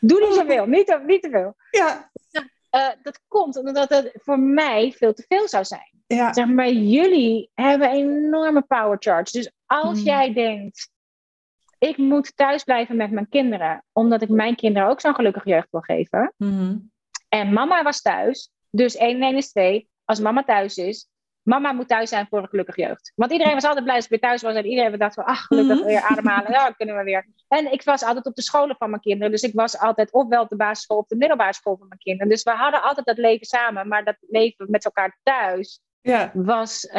doe 0.00 0.20
niet 0.20 0.34
zoveel, 0.34 0.66
niet, 0.66 0.98
niet 1.06 1.22
te 1.22 1.30
veel. 1.30 1.54
Ja. 1.70 2.10
Uh, 2.70 2.88
dat 3.02 3.20
komt 3.28 3.56
omdat 3.56 3.88
het 3.88 4.10
voor 4.14 4.38
mij 4.38 4.92
veel 4.92 5.12
te 5.12 5.24
veel 5.28 5.48
zou 5.48 5.64
zijn. 5.64 6.02
Ja. 6.06 6.32
Zeg 6.32 6.46
maar, 6.46 6.70
jullie 6.70 7.50
hebben 7.54 7.90
enorme 7.90 8.62
power 8.62 8.96
charge. 9.00 9.32
Dus 9.32 9.52
als 9.66 9.98
mm. 9.98 10.04
jij 10.04 10.32
denkt, 10.32 10.90
ik 11.78 11.96
moet 11.96 12.36
thuis 12.36 12.64
blijven 12.64 12.96
met 12.96 13.10
mijn 13.10 13.28
kinderen, 13.28 13.84
omdat 13.92 14.22
ik 14.22 14.28
mijn 14.28 14.56
kinderen 14.56 14.88
ook 14.88 15.00
zo'n 15.00 15.14
gelukkige 15.14 15.48
jeugd 15.48 15.70
wil 15.70 15.80
geven. 15.80 16.34
Mm. 16.36 16.90
En 17.28 17.52
mama 17.52 17.82
was 17.82 18.02
thuis, 18.02 18.50
dus 18.70 18.96
1 18.96 19.16
en 19.16 19.22
1 19.22 19.36
is 19.36 19.50
2. 19.50 19.88
Als 20.04 20.20
mama 20.20 20.44
thuis 20.44 20.76
is, 20.76 21.08
mama 21.42 21.72
moet 21.72 21.88
thuis 21.88 22.08
zijn 22.08 22.26
voor 22.26 22.38
een 22.38 22.48
gelukkige 22.48 22.80
jeugd. 22.80 23.12
Want 23.14 23.32
iedereen 23.32 23.54
was 23.54 23.64
altijd 23.64 23.84
blij 23.84 23.96
als 23.96 24.04
ik 24.04 24.10
weer 24.10 24.20
thuis 24.20 24.42
was. 24.42 24.54
En 24.54 24.66
iedereen 24.66 24.98
dacht 24.98 25.14
van, 25.14 25.24
ach, 25.24 25.40
gelukkig 25.40 25.76
mhm. 25.76 25.86
weer 25.86 26.02
ademhalen. 26.02 26.52
Ja, 26.52 26.70
kunnen 26.70 26.96
we 26.96 27.02
weer. 27.02 27.26
En 27.48 27.72
ik 27.72 27.82
was 27.82 28.02
altijd 28.04 28.26
op 28.26 28.34
de 28.34 28.42
scholen 28.42 28.76
van 28.76 28.90
mijn 28.90 29.02
kinderen. 29.02 29.30
Dus 29.30 29.42
ik 29.42 29.54
was 29.54 29.78
altijd 29.78 30.12
ofwel 30.12 30.42
op 30.42 30.48
de 30.48 30.56
basisschool 30.56 30.98
of 30.98 31.06
de 31.06 31.16
middelbare 31.16 31.54
school 31.54 31.76
van 31.76 31.88
mijn 31.88 32.00
kinderen. 32.00 32.28
Dus 32.28 32.42
we 32.42 32.50
hadden 32.50 32.82
altijd 32.82 33.06
dat 33.06 33.18
leven 33.18 33.46
samen. 33.46 33.88
Maar 33.88 34.04
dat 34.04 34.16
leven 34.20 34.70
met 34.70 34.84
elkaar 34.84 35.18
thuis 35.22 35.80
ja. 36.00 36.30
was, 36.34 36.84
uh, 36.84 36.92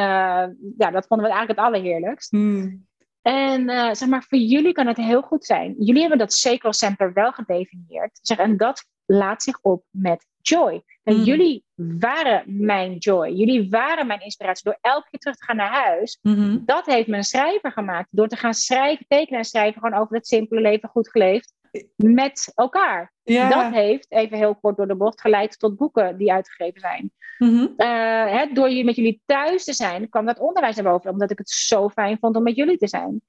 ja, 0.78 0.92
dat 0.92 1.08
vonden 1.08 1.28
we 1.28 1.34
eigenlijk 1.34 1.60
het 1.60 1.68
allerheerlijkst. 1.68 2.32
Hmm. 2.32 2.90
En 3.22 3.70
uh, 3.70 3.94
zeg 3.94 4.10
maar, 4.10 4.24
voor 4.28 4.38
jullie 4.38 4.72
kan 4.72 4.88
het 4.88 4.98
heel 4.98 5.22
goed 5.22 5.46
zijn. 5.46 5.76
Jullie 5.80 6.02
hebben 6.02 6.20
dat 6.20 6.34
sacral 6.34 6.74
center 6.74 7.14
wel 7.14 7.32
gedefinieerd. 7.32 8.20
Zeg, 8.22 8.38
en 8.38 8.58
dat 8.58 8.86
laat 9.06 9.44
zich 9.44 9.60
op 9.62 9.84
met 9.90 10.26
joy. 10.42 10.84
En 11.04 11.16
mm. 11.16 11.24
jullie 11.24 11.64
waren 11.76 12.44
mijn 12.46 12.98
joy. 12.98 13.30
Jullie 13.30 13.70
waren 13.70 14.08
mijn 14.08 14.22
inspiratie. 14.22 14.64
Door 14.64 14.78
elke 14.82 15.10
keer 15.10 15.20
terug 15.20 15.36
te 15.36 15.46
gaan 15.46 15.56
naar 15.56 15.84
huis. 15.84 16.20
Mm-hmm. 16.22 16.62
Dat 16.66 16.86
heeft 16.86 17.08
me 17.08 17.18
een 17.18 17.24
schrijver 17.24 17.72
gemaakt. 17.72 18.08
Door 18.12 18.28
te 18.28 18.36
gaan 18.36 18.54
schrijven, 18.54 19.06
tekenen 19.08 19.40
en 19.40 19.46
schrijven. 19.46 19.82
Gewoon 19.82 20.00
over 20.00 20.16
het 20.16 20.28
simpele 20.28 20.62
leven 20.62 20.90
goed 20.90 21.10
geleefd. 21.10 21.54
Met 21.96 22.52
elkaar. 22.56 23.14
Dat 23.24 23.72
heeft, 23.72 24.12
even 24.12 24.38
heel 24.38 24.56
kort 24.56 24.78
door 24.78 24.88
de 24.88 24.96
bocht, 24.96 25.22
geleid 25.22 25.60
tot 25.60 25.78
boeken 25.78 26.18
die 26.18 26.32
uitgegeven 26.32 26.80
zijn. 26.80 27.12
Mm-hmm. 27.38 27.74
Uh, 27.78 28.54
door 28.54 28.86
met 28.86 28.96
jullie 28.96 29.22
thuis 29.26 29.64
te 29.64 29.74
zijn, 29.74 30.10
kwam 30.10 30.26
dat 30.26 30.40
onderwijs 30.40 30.76
naar 30.76 30.92
boven. 30.92 31.12
Omdat 31.12 31.32
ik 31.32 31.38
het 31.38 31.50
zo 31.50 31.90
fijn 31.90 32.18
vond 32.20 32.36
om 32.36 32.44
met 32.44 32.56
jullie 32.56 32.78
te 32.78 32.88
zijn. 32.88 33.22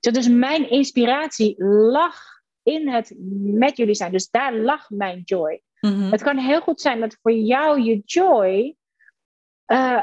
Dus 0.00 0.28
mijn 0.28 0.70
inspiratie 0.70 1.64
lag 1.64 2.36
in 2.62 2.88
het 2.88 3.14
met 3.38 3.76
jullie 3.76 3.94
zijn. 3.94 4.12
Dus 4.12 4.30
daar 4.30 4.54
lag 4.54 4.90
mijn 4.90 5.22
joy. 5.24 5.62
Mhm. 5.80 6.10
Het 6.10 6.22
kan 6.22 6.38
heel 6.38 6.60
goed 6.60 6.80
zijn 6.80 7.00
dat 7.00 7.18
voor 7.22 7.32
jou 7.32 7.80
je 7.80 8.02
joy 8.04 8.76
uh, 9.66 10.02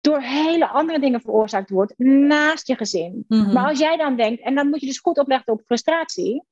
door 0.00 0.20
hele 0.20 0.68
andere 0.68 1.00
dingen 1.00 1.20
veroorzaakt 1.20 1.70
wordt 1.70 1.98
naast 1.98 2.66
je 2.66 2.76
gezin. 2.76 3.24
Mhm. 3.28 3.52
Maar 3.52 3.68
als 3.68 3.78
jij 3.78 3.96
dan 3.96 4.16
denkt, 4.16 4.42
en 4.42 4.54
dan 4.54 4.68
moet 4.68 4.80
je 4.80 4.86
dus 4.86 4.98
goed 4.98 5.18
opleggen 5.18 5.52
op 5.52 5.62
frustratie. 5.64 6.42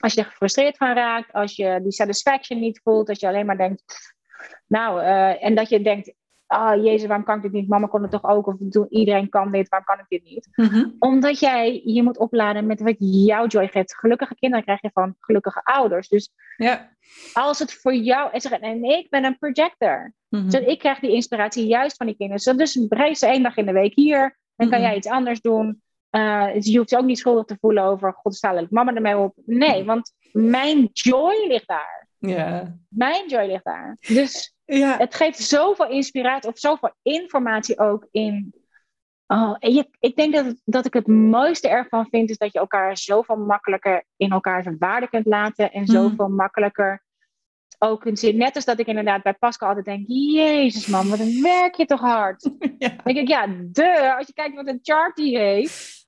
Als 0.00 0.14
je 0.14 0.20
er 0.20 0.26
gefrustreerd 0.26 0.76
van 0.76 0.92
raakt, 0.92 1.32
als 1.32 1.56
je 1.56 1.80
die 1.82 1.92
satisfaction 1.92 2.60
niet 2.60 2.80
voelt, 2.82 3.08
als 3.08 3.20
je 3.20 3.28
alleen 3.28 3.46
maar 3.46 3.56
denkt, 3.56 4.14
nou, 4.66 5.00
uh, 5.00 5.44
en 5.44 5.54
dat 5.54 5.68
je 5.68 5.82
denkt, 5.82 6.12
oh, 6.48 6.84
jezus, 6.84 7.06
waarom 7.06 7.24
kan 7.24 7.36
ik 7.36 7.42
dit 7.42 7.52
niet? 7.52 7.68
Mama 7.68 7.86
kon 7.86 8.02
het 8.02 8.10
toch 8.10 8.24
ook? 8.24 8.46
Of 8.46 8.86
iedereen 8.88 9.28
kan 9.28 9.52
dit, 9.52 9.68
waarom 9.68 9.88
kan 9.88 9.98
ik 9.98 10.08
dit 10.08 10.30
niet? 10.30 10.48
Mhm. 10.54 10.90
Omdat 10.98 11.40
jij 11.40 11.82
je 11.84 12.02
moet 12.02 12.18
opladen 12.18 12.66
met 12.66 12.80
wat 12.80 12.96
jouw 12.98 13.46
joy 13.46 13.68
geeft. 13.68 13.96
Gelukkige 13.96 14.34
kinderen 14.34 14.64
krijg 14.64 14.82
je 14.82 14.90
van 14.92 15.14
gelukkige 15.20 15.60
ouders. 15.62 16.08
Dus 16.08 16.32
ja. 16.56 16.96
als 17.32 17.58
het 17.58 17.72
voor 17.72 17.94
jou 17.94 18.32
is, 18.32 18.44
en 18.44 18.84
ik 18.84 19.10
ben 19.10 19.24
een 19.24 19.38
projector. 19.38 20.12
Mm 20.28 20.50
Dus 20.50 20.60
ik 20.60 20.78
krijg 20.78 20.98
die 20.98 21.12
inspiratie 21.12 21.66
juist 21.66 21.96
van 21.96 22.06
die 22.06 22.16
kinderen. 22.16 22.56
Dus 22.56 22.86
reis 22.88 23.22
één 23.22 23.42
dag 23.42 23.56
in 23.56 23.66
de 23.66 23.72
week 23.72 23.94
hier, 23.94 24.38
dan 24.56 24.68
kan 24.68 24.78
mhm. 24.78 24.88
jij 24.88 24.96
iets 24.96 25.08
anders 25.08 25.40
doen. 25.40 25.82
Uh, 26.10 26.48
je 26.58 26.76
hoeft 26.76 26.90
je 26.90 26.96
ook 26.96 27.04
niet 27.04 27.18
schuldig 27.18 27.44
te 27.44 27.56
voelen 27.60 27.82
over, 27.82 28.12
god, 28.12 28.34
sta 28.34 28.52
ik 28.52 28.70
mama 28.70 28.94
ermee 28.94 29.16
op. 29.16 29.34
Nee, 29.44 29.84
want 29.84 30.12
mijn 30.32 30.88
joy 30.92 31.46
ligt 31.48 31.68
daar. 31.68 32.08
Ja. 32.18 32.76
Mijn 32.88 33.28
joy 33.28 33.46
ligt 33.46 33.64
daar. 33.64 33.96
Dus 34.00 34.54
ja. 34.76 34.96
Het 34.96 35.14
geeft 35.14 35.38
zoveel 35.38 35.88
inspiratie 35.88 36.50
of 36.50 36.58
zoveel 36.58 36.92
informatie 37.02 37.78
ook 37.78 38.08
in. 38.10 38.54
Oh, 39.26 39.56
ik 39.98 40.16
denk 40.16 40.34
dat, 40.34 40.54
dat 40.64 40.86
ik 40.86 40.92
het 40.92 41.06
mooiste 41.06 41.68
ervan 41.68 42.06
vind, 42.10 42.30
is 42.30 42.38
dat 42.38 42.52
je 42.52 42.58
elkaar 42.58 42.96
zoveel 42.96 43.36
makkelijker 43.36 44.04
in 44.16 44.30
elkaar 44.30 44.62
zijn 44.62 44.76
waarde 44.78 45.08
kunt 45.08 45.26
laten 45.26 45.72
en 45.72 45.84
hmm. 45.84 45.94
zoveel 45.94 46.28
makkelijker 46.28 47.02
ook 47.78 48.00
kunt 48.00 48.18
zien. 48.18 48.36
Net 48.36 48.54
als 48.54 48.64
dat 48.64 48.78
ik 48.78 48.86
inderdaad 48.86 49.22
bij 49.22 49.34
Pascal 49.34 49.68
altijd 49.68 49.86
denk: 49.86 50.04
Jezus 50.08 50.86
man, 50.86 51.08
wat 51.08 51.18
werk 51.40 51.74
je 51.74 51.84
toch 51.84 52.00
hard? 52.00 52.50
Ja. 52.78 52.88
Dan 52.88 52.98
denk 53.04 53.18
ik, 53.18 53.28
ja, 53.28 53.46
de, 53.46 54.14
als 54.16 54.26
je 54.26 54.32
kijkt 54.32 54.54
wat 54.54 54.66
een 54.66 54.78
chart 54.82 55.16
die 55.16 55.38
heeft, 55.38 56.06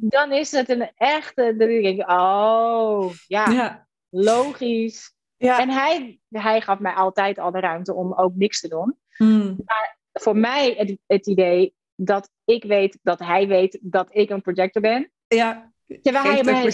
dan 0.00 0.32
is 0.32 0.50
het 0.50 0.68
een 0.68 0.90
echte. 0.94 1.54
Dan 1.56 1.68
denk 1.68 1.84
ik, 1.84 2.10
oh 2.10 3.12
ja, 3.26 3.50
ja. 3.50 3.86
logisch. 4.10 5.15
Ja. 5.36 5.60
En 5.60 5.70
hij, 5.70 6.20
hij 6.28 6.60
gaf 6.60 6.78
mij 6.78 6.92
altijd 6.92 7.38
al 7.38 7.50
de 7.50 7.60
ruimte 7.60 7.94
om 7.94 8.14
ook 8.14 8.34
niks 8.34 8.60
te 8.60 8.68
doen. 8.68 8.98
Hmm. 9.16 9.56
Maar 9.64 9.98
voor 10.12 10.36
mij 10.36 10.74
het, 10.76 10.98
het, 11.06 11.26
idee 11.26 11.74
dat 11.94 12.30
ik 12.44 12.64
weet 12.64 12.98
dat 13.02 13.18
hij 13.18 13.48
weet 13.48 13.78
dat 13.82 14.08
ik 14.10 14.30
een 14.30 14.42
projector 14.42 14.82
ben. 14.82 15.10
Ja, 15.26 15.72
hij 15.86 16.44
mij, 16.44 16.72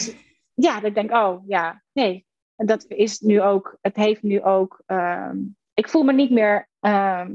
ja 0.55 0.75
dat 0.75 0.85
ik 0.85 0.95
denk, 0.95 1.11
oh 1.11 1.43
ja, 1.47 1.83
nee. 1.93 2.27
Dat 2.57 2.85
is 2.89 3.21
nu 3.21 3.43
ook, 3.43 3.79
het 3.81 3.97
heeft 3.97 4.23
nu 4.23 4.43
ook, 4.43 4.83
ehm, 4.87 5.39
ik 5.75 5.89
voel 5.89 6.03
me 6.03 6.13
niet 6.13 6.31
meer, 6.31 6.69
ehm, 6.81 7.33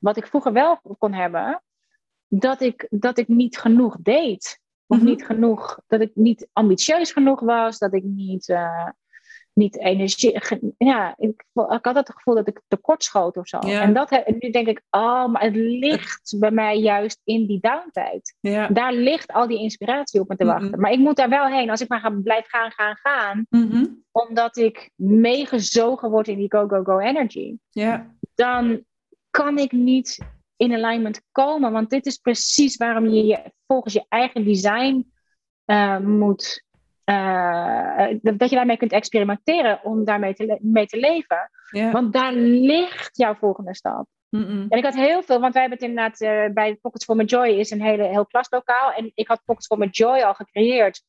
wat 0.00 0.16
ik 0.16 0.26
vroeger 0.26 0.52
wel 0.52 0.80
kon 0.98 1.12
hebben, 1.12 1.62
dat 2.28 2.60
ik, 2.60 2.86
dat 2.90 3.18
ik 3.18 3.28
niet 3.28 3.58
genoeg 3.58 3.96
deed. 4.00 4.62
Of 4.86 4.96
mhm. 4.96 5.06
niet 5.06 5.24
genoeg, 5.24 5.80
dat 5.86 6.00
ik 6.00 6.10
niet 6.14 6.48
ambitieus 6.52 7.12
genoeg 7.12 7.40
was, 7.40 7.78
dat 7.78 7.94
ik 7.94 8.02
niet, 8.02 8.48
uh, 8.48 8.88
niet 9.54 9.78
energie. 9.78 10.38
Ja, 10.78 11.14
ik, 11.18 11.44
ik, 11.52 11.84
had 11.84 11.94
het 11.94 12.10
gevoel 12.10 12.34
dat 12.34 12.48
ik 12.48 12.60
tekortschoot 12.68 13.36
of 13.36 13.48
zo. 13.48 13.58
En, 13.58 13.92
dat, 13.92 14.10
en 14.10 14.36
nu 14.38 14.50
denk 14.50 14.66
ik, 14.66 14.82
oh, 14.90 15.26
maar 15.26 15.42
het 15.42 15.56
ligt 15.56 16.34
bij 16.38 16.50
mij 16.50 16.78
juist 16.78 17.20
in 17.24 17.46
die 17.46 17.60
downtijd. 17.60 18.36
Ja. 18.40 18.68
Daar 18.68 18.92
ligt 18.92 19.32
al 19.32 19.46
die 19.46 19.58
inspiratie 19.58 20.20
op 20.20 20.28
me 20.28 20.36
te 20.36 20.44
wachten. 20.44 20.80
Maar 20.80 20.92
ik 20.92 20.98
moet 20.98 21.16
daar 21.16 21.28
wel 21.28 21.46
heen. 21.46 21.70
Als 21.70 21.80
ik 21.80 21.88
maar 21.88 22.00
ga, 22.00 22.10
blijf 22.10 22.46
gaan, 22.48 22.70
gaan, 22.70 22.96
gaan. 22.96 23.46
Omdat 24.10 24.56
ik 24.56 24.90
meegezogen 24.94 26.10
word 26.10 26.28
in 26.28 26.36
die 26.36 26.50
go, 26.50 26.68
go, 26.68 26.82
go 26.82 26.98
energy. 26.98 27.56
Ja. 27.70 28.14
Dan 28.34 28.84
kan 29.30 29.58
ik 29.58 29.72
niet 29.72 30.18
in 30.56 30.74
alignment 30.74 31.22
komen. 31.32 31.72
Want 31.72 31.90
dit 31.90 32.06
is 32.06 32.16
precies 32.16 32.76
waarom 32.76 33.08
je, 33.08 33.24
je 33.24 33.52
volgens 33.66 33.94
je 33.94 34.04
eigen 34.08 34.44
design 34.44 35.12
uh, 35.66 35.98
moet 35.98 36.64
uh, 37.04 38.06
dat 38.20 38.50
je 38.50 38.56
daarmee 38.56 38.76
kunt 38.76 38.92
experimenteren 38.92 39.80
om 39.82 40.04
daarmee 40.04 40.34
te, 40.34 40.58
mee 40.60 40.86
te 40.86 40.98
leven. 40.98 41.50
Want 41.92 42.12
daar 42.12 42.32
ligt 42.32 43.16
jouw 43.16 43.34
volgende 43.34 43.74
stap. 43.74 44.06
En 44.68 44.68
ik 44.68 44.84
had 44.84 44.94
heel 44.94 45.22
veel, 45.22 45.40
want 45.40 45.52
wij 45.52 45.62
hebben 45.62 45.78
het 45.78 45.88
inderdaad 45.88 46.20
uh, 46.20 46.54
bij 46.54 46.74
Pockets 46.74 47.04
for 47.04 47.16
My 47.16 47.24
Joy 47.24 47.48
is 47.48 47.70
een 47.70 47.82
hele, 47.82 48.02
heel 48.02 48.26
klaslokaal. 48.26 48.92
En 48.92 49.10
ik 49.14 49.28
had 49.28 49.42
Pockets 49.44 49.66
for 49.66 49.78
My 49.78 49.86
Joy 49.86 50.20
al 50.20 50.34
gecreëerd 50.34 51.02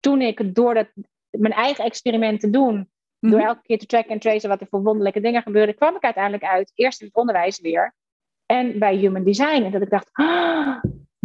toen 0.00 0.20
ik 0.20 0.54
door 0.54 0.74
dat, 0.74 0.88
mijn 1.30 1.52
eigen 1.52 1.84
experiment 1.84 2.40
te 2.40 2.50
doen, 2.50 2.90
door 3.18 3.40
elke 3.40 3.62
keer 3.62 3.78
te 3.78 3.86
tracken 3.86 4.12
en 4.12 4.18
tracen 4.18 4.48
wat 4.48 4.60
er 4.60 4.66
voor 4.70 4.82
wonderlijke 4.82 5.20
dingen 5.20 5.42
gebeurde, 5.42 5.74
kwam 5.74 5.96
ik 5.96 6.02
uiteindelijk 6.02 6.44
uit, 6.44 6.72
eerst 6.74 7.00
in 7.00 7.06
het 7.06 7.16
onderwijs 7.16 7.60
weer 7.60 7.94
en 8.46 8.78
bij 8.78 8.96
Human 8.96 9.24
Design. 9.24 9.62
En 9.62 9.70
dat 9.70 9.82
ik 9.82 9.90
dacht, 9.90 10.08
ah, 10.12 10.82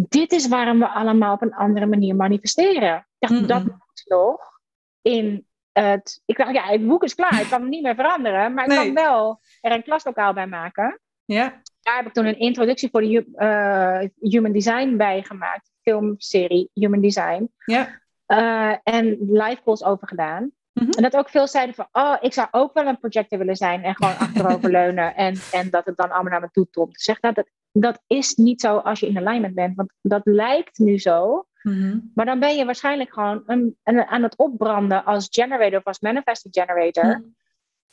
dit 0.08 0.32
is 0.32 0.47
waarom 0.47 0.80
we 0.80 0.88
allemaal 0.88 1.34
op 1.34 1.41
een 1.41 1.54
andere 1.54 1.86
manier 1.86 2.16
manifesteren. 2.16 3.08
Ik 3.20 3.30
dacht, 3.30 3.47
dat 3.47 3.64
nog 4.06 4.60
in 5.02 5.47
het, 5.72 6.22
ik 6.26 6.38
dacht, 6.38 6.54
ja, 6.54 6.64
het 6.64 6.88
boek 6.88 7.04
is 7.04 7.16
klaar, 7.16 7.41
ik 7.41 7.50
kan 7.50 7.62
het 7.62 7.70
niet 7.70 7.84
meer 7.84 7.95
veranderen, 7.95 8.54
maar 8.54 8.70
ik 8.70 8.76
kan 8.76 8.93
wel 8.93 9.41
er 9.62 9.72
een 9.72 9.84
klaslokaal 9.84 10.34
bij 10.34 10.47
maken. 10.47 11.00
Ja. 11.26 11.62
Daar 11.82 11.95
heb 11.95 12.06
ik 12.06 12.14
toen 12.14 12.26
een 12.26 12.39
introductie 12.39 12.89
voor 12.89 13.02
de 13.02 13.26
uh, 13.36 14.30
Human 14.32 14.52
Design 14.52 14.95
bij 14.97 15.24
gemaakt, 15.24 15.72
filmserie 15.82 16.70
Human 16.74 17.02
Design. 17.02 17.52
Ja. 17.66 18.02
Uh, 18.28 18.76
en 18.84 19.18
live 19.20 19.62
calls 19.64 19.84
over 19.84 20.08
gedaan. 20.08 20.52
Mhm. 20.74 20.89
En 20.89 21.04
dat 21.04 21.16
ook 21.16 21.30
veel 21.30 21.47
zeiden 21.47 21.76
van, 21.76 21.88
oh, 21.91 22.16
ik 22.22 22.34
zou 22.34 22.47
ook 22.52 22.74
wel 22.74 22.86
een 22.86 23.00
projector 23.00 23.38
willen 23.38 23.56
zijn 23.56 23.84
en 23.84 23.95
gewoon 23.95 24.18
achteroverleunen 24.28 25.16
en, 25.16 25.36
en 25.52 25.70
dat 25.70 25.86
het 25.86 25.97
dan 25.97 26.12
allemaal 26.12 26.32
naar 26.32 26.41
me 26.41 26.50
toe 26.52 26.68
komt. 26.72 27.02
Zeg 27.02 27.22
nou, 27.22 27.34
dat, 27.34 27.50
dat 27.72 28.01
is 28.07 28.36
niet 28.36 28.61
zo 28.61 28.78
als 28.78 28.99
je 28.99 29.07
in 29.07 29.17
alignment 29.17 29.55
bent, 29.55 29.76
want 29.76 29.93
dat 30.01 30.22
lijkt 30.24 30.78
nu 30.78 30.99
zo. 30.99 31.45
Mhm. 31.61 31.99
Maar 32.13 32.26
dan 32.26 32.39
ben 32.39 32.55
je 32.55 32.65
waarschijnlijk 32.65 33.13
gewoon 33.13 33.43
een, 33.45 33.76
aan 33.84 34.24
het 34.24 34.38
opbranden 34.38 35.05
als 35.05 35.28
generator 35.30 35.78
of 35.78 35.86
als 35.86 35.99
manifesting 35.99 36.53
generator. 36.53 37.05
Mhm. 37.05 37.22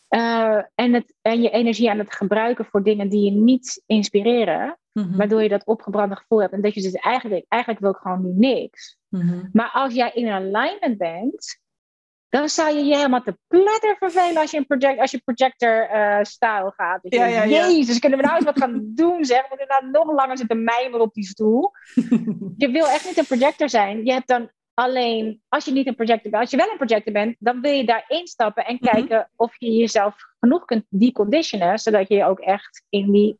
Eh, 0.08 0.62
en, 0.74 0.92
het, 0.92 1.14
en 1.22 1.42
je 1.42 1.50
energie 1.50 1.90
aan 1.90 1.98
het 1.98 2.14
gebruiken 2.14 2.64
voor 2.64 2.82
dingen 2.82 3.08
die 3.08 3.24
je 3.24 3.30
niet 3.30 3.82
inspireren. 3.86 4.78
Waardoor 5.16 5.42
je 5.42 5.48
dat 5.48 5.66
opgebrande 5.66 6.16
gevoel 6.16 6.40
hebt. 6.40 6.52
En 6.52 6.60
dat 6.60 6.74
je 6.74 6.82
dus 6.82 6.92
eigenlijk, 6.92 7.44
eigenlijk 7.48 7.82
wil 7.82 7.90
ik 7.90 7.96
gewoon 7.96 8.22
nu 8.22 8.32
niks. 8.48 8.98
Maar 9.52 9.70
als 9.72 9.94
jij 9.94 10.10
in 10.14 10.28
alignment 10.28 10.98
bent, 10.98 11.60
dan 12.28 12.48
zou 12.48 12.76
je 12.76 12.84
je 12.84 12.96
helemaal 12.96 13.22
te 13.22 13.38
pletter 13.46 13.96
vervelen 13.98 14.36
als 14.36 14.50
je 14.50 14.56
een 14.56 14.66
project, 14.66 15.00
als 15.00 15.10
je 15.10 15.18
projector 15.24 15.90
uh, 15.94 16.18
stijl 16.22 16.70
gaat. 16.70 17.02
Dus 17.02 17.18
ja, 17.18 17.26
ja, 17.26 17.42
ja. 17.42 17.68
Jezus, 17.68 17.98
kunnen 17.98 18.18
we 18.18 18.24
nou 18.24 18.36
eens 18.36 18.44
wat 18.44 18.58
gaan 18.58 18.82
doen? 18.94 19.24
Zeg, 19.24 19.40
we 19.40 19.46
moeten 19.48 19.66
nou 19.68 19.90
nog 19.90 20.16
langer 20.16 20.38
zitten 20.38 20.64
mijmeren 20.64 21.00
op 21.00 21.14
die 21.14 21.26
stoel. 21.26 21.70
je 22.56 22.70
wil 22.70 22.86
echt 22.86 23.04
niet 23.04 23.18
een 23.18 23.26
projector 23.26 23.68
zijn. 23.68 24.04
Je 24.04 24.12
hebt 24.12 24.28
dan 24.28 24.50
alleen, 24.74 25.42
als 25.48 25.64
je 25.64 25.72
niet 25.72 25.86
een 25.86 25.94
projector 25.94 26.30
bent, 26.30 26.42
als 26.42 26.50
je 26.50 26.56
wel 26.56 26.70
een 26.70 26.86
projector 26.86 27.12
bent, 27.12 27.36
dan 27.38 27.60
wil 27.60 27.72
je 27.72 27.84
daar 27.84 28.04
instappen 28.08 28.64
en 28.64 28.78
mhm. 28.80 28.94
kijken 28.94 29.30
of 29.36 29.54
je 29.58 29.72
jezelf 29.72 30.16
genoeg 30.40 30.64
kunt 30.64 30.84
deconditionen, 30.88 31.78
zodat 31.78 32.08
je 32.08 32.14
je 32.14 32.24
ook 32.24 32.40
echt 32.40 32.84
in, 32.88 33.12
die, 33.12 33.38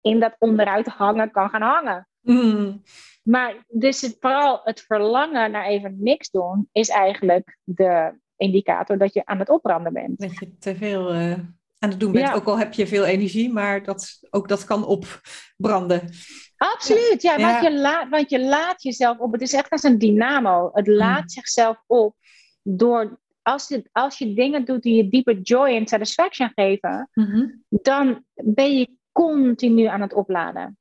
in 0.00 0.20
dat 0.20 0.36
onderuit 0.38 0.86
hangen 0.86 1.30
kan 1.30 1.50
gaan 1.50 1.62
hangen. 1.62 2.08
Mhm. 2.20 2.76
Maar 3.22 3.64
dus 3.68 4.00
het, 4.00 4.16
vooral 4.20 4.60
het 4.64 4.80
verlangen 4.80 5.50
naar 5.50 5.66
even 5.66 5.96
niks 5.98 6.30
doen, 6.30 6.68
is 6.72 6.88
eigenlijk 6.88 7.58
de 7.64 8.18
indicator 8.36 8.98
dat 8.98 9.14
je 9.14 9.26
aan 9.26 9.38
het 9.38 9.48
opbranden 9.48 9.92
bent. 9.92 10.20
Dat 10.20 10.38
je 10.38 10.58
te 10.58 10.76
veel 10.76 11.14
uh, 11.14 11.32
aan 11.78 11.90
het 11.90 12.00
doen 12.00 12.12
bent, 12.12 12.32
ook 12.32 12.44
al 12.44 12.58
heb 12.58 12.72
je 12.72 12.86
veel 12.86 13.04
energie, 13.04 13.52
maar 13.52 13.82
dat, 13.82 14.18
ook 14.30 14.48
dat 14.48 14.64
kan 14.64 14.86
opbranden. 14.86 16.10
Absoluut, 16.56 17.22
ja, 17.22 17.40
Want, 17.40 17.62
je 17.62 17.78
laat, 17.78 18.08
want 18.08 18.30
je 18.30 18.40
laat 18.40 18.82
jezelf 18.82 19.18
op. 19.18 19.32
Het 19.32 19.42
is 19.42 19.52
echt 19.52 19.70
als 19.70 19.82
een 19.82 19.98
dynamo. 19.98 20.70
Het 20.72 20.86
mm. 20.86 20.92
laat 20.94 21.32
zichzelf 21.32 21.82
op 21.86 22.14
door 22.62 23.20
als, 23.42 23.68
het, 23.68 23.88
als 23.92 24.18
je 24.18 24.34
dingen 24.34 24.64
doet 24.64 24.82
die 24.82 24.96
je 24.96 25.08
diepe 25.08 25.40
joy 25.40 25.68
en 25.68 25.86
satisfaction 25.86 26.52
geven, 26.54 27.10
mm-hmm. 27.14 27.64
dan 27.68 28.24
ben 28.34 28.78
je 28.78 28.96
continu 29.12 29.84
aan 29.84 30.00
het 30.00 30.12
opladen 30.12 30.78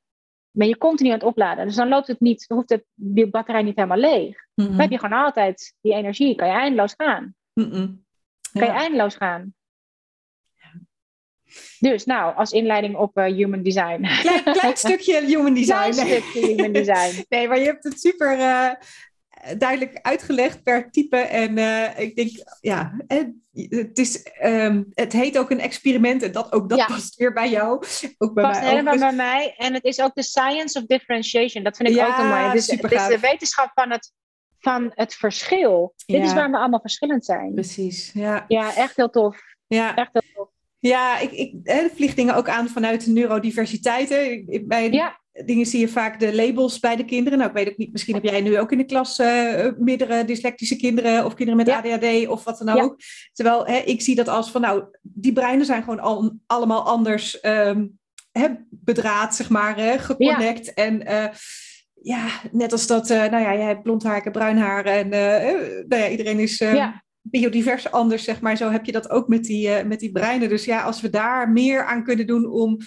ben 0.59 0.67
je 0.67 0.77
continu 0.77 1.09
aan 1.09 1.15
het 1.15 1.23
opladen. 1.23 1.65
Dus 1.65 1.75
dan 1.75 1.87
loopt 1.87 2.07
het 2.07 2.19
niet, 2.19 2.45
hoeft 2.47 2.69
het, 2.69 2.83
de 2.93 3.29
batterij 3.29 3.63
niet 3.63 3.75
helemaal 3.75 3.97
leeg. 3.97 4.37
Dan 4.55 4.79
heb 4.79 4.91
je 4.91 4.99
gewoon 4.99 5.23
altijd 5.23 5.73
die 5.81 5.93
energie. 5.93 6.35
Kan 6.35 6.47
je 6.47 6.53
eindeloos 6.53 6.93
gaan. 6.97 7.35
Kan 7.53 7.99
je 8.53 8.65
eindeloos 8.65 9.15
gaan. 9.15 9.53
Dus 11.79 12.05
nou, 12.05 12.35
als 12.35 12.51
inleiding 12.51 12.95
op 12.95 13.17
uh, 13.17 13.25
human 13.25 13.63
design. 13.63 14.01
Klein, 14.01 14.43
klein 14.43 14.77
stukje 14.87 15.25
human 15.25 15.53
design. 15.53 15.91
Klein 15.91 15.93
stukje 15.93 16.45
human 16.45 16.71
design. 16.71 17.23
nee, 17.29 17.47
maar 17.47 17.59
je 17.59 17.65
hebt 17.65 17.83
het 17.83 17.99
super 17.99 18.37
uh, 18.37 18.71
duidelijk 19.57 19.99
uitgelegd 20.01 20.63
per 20.63 20.91
type. 20.91 21.17
En 21.17 21.57
uh, 21.57 21.99
ik 21.99 22.15
denk, 22.15 22.29
ja, 22.59 22.97
het, 23.53 23.97
is, 23.97 24.25
um, 24.43 24.91
het 24.93 25.13
heet 25.13 25.37
ook 25.37 25.51
een 25.51 25.59
experiment. 25.59 26.23
En 26.23 26.31
dat, 26.31 26.51
ook 26.51 26.69
dat 26.69 26.85
past 26.87 27.15
weer 27.15 27.33
bij 27.33 27.49
jou. 27.49 27.83
Ook 28.17 28.33
bij 28.33 28.43
past 28.43 28.59
mij 28.59 28.69
helemaal 28.69 28.97
bij 28.97 29.13
mij. 29.13 29.53
En 29.57 29.73
het 29.73 29.83
is 29.83 30.01
ook 30.01 30.15
de 30.15 30.23
science 30.23 30.79
of 30.79 30.85
differentiation. 30.85 31.63
Dat 31.63 31.77
vind 31.77 31.89
ik 31.89 31.99
ook 31.99 32.17
een 32.17 32.27
mooi. 32.27 32.51
Dus 32.51 32.67
het 32.67 32.91
is 32.91 33.07
de 33.07 33.19
wetenschap 33.19 33.71
van 33.73 33.91
het, 33.91 34.13
van 34.59 34.91
het 34.93 35.13
verschil. 35.13 35.93
Dit 36.05 36.23
is 36.23 36.33
waar 36.33 36.51
we 36.51 36.57
allemaal 36.57 36.81
verschillend 36.81 37.25
zijn. 37.25 37.53
Precies, 37.53 38.11
ja. 38.13 38.45
Ja, 38.47 38.75
echt 38.75 38.95
heel 38.95 39.09
tof. 39.09 39.37
Ja. 39.67 39.95
Echt 39.95 40.09
heel 40.13 40.33
tof. 40.33 40.49
Ja, 40.79 41.19
ik, 41.19 41.31
ik 41.31 41.53
vlieg 41.95 42.13
dingen 42.13 42.35
ook 42.35 42.49
aan 42.49 42.67
vanuit 42.67 43.07
neurodiversiteit. 43.07 44.09
Bij 44.67 44.91
ja. 44.91 45.19
Dingen 45.45 45.65
zie 45.65 45.79
je 45.79 45.87
vaak 45.87 46.19
de 46.19 46.35
labels 46.35 46.79
bij 46.79 46.95
de 46.95 47.05
kinderen. 47.05 47.37
Nou, 47.37 47.49
ik 47.49 47.55
weet 47.55 47.69
ook 47.69 47.77
niet, 47.77 47.91
misschien 47.91 48.13
heb 48.13 48.23
jij 48.23 48.41
nu 48.41 48.59
ook 48.59 48.71
in 48.71 48.77
de 48.77 48.83
klas 48.83 49.19
uh, 49.19 49.67
meerdere 49.77 50.25
dyslectische 50.25 50.75
kinderen 50.75 51.25
of 51.25 51.33
kinderen 51.33 51.65
met 51.65 51.75
ADHD 51.75 52.27
of 52.27 52.43
wat 52.43 52.57
dan 52.57 52.81
ook. 52.81 52.99
Terwijl 53.33 53.65
hè, 53.65 53.77
ik 53.77 54.01
zie 54.01 54.15
dat 54.15 54.27
als 54.27 54.51
van, 54.51 54.61
nou, 54.61 54.83
die 55.01 55.33
breinen 55.33 55.65
zijn 55.65 55.83
gewoon 55.83 55.99
al, 55.99 56.35
allemaal 56.45 56.85
anders 56.85 57.43
um, 57.45 57.99
hè, 58.31 58.47
bedraad, 58.69 59.35
zeg 59.35 59.49
maar, 59.49 59.77
hè, 59.77 59.97
geconnect. 59.97 60.73
En 60.73 61.01
uh, 61.01 61.25
ja, 62.01 62.27
net 62.51 62.71
als 62.71 62.87
dat, 62.87 63.09
uh, 63.09 63.17
nou 63.17 63.43
ja, 63.43 63.53
jij 63.53 63.65
hebt 63.65 63.83
blond 63.83 64.03
haar, 64.03 64.17
ik 64.17 64.23
heb 64.23 64.33
bruin 64.33 64.57
haar 64.57 64.85
en 64.85 65.09
nou 65.87 66.01
ja, 66.01 66.09
iedereen 66.09 66.39
is... 66.39 66.63
Biodivers 67.21 67.91
anders, 67.91 68.23
zeg 68.23 68.41
maar. 68.41 68.57
Zo 68.57 68.71
heb 68.71 68.85
je 68.85 68.91
dat 68.91 69.09
ook 69.09 69.27
met 69.27 69.43
die, 69.43 69.67
uh, 69.67 69.83
met 69.83 69.99
die 69.99 70.11
breinen. 70.11 70.49
Dus 70.49 70.65
ja, 70.65 70.81
als 70.81 71.01
we 71.01 71.09
daar 71.09 71.49
meer 71.49 71.85
aan 71.85 72.03
kunnen 72.03 72.27
doen 72.27 72.45
om 72.45 72.77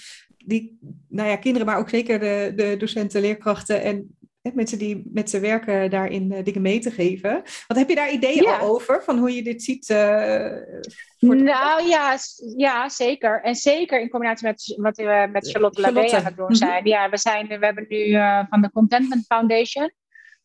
die 0.46 0.78
nou 1.08 1.28
ja, 1.28 1.36
kinderen, 1.36 1.66
maar 1.66 1.78
ook 1.78 1.88
zeker 1.88 2.18
de, 2.18 2.52
de 2.56 2.76
docenten, 2.78 3.20
leerkrachten 3.20 3.82
en 3.82 4.16
hè, 4.42 4.50
mensen 4.54 4.78
die 4.78 5.02
met 5.12 5.30
ze 5.30 5.40
werken 5.40 5.90
daarin 5.90 6.32
uh, 6.32 6.44
dingen 6.44 6.62
mee 6.62 6.78
te 6.78 6.90
geven. 6.90 7.42
Wat 7.66 7.76
heb 7.76 7.88
je 7.88 7.94
daar 7.94 8.12
ideeën 8.12 8.46
al 8.46 8.68
over, 8.68 9.02
van 9.02 9.18
hoe 9.18 9.34
je 9.34 9.42
dit 9.42 9.62
ziet? 9.62 9.88
Uh, 9.88 9.96
nou 11.18 11.86
ja, 11.86 12.18
ja, 12.56 12.88
zeker. 12.88 13.42
En 13.42 13.54
zeker 13.54 14.00
in 14.00 14.08
combinatie 14.08 14.46
met 14.46 14.74
wat 14.76 14.96
we 14.96 15.28
met 15.32 15.50
Charlotte, 15.50 15.86
aan 15.86 16.24
het 16.24 16.36
doen 16.36 16.56
zijn. 16.56 16.82
Mhm. 16.82 16.88
Ja, 16.88 17.10
we, 17.10 17.18
zijn, 17.18 17.46
we 17.46 17.58
hebben 17.60 17.86
nu 17.88 18.12
van 18.50 18.60
de 18.60 18.70
Contentment 18.72 19.26
Foundation 19.26 19.92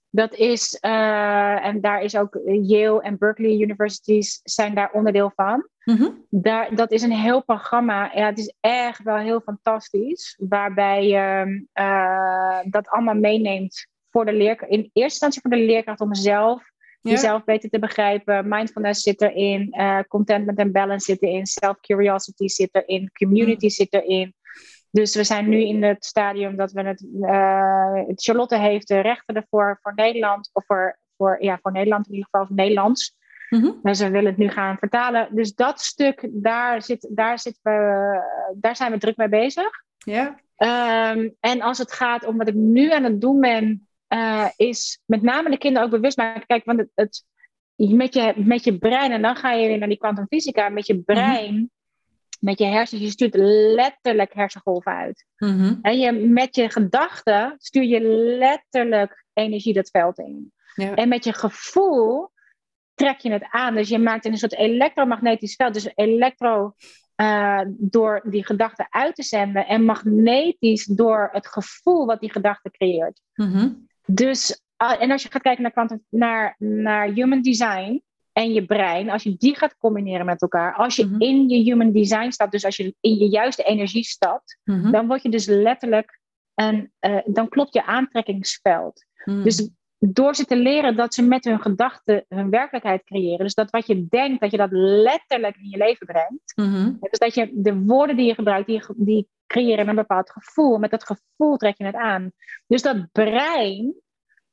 dat 0.10 0.34
is, 0.34 0.78
uh, 0.82 1.66
en 1.66 1.82
daar 1.82 2.02
is 2.02 2.16
ook 2.16 2.40
Yale 2.62 3.02
en 3.02 3.18
Berkeley 3.18 3.60
Universities 3.62 4.40
zijn 4.44 4.76
daar 4.76 4.92
onderdeel 4.92 5.32
van. 5.36 5.68
Mm 5.88 6.26
daar, 6.30 6.76
dat 6.76 6.92
is 6.92 7.02
een 7.02 7.12
heel 7.12 7.44
programma. 7.44 8.12
Ja, 8.14 8.26
het 8.26 8.38
is 8.38 8.54
echt 8.60 9.04
wel 9.04 9.18
heel 9.18 9.42
fantastisch. 9.42 10.38
Waarbij 10.50 11.08
je 11.08 11.46
uh, 11.74 12.60
dat 12.64 12.90
allemaal 12.90 13.16
meeneemt 13.16 13.88
voor 14.10 14.26
de 14.26 14.34
leerkracht. 14.34 14.72
In 14.72 14.80
eerste 14.80 15.02
instantie 15.02 15.42
voor 15.42 15.52
de 15.52 15.66
leerkracht 15.66 16.02
om 16.02 16.16
zelf 16.16 16.64
jezelf 17.02 17.44
beter 17.44 17.70
te 17.70 17.80
begrijpen. 17.80 18.48
Mindfulness 18.48 19.02
zit 19.02 19.22
erin. 19.22 19.74
Uh, 19.78 20.00
contentment 20.08 20.58
en 20.58 20.72
balance 20.72 21.06
zit 21.06 21.24
erin. 21.24 21.46
Self-curiosity 21.46 22.48
zit 22.48 22.70
erin. 22.72 23.12
Community 23.12 23.66
mm. 23.66 23.72
zit 23.72 23.94
erin. 23.94 24.34
Dus 24.92 25.16
we 25.16 25.24
zijn 25.24 25.50
nu 25.50 25.62
in 25.62 25.84
het 25.84 26.06
stadium 26.06 26.56
dat 26.56 26.72
we 26.72 26.82
het. 26.82 27.06
Uh, 27.22 28.04
Charlotte 28.16 28.58
heeft 28.58 28.88
de 28.88 29.00
rechten 29.00 29.36
ervoor 29.36 29.80
voor 29.82 29.94
Nederland, 29.96 30.50
of 30.54 30.66
voor, 30.66 31.00
voor, 31.18 31.44
ja, 31.44 31.60
voor 31.62 31.72
Nederland 31.72 32.08
in 32.08 32.14
ieder 32.14 32.30
geval, 32.32 32.56
Nederlands. 32.56 33.17
Mm 33.50 33.80
Dus 33.84 34.00
we 34.00 34.10
willen 34.10 34.30
het 34.30 34.38
nu 34.38 34.50
gaan 34.50 34.78
vertalen. 34.78 35.28
Dus 35.32 35.56
dat 35.56 35.82
stuk, 35.82 36.28
daar, 36.32 36.82
zit, 36.82 37.08
daar, 37.12 37.40
zit 37.40 37.60
we, 37.62 37.72
daar 38.56 38.76
zijn 38.76 38.92
we 38.92 38.98
druk 38.98 39.18
mee 39.18 39.30
bezig. 39.30 39.70
Ja. 39.98 40.40
Ehm, 40.56 41.30
en 41.40 41.62
als 41.62 41.78
het 41.78 41.92
gaat 41.92 42.26
om 42.26 42.38
wat 42.38 42.48
ik 42.48 42.54
nu 42.54 42.92
aan 42.92 43.04
het 43.04 43.22
doen 43.22 43.40
ben, 43.40 43.88
uh, 44.14 44.48
is 44.56 45.02
met 45.06 45.22
name 45.22 45.50
de 45.50 45.58
kinderen 45.58 45.88
ook 45.88 45.94
bewust 45.94 46.18
maken. 46.18 46.46
Kijk, 46.46 46.66
want 46.66 46.80
het, 46.80 46.90
het, 46.96 47.24
met, 47.76 48.14
je, 48.14 48.34
met 48.36 48.64
je 48.64 48.78
brein, 48.78 49.12
en 49.12 49.22
dan 49.22 49.36
ga 49.36 49.52
je 49.52 49.68
weer 49.68 49.78
naar 49.78 49.88
die 49.88 49.98
kwantumfysica, 49.98 50.70
met 50.70 50.88
je 50.88 50.94
mhm. 50.94 51.04
brein 51.04 51.72
met 52.40 52.60
je 52.60 52.66
hersens, 52.66 53.02
je 53.02 53.10
stuurt 53.10 53.36
letterlijk 53.76 54.34
hersengolven 54.34 54.92
uit. 54.92 55.26
Mm 55.38 55.80
En 55.82 56.00
je, 56.00 56.12
met 56.12 56.56
je 56.56 56.70
gedachten 56.70 57.56
stuur 57.58 57.84
je 57.84 58.02
letterlijk 58.38 59.26
energie 59.34 59.74
dat 59.74 59.90
veld 59.90 60.20
in. 60.20 60.52
Ja. 60.76 60.96
En 60.96 61.10
met 61.10 61.24
je 61.24 61.34
gevoel 61.34 62.32
trek 62.98 63.20
je 63.20 63.32
het 63.32 63.48
aan. 63.50 63.76
Dus 63.76 63.90
je 63.90 64.00
maakt 64.00 64.26
een 64.26 64.38
soort 64.38 64.56
elektromagnetisch 64.56 65.56
veld. 65.56 65.74
Dus 65.74 65.92
elektro 65.96 66.74
uh, 67.22 67.62
door 67.68 68.22
die 68.30 68.46
gedachten 68.46 68.88
uit 68.90 69.16
te 69.16 69.24
zenden 69.24 69.68
en 69.68 69.86
magnetisch 69.86 70.86
door 70.86 71.30
het 71.32 71.48
gevoel 71.48 72.06
wat 72.06 72.20
die 72.20 72.32
gedachte 72.32 72.72
creëert. 72.72 73.22
Mm 73.34 73.88
Dus, 74.06 74.62
uh, 74.84 75.02
en 75.02 75.12
als 75.12 75.24
je 75.24 75.32
gaat 75.32 75.42
kijken 75.42 75.64
naar, 75.64 76.00
naar, 76.10 76.56
naar 76.58 77.08
human 77.08 77.42
design, 77.42 78.02
en 78.38 78.54
je 78.54 78.66
brein, 78.66 79.10
als 79.10 79.24
je 79.24 79.36
die 79.38 79.56
gaat 79.56 79.78
combineren 79.78 80.26
met 80.26 80.42
elkaar, 80.42 80.74
als 80.76 80.96
je 80.96 81.06
mhm. 81.06 81.22
in 81.22 81.50
je 81.50 81.64
human 81.64 81.92
design 81.92 82.30
stapt, 82.30 82.52
dus 82.52 82.66
als 82.66 82.76
je 82.76 82.96
in 83.00 83.16
je 83.16 83.30
juiste 83.30 83.64
energie 83.64 84.04
stapt, 84.04 84.60
mhm. 84.64 84.92
dan 84.92 85.08
word 85.08 85.24
je 85.24 85.30
dus 85.30 85.46
letterlijk 85.46 86.20
en 86.54 86.92
uh, 87.02 87.20
dan 87.26 87.50
klopt 87.50 87.74
je 87.74 87.86
aantrekkingsveld. 87.86 89.06
Mhm. 89.24 89.44
Dus 89.44 89.70
door 90.00 90.36
ze 90.36 90.46
te 90.46 90.56
leren 90.56 90.96
dat 90.96 91.14
ze 91.14 91.22
met 91.22 91.44
hun 91.44 91.62
gedachten 91.62 92.26
hun 92.28 92.50
werkelijkheid 92.50 93.04
creëren. 93.04 93.38
Dus 93.38 93.54
dat 93.54 93.70
wat 93.70 93.88
je 93.88 94.08
denkt, 94.08 94.42
dat 94.42 94.52
je 94.52 94.58
dat 94.58 94.72
letterlijk 94.72 95.56
in 95.56 95.70
je 95.70 95.78
leven 95.78 96.06
brengt. 96.06 96.54
Dus 97.10 97.20
dat 97.20 97.34
je 97.34 97.52
de 97.54 97.80
woorden 97.80 98.16
die 98.16 98.26
je 98.26 98.34
gebruikt, 98.34 98.68
die, 98.68 98.84
die 98.96 99.28
creëren 99.48 99.88
een 99.88 99.96
bepaald 99.96 100.32
gevoel. 100.32 100.78
Met 100.78 100.92
dat 100.92 101.04
gevoel 101.04 101.58
trek 101.58 101.78
je 101.78 101.86
het 101.86 101.96
aan. 101.96 102.32
Dus 102.68 102.82
dat 102.82 103.12
brein, 103.12 103.94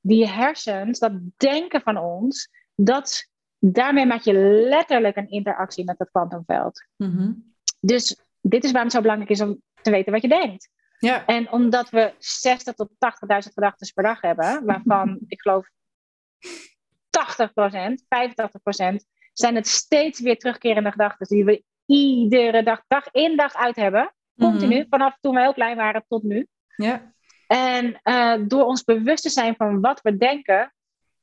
die 0.00 0.28
hersens, 0.28 0.98
dat 0.98 1.12
denken 1.36 1.80
van 1.80 1.96
ons, 1.96 2.48
dat 2.74 3.28
daarmee 3.58 4.06
maak 4.06 4.22
je 4.22 4.32
letterlijk 4.68 5.16
een 5.16 5.30
interactie 5.30 5.84
met 5.84 5.98
dat 5.98 6.10
kwantumveld. 6.10 6.86
Mm 6.96 7.52
Dus 7.80 8.16
dit 8.40 8.64
is 8.64 8.70
waarom 8.70 8.88
het 8.88 8.96
zo 8.96 9.00
belangrijk 9.00 9.30
is 9.30 9.40
om 9.40 9.60
te 9.82 9.90
weten 9.90 10.12
wat 10.12 10.22
je 10.22 10.28
denkt. 10.28 10.70
Ja. 10.98 11.26
En 11.26 11.52
omdat 11.52 11.90
we 11.90 12.14
60 12.18 12.74
tot 12.74 12.88
80.000 12.90 12.96
gedachten 13.52 13.92
per 13.94 14.04
dag 14.04 14.20
hebben, 14.20 14.64
waarvan 14.64 15.18
ik 15.26 15.40
geloof 15.40 15.68
80% 17.10 18.04
85% 18.94 19.06
zijn 19.32 19.54
het 19.54 19.66
steeds 19.66 20.20
weer 20.20 20.38
terugkerende 20.38 20.90
gedachten 20.90 21.26
die 21.26 21.44
we 21.44 21.64
iedere 21.86 22.62
dag, 22.62 22.82
dag 22.86 23.08
in 23.10 23.36
dag 23.36 23.54
uit 23.54 23.76
hebben. 23.76 24.14
Continu, 24.38 24.76
mm 24.76 24.86
vanaf 24.88 25.16
toen 25.20 25.34
we 25.34 25.40
heel 25.40 25.52
klein 25.52 25.76
waren 25.76 26.04
tot 26.08 26.22
nu. 26.22 26.46
Ja. 26.76 27.12
En 27.46 28.00
uh, 28.04 28.34
door 28.48 28.64
ons 28.64 28.84
bewust 28.84 29.22
te 29.22 29.30
zijn 29.30 29.54
van 29.56 29.80
wat 29.80 30.00
we 30.00 30.16
denken, 30.16 30.74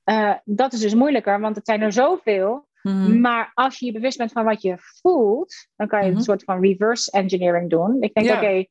uh, 0.05 0.33
dat 0.43 0.73
is 0.73 0.79
dus 0.79 0.93
moeilijker, 0.93 1.39
want 1.39 1.55
het 1.55 1.65
zijn 1.65 1.81
er 1.81 1.91
zoveel. 1.91 2.67
Mm 2.81 3.21
Maar 3.21 3.51
als 3.53 3.79
je 3.79 3.85
je 3.85 3.91
bewust 3.91 4.17
bent 4.17 4.31
van 4.31 4.43
wat 4.43 4.61
je 4.61 4.75
voelt, 4.77 5.67
dan 5.75 5.87
kan 5.87 5.99
je 5.99 6.05
een 6.05 6.13
mhm. 6.13 6.21
soort 6.21 6.43
van 6.43 6.61
reverse 6.61 7.11
engineering 7.11 7.69
doen. 7.69 7.97
Ik 8.01 8.13
denk, 8.13 8.31
oké, 8.31 8.65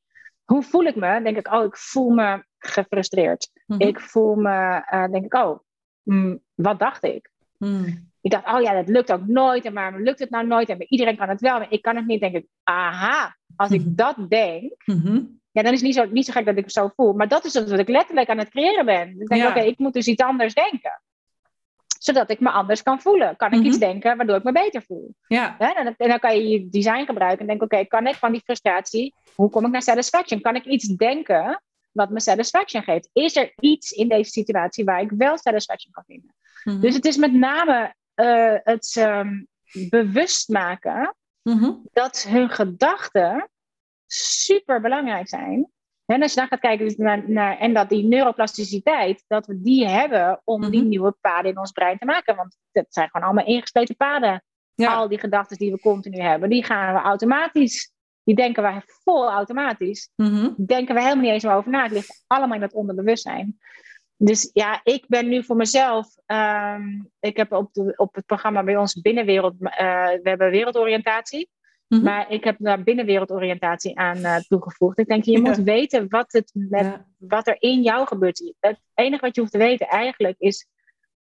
hoe 0.53 0.62
voel 0.62 0.84
ik 0.84 0.96
me? 0.96 1.22
Denk 1.22 1.36
ik, 1.36 1.53
oh, 1.53 1.64
ik 1.64 1.76
voel 1.76 2.11
me 2.11 2.44
gefrustreerd. 2.59 3.51
Mhm. 3.66 3.80
Ik 3.80 4.01
voel 4.01 4.34
me, 4.34 4.84
uh, 4.92 5.07
denk 5.11 5.24
ik, 5.24 5.34
oh, 5.34 5.59
mm, 6.03 6.40
wat 6.55 6.78
dacht 6.78 7.05
ik? 7.05 7.30
Mm. 7.59 8.09
Ik 8.20 8.30
dacht, 8.30 8.46
oh 8.46 8.61
ja, 8.61 8.72
dat 8.72 8.88
lukt 8.88 9.12
ook 9.12 9.26
nooit. 9.26 9.64
En 9.64 9.74
waarom 9.74 10.03
lukt 10.03 10.18
het 10.18 10.30
nou 10.30 10.46
nooit? 10.46 10.68
En 10.68 10.92
iedereen 10.92 11.16
kan 11.16 11.28
het 11.28 11.40
wel, 11.40 11.59
maar 11.59 11.72
ik 11.72 11.82
kan 11.82 11.96
het 11.96 12.07
niet. 12.07 12.20
Denk 12.20 12.34
ik, 12.34 12.46
aha, 12.62 13.36
als 13.57 13.70
ik 13.70 13.80
mhm. 13.80 13.94
dat 13.94 14.16
denk, 14.28 14.72
mhm. 14.84 15.22
ja, 15.51 15.62
dan 15.62 15.72
is 15.72 15.80
het 15.80 15.82
niet 15.82 15.94
zo, 15.94 16.07
niet 16.07 16.26
zo 16.26 16.32
gek 16.32 16.44
dat 16.44 16.57
ik 16.57 16.64
het 16.64 16.72
zo 16.72 16.90
voel. 16.96 17.12
Maar 17.12 17.28
dat 17.28 17.44
is 17.44 17.55
wat 17.55 17.78
ik 17.78 17.88
letterlijk 17.88 18.28
aan 18.28 18.38
het 18.38 18.51
creëren 18.51 18.84
ben. 18.84 19.20
Ik 19.20 19.28
denk, 19.28 19.48
oké, 19.48 19.61
ik 19.61 19.78
moet 19.78 19.92
dus 19.92 20.07
iets 20.07 20.22
anders 20.22 20.55
denken 20.55 21.01
zodat 22.03 22.30
ik 22.30 22.40
me 22.40 22.51
anders 22.51 22.82
kan 22.82 23.01
voelen. 23.01 23.36
Kan 23.36 23.53
ik 23.53 23.62
iets 23.62 23.76
mhm. 23.76 23.86
denken 23.86 24.16
waardoor 24.16 24.36
ik 24.36 24.42
me 24.42 24.53
beter 24.53 24.82
voel? 24.82 25.14
Ja. 25.26 25.59
En, 25.59 25.84
dan, 25.84 25.94
en, 25.96 26.09
dan, 26.09 26.18
kan 26.18 26.36
je 26.36 26.48
je 26.48 26.68
design 26.68 27.05
gebruiken 27.05 27.40
en 27.40 27.46
denken: 27.46 27.66
oké, 27.66 27.84
kan 27.84 28.07
ik 28.07 28.14
van 28.14 28.32
die 28.32 28.40
frustratie, 28.44 29.14
hoe 29.34 29.51
kom 29.51 29.64
ik 29.64 29.70
naar 29.70 29.82
satisfaction? 29.82 30.40
Kan 30.40 30.55
ik 30.55 30.64
iets 30.64 30.86
denken 30.86 31.62
wat 31.92 32.11
me 32.11 32.20
satisfaction 32.20 32.82
geeft? 32.82 33.11
Is 33.12 33.36
er 33.36 33.53
iets 33.59 33.90
in 33.90 34.09
deze 34.09 34.30
situatie 34.30 34.84
waar 34.84 35.01
ik 35.01 35.11
wel 35.11 35.38
satisfaction 35.38 35.92
kan 35.92 36.05
vinden? 36.07 36.34
Dus 36.80 36.94
het 36.94 37.05
is 37.05 37.16
met 37.16 37.32
name 37.32 37.94
uh, 38.14 38.55
het 38.62 38.96
um, 38.98 39.46
bewust 39.88 40.48
maken 40.48 41.16
mhm. 41.42 41.72
dat 41.92 42.22
hun 42.28 42.51
gedachten 42.51 43.51
super 44.07 44.80
belangrijk 44.80 45.28
zijn. 45.28 45.70
En 46.11 46.22
als 46.22 46.34
je 46.34 46.40
dan 46.40 46.48
gaat 46.48 46.61
kijken 46.61 46.86
dus 46.86 46.96
naar, 46.96 47.30
naar, 47.30 47.58
en 47.58 47.74
dat 47.74 47.88
die 47.88 48.04
neuroplasticiteit, 48.04 49.24
dat 49.26 49.46
we 49.46 49.61
die 49.61 49.88
hebben 49.88 50.40
om 50.44 50.70
die 50.70 50.80
mhm. 50.80 50.88
nieuwe 50.88 51.16
paden 51.20 51.50
in 51.50 51.58
ons 51.58 51.70
brein 51.70 51.98
te 51.98 52.04
maken. 52.04 52.36
Want 52.36 52.56
dat 52.72 52.86
zijn 52.88 53.08
gewoon 53.11 53.26
allemaal 53.26 53.46
ingesloten 53.46 53.96
paden. 53.96 54.44
Al 54.74 55.08
die 55.08 55.18
gedachten 55.18 55.56
die 55.56 55.72
we 55.72 55.80
continu 55.80 56.20
hebben, 56.20 56.48
die 56.48 56.64
gaan 56.64 56.94
we 56.94 57.00
automatisch, 57.00 57.92
die 58.22 58.34
denken 58.34 58.62
wij 58.62 58.82
vol 58.86 59.30
automatisch. 59.30 60.11
Mm 60.16 60.54
Denken 60.56 60.94
we 60.94 61.00
helemaal 61.00 61.24
niet 61.24 61.32
eens 61.32 61.46
over 61.46 61.70
na. 61.70 61.82
Het 61.82 61.92
ligt 61.92 62.24
allemaal 62.26 62.54
in 62.54 62.61
dat 62.61 62.72
onderbewustzijn. 62.72 63.58
Dus 64.16 64.50
ja, 64.52 64.80
ik 64.82 65.04
ben 65.08 65.28
nu 65.28 65.44
voor 65.44 65.56
mezelf. 65.56 66.06
Um, 66.26 67.11
ik 67.20 67.36
heb 67.36 67.52
op, 67.52 67.72
de, 67.72 67.92
op 67.96 68.14
het 68.14 68.26
programma 68.26 68.62
bij 68.62 68.76
ons 68.76 69.00
Binnenwereld. 69.00 69.54
Uh, 69.61 69.68
we 69.68 70.20
hebben 70.22 70.50
wereldoriëntatie. 70.50 71.50
Mhm. 71.91 72.03
Maar 72.03 72.30
ik 72.30 72.45
heb 72.45 72.57
daar 72.59 72.82
binnenwereldoriëntatie 72.82 73.99
aan 73.99 74.18
uh, 74.18 74.36
toegevoegd. 74.36 74.99
Ik 74.99 75.07
denk, 75.07 75.24
je 75.24 75.41
moet 75.41 75.57
weten 75.57 76.09
wat, 76.09 76.32
het 76.32 76.51
met, 76.55 77.01
wat 77.16 77.47
er 77.47 77.57
in 77.59 77.82
jou 77.82 78.07
gebeurt. 78.07 78.55
Het 78.61 78.80
enige 78.95 79.20
wat 79.20 79.34
je 79.34 79.41
hoeft 79.41 79.53
te 79.53 79.59
weten 79.59 79.88
eigenlijk 79.88 80.38
is... 80.38 80.66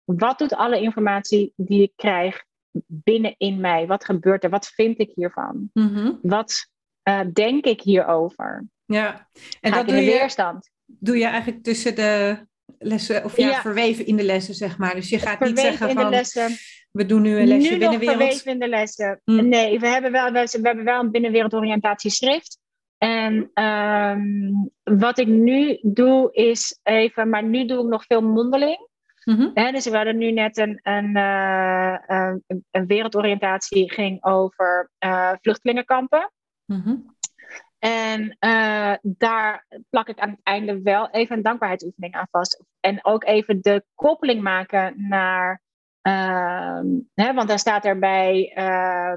wat 0.04 0.38
doet 0.38 0.54
alle 0.54 0.80
informatie 0.80 1.52
die 1.56 1.82
ik 1.82 1.92
krijg 1.96 2.44
binnen 2.86 3.34
in 3.38 3.60
mij? 3.60 3.86
Wat 3.86 4.04
gebeurt 4.04 4.44
er? 4.44 4.50
Wat 4.50 4.66
vind 4.66 4.98
ik 4.98 5.12
hiervan? 5.14 5.70
Mhm. 5.72 6.12
Wat 6.22 6.68
uh, 7.08 7.20
denk 7.32 7.64
ik 7.64 7.80
hierover? 7.80 8.64
Ja, 8.84 9.28
en 9.60 9.72
Ga 9.72 9.78
dat 9.78 9.88
doe 9.88 9.96
je, 9.96 10.10
weerstand. 10.10 10.70
Doe 10.84 11.16
je 11.16 11.26
eigenlijk 11.26 11.62
tussen 11.62 11.94
de 11.94 12.38
lessen, 12.78 13.24
of 13.24 13.36
ja, 13.36 13.60
verweven 13.60 14.06
in 14.06 14.16
de 14.16 14.22
lessen, 14.22 14.54
zeg 14.54 14.78
maar. 14.78 14.94
Dus 14.94 15.08
je 15.08 15.18
gaat 15.18 15.40
niet 15.40 15.58
zeggen 15.58 15.90
van... 15.90 16.10
We 16.96 17.06
doen 17.06 17.22
nu 17.22 17.38
een 17.38 17.46
lesje 17.46 17.70
nu 17.70 17.78
binnenwereld. 17.78 18.18
verweven 18.18 18.52
in 18.52 18.58
de 18.58 18.68
lessen. 18.68 19.20
Mm. 19.24 19.48
Nee, 19.48 19.80
we 19.80 19.88
hebben, 19.88 20.12
wel, 20.12 20.32
we, 20.32 20.58
hebben 20.62 20.84
wel 20.84 21.00
een 21.00 21.10
binnenwereldoriëntatieschrift. 21.10 22.58
En 22.98 23.50
um, 23.64 24.70
wat 24.82 25.18
ik 25.18 25.26
nu 25.26 25.78
doe 25.82 26.32
is 26.32 26.80
even, 26.82 27.28
maar 27.28 27.44
nu 27.44 27.66
doe 27.66 27.82
ik 27.82 27.90
nog 27.90 28.04
veel 28.04 28.20
mondeling. 28.20 28.88
Mm 29.24 29.36
-hmm. 29.36 29.72
dus 29.72 29.84
we 29.84 29.96
hadden 29.96 30.16
nu 30.16 30.32
net 30.32 30.56
een, 30.56 30.80
een, 30.82 31.16
uh, 31.16 31.96
een, 32.06 32.64
een 32.70 32.86
wereldoriëntatie 32.86 33.92
ging 33.92 34.24
over 34.24 34.90
uh, 35.04 35.32
vluchtelingenkampen. 35.40 36.32
Mm 36.64 36.80
-hmm. 36.80 37.15
En 37.78 38.36
uh, 38.40 38.94
daar 39.02 39.66
plak 39.90 40.08
ik 40.08 40.18
aan 40.18 40.30
het 40.30 40.40
einde 40.42 40.82
wel 40.82 41.10
even 41.10 41.36
een 41.36 41.42
dankbaarheidsoefening 41.42 42.14
aan 42.14 42.28
vast. 42.30 42.64
En 42.80 43.04
ook 43.04 43.24
even 43.24 43.62
de 43.62 43.84
koppeling 43.94 44.42
maken 44.42 44.94
naar 45.08 45.64
Ehm, 46.06 46.86
hè, 47.14 47.34
want 47.34 47.48
dan 47.48 47.58
staat 47.58 47.84
erbij 47.84 48.52
uh, 48.58 49.12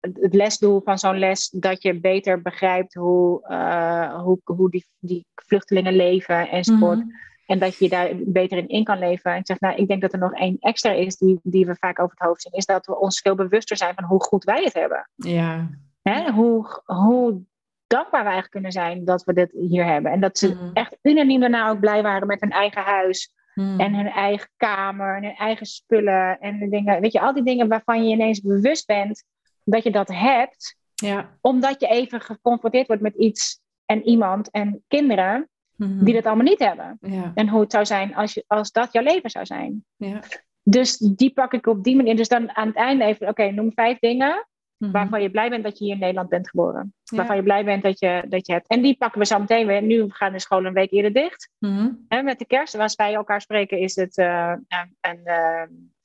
het 0.00 0.34
lesdoel 0.34 0.80
van 0.84 0.98
zo'n 0.98 1.18
les 1.18 1.50
dat 1.50 1.82
je 1.82 2.00
beter 2.00 2.42
begrijpt 2.42 2.94
hoe, 2.94 3.46
uh, 3.50 4.22
hoe, 4.22 4.40
hoe 4.44 4.70
die, 4.70 4.86
die 4.98 5.26
vluchtelingen 5.34 5.96
leven 5.96 6.48
enzovoort. 6.48 6.98
Mm 6.98 7.10
En 7.46 7.58
dat 7.58 7.78
je 7.78 7.88
daar 7.88 8.10
beter 8.16 8.58
in 8.58 8.68
in 8.68 8.84
kan 8.84 8.98
leven. 8.98 9.32
En 9.32 9.38
ik 9.38 9.46
zeg, 9.46 9.60
nou, 9.60 9.76
ik 9.76 9.88
denk 9.88 10.00
dat 10.00 10.12
er 10.12 10.18
nog 10.18 10.32
één 10.32 10.56
extra 10.60 10.90
is 10.90 11.16
die, 11.16 11.40
die 11.42 11.66
we 11.66 11.76
vaak 11.76 12.00
over 12.00 12.16
het 12.16 12.26
hoofd 12.26 12.42
zien, 12.42 12.52
is 12.52 12.66
dat 12.66 12.86
we 12.86 12.98
ons 12.98 13.20
veel 13.20 13.34
bewuster 13.34 13.76
zijn 13.76 13.94
van 13.94 14.04
hoe 14.04 14.22
goed 14.22 14.44
wij 14.44 14.62
het 14.62 14.74
hebben. 14.74 15.10
Ja. 15.14 15.70
Hè, 16.02 16.30
hoe, 16.30 16.82
hoe 16.84 17.42
dankbaar 17.86 18.20
we 18.20 18.30
eigenlijk 18.30 18.50
kunnen 18.50 18.72
zijn 18.72 19.04
dat 19.04 19.24
we 19.24 19.32
dit 19.32 19.52
hier 19.52 19.84
hebben. 19.84 20.12
En 20.12 20.20
dat 20.20 20.38
ze 20.38 20.48
mm 20.48 20.70
echt 20.72 20.96
unaniem 21.02 21.40
daarna 21.40 21.70
ook 21.70 21.80
blij 21.80 22.02
waren 22.02 22.26
met 22.26 22.40
hun 22.40 22.50
eigen 22.50 22.82
huis. 22.82 23.34
Hmm. 23.54 23.80
En 23.80 23.94
hun 23.94 24.08
eigen 24.08 24.48
kamer 24.56 25.16
en 25.16 25.22
hun 25.22 25.34
eigen 25.34 25.66
spullen 25.66 26.40
en 26.40 26.58
de 26.58 26.68
dingen. 26.68 27.00
Weet 27.00 27.12
je, 27.12 27.20
al 27.20 27.34
die 27.34 27.42
dingen 27.42 27.68
waarvan 27.68 28.04
je 28.04 28.14
ineens 28.14 28.40
bewust 28.40 28.86
bent 28.86 29.24
dat 29.64 29.82
je 29.82 29.90
dat 29.90 30.08
hebt. 30.08 30.76
Ja. 30.94 31.38
Omdat 31.40 31.80
je 31.80 31.86
even 31.86 32.20
geconfronteerd 32.20 32.86
wordt 32.86 33.02
met 33.02 33.14
iets 33.14 33.60
en 33.86 34.02
iemand 34.02 34.50
en 34.50 34.82
kinderen 34.88 35.48
hmm. 35.76 36.04
die 36.04 36.14
dat 36.14 36.26
allemaal 36.26 36.44
niet 36.44 36.58
hebben. 36.58 36.98
Ja. 37.00 37.32
En 37.34 37.48
hoe 37.48 37.60
het 37.60 37.72
zou 37.72 37.86
zijn 37.86 38.14
als, 38.14 38.34
je, 38.34 38.44
als 38.46 38.72
dat 38.72 38.92
jouw 38.92 39.02
leven 39.02 39.30
zou 39.30 39.46
zijn. 39.46 39.84
Ja. 39.96 40.20
Dus 40.62 40.96
die 40.96 41.32
pak 41.32 41.52
ik 41.52 41.66
op 41.66 41.84
die 41.84 41.96
manier. 41.96 42.16
Dus 42.16 42.28
dan 42.28 42.56
aan 42.56 42.66
het 42.66 42.76
einde 42.76 43.04
even, 43.04 43.28
oké, 43.28 43.50
noem 43.50 43.72
vijf 43.74 43.98
dingen 43.98 44.46
Mhm. 44.78 44.90
Waarvan 44.90 45.22
je 45.22 45.30
blij 45.30 45.48
bent 45.48 45.64
dat 45.64 45.78
je 45.78 45.84
hier 45.84 45.94
in 45.94 46.00
Nederland 46.00 46.28
bent 46.28 46.48
geboren. 46.48 46.94
Waarvan 47.04 47.36
je 47.36 47.42
blij 47.42 47.64
bent 47.64 47.82
dat 47.82 47.98
je, 47.98 48.24
dat 48.28 48.46
je 48.46 48.52
hebt. 48.52 48.66
En 48.66 48.82
die 48.82 48.96
pakken 48.96 49.20
we 49.20 49.26
zo 49.26 49.38
meteen 49.38 49.66
weer. 49.66 49.82
Nu 49.82 50.04
gaan 50.08 50.32
de 50.32 50.38
scholen 50.38 50.66
een 50.66 50.72
week 50.72 50.90
eerder 50.90 51.12
dicht. 51.12 51.50
Mhm. 51.58 51.90
En 52.08 52.24
met 52.24 52.38
de 52.38 52.46
kerst, 52.46 52.78
als 52.78 52.94
wij 52.94 53.14
elkaar 53.14 53.40
spreken, 53.40 53.78
is 53.78 53.96
het 53.96 54.18
uh, 54.18 54.52
een, 55.00 55.20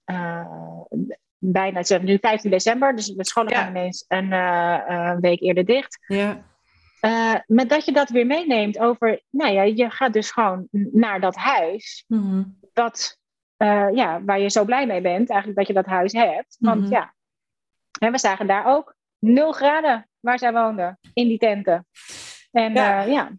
uh, 0.05 0.45
bijna, 1.37 1.79
het 1.79 2.03
nu 2.03 2.17
15 2.21 2.51
december. 2.51 2.95
Dus 2.95 3.07
de 3.07 3.25
scholen 3.25 3.53
gaan 3.53 3.69
ineens 3.69 4.05
een, 4.07 4.29
week 5.19 5.41
eerder 5.41 5.65
dicht. 5.65 5.99
Ja. 6.07 6.43
met 7.47 7.69
dat 7.69 7.85
je 7.85 7.91
dat 7.91 8.09
weer 8.09 8.25
meeneemt 8.25 8.79
over, 8.79 9.21
nou 9.29 9.53
ja, 9.53 9.61
je 9.61 9.89
gaat 9.89 10.13
dus 10.13 10.31
gewoon 10.31 10.67
naar 10.71 11.19
dat 11.19 11.35
huis. 11.35 12.03
Mhm. 12.07 12.43
Dat, 12.73 13.19
ja, 13.93 14.21
waar 14.25 14.39
je 14.39 14.49
zo 14.49 14.65
blij 14.65 14.85
mee 14.85 15.01
bent, 15.01 15.29
eigenlijk 15.29 15.59
dat 15.59 15.67
je 15.67 15.73
dat 15.73 15.85
huis 15.85 16.13
hebt. 16.13 16.57
Want 16.59 16.89
ja, 16.89 17.13
en 18.01 18.11
we 18.11 18.17
zagen 18.17 18.47
daar 18.47 18.65
ook 18.65 18.95
0 19.19 19.51
graden 19.51 20.09
waar 20.19 20.39
zij 20.39 20.53
woonden, 20.53 20.99
in 21.13 21.27
die 21.27 21.37
tenten. 21.37 21.85
En 22.51 22.73
ja. 22.73 23.05
Uh, 23.05 23.11
ja. 23.11 23.31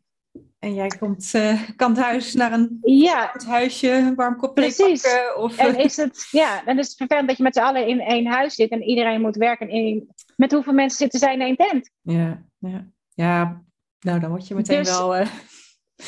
En 0.58 0.74
jij 0.74 0.88
komt 0.98 1.32
uh, 1.34 1.96
huis 1.96 2.34
naar 2.34 2.52
een 2.52 2.78
ja. 2.82 3.34
huisje, 3.46 4.12
warm 4.16 4.36
kop 4.36 4.54
Precies. 4.54 5.02
Pakken, 5.02 5.36
of... 5.36 5.56
En 5.56 5.78
is 5.78 5.96
het, 5.96 6.28
ja, 6.30 6.62
dan 6.64 6.78
is 6.78 6.86
het 6.88 6.96
vervelend 6.96 7.28
dat 7.28 7.36
je 7.36 7.42
met 7.42 7.54
z'n 7.54 7.60
allen 7.60 7.86
in 7.86 8.00
één 8.00 8.26
huis 8.26 8.54
zit 8.54 8.70
en 8.70 8.82
iedereen 8.82 9.20
moet 9.20 9.36
werken. 9.36 9.68
In, 9.68 10.08
met 10.36 10.52
hoeveel 10.52 10.72
mensen 10.72 10.98
zitten 10.98 11.18
zij 11.18 11.34
in 11.34 11.40
één 11.40 11.56
tent? 11.56 11.90
Ja, 12.00 12.42
ja. 12.58 12.86
ja 13.14 13.62
nou 14.00 14.20
dan 14.20 14.30
word 14.30 14.48
je 14.48 14.54
meteen 14.54 14.82
dus, 14.82 14.98
wel... 14.98 15.18
Uh... 15.18 15.26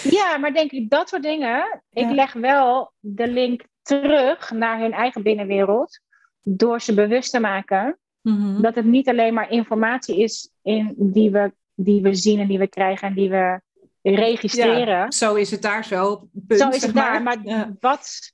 Ja, 0.02 0.38
maar 0.38 0.52
denk 0.52 0.70
ik, 0.70 0.90
dat 0.90 1.09
soort 1.09 1.22
dingen. 1.22 1.82
Ik 1.90 2.11
leg 2.11 2.32
wel 2.32 2.92
de 3.00 3.28
link 3.28 3.66
terug 3.82 4.50
naar 4.50 4.78
hun 4.78 4.92
eigen 4.92 5.22
binnenwereld. 5.22 6.00
Door 6.42 6.80
ze 6.80 6.94
bewust 6.94 7.30
te 7.30 7.40
maken 7.40 7.98
Mhm. 8.24 8.60
Dat 8.60 8.74
het 8.74 8.84
niet 8.84 9.08
alleen 9.08 9.34
maar 9.34 9.50
informatie 9.50 10.18
is 10.18 10.50
in, 10.62 10.94
die, 10.96 11.30
we, 11.30 11.52
die 11.74 12.02
we 12.02 12.14
zien 12.14 12.40
en 12.40 12.48
die 12.48 12.58
we 12.58 12.68
krijgen 12.68 13.08
en 13.08 13.14
die 13.14 13.30
we 13.30 13.60
registreren. 14.02 15.12
zo 15.12 15.34
is 15.34 15.50
het 15.50 15.62
daar 15.62 15.84
zo. 15.84 16.28
zo 16.48 16.68
is 16.68 16.82
het 16.82 16.94
daar. 16.94 17.22
Maar 17.22 17.38
wat, 17.80 18.32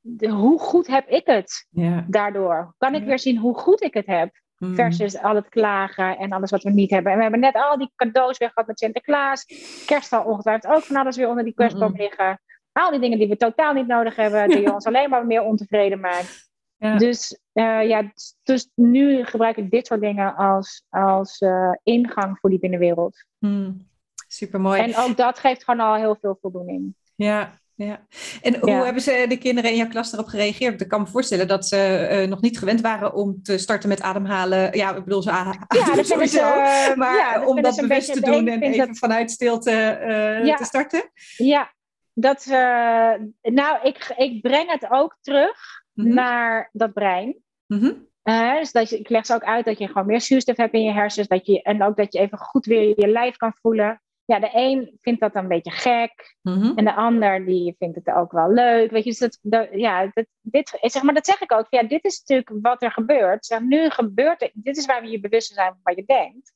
de, 0.00 0.28
hoe 0.28 0.58
goed 0.58 0.86
heb 0.86 1.08
ik 1.08 1.26
het 1.26 1.66
daardoor? 2.06 2.74
Kan 2.78 2.94
ik 2.94 3.04
weer 3.04 3.18
zien 3.18 3.38
hoe 3.38 3.54
goed 3.54 3.82
ik 3.82 3.94
het 3.94 4.06
heb? 4.06 4.42
Mhm. 4.58 4.74
Versus 4.74 5.18
al 5.18 5.34
het 5.34 5.48
klagen 5.48 6.18
en 6.18 6.32
alles 6.32 6.50
wat 6.50 6.62
we 6.62 6.70
niet 6.70 6.90
hebben. 6.90 7.10
En 7.10 7.16
we 7.16 7.22
hebben 7.22 7.40
net 7.40 7.54
al 7.54 7.78
die 7.78 7.92
cadeaus 7.96 8.38
weer 8.38 8.48
gehad 8.48 8.66
met 8.66 8.78
Sinterklaas. 8.78 9.44
Kerstal 9.86 10.24
ongetwijfeld 10.24 10.74
ook 10.74 10.82
van 10.82 10.96
alles 10.96 11.16
weer 11.16 11.28
onder 11.28 11.44
die 11.44 11.54
kerstboom 11.54 11.96
liggen. 11.96 12.40
Al 12.72 12.90
die 12.90 13.00
dingen 13.00 13.18
die 13.18 13.28
we 13.28 13.36
totaal 13.36 13.72
niet 13.72 13.86
nodig 13.86 14.16
hebben, 14.16 14.48
die 14.48 14.72
ons 14.74 14.84
alleen 14.84 15.10
maar 15.10 15.26
meer 15.26 15.42
ontevreden 15.42 16.00
maakt. 16.00 16.52
Dus, 16.92 17.38
uh, 17.52 17.88
ja, 17.88 18.12
dus 18.42 18.70
nu 18.74 19.24
gebruik 19.24 19.56
ik 19.56 19.70
dit 19.70 19.86
soort 19.86 20.00
dingen 20.00 20.34
als, 20.34 20.84
als 20.88 21.40
uh, 21.40 21.72
ingang 21.82 22.38
voor 22.40 22.50
die 22.50 22.58
binnenwereld. 22.58 23.24
Hmm. 23.38 23.86
Super 24.28 24.60
mooi. 24.60 24.80
En 24.80 24.96
ook 24.96 25.16
dat 25.16 25.38
geeft 25.38 25.64
gewoon 25.64 25.86
al 25.86 25.94
heel 25.94 26.16
veel 26.20 26.38
voldoening. 26.40 26.94
Ja, 27.14 27.58
ja. 27.74 28.06
En 28.42 28.60
hoe 28.60 28.70
hebben 28.70 29.02
ze 29.02 29.24
de 29.28 29.38
kinderen 29.38 29.70
in 29.70 29.76
jouw 29.76 29.88
klas 29.88 30.12
erop 30.12 30.26
gereageerd? 30.26 30.80
Ik 30.80 30.88
kan 30.88 31.00
me 31.00 31.06
voorstellen 31.06 31.48
dat 31.48 31.66
ze 31.66 32.08
uh, 32.10 32.28
nog 32.28 32.40
niet 32.40 32.58
gewend 32.58 32.80
waren 32.80 33.14
om 33.14 33.42
te 33.42 33.58
starten 33.58 33.88
met 33.88 34.02
ademhalen. 34.02 34.76
Ja, 34.76 34.96
ik 34.96 35.04
bedoel 35.04 35.22
ze 35.22 35.30
ademhalen 35.40 35.66
ja, 35.68 35.94
dat 35.94 36.06
sowieso. 36.06 36.38
Ze, 36.38 36.92
maar 36.96 37.16
ja, 37.16 37.46
om 37.46 37.62
dat 37.62 37.76
bewust 37.76 38.12
te 38.12 38.20
doen 38.20 38.48
en 38.48 38.62
even 38.62 38.86
dat... 38.86 38.98
vanuit 38.98 39.30
stilte 39.30 40.00
uh, 40.00 40.44
ja. 40.44 40.56
te 40.56 40.64
starten? 40.64 41.10
Ja, 41.36 41.72
dat, 42.12 42.46
uh, 42.48 43.12
nou, 43.42 43.78
ik, 43.82 44.14
ik 44.16 44.42
breng 44.42 44.70
het 44.70 44.86
ook 44.90 45.16
terug 45.20 45.83
-hmm. 45.94 46.14
naar 46.14 46.68
dat 46.72 46.92
brein. 46.92 47.36
Mm 47.66 47.78
-hmm. 47.78 48.12
Uh, 48.24 48.58
dus 48.58 48.72
dat 48.72 48.90
je, 48.90 48.98
ik 48.98 49.08
leg 49.08 49.26
ze 49.26 49.34
ook 49.34 49.44
uit 49.44 49.64
dat 49.64 49.78
je 49.78 49.86
gewoon 49.86 50.06
meer 50.06 50.20
zuurstof 50.20 50.56
hebt 50.56 50.74
in 50.74 50.82
je 50.82 50.92
hersens. 50.92 51.28
Dat 51.28 51.46
je, 51.46 51.62
en 51.62 51.82
ook 51.82 51.96
dat 51.96 52.12
je 52.12 52.18
even 52.18 52.38
goed 52.38 52.66
weer 52.66 53.00
je 53.00 53.08
lijf 53.08 53.36
kan 53.36 53.54
voelen 53.60 54.02
ja, 54.24 54.38
de 54.38 54.50
een 54.52 54.98
vindt 55.00 55.20
dat 55.20 55.34
een 55.34 55.48
beetje 55.48 55.70
gek. 55.70 56.36
Mhm. 56.42 56.72
En 56.76 56.84
de 56.84 56.94
ander 56.94 57.46
die 57.46 57.74
vindt 57.78 57.96
het 57.96 58.10
ook 58.10 58.32
wel 58.32 58.52
leuk. 58.52 58.90
Weet 58.90 59.04
je, 59.04 59.10
dus 59.10 59.18
dat, 59.18 59.38
dat, 59.42 59.68
ja, 59.72 60.10
dat, 60.12 60.26
dit, 60.40 60.78
zeg 60.80 61.02
maar, 61.02 61.14
dat 61.14 61.26
zeg 61.26 61.40
ik 61.40 61.52
ook. 61.52 61.66
Ja, 61.70 61.82
dit 61.82 62.04
is 62.04 62.18
natuurlijk 62.18 62.64
wat 62.64 62.82
er 62.82 62.90
gebeurt. 62.90 63.46
Zeg, 63.46 63.60
nu 63.60 63.90
gebeurt 63.90 64.40
het. 64.40 64.50
Dit 64.54 64.76
is 64.76 64.86
waar 64.86 65.02
we 65.02 65.08
je 65.08 65.20
bewust 65.20 65.54
zijn 65.54 65.68
van 65.68 65.80
wat 65.82 65.96
je 65.96 66.04
denkt. 66.04 66.52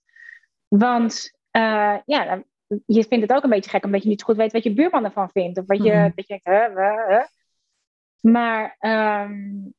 Want 0.69 1.39
uh, 1.53 1.97
ja, 2.05 2.43
je 2.87 3.05
vindt 3.05 3.29
het 3.29 3.33
ook 3.33 3.43
een 3.43 3.51
beetje 3.51 3.71
gek 3.71 3.85
omdat 3.85 4.03
je 4.03 4.09
niet 4.09 4.23
goed 4.23 4.37
weet 4.37 4.53
wat 4.53 4.63
je 4.63 4.75
buurman 4.75 5.05
ervan 5.05 5.31
vindt. 5.31 5.59
Of 5.59 5.67
wat 5.67 5.83
je, 5.83 5.93
mm 5.93 6.13
dat 6.15 6.27
je 6.27 6.41
denkt, 6.43 6.75
huh, 6.75 7.09
huh, 7.09 7.25
Maar 8.21 8.77
um, 8.81 9.75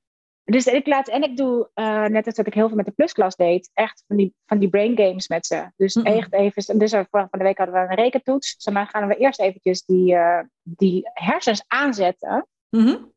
dus 0.49 0.65
ik 0.65 0.87
laat, 0.87 1.07
en 1.07 1.23
ik 1.23 1.37
doe, 1.37 1.69
uh, 1.75 2.05
net 2.05 2.25
als 2.25 2.35
dat 2.35 2.47
ik 2.47 2.53
heel 2.53 2.67
veel 2.67 2.77
met 2.77 2.85
de 2.85 2.91
plusklas 2.91 3.35
deed, 3.35 3.71
echt 3.73 4.03
van 4.07 4.17
die, 4.17 4.33
van 4.45 4.59
die 4.59 4.69
brain 4.69 4.97
games 4.97 5.27
met 5.27 5.45
ze. 5.45 5.71
Dus 5.75 5.95
echt 5.95 6.33
even, 6.33 6.77
dus 6.79 6.91
van 6.91 7.27
de 7.31 7.43
week 7.43 7.57
hadden 7.57 7.75
we 7.75 7.89
een 7.89 7.95
rekentoets. 7.95 8.55
Dus 8.55 8.73
dan 8.73 8.87
gaan 8.87 9.07
we 9.07 9.15
eerst 9.15 9.39
eventjes 9.39 9.85
die, 9.85 10.13
uh, 10.13 10.39
die 10.63 11.09
hersens 11.13 11.63
aanzetten. 11.67 12.47
Mm 12.69 13.11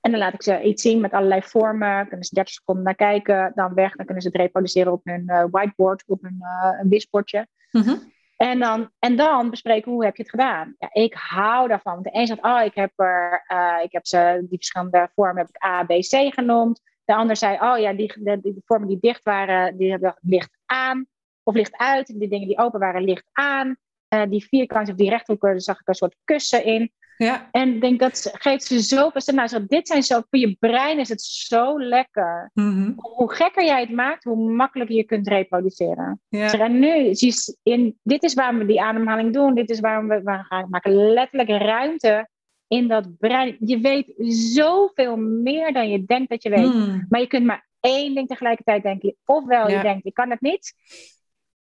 En 0.00 0.10
dan 0.10 0.20
laat 0.20 0.34
ik 0.34 0.42
ze 0.42 0.62
iets 0.62 0.82
zien 0.82 1.00
met 1.00 1.12
allerlei 1.12 1.42
vormen. 1.42 2.08
Kunnen 2.08 2.26
ze 2.26 2.34
30 2.34 2.54
seconden 2.54 2.84
naar 2.84 2.94
kijken, 2.94 3.52
dan 3.54 3.74
weg. 3.74 3.96
Dan 3.96 4.04
kunnen 4.04 4.22
ze 4.22 4.28
het 4.28 4.40
reproduceren 4.40 4.92
op 4.92 5.00
hun 5.04 5.24
uh, 5.26 5.44
whiteboard, 5.50 6.04
op 6.06 6.22
hun 6.22 6.38
een 6.80 6.88
wisbordje. 6.88 7.46
Mm 7.70 8.12
en 8.48 8.58
dan, 8.58 8.90
en 8.98 9.16
dan 9.16 9.50
bespreken 9.50 9.92
hoe 9.92 10.04
heb 10.04 10.16
je 10.16 10.22
het 10.22 10.30
gedaan. 10.30 10.74
Ja, 10.78 10.88
ik 10.92 11.14
hou 11.14 11.68
daarvan. 11.68 11.92
Want 11.92 12.04
de 12.04 12.10
een 12.12 12.26
zegt, 12.26 12.42
oh, 12.42 12.62
ik 12.64 12.74
heb, 12.74 12.92
er, 12.96 13.44
uh, 13.48 13.78
ik 13.82 13.92
heb 13.92 14.06
ze, 14.06 14.38
die 14.48 14.58
verschillende 14.58 15.10
vormen 15.14 15.36
heb 15.36 15.48
ik 15.48 15.64
A, 15.64 15.84
B, 15.84 15.88
C 15.88 16.34
genoemd. 16.34 16.80
De 17.04 17.14
ander 17.14 17.36
zei, 17.36 17.58
oh 17.60 17.78
ja, 17.78 17.92
die, 17.92 18.12
de, 18.16 18.60
vormen 18.64 18.88
die 18.88 18.98
dicht 19.00 19.22
waren, 19.22 19.76
die 19.76 19.90
hebben 19.90 20.16
licht 20.20 20.58
aan. 20.66 21.06
Of 21.42 21.54
licht 21.54 21.76
uit. 21.76 22.06
Die 22.06 22.28
dingen 22.28 22.48
die 22.48 22.58
open 22.58 22.80
waren, 22.80 23.04
licht 23.04 23.28
aan. 23.32 23.76
Uh, 24.14 24.22
die 24.28 24.44
vierkantjes 24.44 24.90
of 24.90 25.00
die 25.00 25.10
rechthoeken, 25.10 25.50
daar 25.50 25.60
zag 25.60 25.80
ik 25.80 25.88
een 25.88 25.94
soort 25.94 26.16
kussen 26.24 26.64
in. 26.64 26.92
Ja. 27.16 27.48
En 27.50 27.74
ik 27.74 27.80
denk 27.80 28.00
dat 28.00 28.30
geeft 28.32 28.64
ze 28.64 28.80
zoveel. 28.80 29.34
Nou, 29.34 29.66
dit 29.66 29.88
zijn 29.88 30.02
zo, 30.02 30.20
voor 30.30 30.38
je 30.38 30.56
brein 30.58 30.98
is 30.98 31.08
het 31.08 31.22
zo 31.22 31.78
lekker. 31.78 32.50
Mm-hmm. 32.54 32.94
Hoe 32.96 33.34
gekker 33.34 33.64
jij 33.64 33.80
het 33.80 33.90
maakt, 33.90 34.24
hoe 34.24 34.52
makkelijker 34.52 34.96
je 34.96 35.04
kunt 35.04 35.28
reproduceren. 35.28 36.20
Ja. 36.28 36.52
En 36.52 36.78
nu, 36.78 37.14
in, 37.62 37.98
dit 38.02 38.22
is 38.22 38.34
waarom 38.34 38.58
we 38.58 38.66
die 38.66 38.82
ademhaling 38.82 39.32
doen. 39.32 39.54
Dit 39.54 39.70
is 39.70 39.80
waarom 39.80 40.08
we, 40.08 40.22
we 40.22 40.44
gaan 40.48 40.66
maken 40.70 41.12
letterlijk 41.12 41.48
ruimte 41.48 42.28
in 42.68 42.88
dat 42.88 43.18
brein. 43.18 43.56
Je 43.58 43.78
weet 43.78 44.12
zoveel 44.54 45.16
meer 45.16 45.72
dan 45.72 45.90
je 45.90 46.04
denkt 46.04 46.30
dat 46.30 46.42
je 46.42 46.50
weet. 46.50 46.74
Mm. 46.74 47.06
Maar 47.08 47.20
je 47.20 47.26
kunt 47.26 47.46
maar 47.46 47.66
één 47.80 48.14
ding 48.14 48.28
tegelijkertijd 48.28 48.82
denken. 48.82 49.16
Ofwel 49.24 49.70
je 49.70 49.82
denkt, 49.82 50.06
ik 50.06 50.14
kan 50.14 50.30
het 50.30 50.40
niet. 50.40 50.74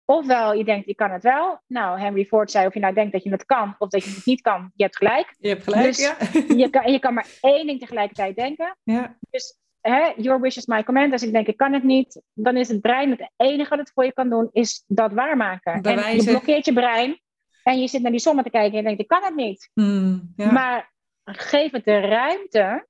Ofwel 0.09 0.53
je 0.53 0.63
denkt, 0.63 0.87
ik 0.87 0.95
kan 0.95 1.11
het 1.11 1.23
wel. 1.23 1.59
Nou, 1.67 1.99
Henry 1.99 2.25
Ford 2.25 2.51
zei, 2.51 2.67
of 2.67 2.73
je 2.73 2.79
nou 2.79 2.93
denkt 2.93 3.11
dat 3.11 3.23
je 3.23 3.29
het 3.29 3.45
kan 3.45 3.75
of 3.77 3.89
dat 3.89 4.03
je 4.03 4.09
het 4.09 4.25
niet 4.25 4.41
kan, 4.41 4.71
je 4.75 4.83
hebt 4.83 4.97
gelijk. 4.97 5.35
Je 5.39 5.49
hebt 5.49 5.63
gelijk, 5.63 5.85
dus 5.85 5.97
ja. 5.97 6.17
je, 6.63 6.69
kan, 6.69 6.91
je 6.91 6.99
kan 6.99 7.13
maar 7.13 7.27
één 7.41 7.65
ding 7.65 7.79
tegelijkertijd 7.79 8.35
denken. 8.35 8.77
Ja. 8.83 9.17
Dus 9.29 9.57
hè, 9.81 10.13
your 10.15 10.41
wish 10.41 10.57
is 10.57 10.65
my 10.65 10.83
command. 10.83 11.11
Als 11.11 11.23
ik 11.23 11.31
denk, 11.31 11.47
ik 11.47 11.57
kan 11.57 11.73
het 11.73 11.83
niet, 11.83 12.21
dan 12.33 12.57
is 12.57 12.67
het 12.67 12.81
brein 12.81 13.09
het 13.09 13.31
enige 13.35 13.69
wat 13.69 13.79
het 13.79 13.91
voor 13.93 14.05
je 14.05 14.13
kan 14.13 14.29
doen, 14.29 14.49
is 14.51 14.83
dat 14.87 15.13
waarmaken. 15.13 15.81
En 15.81 16.15
je 16.15 16.23
blokkeert 16.23 16.65
je 16.65 16.73
brein 16.73 17.19
en 17.63 17.81
je 17.81 17.87
zit 17.87 18.01
naar 18.01 18.11
die 18.11 18.19
sommen 18.19 18.43
te 18.43 18.49
kijken 18.49 18.71
en 18.71 18.77
je 18.77 18.83
denkt, 18.83 19.01
ik 19.01 19.07
kan 19.07 19.23
het 19.23 19.35
niet. 19.35 19.69
Hmm, 19.73 20.33
ja. 20.35 20.51
Maar 20.51 20.91
geef 21.23 21.71
het 21.71 21.85
de 21.85 21.99
ruimte. 21.99 22.87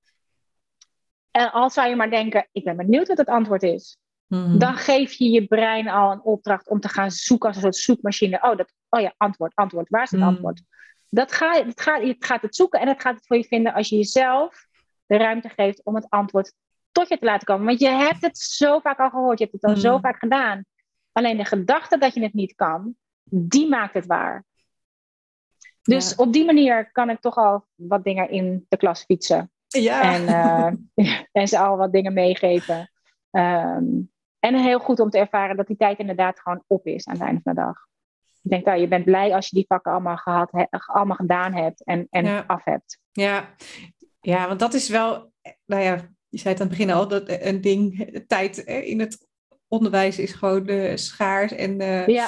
En 1.31 1.51
als 1.51 1.73
zou 1.73 1.89
je 1.89 1.95
maar 1.95 2.09
denken, 2.09 2.47
ik 2.51 2.63
ben 2.63 2.77
benieuwd 2.77 3.07
wat 3.07 3.17
het 3.17 3.27
antwoord 3.27 3.63
is. 3.63 3.97
Mhm. 4.27 4.57
Dan 4.57 4.75
geef 4.75 5.13
je 5.13 5.29
je 5.29 5.47
brein 5.47 5.87
al 5.87 6.11
een 6.11 6.21
opdracht 6.21 6.67
om 6.67 6.79
te 6.79 6.89
gaan 6.89 7.11
zoeken 7.11 7.47
als 7.47 7.55
een 7.55 7.63
soort 7.63 7.75
zoekmachine. 7.75 8.39
Oh, 8.41 8.57
dat, 8.57 8.73
oh 8.89 9.01
ja, 9.01 9.13
antwoord, 9.17 9.55
antwoord. 9.55 9.89
Waar 9.89 10.03
is 10.03 10.11
het 10.11 10.19
mhm. 10.19 10.29
antwoord? 10.29 10.61
Dat 11.09 11.31
ga, 11.31 11.51
het, 11.51 11.81
gaat, 11.81 12.01
het 12.01 12.25
gaat 12.25 12.41
het 12.41 12.55
zoeken 12.55 12.79
en 12.79 12.87
het 12.87 13.01
gaat 13.01 13.15
het 13.15 13.27
voor 13.27 13.37
je 13.37 13.43
vinden 13.43 13.73
als 13.73 13.89
je 13.89 13.95
jezelf 13.95 14.67
de 15.05 15.17
ruimte 15.17 15.49
geeft 15.49 15.83
om 15.83 15.95
het 15.95 16.09
antwoord 16.09 16.53
tot 16.91 17.09
je 17.09 17.17
te 17.17 17.25
laten 17.25 17.45
komen. 17.45 17.65
Want 17.65 17.79
je 17.79 17.89
hebt 17.89 18.21
het 18.21 18.37
zo 18.37 18.79
vaak 18.79 18.99
al 18.99 19.09
gehoord, 19.09 19.39
je 19.39 19.43
hebt 19.43 19.61
het 19.61 19.71
al 19.71 19.81
zo 19.81 19.91
mhm. 19.91 20.01
vaak 20.01 20.19
gedaan. 20.19 20.65
Alleen 21.11 21.37
de 21.37 21.45
gedachte 21.45 21.97
dat 21.97 22.13
je 22.13 22.21
het 22.21 22.33
niet 22.33 22.55
kan, 22.55 22.95
die 23.29 23.69
maakt 23.69 23.93
het 23.93 24.05
waar. 24.05 24.45
Dus 25.81 26.15
op 26.15 26.33
die 26.33 26.45
manier 26.45 26.91
kan 26.91 27.09
ik 27.09 27.19
toch 27.19 27.35
al 27.35 27.65
wat 27.75 28.03
dingen 28.03 28.29
in 28.29 28.65
de 28.69 28.77
klas 28.77 29.03
fietsen. 29.03 29.51
Ja. 29.67 30.13
En, 30.13 30.23
uh, 30.95 31.19
en 31.31 31.47
ze 31.47 31.59
al 31.59 31.77
wat 31.77 31.91
dingen 31.91 32.13
meegeven. 32.13 32.91
Um, 33.31 34.11
en 34.39 34.55
heel 34.55 34.79
goed 34.79 34.99
om 34.99 35.09
te 35.09 35.17
ervaren 35.17 35.57
dat 35.57 35.67
die 35.67 35.77
tijd 35.77 35.99
inderdaad 35.99 36.39
gewoon 36.39 36.63
op 36.67 36.85
is 36.85 37.07
aan 37.07 37.13
het 37.13 37.23
einde 37.23 37.41
van 37.43 37.53
de 37.55 37.61
dag. 37.61 37.85
Ik 38.43 38.49
denk, 38.49 38.65
nou, 38.65 38.79
je 38.79 38.87
bent 38.87 39.05
blij 39.05 39.33
als 39.33 39.49
je 39.49 39.55
die 39.55 39.65
vakken 39.67 39.91
allemaal, 39.91 40.17
gehad, 40.17 40.51
allemaal 40.85 41.15
gedaan 41.15 41.53
hebt 41.53 41.83
en, 41.83 42.07
en 42.09 42.47
af 42.47 42.63
hebt. 42.63 42.99
Ja. 43.11 43.49
ja, 44.19 44.47
want 44.47 44.59
dat 44.59 44.73
is 44.73 44.89
wel, 44.89 45.31
nou 45.65 45.81
ja, 45.81 45.95
je 46.27 46.37
zei 46.37 46.53
het 46.53 46.63
aan 46.63 46.67
het 46.67 46.77
begin 46.77 46.93
al, 46.93 47.07
dat 47.07 47.23
een 47.27 47.61
ding, 47.61 48.11
tijd 48.27 48.57
in 48.57 48.99
het 48.99 49.27
onderwijs 49.67 50.19
is 50.19 50.33
gewoon 50.33 50.69
uh, 50.69 50.95
schaars. 50.95 51.51
En, 51.51 51.81
uh, 51.81 52.07
ja. 52.07 52.27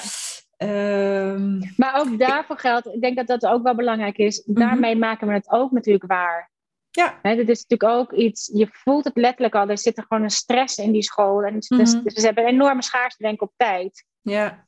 Um, 0.58 1.74
maar 1.78 2.00
ook 2.00 2.20
daarvoor 2.20 2.58
geldt, 2.58 2.88
ik 2.88 3.02
denk 3.02 3.18
dat 3.18 3.28
dat 3.28 3.46
ook 3.46 3.64
wel 3.64 3.76
belangrijk 3.76 4.18
is. 4.18 4.44
Mhm. 4.46 4.60
Daarmee 4.60 4.96
maken 4.96 5.28
we 5.28 5.34
het 5.34 5.52
ook 5.52 5.72
natuurlijk 5.72 6.06
waar. 6.08 6.52
Ja. 6.92 7.20
He, 7.22 7.36
dat 7.36 7.48
is 7.48 7.66
natuurlijk 7.66 8.00
ook 8.00 8.14
iets, 8.14 8.50
je 8.54 8.68
voelt 8.72 9.04
het 9.04 9.18
letterlijk 9.18 9.56
al, 9.56 9.70
er 9.70 9.78
zit 9.78 9.98
er 9.98 10.06
gewoon 10.08 10.24
een 10.24 10.30
stress 10.30 10.78
in 10.78 10.92
die 10.92 11.04
school. 11.04 11.44
En 11.44 11.54
dus, 11.54 11.68
dus, 11.68 11.94
dus 11.94 12.14
ze 12.14 12.26
hebben 12.26 12.44
een 12.44 12.50
enorme 12.50 12.84
schaarste, 12.84 13.24
denk 13.24 13.34
ik, 13.34 13.42
op 13.42 13.54
tijd. 13.56 14.06
Ja. 14.22 14.68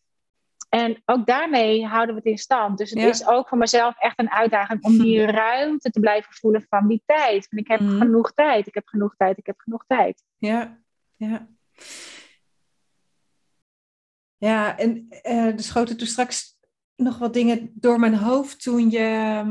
En 0.70 1.02
ook 1.06 1.26
daarmee 1.26 1.86
houden 1.86 2.16
we 2.16 2.22
het 2.22 2.32
in 2.32 2.38
stand. 2.38 2.78
Dus 2.78 2.90
het 2.90 3.00
is 3.00 3.28
ook 3.28 3.48
voor 3.48 3.58
mezelf 3.58 3.96
echt 3.98 4.20
een 4.20 4.32
uitdaging 4.32 4.84
om 4.84 4.98
die 4.98 5.26
ruimte 5.42 5.90
te 5.90 6.00
blijven 6.00 6.34
voelen 6.34 6.66
van 6.70 6.88
die 6.88 7.04
tijd. 7.06 7.48
Want 7.50 7.62
ik 7.62 7.68
heb 7.68 7.80
mhm. 7.80 7.98
genoeg 7.98 8.34
tijd, 8.34 8.68
ik 8.68 8.74
heb 8.74 8.88
genoeg 8.88 9.16
tijd, 9.16 9.38
ik 9.38 9.46
heb 9.46 9.60
genoeg 9.60 9.86
tijd. 9.88 10.24
Ja, 10.38 10.82
ja. 11.16 11.48
Ja, 14.38 14.78
en 14.78 15.08
uh, 15.10 15.46
er 15.46 15.60
schoten 15.60 15.98
toen 15.98 16.08
straks 16.08 16.58
nog 16.96 17.18
wat 17.18 17.34
dingen 17.34 17.72
door 17.74 18.00
mijn 18.00 18.16
hoofd 18.16 18.64
toen 18.64 18.90
je 18.90 19.44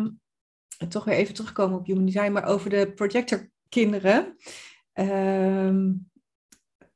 toch 0.89 1.05
weer 1.05 1.15
even 1.15 1.35
terugkomen 1.35 1.79
op 1.79 1.87
Human 1.87 2.05
Design, 2.05 2.33
maar 2.33 2.45
over 2.45 2.71
de 2.71 2.93
projectorkinderen. 2.93 4.37
Um, 4.95 6.11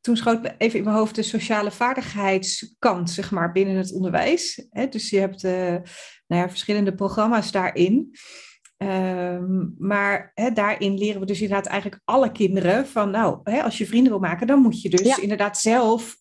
toen 0.00 0.16
schoot 0.16 0.42
me 0.42 0.54
even 0.58 0.78
in 0.78 0.84
mijn 0.84 0.96
hoofd 0.96 1.14
de 1.14 1.22
sociale 1.22 1.70
vaardigheidskant, 1.70 3.10
zeg 3.10 3.30
maar, 3.30 3.52
binnen 3.52 3.76
het 3.76 3.92
onderwijs. 3.92 4.66
dus 4.90 5.10
je 5.10 5.18
hebt 5.18 5.44
uh, 5.44 5.52
nou 6.26 6.42
ja, 6.42 6.48
verschillende 6.48 6.94
programma's 6.94 7.50
daarin. 7.50 8.10
Um, 8.76 9.74
maar 9.78 10.32
daarin 10.54 10.98
leren 10.98 11.20
we 11.20 11.26
dus 11.26 11.40
inderdaad 11.40 11.66
eigenlijk 11.66 12.02
alle 12.04 12.32
kinderen 12.32 12.86
van, 12.86 13.10
nou, 13.10 13.40
als 13.62 13.78
je 13.78 13.86
vrienden 13.86 14.12
wil 14.12 14.20
maken, 14.20 14.46
dan 14.46 14.58
moet 14.58 14.82
je 14.82 14.90
dus 14.90 15.18
inderdaad 15.18 15.58
zelf 15.58 16.16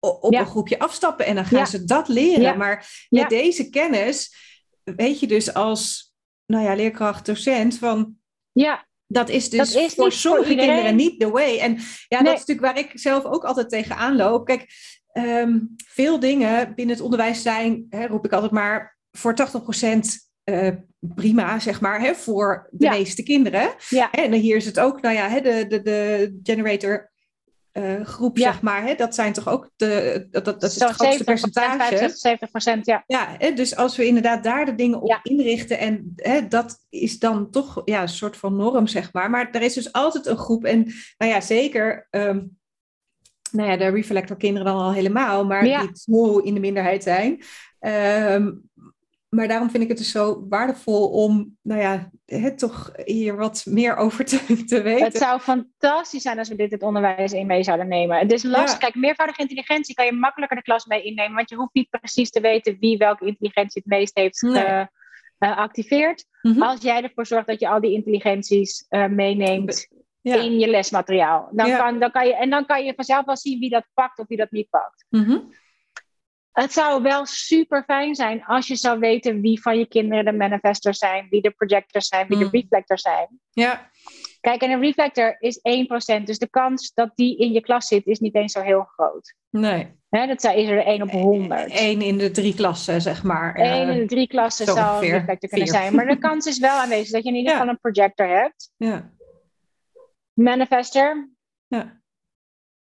op 0.00 0.34
een 0.34 0.46
groepje 0.46 0.78
afstappen 0.78 1.26
en 1.26 1.34
dan 1.34 1.44
gaan 1.44 1.66
ze 1.66 1.84
dat 1.84 2.08
leren. 2.08 2.58
Maar 2.58 3.06
met 3.08 3.28
deze 3.28 3.70
kennis 3.70 4.36
weet 4.84 5.20
je 5.20 5.26
dus 5.26 5.54
als 5.54 6.07
nou 6.48 6.64
ja, 6.64 6.74
leerkracht, 6.74 7.26
docent, 7.26 7.78
van 7.78 8.16
ja. 8.52 8.86
Dat 9.10 9.28
is 9.28 9.50
dus 9.50 9.72
dat 9.72 9.82
is 9.82 9.94
voor 9.94 10.12
sommige 10.12 10.54
kinderen 10.54 10.96
niet 10.96 11.20
the 11.20 11.30
way. 11.30 11.58
En 11.58 11.78
ja, 12.08 12.22
dat 12.22 12.34
is 12.34 12.44
natuurlijk 12.44 12.60
waar 12.60 12.78
ik 12.78 12.90
zelf 12.94 13.24
ook 13.24 13.44
altijd 13.44 13.68
tegenaan 13.68 14.16
loop. 14.16 14.46
Kijk, 14.46 14.66
ehm, 15.12 15.58
veel 15.86 16.20
dingen 16.20 16.74
binnen 16.74 16.94
het 16.94 17.04
onderwijs 17.04 17.42
zijn, 17.42 17.86
hè, 17.90 18.06
roep 18.06 18.24
ik 18.24 18.32
altijd 18.32 18.52
maar, 18.52 18.98
voor 19.10 19.34
80% 19.34 20.04
uh, 20.44 20.66
eh, 20.66 20.74
prima, 21.00 21.58
zeg 21.58 21.80
maar, 21.80 22.00
hè, 22.00 22.14
voor 22.14 22.68
de 22.70 22.88
meeste 22.88 23.22
kinderen. 23.22 23.74
Ja. 23.88 24.10
En 24.10 24.32
hier 24.32 24.56
is 24.56 24.64
het 24.64 24.80
ook, 24.80 25.00
nou 25.00 25.14
ja, 25.14 25.28
hè, 25.28 25.40
de, 25.40 25.66
de, 25.66 25.82
de 25.82 26.38
generator 26.42 27.10
uh, 27.78 28.04
groep, 28.04 28.38
zeg 28.38 28.62
maar. 28.62 28.82
Hè? 28.82 28.94
Dat 28.94 29.14
zijn 29.14 29.32
toch 29.32 29.48
ook 29.48 29.70
de, 29.76 30.26
dat, 30.30 30.44
dat, 30.44 30.62
is 30.62 30.80
het 30.80 30.90
grootste 30.90 31.24
percentage. 31.24 32.08
70 32.08 32.50
procent, 32.50 32.86
ja. 32.86 33.04
Ja, 33.06 33.36
hè? 33.38 33.52
dus 33.52 33.76
als 33.76 33.96
we 33.96 34.06
inderdaad 34.06 34.44
daar 34.44 34.64
de 34.64 34.74
dingen 34.74 35.00
op 35.00 35.20
inrichten 35.22 35.78
en 35.78 36.12
hè, 36.16 36.48
dat 36.48 36.78
is 36.88 37.18
dan 37.18 37.50
toch 37.50 37.82
ja, 37.84 38.02
een 38.02 38.08
soort 38.08 38.36
van 38.36 38.56
norm, 38.56 38.86
zeg 38.86 39.12
maar. 39.12 39.30
Maar 39.30 39.50
er 39.50 39.62
is 39.62 39.74
dus 39.74 39.92
altijd 39.92 40.26
een 40.26 40.38
groep 40.38 40.64
en 40.64 40.92
nou 41.18 41.32
ja, 41.32 41.40
zeker... 41.40 42.06
Um, 42.10 42.56
nou 43.50 43.70
ja, 43.70 43.76
de 43.76 43.88
reflector 43.88 44.36
kinderen 44.36 44.66
dan 44.66 44.82
al 44.82 44.92
helemaal, 44.92 45.44
maar 45.46 45.62
die 45.62 46.42
in 46.42 46.54
de 46.54 46.60
minderheid 46.60 47.02
zijn. 47.02 47.42
Um, 47.80 48.70
maar 49.28 49.48
daarom 49.48 49.70
vind 49.70 49.82
ik 49.82 49.88
het 49.88 49.98
dus 49.98 50.10
zo 50.10 50.46
waardevol 50.48 51.08
om, 51.08 51.56
nou 51.62 51.80
ja, 51.80 52.10
het 52.24 52.58
toch 52.58 52.92
hier 53.04 53.36
wat 53.36 53.66
meer 53.68 53.96
over 53.96 54.24
te, 54.24 54.64
te 54.64 54.82
weten. 54.82 55.04
Het 55.04 55.16
zou 55.16 55.40
fantastisch 55.40 56.22
zijn 56.22 56.38
als 56.38 56.48
we 56.48 56.56
dit 56.56 56.70
het 56.70 56.82
onderwijs 56.82 57.32
in 57.32 57.46
mee 57.46 57.62
zouden 57.62 57.88
nemen. 57.88 58.18
Het 58.18 58.32
is 58.32 58.42
lastig. 58.42 58.78
Kijk, 58.78 58.94
meervoudige 58.94 59.40
intelligentie 59.40 59.94
kan 59.94 60.06
je 60.06 60.12
makkelijker 60.12 60.56
de 60.56 60.62
klas 60.62 60.86
mee 60.86 61.02
innemen, 61.02 61.34
want 61.34 61.50
je 61.50 61.56
hoeft 61.56 61.74
niet 61.74 61.90
precies 61.90 62.30
te 62.30 62.40
weten 62.40 62.76
wie 62.80 62.96
welke 62.96 63.26
intelligentie 63.26 63.82
het 63.84 63.92
meest 63.92 64.16
heeft 64.16 64.38
geactiveerd. 65.38 66.24
Mhm. 66.42 66.62
Als 66.62 66.82
jij 66.82 67.02
ervoor 67.02 67.26
zorgt 67.26 67.46
dat 67.46 67.60
je 67.60 67.68
al 67.68 67.80
die 67.80 67.92
intelligenties 67.92 68.86
uh, 68.90 69.06
meeneemt 69.06 69.88
in 70.22 70.58
je 70.58 70.68
lesmateriaal. 70.68 71.48
Dan 71.52 71.76
kan, 71.76 71.98
dan 71.98 72.10
kan 72.10 72.26
je, 72.26 72.34
en 72.34 72.50
dan 72.50 72.66
kan 72.66 72.84
je 72.84 72.94
vanzelf 72.94 73.24
wel 73.24 73.36
zien 73.36 73.58
wie 73.58 73.70
dat 73.70 73.86
pakt 73.94 74.18
of 74.18 74.26
wie 74.28 74.36
dat 74.36 74.50
niet 74.50 74.70
pakt. 74.70 75.04
Mm 75.08 75.50
het 76.62 76.72
zou 76.72 77.02
wel 77.02 77.26
super 77.26 77.82
fijn 77.84 78.14
zijn 78.14 78.44
als 78.44 78.66
je 78.66 78.76
zou 78.76 78.98
weten 78.98 79.40
wie 79.40 79.60
van 79.60 79.78
je 79.78 79.86
kinderen 79.86 80.24
de 80.24 80.32
manifestors 80.32 80.98
zijn, 80.98 81.26
wie 81.30 81.42
de 81.42 81.50
projectors 81.50 82.06
zijn, 82.06 82.28
wie 82.28 82.38
de 82.38 82.44
mm. 82.44 82.50
reflectors 82.50 83.02
zijn. 83.02 83.40
Ja. 83.50 83.90
Kijk, 84.40 84.62
en 84.62 84.70
een 84.70 84.80
reflector 84.80 85.36
is 85.38 85.60
1%, 86.20 86.22
dus 86.24 86.38
de 86.38 86.48
kans 86.50 86.92
dat 86.94 87.10
die 87.14 87.38
in 87.38 87.52
je 87.52 87.60
klas 87.60 87.86
zit 87.86 88.06
is 88.06 88.18
niet 88.18 88.34
eens 88.34 88.52
zo 88.52 88.60
heel 88.60 88.82
groot. 88.82 89.34
Nee. 89.50 89.96
He, 90.08 90.26
dat 90.26 90.44
is 90.44 90.68
er 90.68 90.84
1 90.84 91.02
op 91.02 91.10
100. 91.10 91.70
1 91.70 92.02
in 92.02 92.18
de 92.18 92.30
drie 92.30 92.54
klassen, 92.54 93.00
zeg 93.00 93.22
maar. 93.22 93.54
1 93.54 93.88
in 93.88 93.98
de 93.98 94.06
drie 94.06 94.26
klassen 94.26 94.66
zou 94.66 95.04
een 95.04 95.10
reflector 95.10 95.48
kunnen 95.48 95.68
zijn. 95.68 95.94
Maar 95.94 96.06
de 96.06 96.18
kans 96.18 96.46
is 96.46 96.58
wel 96.58 96.78
aanwezig 96.78 97.10
dat 97.10 97.22
je 97.22 97.28
in 97.28 97.36
ieder 97.36 97.52
geval 97.52 97.68
een 97.68 97.80
projector 97.80 98.28
hebt. 98.28 98.70
Ja. 98.76 99.12
Manifester. 100.32 101.30
Ja. 101.66 102.00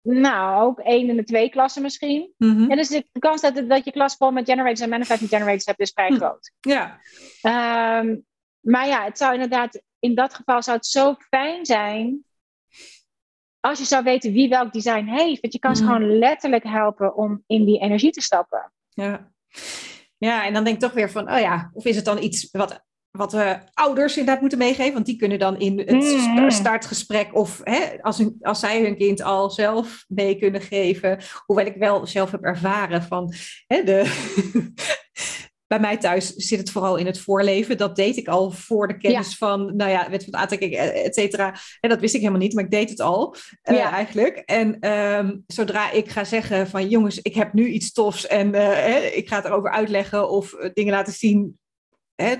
Nou, 0.04 0.64
ook 0.64 0.80
één 0.80 1.10
in 1.10 1.16
de 1.16 1.24
twee 1.24 1.50
klassen 1.50 1.82
misschien. 1.82 2.34
Mm 2.38 2.72
En 2.72 2.78
dus 2.78 2.88
de 2.88 3.06
kans 3.20 3.42
dat, 3.42 3.70
dat 3.70 3.86
je 3.86 3.92
klas 3.92 4.16
vol 4.16 4.32
met 4.32 4.50
generators 4.50 4.80
en 4.80 4.90
manifesting 4.90 5.30
generators 5.30 5.66
hebt, 5.66 5.80
is 5.80 5.92
vrij 5.92 6.08
hm. 6.08 6.16
groot. 6.16 6.52
Ja. 6.60 7.00
Ehm, 7.42 8.16
maar 8.60 8.88
ja, 8.88 9.04
het 9.04 9.18
zou 9.18 9.34
inderdaad, 9.34 9.82
in 10.00 10.16
dat 10.16 10.34
geval 10.34 10.64
zou 10.64 10.78
het 10.78 10.86
zo 10.86 11.16
fijn 11.30 11.66
zijn 11.66 12.26
als 13.60 13.80
je 13.80 13.86
zou 13.86 14.04
weten 14.04 14.32
wie 14.32 14.50
welk 14.50 14.74
design 14.74 15.06
heeft. 15.06 15.42
Want 15.42 15.54
je 15.54 15.60
kan 15.60 15.76
ze 15.76 15.84
hm. 15.84 15.92
gewoon 15.92 16.18
letterlijk 16.18 16.64
helpen 16.64 17.16
om 17.16 17.44
in 17.48 17.66
die 17.66 17.80
energie 17.80 18.12
te 18.12 18.22
stappen. 18.22 18.74
Ja. 18.90 19.32
Ja, 20.18 20.46
en 20.46 20.54
dan 20.54 20.64
denk 20.64 20.76
ik 20.76 20.82
toch 20.82 20.94
weer 20.94 21.12
van, 21.12 21.32
oh 21.32 21.40
ja, 21.40 21.70
of 21.74 21.86
is 21.86 21.96
het 21.96 22.06
dan 22.06 22.24
iets 22.24 22.52
wat 22.52 22.84
wat 23.18 23.32
we 23.32 23.58
ouders 23.74 24.18
inderdaad 24.18 24.42
moeten 24.42 24.60
meegeven. 24.60 24.94
Want 24.94 25.06
die 25.06 25.16
kunnen 25.16 25.40
dan 25.40 25.60
in 25.60 25.78
het 25.78 25.92
mm-hmm. 25.92 26.52
startgesprek 26.52 27.36
of 27.36 27.62
hè, 27.64 28.02
als, 28.02 28.18
hun, 28.18 28.38
als 28.42 28.60
zij 28.60 28.82
hun 28.82 28.98
kind 28.98 29.22
al 29.22 29.50
zelf 29.50 30.06
mee 30.08 30.40
kunnen 30.40 30.62
geven. 30.62 31.20
Hoewel 31.46 31.66
ik 31.66 31.76
wel 31.76 32.08
zelf 32.08 32.32
heb 32.32 32.44
ervaren 32.44 33.04
van 33.04 33.34
hè, 33.68 33.84
de. 33.84 34.02
Bij 35.68 35.82
mij 35.82 35.98
thuis 35.98 36.34
zit 36.34 36.60
het 36.60 36.72
vooral 36.72 36.96
in 36.96 37.06
het 37.06 37.20
voorleven. 37.20 37.78
Dat 37.78 37.96
deed 37.96 38.18
ik 38.18 38.28
al 38.28 38.52
voor 38.52 38.88
de 38.88 38.98
kennis 38.98 39.38
van, 39.38 39.76
nou 39.76 39.92
ja, 39.92 40.10
wet 40.10 40.24
van 40.24 40.36
aantrekking, 40.36 40.74
et 40.76 41.16
cetera. 41.16 41.56
En 41.80 41.90
dat 41.90 42.00
wist 42.00 42.14
ik 42.14 42.20
helemaal 42.20 42.42
niet, 42.42 42.54
maar 42.54 42.64
ik 42.64 42.72
deed 42.72 42.90
het 42.90 43.00
al 43.00 43.36
uh, 43.64 43.86
eigenlijk. 43.86 44.38
En 44.38 44.90
um, 44.90 45.44
zodra 45.48 45.92
ik 45.92 46.10
ga 46.10 46.24
zeggen 46.24 46.68
van, 46.68 46.90
jongens, 46.90 47.20
ik 47.22 47.36
heb 47.36 47.54
nu 47.54 47.68
iets 47.68 47.92
tofs 47.92 48.28
en 48.28 48.56
uh, 48.56 49.18
ik 49.18 49.28
ga 49.28 49.36
het 49.36 49.46
erover 49.46 49.72
uitleggen 49.72 50.30
of 50.30 50.56
dingen 50.74 50.94
laten 50.94 51.14
zien 51.14 51.58
hè, 52.24 52.36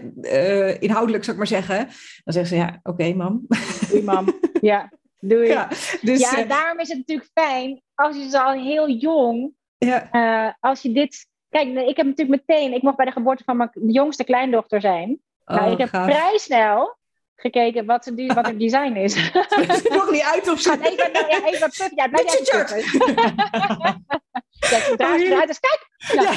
uh, 0.70 0.82
inhoudelijk 0.82 1.24
zou 1.24 1.38
ik 1.38 1.50
maar 1.50 1.62
zeggen. 1.62 1.88
Dan 2.24 2.34
zeggen 2.34 2.48
ze 2.48 2.56
ja, 2.56 2.68
oké 2.68 2.90
okay, 2.90 3.14
mam. 3.14 3.48
Doei 3.90 4.04
mam. 4.04 4.40
Ja, 4.62 4.92
doei. 5.20 5.48
Ja, 5.48 5.68
dus, 6.02 6.20
ja 6.20 6.44
uh, 6.44 6.50
daarom 6.50 6.80
is 6.80 6.88
het 6.88 6.98
natuurlijk 6.98 7.30
fijn 7.34 7.82
als 7.96 8.18
je 8.18 8.30
ze 8.30 8.42
al 8.42 8.52
heel 8.52 8.90
jong, 8.90 9.54
ja. 9.78 10.10
Uh, 10.12 10.52
als 10.60 10.82
je 10.82 10.92
dit... 10.92 11.28
Kijk, 11.50 11.68
ik 11.68 11.98
heb 11.98 12.06
natuurlijk 12.06 12.48
meteen, 12.48 12.74
ik 12.74 12.82
mocht 12.82 12.96
bij 12.96 13.06
de 13.06 13.12
geboorte 13.12 13.44
van 13.44 13.58
mijn 13.58 13.70
jongste 13.88 14.24
kleindochter 14.24 14.82
zijn. 14.82 15.20
Oh, 15.46 15.56
nou, 15.56 15.72
ik 15.72 15.78
heb 15.78 15.90
gaaf. 15.90 16.06
vrij 16.06 16.38
snel 16.38 16.98
gekeken 17.36 17.86
wat, 17.86 18.12
die, 18.16 18.34
wat 18.34 18.48
het 18.48 18.60
design 18.60 18.96
is. 18.96 19.16
Het 19.16 19.78
ziet 19.78 19.90
nog 19.90 20.12
niet 20.12 20.22
uit 20.22 20.50
of 20.50 20.60
zo. 20.60 20.72
Even, 20.72 21.12
nou, 21.12 21.28
ja, 21.28 21.46
even 21.46 21.70
puff. 21.70 21.92
Ja, 21.96 22.08
blijf 22.08 22.40
je 25.20 25.26
eruit 25.26 25.50
is, 25.50 25.60
kijk. 25.60 25.88
Nou. 26.16 26.28
Ja. 26.28 26.34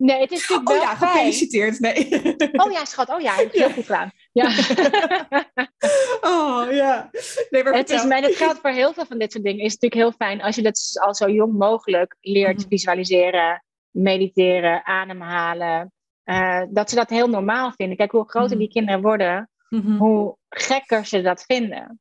Nee, 0.00 0.20
het 0.20 0.30
is 0.30 0.48
natuurlijk 0.48 0.68
oh, 0.68 0.74
wel 0.74 0.84
ja, 0.84 0.94
gefeliciteerd. 0.94 1.80
Nee. 1.80 2.08
Oh 2.52 2.72
ja, 2.72 2.84
schat. 2.84 3.08
Oh 3.08 3.20
ja, 3.20 3.34
heb 3.34 3.52
heel 3.52 3.70
goed 3.70 3.84
gedaan. 3.86 4.10
Ja. 4.32 4.48
oh 6.34 6.66
ja. 6.70 7.10
Nee, 7.50 7.64
maar 7.64 7.72
het, 7.72 7.90
is, 7.90 8.04
maar 8.04 8.22
het 8.22 8.36
geldt 8.36 8.60
voor 8.60 8.70
heel 8.70 8.92
veel 8.92 9.04
van 9.04 9.18
dit 9.18 9.32
soort 9.32 9.44
dingen. 9.44 9.64
Is 9.64 9.72
natuurlijk 9.72 10.00
heel 10.02 10.26
fijn 10.26 10.42
als 10.42 10.56
je 10.56 10.62
dat 10.62 11.00
al 11.00 11.14
zo 11.14 11.28
jong 11.28 11.52
mogelijk 11.52 12.16
leert 12.20 12.58
mhm. 12.58 12.68
visualiseren, 12.68 13.64
mediteren, 13.90 14.86
ademhalen. 14.86 15.92
Uh, 16.24 16.62
dat 16.70 16.90
ze 16.90 16.96
dat 16.96 17.10
heel 17.10 17.28
normaal 17.28 17.72
vinden. 17.72 17.96
Kijk, 17.96 18.10
hoe 18.10 18.28
groter 18.28 18.50
mhm. 18.50 18.58
die 18.58 18.68
kinderen 18.68 19.02
worden, 19.02 19.50
mhm. 19.68 19.96
hoe 19.96 20.36
gekker 20.48 21.06
ze 21.06 21.22
dat 21.22 21.42
vinden. 21.42 22.00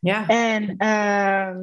Ja. 0.00 0.26
En, 0.28 0.62
uh, 0.62 1.56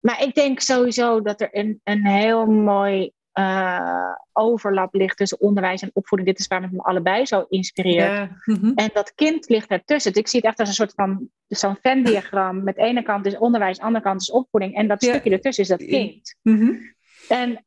maar 0.00 0.22
ik 0.22 0.34
denk 0.34 0.60
sowieso 0.60 1.20
dat 1.20 1.40
er 1.40 1.48
een, 1.50 1.80
een 1.84 2.06
heel 2.06 2.46
mooi 2.46 3.12
uh, 3.38 4.14
overlap 4.32 4.94
ligt 4.94 5.16
tussen 5.16 5.40
onderwijs 5.40 5.82
en 5.82 5.90
opvoeding. 5.92 6.30
Dit 6.30 6.38
is 6.38 6.46
waar 6.46 6.62
het 6.62 6.72
me 6.72 6.82
allebei 6.82 7.26
zo 7.26 7.44
inspireert. 7.48 8.30
Mhm. 8.44 8.72
En 8.74 8.90
dat 8.92 9.14
kind 9.14 9.48
ligt 9.48 9.70
ertussen. 9.70 10.12
Dus 10.12 10.20
ik 10.20 10.28
zie 10.28 10.40
het 10.40 10.48
echt 10.48 10.58
als 10.58 10.68
een 10.68 10.74
soort 10.74 10.92
van 10.94 11.28
zo'n 11.46 11.76
Venn-diagram. 11.80 12.64
Met 12.64 12.76
de 12.76 12.82
ene 12.82 13.02
kant 13.02 13.26
is 13.26 13.38
onderwijs, 13.38 13.76
de 13.76 13.82
andere 13.82 14.04
kant 14.04 14.20
is 14.20 14.30
opvoeding. 14.30 14.74
En 14.74 14.88
dat 14.88 15.02
stukje 15.02 15.30
ertussen 15.30 15.62
is 15.62 15.70
dat 15.70 15.84
kind. 15.84 16.36
Mm 16.42 16.93
En 17.28 17.64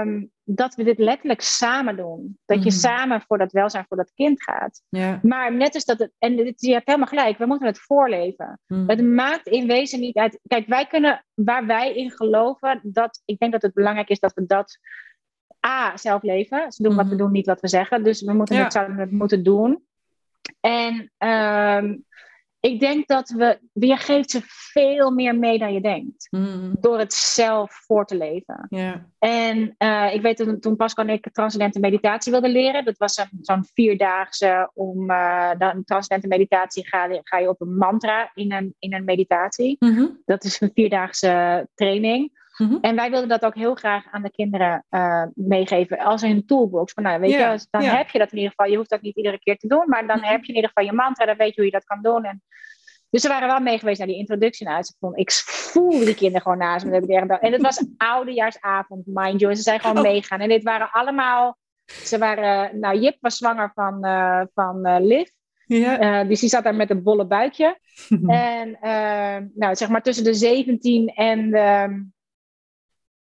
um, 0.00 0.32
dat 0.44 0.74
we 0.74 0.84
dit 0.84 0.98
letterlijk 0.98 1.40
samen 1.40 1.96
doen. 1.96 2.38
Dat 2.44 2.62
je 2.62 2.70
mhm. 2.70 2.78
samen 2.78 3.20
voor 3.20 3.38
dat 3.38 3.52
welzijn 3.52 3.84
voor 3.88 3.96
dat 3.96 4.12
kind 4.14 4.42
gaat. 4.42 4.82
Ja. 4.88 5.20
Maar 5.22 5.54
net 5.54 5.74
als 5.74 5.84
dat 5.84 5.98
het, 5.98 6.12
en 6.18 6.54
je 6.56 6.72
hebt 6.72 6.86
helemaal 6.86 7.08
gelijk, 7.08 7.38
we 7.38 7.46
moeten 7.46 7.66
het 7.66 7.78
voorleven. 7.78 8.60
Mhm. 8.66 8.88
Het 8.88 9.02
maakt 9.02 9.46
in 9.46 9.66
wezen 9.66 10.00
niet 10.00 10.16
uit. 10.16 10.40
Kijk, 10.46 10.66
wij 10.66 10.86
kunnen, 10.86 11.24
waar 11.34 11.66
wij 11.66 11.94
in 11.94 12.10
geloven, 12.10 12.80
dat 12.82 13.22
ik 13.24 13.38
denk 13.38 13.52
dat 13.52 13.62
het 13.62 13.74
belangrijk 13.74 14.08
is 14.08 14.20
dat 14.20 14.34
we 14.34 14.46
dat 14.46 14.78
A, 15.66 15.96
zelf 15.96 16.22
leven. 16.22 16.72
Ze 16.72 16.82
doen 16.82 16.96
wat 16.96 17.04
we 17.04 17.14
mhm. 17.14 17.22
doen, 17.22 17.32
niet 17.32 17.46
wat 17.46 17.60
we 17.60 17.68
zeggen. 17.68 18.04
Dus 18.04 18.22
we 18.22 18.32
moeten 18.32 18.56
het, 18.56 18.72
zouden 18.72 18.96
het 18.96 19.10
moeten 19.10 19.42
doen. 19.42 19.84
En 20.60 21.12
um, 21.18 22.04
ik 22.64 22.80
denk 22.80 23.06
dat 23.06 23.30
we, 23.30 23.58
je 23.72 23.96
geeft 23.96 24.30
ze 24.30 24.40
veel 24.44 25.10
meer 25.10 25.38
mee 25.38 25.58
dan 25.58 25.72
je 25.72 25.80
denkt. 25.80 26.28
Mm. 26.30 26.76
Door 26.80 26.98
het 26.98 27.12
zelf 27.12 27.72
voor 27.72 28.06
te 28.06 28.16
leven. 28.16 28.66
Yeah. 28.68 28.96
En 29.18 29.74
uh, 29.78 30.14
ik 30.14 30.22
weet 30.22 30.36
toen, 30.36 30.60
toen 30.60 30.76
Pascal 30.76 31.04
en 31.04 31.12
ik 31.12 31.28
transcendente 31.32 31.80
meditatie 31.80 32.32
wilden 32.32 32.50
leren. 32.50 32.84
Dat 32.84 32.98
was 32.98 33.26
zo'n 33.40 33.64
vierdaagse 33.74 34.70
om 34.74 35.10
uh, 35.10 35.50
dan 35.58 35.84
transcendente 35.84 36.36
meditatie 36.36 36.86
ga, 36.86 37.08
ga 37.22 37.38
je 37.38 37.48
op 37.48 37.60
een 37.60 37.76
mantra 37.76 38.30
in 38.34 38.52
een, 38.52 38.74
in 38.78 38.94
een 38.94 39.04
meditatie. 39.04 39.76
Mm 39.78 39.94
-hmm. 39.94 40.22
Dat 40.24 40.44
is 40.44 40.60
een 40.60 40.70
vierdaagse 40.74 41.68
training. 41.74 42.43
Mhm. 42.56 42.76
En 42.80 42.96
wij 42.96 43.10
wilden 43.10 43.28
dat 43.28 43.44
ook 43.44 43.54
heel 43.54 43.74
graag 43.74 44.04
aan 44.10 44.22
de 44.22 44.30
kinderen 44.30 44.84
uh, 44.90 45.24
meegeven 45.34 45.98
als 45.98 46.22
een 46.22 46.46
toolbox. 46.46 46.92
Van, 46.92 47.02
nou, 47.02 47.20
weet 47.20 47.30
je, 47.30 47.66
dan 47.70 47.82
heb 47.82 48.08
je 48.10 48.18
dat 48.18 48.30
in 48.30 48.36
ieder 48.36 48.50
geval. 48.50 48.70
Je 48.70 48.76
hoeft 48.76 48.90
dat 48.90 49.02
niet 49.02 49.16
iedere 49.16 49.38
keer 49.38 49.56
te 49.56 49.66
doen, 49.66 49.84
maar 49.86 50.06
dan 50.06 50.18
mhm. 50.18 50.26
heb 50.28 50.44
je 50.44 50.48
in 50.48 50.54
ieder 50.54 50.70
geval 50.70 50.84
je 50.84 50.92
mantra, 50.92 51.26
dan 51.26 51.36
weet 51.36 51.48
je 51.48 51.54
hoe 51.54 51.64
je 51.64 51.70
dat 51.70 51.84
kan 51.84 52.02
doen. 52.02 52.24
En, 52.24 52.42
dus 53.10 53.22
we 53.22 53.28
waren 53.28 53.48
wel 53.48 53.60
meegeweest 53.60 53.98
naar 53.98 54.06
die 54.06 54.16
introductie 54.16 54.68
uit. 54.68 54.96
Ik 55.14 55.30
voelde 55.32 56.04
die 56.04 56.14
kinderen 56.14 56.42
gewoon 56.42 56.58
naast 56.58 56.86
me. 56.86 57.38
En 57.40 57.52
het 57.52 57.62
was 57.62 57.86
oudejaarsavond, 57.96 59.02
mind 59.06 59.40
you. 59.40 59.50
En 59.50 59.56
ze 59.56 59.62
zijn 59.62 59.80
gewoon 59.80 59.96
oh. 59.96 60.02
meegaan. 60.02 60.40
En 60.40 60.48
dit 60.48 60.62
waren 60.62 60.90
allemaal. 60.90 61.56
Ze 61.84 62.18
waren, 62.18 62.80
nou, 62.80 62.98
Jip 62.98 63.16
was 63.20 63.36
zwanger 63.36 63.72
van, 63.74 64.06
uh, 64.06 64.42
van 64.54 64.86
uh, 64.86 64.96
Liv. 65.00 65.28
Ja. 65.66 66.22
Uh, 66.22 66.28
dus 66.28 66.40
die 66.40 66.48
zat 66.48 66.64
daar 66.64 66.74
met 66.74 66.90
een 66.90 67.02
bolle 67.02 67.26
buikje. 67.26 67.78
en 68.26 68.78
nou, 69.54 69.74
zeg 69.74 69.88
maar 69.88 70.02
tussen 70.02 70.24
de 70.24 70.34
17 70.34 71.08
en 71.08 71.50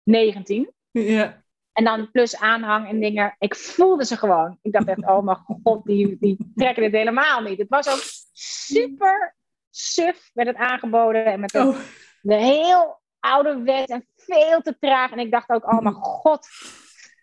19. 0.08 0.72
Ja. 0.90 1.42
En 1.72 1.84
dan 1.84 2.10
plus 2.10 2.36
aanhang 2.36 2.88
en 2.88 3.00
dingen. 3.00 3.34
Ik 3.38 3.54
voelde 3.54 4.04
ze 4.04 4.16
gewoon. 4.16 4.58
Ik 4.62 4.72
dacht 4.72 4.88
echt, 4.88 5.06
oh 5.06 5.22
mijn 5.22 5.36
god, 5.62 5.84
die, 5.84 6.16
die 6.20 6.52
trekken 6.54 6.82
dit 6.82 6.92
helemaal 6.92 7.42
niet. 7.42 7.58
Het 7.58 7.68
was 7.68 7.88
ook 7.88 8.02
super 8.32 9.36
suf 9.70 10.30
met 10.32 10.46
het 10.46 10.56
aangeboden. 10.56 11.24
En 11.24 11.40
met 11.40 11.50
de, 11.50 11.58
oh. 11.58 11.76
de 12.20 12.34
heel 12.34 13.00
oude 13.20 13.62
wet 13.62 13.88
en 13.88 14.06
veel 14.16 14.60
te 14.60 14.76
traag. 14.80 15.10
En 15.10 15.18
ik 15.18 15.30
dacht 15.30 15.50
ook, 15.50 15.72
oh 15.72 15.80
mijn 15.80 15.94
god. 15.94 16.46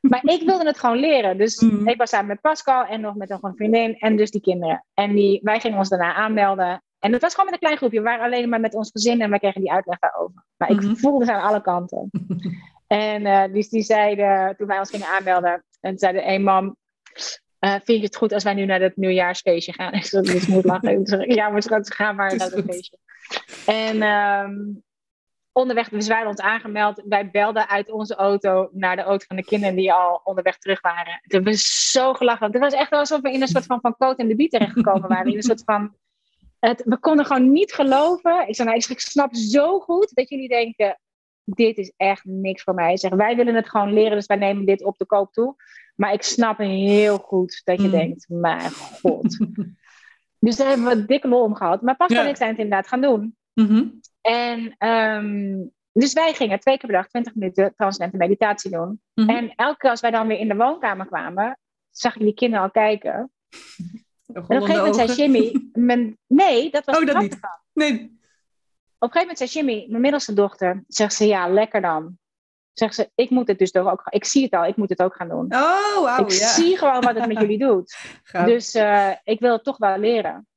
Maar 0.01 0.23
ik 0.23 0.41
wilde 0.45 0.65
het 0.65 0.79
gewoon 0.79 0.97
leren. 0.97 1.37
Dus 1.37 1.59
mm. 1.59 1.87
ik 1.87 1.97
was 1.97 2.09
samen 2.09 2.27
met 2.27 2.41
Pascal 2.41 2.85
en 2.85 3.01
nog 3.01 3.15
met 3.15 3.29
nog 3.29 3.41
een 3.41 3.55
vriendin 3.55 3.97
en 3.97 4.15
dus 4.15 4.31
die 4.31 4.41
kinderen. 4.41 4.85
En 4.93 5.15
die, 5.15 5.39
wij 5.43 5.59
gingen 5.59 5.77
ons 5.77 5.89
daarna 5.89 6.13
aanmelden. 6.13 6.83
En 7.05 7.11
het 7.11 7.21
was 7.21 7.31
gewoon 7.31 7.45
met 7.45 7.53
een 7.53 7.59
klein 7.65 7.77
groepje. 7.77 7.97
We 7.97 8.03
waren 8.03 8.25
alleen 8.25 8.49
maar 8.49 8.59
met 8.59 8.73
ons 8.73 8.91
gezin 8.91 9.21
en 9.21 9.29
wij 9.29 9.39
kregen 9.39 9.61
die 9.61 9.71
uitleg 9.71 9.99
daarover. 9.99 10.45
Maar 10.57 10.69
ik 10.69 10.81
mhm. 10.81 10.95
voelde 10.95 11.25
ze 11.25 11.33
aan 11.33 11.47
alle 11.49 11.61
kanten. 11.61 12.09
en 12.87 13.21
uh, 13.21 13.53
dus 13.53 13.69
die 13.69 13.81
zeiden, 13.81 14.55
toen 14.57 14.67
wij 14.67 14.79
ons 14.79 14.89
gingen 14.89 15.07
aanmelden, 15.07 15.63
en 15.81 15.97
zeiden, 15.97 16.29
een 16.29 16.43
mam, 16.43 16.75
uh, 17.59 17.71
vind 17.71 17.99
je 17.99 18.05
het 18.05 18.15
goed 18.15 18.33
als 18.33 18.43
wij 18.43 18.53
nu 18.53 18.65
naar 18.65 18.81
het 18.81 18.95
nieuwjaarsfeestje 18.95 19.73
gaan? 19.73 19.93
Ik 19.99 20.05
zei, 20.05 20.23
dus 20.23 20.47
moet 20.47 20.65
lachen. 20.65 21.33
ja, 21.33 21.49
maar 21.49 21.61
schat, 21.61 21.93
gaan 21.93 22.15
maar 22.15 22.35
naar 22.35 22.51
het 22.51 22.65
feestje. 22.65 22.97
En 23.65 24.01
um, 24.01 24.83
onderweg, 25.51 25.89
dus 25.89 26.07
wij 26.07 26.25
ons 26.25 26.39
aangemeld. 26.39 27.03
Wij 27.07 27.29
belden 27.31 27.69
uit 27.69 27.91
onze 27.91 28.15
auto 28.15 28.69
naar 28.71 28.95
de 28.95 29.01
auto 29.01 29.25
van 29.27 29.35
de 29.35 29.45
kinderen 29.45 29.75
die 29.75 29.93
al 29.93 30.21
onderweg 30.23 30.57
terug 30.57 30.81
waren. 30.81 31.05
Toen 31.05 31.21
hebben 31.27 31.53
we 31.53 31.59
zo 31.91 32.13
gelachen. 32.13 32.51
Het 32.51 32.59
was 32.59 32.73
echt 32.73 32.91
alsof 32.91 33.21
we 33.21 33.31
in 33.31 33.41
een 33.41 33.47
soort 33.47 33.65
van, 33.65 33.79
van 33.81 33.95
Coat 33.97 34.19
en 34.19 34.27
de 34.27 34.35
Biet 34.35 34.51
terechtgekomen 34.51 35.09
waren. 35.09 35.31
In 35.31 35.35
een 35.35 35.43
soort 35.43 35.63
van... 35.65 35.95
Het, 36.67 36.83
we 36.85 36.97
konden 36.97 37.25
gewoon 37.25 37.51
niet 37.51 37.73
geloven. 37.73 38.47
Ik 38.47 38.55
zei, 38.55 38.67
nou, 38.67 38.83
ik 38.89 38.99
snap 38.99 39.35
zo 39.35 39.79
goed 39.79 40.11
dat 40.13 40.29
jullie 40.29 40.47
denken, 40.47 40.99
dit 41.43 41.77
is 41.77 41.93
echt 41.97 42.23
niks 42.23 42.63
voor 42.63 42.73
mij. 42.73 42.97
Zeg, 42.97 43.11
wij 43.11 43.35
willen 43.35 43.55
het 43.55 43.69
gewoon 43.69 43.93
leren, 43.93 44.15
dus 44.15 44.25
wij 44.25 44.37
nemen 44.37 44.65
dit 44.65 44.83
op 44.83 44.97
de 44.97 45.05
koop 45.05 45.33
toe. 45.33 45.55
Maar 45.95 46.13
ik 46.13 46.21
snap 46.21 46.57
heel 46.57 47.17
goed 47.17 47.61
dat 47.63 47.81
je 47.81 47.85
mm. 47.85 47.91
denkt, 47.91 48.25
mijn 48.29 48.71
god. 48.71 49.37
dus 50.45 50.55
daar 50.55 50.67
hebben 50.67 50.87
we 50.87 51.05
dikke 51.05 51.27
lol 51.27 51.43
om 51.43 51.55
gehad. 51.55 51.81
Maar 51.81 51.95
pas 51.95 52.13
dan 52.13 52.27
ik 52.27 52.35
zijn 52.35 52.49
het 52.49 52.59
inderdaad 52.59 52.87
gaan 52.87 53.01
doen. 53.01 53.35
Mm 53.53 53.99
En 54.21 54.75
ehm, 54.77 55.57
dus 55.91 56.13
wij 56.13 56.33
gingen 56.33 56.59
twee 56.59 56.77
keer 56.77 56.89
per 56.89 56.97
dag 56.97 57.07
20 57.07 57.35
minuten 57.35 57.73
transcendente 57.75 58.17
meditatie 58.17 58.71
doen. 58.71 59.01
Mhm. 59.13 59.29
En 59.29 59.53
elke 59.55 59.77
keer 59.77 59.89
als 59.89 60.01
wij 60.01 60.11
dan 60.11 60.27
weer 60.27 60.39
in 60.39 60.47
de 60.47 60.55
woonkamer 60.55 61.05
kwamen, 61.05 61.59
zag 61.89 62.15
ik 62.15 62.21
die 62.21 62.33
kinderen 62.33 62.65
al 62.65 62.71
kijken. 62.71 63.31
En 64.33 64.41
op 64.41 64.49
een 64.49 64.61
gegeven 64.61 64.75
moment 64.75 64.95
zei 64.95 65.13
Jimmy, 65.13 65.69
mijn, 65.73 66.17
nee, 66.27 66.71
dat 66.71 66.85
was 66.85 66.97
oh, 66.97 67.05
dat 67.05 67.21
niet. 67.21 67.39
Nee. 67.73 67.93
Op 68.99 69.11
een 69.11 69.19
gegeven 69.19 69.19
moment 69.19 69.37
zei 69.37 69.49
Jimmy, 69.49 69.85
mijn 69.89 70.01
middelste 70.01 70.33
dochter, 70.33 70.83
zegt 70.87 71.13
ze, 71.13 71.27
ja, 71.27 71.49
lekker 71.49 71.81
dan. 71.81 72.17
Zegt 72.73 72.95
ze, 72.95 73.11
ik 73.15 73.29
moet 73.29 73.47
het 73.47 73.59
dus 73.59 73.71
toch 73.71 73.91
ook 73.91 74.01
Ik 74.09 74.25
zie 74.25 74.43
het 74.43 74.53
al, 74.53 74.65
ik 74.65 74.75
moet 74.75 74.89
het 74.89 75.01
ook 75.01 75.15
gaan 75.15 75.29
doen. 75.29 75.55
Oh, 75.55 75.95
wow, 75.95 76.19
Ik 76.19 76.31
zie 76.31 76.77
gewoon 76.77 77.01
wat 77.01 77.15
het 77.15 77.27
met 77.27 77.39
jullie 77.39 77.57
doet. 77.57 77.97
Dus 78.45 78.75
uh, 78.75 79.11
ik 79.23 79.39
wil 79.39 79.51
het 79.51 79.63
toch 79.63 79.77
wel 79.77 79.97
leren. 79.97 80.47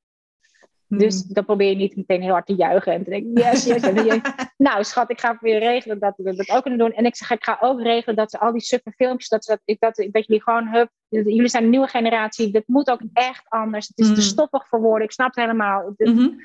Dus 0.89 1.23
hmm. 1.23 1.33
dan 1.33 1.45
probeer 1.45 1.69
je 1.69 1.75
niet 1.75 1.95
meteen 1.95 2.21
heel 2.21 2.31
hard 2.31 2.45
te 2.45 2.55
juichen 2.55 2.93
en 2.93 3.03
te 3.03 3.09
denken, 3.09 3.31
yes, 3.33 3.65
yes. 3.65 3.81
En 3.81 4.05
je, 4.05 4.21
nou 4.57 4.83
schat, 4.83 5.11
ik 5.11 5.19
ga 5.19 5.37
weer 5.41 5.59
regelen 5.59 5.99
dat 5.99 6.13
we 6.17 6.35
dat 6.35 6.49
ook 6.49 6.61
kunnen 6.61 6.79
doen. 6.79 6.93
En 6.93 7.05
ik 7.05 7.15
zeg, 7.15 7.31
ik 7.31 7.43
ga 7.43 7.57
ook 7.59 7.81
regelen 7.81 8.15
dat 8.15 8.31
ze 8.31 8.39
al 8.39 8.51
die 8.51 8.61
suffe 8.61 8.91
filmpjes, 8.91 9.29
dat, 9.29 9.43
dat, 9.43 9.77
dat, 9.79 10.07
dat 10.11 10.25
jullie 10.25 10.43
gewoon, 10.43 10.67
hup, 10.67 10.89
jullie 11.09 11.47
zijn 11.47 11.63
een 11.63 11.69
nieuwe 11.69 11.87
generatie, 11.87 12.51
dit 12.51 12.67
moet 12.67 12.89
ook 12.89 13.01
echt 13.13 13.43
anders. 13.49 13.87
Het 13.87 13.99
is 13.99 14.07
te 14.07 14.13
hmm. 14.13 14.21
stoffig 14.21 14.67
voor 14.67 14.81
woorden, 14.81 15.03
ik 15.03 15.11
snap 15.11 15.27
het 15.27 15.45
helemaal. 15.45 15.93
Mm 15.97 16.37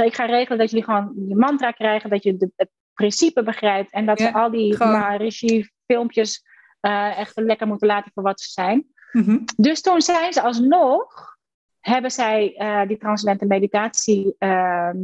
ik 0.00 0.14
ga 0.14 0.24
regelen 0.24 0.58
dat 0.58 0.70
jullie 0.70 0.84
gewoon 0.84 1.12
je 1.28 1.36
mantra 1.36 1.70
krijgen, 1.70 2.10
dat 2.10 2.22
je 2.22 2.36
de, 2.36 2.50
het 2.56 2.70
principe 2.94 3.42
begrijpt 3.42 3.92
en 3.92 4.06
dat 4.06 4.20
ze 4.20 4.32
al 4.32 4.50
die 4.50 4.76
regie 5.16 5.72
filmpjes 5.86 6.44
uh, 6.80 7.18
echt 7.18 7.32
lekker 7.36 7.66
moeten 7.66 7.86
laten 7.86 8.10
voor 8.14 8.22
wat 8.22 8.40
ze 8.40 8.50
zijn. 8.50 8.86
Mhm. 9.12 9.38
Dus 9.56 9.80
toen 9.80 10.00
zijn 10.00 10.32
ze 10.32 10.42
alsnog 10.42 11.36
hebben 11.82 12.10
zij 12.10 12.54
uh, 12.58 12.86
die 12.86 12.96
transcendente 12.96 13.46
meditatie 13.46 14.34
ehm, 14.38 14.98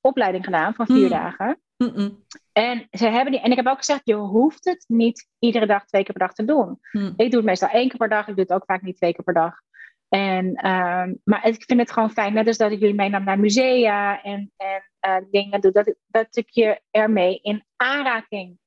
opleiding 0.00 0.44
gedaan 0.44 0.74
van 0.74 0.86
vier 0.86 1.04
mm. 1.04 1.08
dagen. 1.08 1.60
En, 2.52 2.88
ze 2.90 3.08
hebben 3.08 3.32
die, 3.32 3.40
en 3.40 3.50
ik 3.50 3.56
heb 3.56 3.66
ook 3.66 3.78
gezegd, 3.78 4.00
je 4.04 4.14
hoeft 4.14 4.64
het 4.64 4.84
niet 4.88 5.28
iedere 5.38 5.66
dag 5.66 5.84
twee 5.84 6.04
keer 6.04 6.14
per 6.14 6.26
dag 6.26 6.34
te 6.34 6.44
doen. 6.44 6.78
Mm. 6.92 7.12
Ik 7.16 7.30
doe 7.30 7.40
het 7.40 7.44
meestal 7.44 7.68
één 7.68 7.88
keer 7.88 7.98
per 7.98 8.08
dag, 8.08 8.28
ik 8.28 8.34
doe 8.34 8.44
het 8.44 8.52
ook 8.52 8.64
vaak 8.64 8.82
niet 8.82 8.96
twee 8.96 9.12
keer 9.12 9.24
per 9.24 9.34
dag. 9.34 9.54
En, 10.08 10.54
ehm, 10.54 11.14
maar 11.24 11.46
ik 11.46 11.64
vind 11.66 11.80
het 11.80 11.92
gewoon 11.92 12.10
fijn, 12.10 12.32
net 12.32 12.46
als 12.46 12.56
dat 12.56 12.70
ik 12.70 12.80
jullie 12.80 12.94
meenam 12.94 13.24
naar 13.24 13.38
musea 13.38 14.22
en, 14.22 14.52
en 14.56 14.82
uh, 15.06 15.16
dingen 15.30 15.60
doe, 15.60 15.72
dat, 15.72 15.94
dat 16.06 16.36
ik 16.36 16.48
je 16.50 16.80
ermee 16.90 17.40
in 17.42 17.64
aanraking 17.76 18.58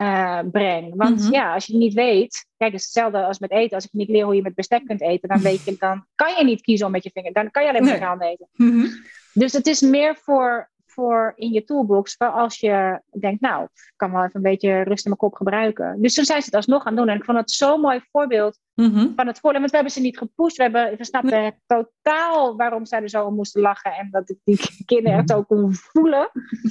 uh, 0.00 0.38
breng. 0.52 0.92
Want 0.96 1.20
mhm. 1.20 1.32
ja, 1.32 1.54
als 1.54 1.66
je 1.66 1.76
niet 1.76 1.94
weet, 1.94 2.46
kijk, 2.56 2.72
het 2.72 2.80
is 2.80 2.86
hetzelfde 2.86 3.24
als 3.24 3.38
met 3.38 3.50
eten. 3.50 3.74
Als 3.74 3.84
ik 3.84 3.92
niet 3.92 4.08
leer 4.08 4.24
hoe 4.24 4.34
je 4.34 4.42
met 4.42 4.54
bestek 4.54 4.86
kunt 4.86 5.00
eten, 5.00 5.28
dan 5.28 5.40
weet 5.40 5.64
je, 5.64 5.76
dan 5.78 6.06
kan 6.14 6.34
je 6.34 6.44
niet 6.44 6.60
kiezen 6.60 6.86
om 6.86 6.92
met 6.92 7.04
je 7.04 7.10
vinger. 7.12 7.32
Dan 7.32 7.50
kan 7.50 7.62
je 7.62 7.68
alleen 7.68 8.00
maar 8.00 8.16
nee. 8.16 8.30
eten. 8.30 8.48
Mhm. 8.52 8.86
Dus 9.32 9.52
het 9.52 9.66
is 9.66 9.80
meer 9.80 10.16
voor, 10.16 10.70
voor 10.86 11.32
in 11.36 11.52
je 11.52 11.64
toolbox, 11.64 12.14
voor 12.14 12.30
als 12.30 12.58
je 12.60 13.00
denkt, 13.10 13.40
nou, 13.40 13.64
ik 13.64 13.92
kan 13.96 14.12
wel 14.12 14.20
even 14.20 14.36
een 14.36 14.50
beetje 14.50 14.82
rust 14.82 15.04
in 15.04 15.10
mijn 15.10 15.16
kop 15.16 15.34
gebruiken. 15.34 16.02
Dus 16.02 16.14
toen 16.14 16.24
zijn 16.24 16.40
ze 16.40 16.46
het 16.46 16.54
alsnog 16.54 16.82
gaan 16.82 16.96
doen. 16.96 17.08
En 17.08 17.16
ik 17.16 17.24
vond 17.24 17.38
het 17.38 17.50
zo'n 17.50 17.80
mooi 17.80 18.00
voorbeeld 18.10 18.58
mhm. 18.74 19.06
van 19.16 19.26
het 19.26 19.38
voordeel. 19.40 19.60
Want 19.60 19.70
we 19.70 19.76
hebben 19.76 19.94
ze 19.94 20.00
niet 20.00 20.18
gepusht. 20.18 20.56
We, 20.56 20.62
hebben, 20.62 20.96
we 20.96 21.04
snapten 21.04 21.60
totaal 21.66 22.56
waarom 22.56 22.86
zij 22.86 23.02
er 23.02 23.08
zo 23.08 23.24
om 23.24 23.34
moesten 23.34 23.60
lachen. 23.60 23.92
En 23.92 24.08
dat 24.10 24.30
ik 24.30 24.38
die 24.44 24.84
kinderen 24.84 25.18
het 25.18 25.32
ook 25.32 25.46
kon 25.46 25.74
voelen. 25.74 26.30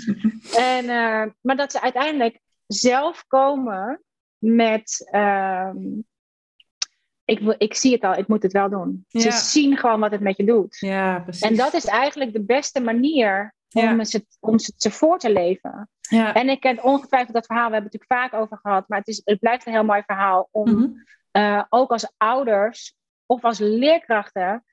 en, 0.75 0.83
uh, 0.85 1.23
maar 1.41 1.55
dat 1.55 1.71
ze 1.71 1.81
uiteindelijk 1.81 2.39
zelf 2.73 3.25
komen 3.27 4.03
met. 4.37 5.09
Ehm, 5.11 5.77
ik, 7.25 7.55
ik 7.57 7.73
zie 7.73 7.93
het 7.93 8.03
al, 8.03 8.13
ik 8.13 8.27
moet 8.27 8.43
het 8.43 8.51
wel 8.51 8.69
doen. 8.69 9.05
Ze 9.07 9.31
zien 9.31 9.77
gewoon 9.77 9.99
wat 9.99 10.11
het 10.11 10.21
met 10.21 10.37
je 10.37 10.43
doet. 10.43 10.77
Ja, 10.79 11.19
precies. 11.19 11.41
En 11.41 11.55
dat 11.55 11.73
is 11.73 11.85
eigenlijk 11.85 12.33
de 12.33 12.43
beste 12.43 12.79
manier 12.79 13.53
om, 13.73 13.99
het, 13.99 14.25
om 14.39 14.59
ze 14.59 14.91
voor 14.91 15.19
te 15.19 15.31
leven. 15.31 15.89
Ja. 16.01 16.33
En 16.33 16.49
ik 16.49 16.59
ken 16.59 16.83
ongetwijfeld 16.83 17.33
dat 17.33 17.45
verhaal, 17.45 17.67
we 17.67 17.73
hebben 17.73 17.91
het 17.91 17.99
natuurlijk 18.01 18.31
vaak 18.31 18.41
over 18.41 18.57
gehad, 18.57 18.87
maar 18.87 18.97
het, 18.97 19.07
is, 19.07 19.21
het 19.23 19.39
blijft 19.39 19.65
een 19.65 19.73
heel 19.73 19.83
mooi 19.83 20.03
verhaal 20.05 20.47
om 20.51 20.71
mhm. 20.71 20.89
eh, 21.31 21.63
ook 21.69 21.91
als 21.91 22.11
ouders 22.17 22.95
of 23.25 23.43
als 23.43 23.59
leerkrachten 23.59 24.63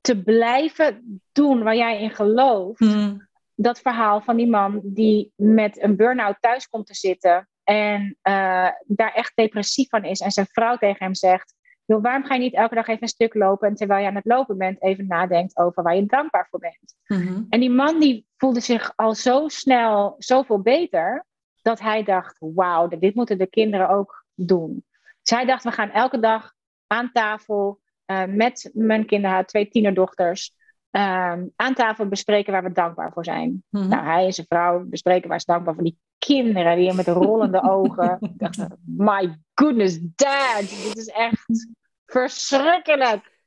te 0.00 0.22
blijven 0.22 1.22
doen 1.32 1.62
waar 1.62 1.76
jij 1.76 2.00
in 2.00 2.10
gelooft. 2.10 2.80
Mhm 2.80 3.16
dat 3.62 3.80
verhaal 3.80 4.20
van 4.20 4.36
die 4.36 4.48
man 4.48 4.80
die 4.84 5.32
met 5.36 5.82
een 5.82 5.96
burn-out 5.96 6.36
thuis 6.40 6.68
komt 6.68 6.86
te 6.86 6.94
zitten 6.94 7.48
en 7.64 8.02
uh, 8.02 8.68
daar 8.86 9.12
echt 9.14 9.32
depressief 9.34 9.88
van 9.88 10.04
is 10.04 10.20
en 10.20 10.30
zijn 10.30 10.46
vrouw 10.46 10.76
tegen 10.76 11.04
hem 11.04 11.14
zegt, 11.14 11.54
joh, 11.84 12.02
waarom 12.02 12.24
ga 12.24 12.34
je 12.34 12.40
niet 12.40 12.54
elke 12.54 12.74
dag 12.74 12.86
even 12.86 13.02
een 13.02 13.08
stuk 13.08 13.34
lopen 13.34 13.68
en 13.68 13.74
terwijl 13.74 14.00
je 14.00 14.08
aan 14.08 14.14
het 14.14 14.24
lopen 14.24 14.58
bent 14.58 14.82
even 14.82 15.06
nadenkt 15.06 15.56
over 15.56 15.82
waar 15.82 15.96
je 15.96 16.06
dankbaar 16.06 16.46
voor 16.50 16.60
bent. 16.60 16.94
Mhm. 17.06 17.42
En 17.48 17.60
die 17.60 17.70
man 17.70 18.00
die 18.00 18.26
voelde 18.36 18.60
zich 18.60 18.92
al 18.96 19.14
zo 19.14 19.48
snel 19.48 20.14
zoveel 20.18 20.60
beter 20.60 21.26
dat 21.62 21.80
hij 21.80 22.02
dacht, 22.02 22.36
wauw, 22.38 22.88
dit 22.88 23.14
moeten 23.14 23.38
de 23.38 23.48
kinderen 23.48 23.88
ook 23.88 24.24
doen. 24.34 24.84
Zij 25.22 25.44
dacht, 25.44 25.64
we 25.64 25.72
gaan 25.72 25.90
elke 25.90 26.20
dag 26.20 26.52
aan 26.86 27.12
tafel 27.12 27.80
uh, 28.06 28.24
met 28.24 28.70
mijn 28.72 29.06
kinderen, 29.06 29.36
haar 29.36 29.46
twee 29.46 29.68
tienerdochters. 29.68 30.54
Ehm, 30.90 31.46
aan 31.56 31.74
tafel 31.74 32.06
bespreken 32.06 32.52
waar 32.52 32.62
we 32.62 32.72
dankbaar 32.72 33.12
voor 33.12 33.24
zijn. 33.24 33.62
Mhm. 33.68 33.88
Nou, 33.88 34.04
hij 34.04 34.24
en 34.24 34.32
zijn 34.32 34.46
vrouw 34.46 34.84
bespreken 34.84 35.28
waar 35.28 35.40
ze 35.40 35.46
dankbaar 35.46 35.74
voor 35.74 35.84
die 35.84 35.98
kinderen 36.18 36.76
die 36.76 36.94
met 36.94 37.08
rollende 37.08 37.62
ogen. 37.70 38.16
Ik 38.20 38.38
dacht, 38.38 38.66
my 38.84 39.38
goodness, 39.54 39.98
dad, 40.00 40.60
dit 40.60 40.96
is 40.96 41.06
echt 41.06 41.68
verschrikkelijk. 42.06 43.38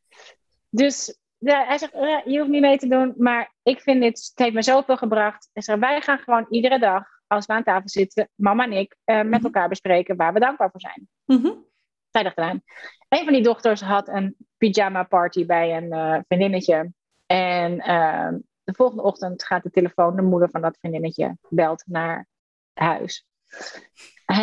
Dus 0.69 1.17
ja, 1.37 1.65
hij 1.65 1.77
zegt, 1.77 1.93
je 2.25 2.37
hoeft 2.37 2.49
niet 2.49 2.61
mee 2.61 2.77
te 2.77 2.87
doen, 2.87 3.13
maar 3.17 3.53
ik 3.63 3.81
vind 3.81 4.01
dit, 4.01 4.17
het 4.17 4.31
heeft 4.45 4.53
me 4.53 4.61
zoveel 4.61 4.97
gebracht. 4.97 5.49
Hij 5.53 5.63
zegt, 5.63 5.79
wij 5.79 6.01
gaan 6.01 6.17
gewoon 6.17 6.45
iedere 6.49 6.79
dag, 6.79 7.05
als 7.27 7.45
we 7.45 7.53
aan 7.53 7.63
tafel 7.63 7.89
zitten, 7.89 8.29
mama 8.35 8.63
en 8.63 8.71
ik, 8.71 8.95
uh, 9.05 9.15
met 9.15 9.27
mhm. 9.29 9.43
elkaar 9.43 9.69
bespreken 9.69 10.15
waar 10.15 10.33
we 10.33 10.39
dankbaar 10.39 10.71
voor 10.71 10.79
zijn. 10.79 11.07
Mm 11.25 11.65
Zij 12.09 12.23
dacht 12.23 12.37
eraan. 12.37 12.61
Een 13.09 13.23
van 13.23 13.33
die 13.33 13.43
dochters 13.43 13.81
had 13.81 14.07
een 14.07 14.35
pyjama 14.57 15.03
party 15.03 15.45
bij 15.45 15.77
een 15.77 15.93
uh, 15.93 16.19
vriendinnetje. 16.27 16.91
En 17.33 17.79
ehm, 17.79 18.37
de 18.63 18.73
volgende 18.73 19.03
ochtend 19.03 19.45
gaat 19.45 19.63
de 19.63 19.69
telefoon, 19.69 20.15
de 20.15 20.21
moeder 20.21 20.49
van 20.49 20.61
dat 20.61 20.77
vriendinnetje 20.79 21.37
belt 21.49 21.83
naar 21.85 22.27
huis. 22.73 23.25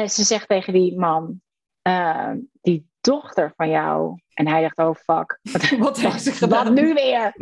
ze 0.07 0.25
zegt 0.25 0.49
tegen 0.49 0.73
die 0.73 0.99
man, 0.99 1.41
ehm, 1.83 2.39
die 2.61 2.89
dochter 3.01 3.53
van 3.57 3.71
jou. 3.71 4.21
En 4.35 4.49
hij 4.49 4.63
dacht, 4.63 4.79
oh 4.79 4.95
fuck, 4.95 5.39
wat, 5.53 5.71
wat 5.71 6.01
heeft 6.01 6.23
ze 6.23 6.33
gedaan? 6.33 6.75
nu 6.75 6.95
weer? 6.95 7.35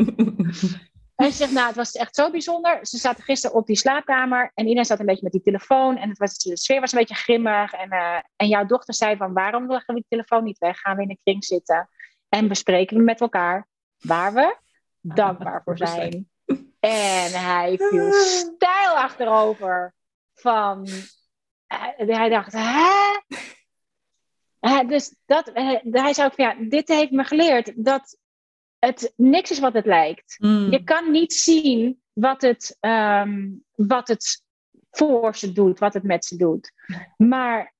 en 1.16 1.30
ze 1.30 1.36
zegt, 1.36 1.52
nou, 1.52 1.66
het 1.66 1.76
was 1.76 1.92
echt 1.92 2.14
zo 2.14 2.30
bijzonder. 2.30 2.78
Ze 2.86 2.98
zaten 2.98 3.24
gisteren 3.24 3.56
op 3.56 3.66
die 3.66 3.76
slaapkamer 3.76 4.50
en 4.54 4.64
iedereen 4.64 4.84
zat 4.84 5.00
een 5.00 5.06
beetje 5.06 5.22
met 5.22 5.32
die 5.32 5.42
telefoon. 5.42 5.96
En 5.96 6.08
het 6.08 6.18
was, 6.18 6.38
de 6.38 6.56
sfeer 6.56 6.80
was 6.80 6.92
een 6.92 6.98
beetje 6.98 7.14
grimmig. 7.14 7.72
En, 7.72 7.92
uh, 7.92 8.18
en 8.36 8.48
jouw 8.48 8.66
dochter 8.66 8.94
zei 8.94 9.16
van, 9.16 9.32
waarom 9.32 9.70
leggen 9.70 9.94
we 9.94 10.00
die 10.00 10.08
telefoon 10.08 10.44
niet 10.44 10.58
weg? 10.58 10.78
Gaan 10.78 10.96
we 10.96 11.02
in 11.02 11.10
een 11.10 11.20
kring 11.22 11.44
zitten 11.44 11.88
en 12.28 12.48
bespreken 12.48 12.96
we 12.96 13.02
met 13.02 13.20
elkaar 13.20 13.66
waar 13.98 14.32
we 14.32 14.66
dankbaar 15.14 15.62
voor 15.64 15.76
zijn. 15.76 16.28
En 16.80 17.30
hij 17.30 17.76
viel 17.76 18.12
stijl 18.12 18.96
achterover 18.96 19.94
van... 20.34 20.86
Eh, 21.66 22.16
hij 22.16 22.28
dacht, 22.28 22.52
hè? 22.52 23.20
dus 24.86 25.16
dat, 25.26 25.48
eh, 25.48 25.76
hij 25.82 26.14
zei 26.14 26.26
ook 26.26 26.34
van, 26.34 26.44
ja, 26.44 26.56
dit 26.68 26.88
heeft 26.88 27.10
me 27.10 27.24
geleerd 27.24 27.84
dat 27.84 28.18
het 28.78 29.12
niks 29.16 29.50
is 29.50 29.58
wat 29.58 29.72
het 29.72 29.86
lijkt. 29.86 30.36
Hmm. 30.38 30.70
Je 30.70 30.84
kan 30.84 31.10
niet 31.10 31.32
zien 31.32 32.02
wat 32.12 32.42
het, 32.42 32.76
um, 32.80 33.64
wat 33.74 34.08
het 34.08 34.44
voor 34.90 35.36
ze 35.36 35.52
doet, 35.52 35.78
wat 35.78 35.94
het 35.94 36.02
met 36.02 36.24
ze 36.24 36.36
doet. 36.36 36.72
Maar 37.16 37.74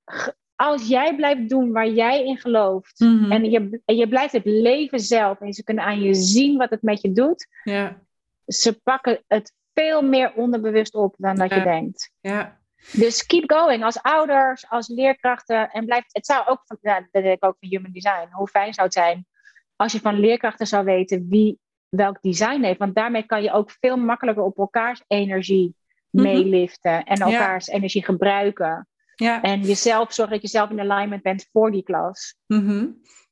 als 0.59 0.89
jij 0.89 1.17
blijft 1.17 1.49
doen 1.49 1.73
waar 1.73 1.89
jij 1.89 2.25
in 2.25 2.39
gelooft 2.39 3.01
mhm. 3.01 3.33
en, 3.33 3.51
je, 3.51 3.81
en 3.85 3.97
je 3.97 4.09
blijft 4.09 4.33
het 4.33 4.45
leven 4.45 5.01
zelf 5.01 5.41
en 5.41 5.53
ze 5.53 5.65
kunnen 5.65 5.85
aan 5.85 6.01
je 6.01 6.15
zien 6.15 6.57
wat 6.57 6.71
het 6.71 6.83
met 6.83 7.01
je 7.01 7.13
doet, 7.13 7.47
ja. 7.63 8.03
ze 8.47 8.81
pakken 8.83 9.23
het 9.27 9.53
veel 9.75 10.03
meer 10.03 10.33
onderbewust 10.35 10.95
op 10.95 11.15
dan 11.19 11.37
dat 11.37 11.55
je 11.55 11.63
denkt. 11.63 12.13
Ja. 12.21 12.59
Dus 12.93 13.27
keep 13.27 13.51
going 13.51 13.85
als 13.85 14.03
ouders, 14.03 14.69
als 14.69 14.89
leerkrachten. 14.89 15.71
En 15.71 15.85
blijf, 15.85 16.05
het 16.09 16.27
zou 16.27 16.47
ook, 16.47 16.63
ja, 16.81 17.01
dat 17.11 17.23
denk 17.23 17.37
ik 17.37 17.45
ook 17.45 17.57
van 17.61 17.69
human 17.69 17.93
design. 17.93 18.29
Hoe 18.31 18.49
fijn 18.49 18.75
zou 18.75 18.87
het 18.87 18.97
zijn 18.97 19.27
als 19.77 19.93
je 19.93 20.01
van 20.01 20.21
leerkrachten 20.21 20.67
zou 20.67 20.85
weten 20.85 21.27
wie 21.29 21.59
welk 21.89 22.23
design 22.23 22.63
heeft. 22.63 22.79
Want 22.79 22.95
daarmee 22.95 23.23
kan 23.23 23.43
je 23.43 23.53
ook 23.53 23.71
veel 23.71 23.97
makkelijker 23.97 24.45
op 24.45 24.59
elkaars 24.59 25.03
energie 25.07 25.75
mhm. 26.11 26.25
meeliften 26.25 27.05
en 27.05 27.17
elkaars 27.17 27.67
energie 27.67 28.05
gebruiken. 28.05 28.89
Ja. 29.21 29.43
En 29.43 29.61
jezelf 29.61 30.12
zorgen 30.12 30.35
dat 30.35 30.43
je 30.43 30.49
zelf 30.49 30.71
in 30.71 30.81
alignment 30.81 31.23
bent 31.23 31.49
voor 31.53 31.71
die 31.71 31.83
klas. 31.83 32.37
Mhm. 32.47 32.87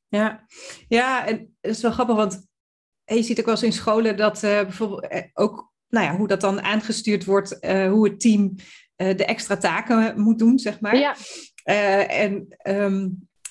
Ja. 0.07 0.45
ja, 0.87 1.25
en 1.27 1.55
het 1.61 1.75
is 1.75 1.81
wel 1.81 1.91
grappig, 1.91 2.15
want 2.15 2.47
je 3.03 3.23
ziet 3.23 3.39
ook 3.39 3.45
wel 3.45 3.53
eens 3.53 3.63
in 3.63 3.73
scholen 3.73 4.17
dat 4.17 4.35
uh, 4.35 4.41
bijvoorbeeld 4.41 5.07
eh, 5.07 5.23
ook, 5.33 5.71
nou 5.87 6.05
ja, 6.05 6.15
hoe 6.15 6.27
dat 6.27 6.41
dan 6.41 6.61
aangestuurd 6.61 7.25
wordt, 7.25 7.57
uh, 7.61 7.89
hoe 7.89 8.09
het 8.09 8.19
team 8.19 8.55
de 8.95 9.25
extra 9.25 9.57
taken 9.57 10.21
moet 10.21 10.39
doen, 10.39 10.59
zeg 10.59 10.79
maar. 10.79 10.97
Ja. 10.97 11.15
en 12.07 12.45
ehm, 12.57 13.07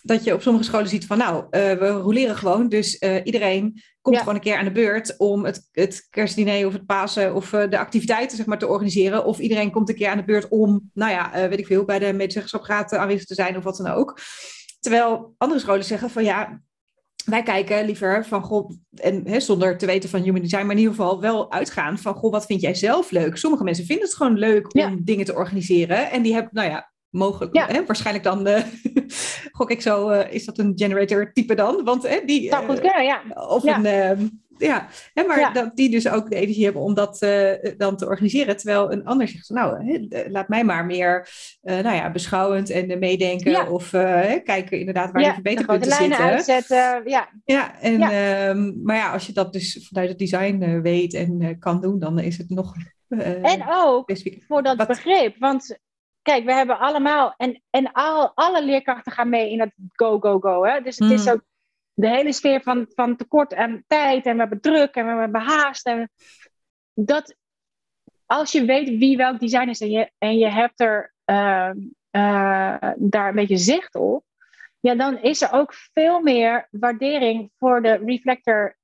dat 0.06 0.24
je 0.24 0.34
op 0.34 0.42
sommige 0.42 0.64
scholen 0.64 0.88
ziet 0.88 1.06
van, 1.06 1.18
nou, 1.18 1.44
we 1.50 1.88
roleren 1.88 2.36
gewoon, 2.36 2.68
dus 2.68 2.98
iedereen 3.24 3.82
komt 4.00 4.18
gewoon 4.18 4.34
een 4.34 4.40
keer 4.40 4.56
aan 4.56 4.64
de 4.64 4.72
beurt 4.72 5.16
om 5.16 5.44
het, 5.44 5.68
het 5.72 6.06
kerstdiner 6.10 6.66
of 6.66 6.72
het 6.72 6.86
Pasen 6.86 7.34
of 7.34 7.50
de 7.50 7.78
activiteiten 7.78 8.36
zeg 8.36 8.46
maar, 8.46 8.58
te 8.58 8.66
organiseren. 8.66 9.24
Of 9.24 9.38
iedereen 9.38 9.70
komt 9.70 9.88
een 9.88 9.94
keer 9.94 10.08
aan 10.08 10.16
de 10.16 10.24
beurt 10.24 10.48
om, 10.48 10.90
nou 10.94 11.10
ja, 11.10 11.48
weet 11.48 11.58
ik 11.58 11.66
veel, 11.66 11.84
bij 11.84 11.98
de 11.98 12.12
medezeggenschapsraad 12.12 12.94
aanwezig 12.94 13.24
te 13.24 13.34
zijn 13.34 13.56
of 13.56 13.64
wat 13.64 13.76
dan 13.76 13.86
ook. 13.86 14.20
Terwijl 14.80 15.34
andere 15.38 15.60
scholen 15.60 15.84
zeggen 15.84 16.10
van 16.10 16.24
ja, 16.24 16.60
wij 17.24 17.42
kijken 17.42 17.86
liever 17.86 18.26
van, 18.26 18.42
goh, 18.42 18.70
en 18.94 19.42
zonder 19.42 19.78
te 19.78 19.86
weten 19.86 20.08
van 20.08 20.22
human 20.22 20.42
design, 20.42 20.62
maar 20.62 20.74
in 20.74 20.80
ieder 20.80 20.94
geval 20.94 21.20
wel 21.20 21.52
uitgaan 21.52 21.98
van, 21.98 22.14
goh, 22.14 22.32
wat 22.32 22.46
vind 22.46 22.60
jij 22.60 22.74
zelf 22.74 23.10
leuk? 23.10 23.36
Sommige 23.36 23.64
mensen 23.64 23.84
vinden 23.84 24.06
het 24.06 24.16
gewoon 24.16 24.38
leuk 24.38 24.74
om 24.74 25.04
dingen 25.04 25.24
te 25.24 25.34
organiseren. 25.34 26.10
En 26.10 26.22
die 26.22 26.32
hebben, 26.32 26.50
nou 26.54 26.68
ja, 26.68 26.92
mogelijk, 27.08 27.56
hè, 27.70 27.84
waarschijnlijk 27.84 28.24
dan, 28.24 28.44
gok 29.52 29.70
ik 29.70 29.80
zo, 29.80 30.10
uh, 30.10 30.32
is 30.32 30.44
dat 30.44 30.58
een 30.58 30.72
generator 30.74 31.32
type 31.32 31.54
dan? 31.54 31.84
Want 31.84 32.06
uh, 32.06 32.12
die... 32.26 32.50
Dat 32.50 32.64
kunnen, 32.66 33.04
ja. 33.04 33.22
Of 33.48 33.64
een, 33.64 33.86
ehm, 33.86 34.28
ja, 34.58 34.88
hè, 35.14 35.24
maar 35.24 35.52
dat 35.52 35.76
die 35.76 35.90
dus 35.90 36.08
ook 36.08 36.30
de 36.30 36.36
energie 36.36 36.64
hebben 36.64 36.82
om 36.82 36.94
dat 36.94 37.18
dan 37.76 37.96
te 37.96 38.06
organiseren. 38.06 38.56
Terwijl 38.56 38.92
een 38.92 39.04
ander 39.04 39.28
zegt, 39.28 39.48
nou, 39.48 39.84
hè, 39.84 40.28
laat 40.30 40.48
mij 40.48 40.64
maar 40.64 40.86
meer 40.86 41.28
nou 41.62 41.94
ja, 41.94 42.10
beschouwend 42.10 42.70
en 42.70 42.98
meedenken. 42.98 43.70
Of 43.70 43.90
kijken 44.44 44.78
inderdaad 44.78 45.12
waar 45.12 45.22
je 45.22 45.32
verbeterpunten 45.32 45.92
zitten. 45.92 46.18
uitzetten, 46.18 47.02
ja. 47.04 47.28
Ja, 47.44 47.80
en, 47.80 48.00
ehm, 48.00 48.82
maar 48.82 48.96
ja, 48.96 49.12
als 49.12 49.26
je 49.26 49.32
dat 49.32 49.52
dus 49.52 49.86
vanuit 49.88 50.08
het 50.08 50.18
design 50.18 50.80
weet 50.80 51.14
en 51.14 51.56
kan 51.58 51.80
doen, 51.80 51.98
dan 51.98 52.18
is 52.18 52.38
het 52.38 52.48
nog... 52.48 52.74
en 53.42 53.64
ook 53.68 54.10
voor 54.48 54.62
dat 54.62 54.86
begrip, 54.86 55.36
want 55.38 55.78
kijk, 56.26 56.44
we 56.44 56.52
hebben 56.52 56.78
allemaal, 56.78 57.34
en, 57.36 57.62
en 57.70 57.92
al, 57.92 58.32
alle 58.34 58.64
leerkrachten 58.64 59.12
gaan 59.12 59.28
mee 59.28 59.50
in 59.50 59.58
dat 59.58 59.70
go, 59.92 60.18
go, 60.18 60.38
go. 60.38 60.64
Hè? 60.64 60.80
Dus 60.80 60.98
het 60.98 61.10
is 61.10 61.24
mm. 61.24 61.32
ook 61.32 61.44
de 61.94 62.08
hele 62.08 62.32
sfeer 62.32 62.62
van, 62.62 62.86
van 62.94 63.16
tekort 63.16 63.54
aan 63.54 63.84
tijd 63.86 64.26
en 64.26 64.32
we 64.32 64.38
hebben 64.38 64.60
druk 64.60 64.94
en 64.94 65.06
we 65.06 65.20
hebben 65.20 65.40
haast. 65.40 65.86
En 65.86 66.10
dat 66.94 67.36
als 68.26 68.52
je 68.52 68.64
weet 68.64 68.98
wie 68.98 69.16
welk 69.16 69.40
design 69.40 69.68
is 69.68 69.80
en 69.80 69.90
je, 69.90 70.10
en 70.18 70.38
je 70.38 70.48
hebt 70.48 70.80
er 70.80 71.14
uh, 71.26 71.70
uh, 72.10 72.76
daar 72.96 73.28
een 73.28 73.34
beetje 73.34 73.56
zicht 73.56 73.94
op, 73.94 74.24
ja, 74.80 74.94
dan 74.94 75.22
is 75.22 75.42
er 75.42 75.52
ook 75.52 75.74
veel 75.74 76.20
meer 76.20 76.68
waardering 76.70 77.50
voor 77.58 77.82
de 77.82 77.92
reflector. 77.92 78.76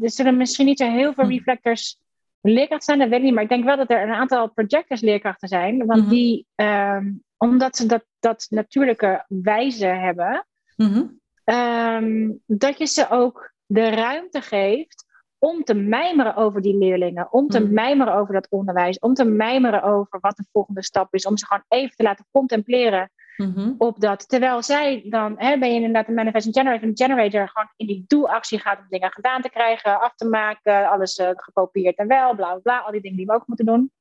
Er 0.00 0.10
zullen 0.10 0.36
misschien 0.36 0.66
niet 0.66 0.78
zo 0.78 0.90
heel 0.90 1.12
veel 1.12 1.24
mm. 1.24 1.30
reflectors 1.30 1.98
leerkrachten 2.40 2.84
zijn, 2.84 2.98
dat 2.98 3.08
weet 3.08 3.18
ik 3.18 3.24
niet. 3.24 3.34
Maar 3.34 3.42
ik 3.42 3.48
denk 3.48 3.64
wel 3.64 3.76
dat 3.76 3.90
er 3.90 4.02
een 4.02 4.14
aantal 4.14 4.50
projectors 4.50 5.00
leerkrachten 5.00 5.48
zijn. 5.48 5.86
Want 5.86 6.00
mhm. 6.00 6.10
die, 6.10 6.46
um, 6.54 7.22
omdat 7.36 7.76
ze 7.76 7.86
dat, 7.86 8.04
dat 8.20 8.46
natuurlijke 8.48 9.24
wijze 9.28 9.86
hebben, 9.86 10.46
mhm. 10.76 11.04
um, 11.44 12.42
dat 12.46 12.78
je 12.78 12.86
ze 12.86 13.10
ook 13.10 13.52
de 13.66 13.88
ruimte 13.88 14.40
geeft 14.40 15.04
om 15.38 15.64
te 15.64 15.74
mijmeren 15.74 16.36
over 16.36 16.62
die 16.62 16.76
leerlingen, 16.76 17.32
om 17.32 17.48
te 17.48 17.60
mhm. 17.60 17.72
mijmeren 17.72 18.14
over 18.14 18.34
dat 18.34 18.46
onderwijs, 18.50 18.98
om 18.98 19.14
te 19.14 19.24
mijmeren 19.24 19.82
over 19.82 20.20
wat 20.20 20.36
de 20.36 20.44
volgende 20.52 20.84
stap 20.84 21.14
is, 21.14 21.26
om 21.26 21.36
ze 21.36 21.46
gewoon 21.46 21.64
even 21.68 21.96
te 21.96 22.02
laten 22.02 22.26
contempleren 22.30 23.10
Mhm. 23.48 23.74
op 23.78 24.00
dat. 24.00 24.28
Terwijl 24.28 24.62
zij 24.62 25.02
dan, 25.04 25.34
hè, 25.38 25.58
ben 25.58 25.68
je 25.68 25.74
inderdaad 25.74 26.08
een 26.08 26.14
manifesting 26.14 26.54
generator, 26.54 26.88
een 26.88 26.96
generator 26.96 27.48
gewoon 27.48 27.68
in 27.76 27.86
die 27.86 28.04
doelactie 28.06 28.58
gaat 28.58 28.78
om 28.78 28.86
dingen 28.88 29.12
gedaan 29.12 29.42
te 29.42 29.50
krijgen, 29.50 30.00
af 30.00 30.14
te 30.14 30.28
maken, 30.28 30.90
alles 30.90 31.18
uh, 31.18 31.30
gekopieerd 31.34 31.96
en 31.96 32.06
wel, 32.06 32.34
bla 32.34 32.54
bla, 32.54 32.78
al 32.78 32.92
die 32.92 33.00
dingen 33.00 33.16
die 33.16 33.26
we 33.26 33.32
ook 33.32 33.46
moeten 33.46 33.66
doen. 33.66 33.92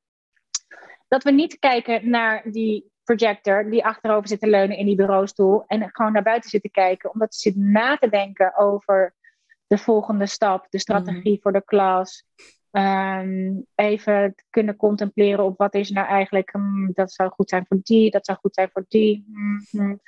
Dat 1.08 1.24
we 1.24 1.32
niet 1.32 1.60
kijken 1.60 2.10
naar 2.10 2.52
die 2.52 2.92
projector 3.04 3.70
die 3.70 3.86
achterover 3.86 4.28
zit 4.28 4.40
te 4.40 4.48
leunen 4.48 4.78
in 4.78 4.86
die 4.86 4.96
bureaustoel 4.96 5.64
en 5.68 5.90
gewoon 5.92 6.12
naar 6.12 6.24
buiten 6.24 6.50
zit 6.50 6.62
te 6.62 6.70
kijken, 6.70 7.14
omdat 7.14 7.36
ze 7.36 7.40
zit 7.40 7.56
na 7.56 7.98
te 7.98 8.10
denken 8.10 8.58
over 8.58 9.16
de 9.68 9.78
volgende 9.78 10.26
stap, 10.26 10.66
de 10.70 10.80
strategie 10.80 11.32
mhm. 11.32 11.42
voor 11.42 11.52
de 11.52 11.64
klas. 11.66 12.26
Um, 12.72 13.66
even 13.76 14.36
kunnen 14.50 14.76
contempleren 14.76 15.44
op 15.44 15.58
wat 15.58 15.74
is 15.74 15.90
nou 15.90 16.08
eigenlijk, 16.08 16.54
um, 16.54 16.90
dat 16.94 17.12
zou 17.12 17.30
goed 17.30 17.50
zijn 17.50 17.66
voor 17.68 17.80
die, 17.84 18.12
dat 18.12 18.26
zou 18.26 18.38
goed 18.38 18.54
zijn 18.54 18.70
voor 18.72 18.86
die. 18.88 19.26
Mm 19.72 20.00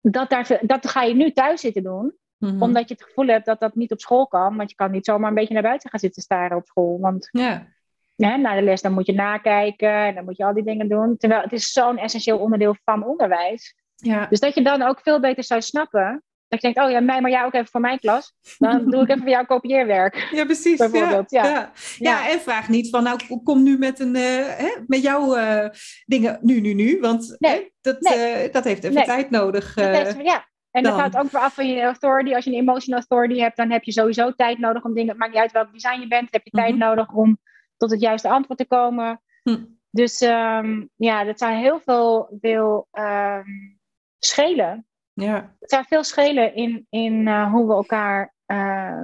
dat, 0.00 0.30
daar, 0.30 0.58
dat 0.62 0.88
ga 0.88 1.02
je 1.02 1.14
nu 1.14 1.32
thuis 1.32 1.60
zitten 1.60 1.82
doen, 1.82 2.14
mhm. 2.38 2.62
omdat 2.62 2.88
je 2.88 2.94
het 2.94 3.04
gevoel 3.04 3.26
hebt 3.26 3.46
dat 3.46 3.60
dat 3.60 3.74
niet 3.74 3.92
op 3.92 4.00
school 4.00 4.26
kan, 4.26 4.56
want 4.56 4.70
je 4.70 4.76
kan 4.76 4.90
niet 4.90 5.04
zomaar 5.04 5.28
een 5.28 5.34
beetje 5.34 5.54
naar 5.54 5.62
buiten 5.62 5.90
gaan 5.90 6.00
zitten 6.00 6.22
staren 6.22 6.56
op 6.56 6.66
school. 6.66 6.98
Want 7.00 7.28
ja. 7.30 7.66
Ja, 8.14 8.36
na 8.36 8.54
de 8.54 8.62
les 8.62 8.82
dan 8.82 8.92
moet 8.92 9.06
je 9.06 9.12
nakijken 9.12 9.94
en 9.94 10.14
dan 10.14 10.24
moet 10.24 10.36
je 10.36 10.44
al 10.44 10.54
die 10.54 10.64
dingen 10.64 10.88
doen. 10.88 11.16
Terwijl 11.16 11.42
het 11.42 11.52
is 11.52 11.72
zo'n 11.72 11.98
essentieel 11.98 12.38
onderdeel 12.38 12.76
van 12.84 13.06
onderwijs. 13.06 13.74
Ja. 13.94 14.26
Dus 14.26 14.40
dat 14.40 14.54
je 14.54 14.62
dan 14.62 14.82
ook 14.82 15.00
veel 15.00 15.20
beter 15.20 15.44
zou 15.44 15.62
snappen 15.62 16.22
dat 16.48 16.62
je 16.62 16.72
denkt, 16.72 16.78
oh 16.78 16.90
ja, 16.90 17.00
mij, 17.00 17.20
maar 17.20 17.30
jij 17.30 17.44
ook 17.44 17.54
even 17.54 17.66
voor 17.66 17.80
mijn 17.80 17.98
klas. 17.98 18.34
Dan 18.58 18.90
doe 18.90 19.02
ik 19.02 19.08
even 19.08 19.20
voor 19.20 19.30
jou 19.30 19.46
kopieerwerk. 19.46 20.28
Ja, 20.38 20.44
precies. 20.44 20.76
Bijvoorbeeld. 20.76 21.30
Ja, 21.30 21.44
ja. 21.44 21.72
ja. 21.98 22.30
en 22.30 22.40
vraag 22.40 22.68
niet 22.68 22.90
van, 22.90 23.02
nou, 23.02 23.18
kom 23.44 23.62
nu 23.62 23.78
met, 23.78 24.00
een, 24.00 24.14
uh, 24.14 24.46
hè, 24.46 24.70
met 24.86 25.02
jouw 25.02 25.36
uh, 25.36 25.68
dingen 26.04 26.38
nu, 26.42 26.60
nu, 26.60 26.74
nu. 26.74 27.00
Want 27.00 27.36
nee. 27.38 27.72
dat, 27.80 28.00
nee. 28.00 28.46
Uh, 28.46 28.52
dat 28.52 28.64
heeft 28.64 28.84
even 28.84 28.94
nee. 28.94 29.04
tijd 29.04 29.30
nodig. 29.30 29.74
ja, 29.74 30.48
en 30.70 30.82
dan. 30.82 30.82
dat 30.82 31.00
gaat 31.00 31.16
ook 31.16 31.30
weer 31.30 31.40
af 31.40 31.54
van 31.54 31.66
je 31.66 31.82
authority. 31.82 32.34
Als 32.34 32.44
je 32.44 32.50
een 32.50 32.58
emotional 32.58 33.00
authority 33.00 33.40
hebt, 33.40 33.56
dan 33.56 33.70
heb 33.70 33.82
je 33.82 33.92
sowieso 33.92 34.32
tijd 34.32 34.58
nodig 34.58 34.84
om 34.84 34.94
dingen. 34.94 35.08
Het 35.08 35.18
maakt 35.18 35.32
niet 35.32 35.40
uit 35.40 35.52
welk 35.52 35.72
design 35.72 36.00
je 36.00 36.08
bent, 36.08 36.28
heb 36.30 36.44
je 36.44 36.50
tijd 36.50 36.74
mm 36.74 36.80
-hmm. 36.80 36.88
nodig 36.88 37.12
om 37.12 37.38
tot 37.76 37.90
het 37.90 38.00
juiste 38.00 38.28
antwoord 38.28 38.58
te 38.58 38.66
komen. 38.66 39.22
Hm. 39.42 39.64
Dus 39.90 40.20
um, 40.20 40.90
ja, 40.96 41.24
dat 41.24 41.38
zou 41.38 41.52
heel 41.52 41.80
veel 41.84 42.36
wil 42.40 42.88
um, 42.92 43.78
schelen. 44.18 44.86
Ja. 45.22 45.54
Het 45.60 45.70
zou 45.70 45.84
veel 45.88 46.04
schelen 46.04 46.54
in, 46.54 46.86
in 46.90 47.26
uh, 47.26 47.52
hoe 47.52 47.66
we 47.66 47.72
elkaar 47.72 48.34
uh, 48.46 49.02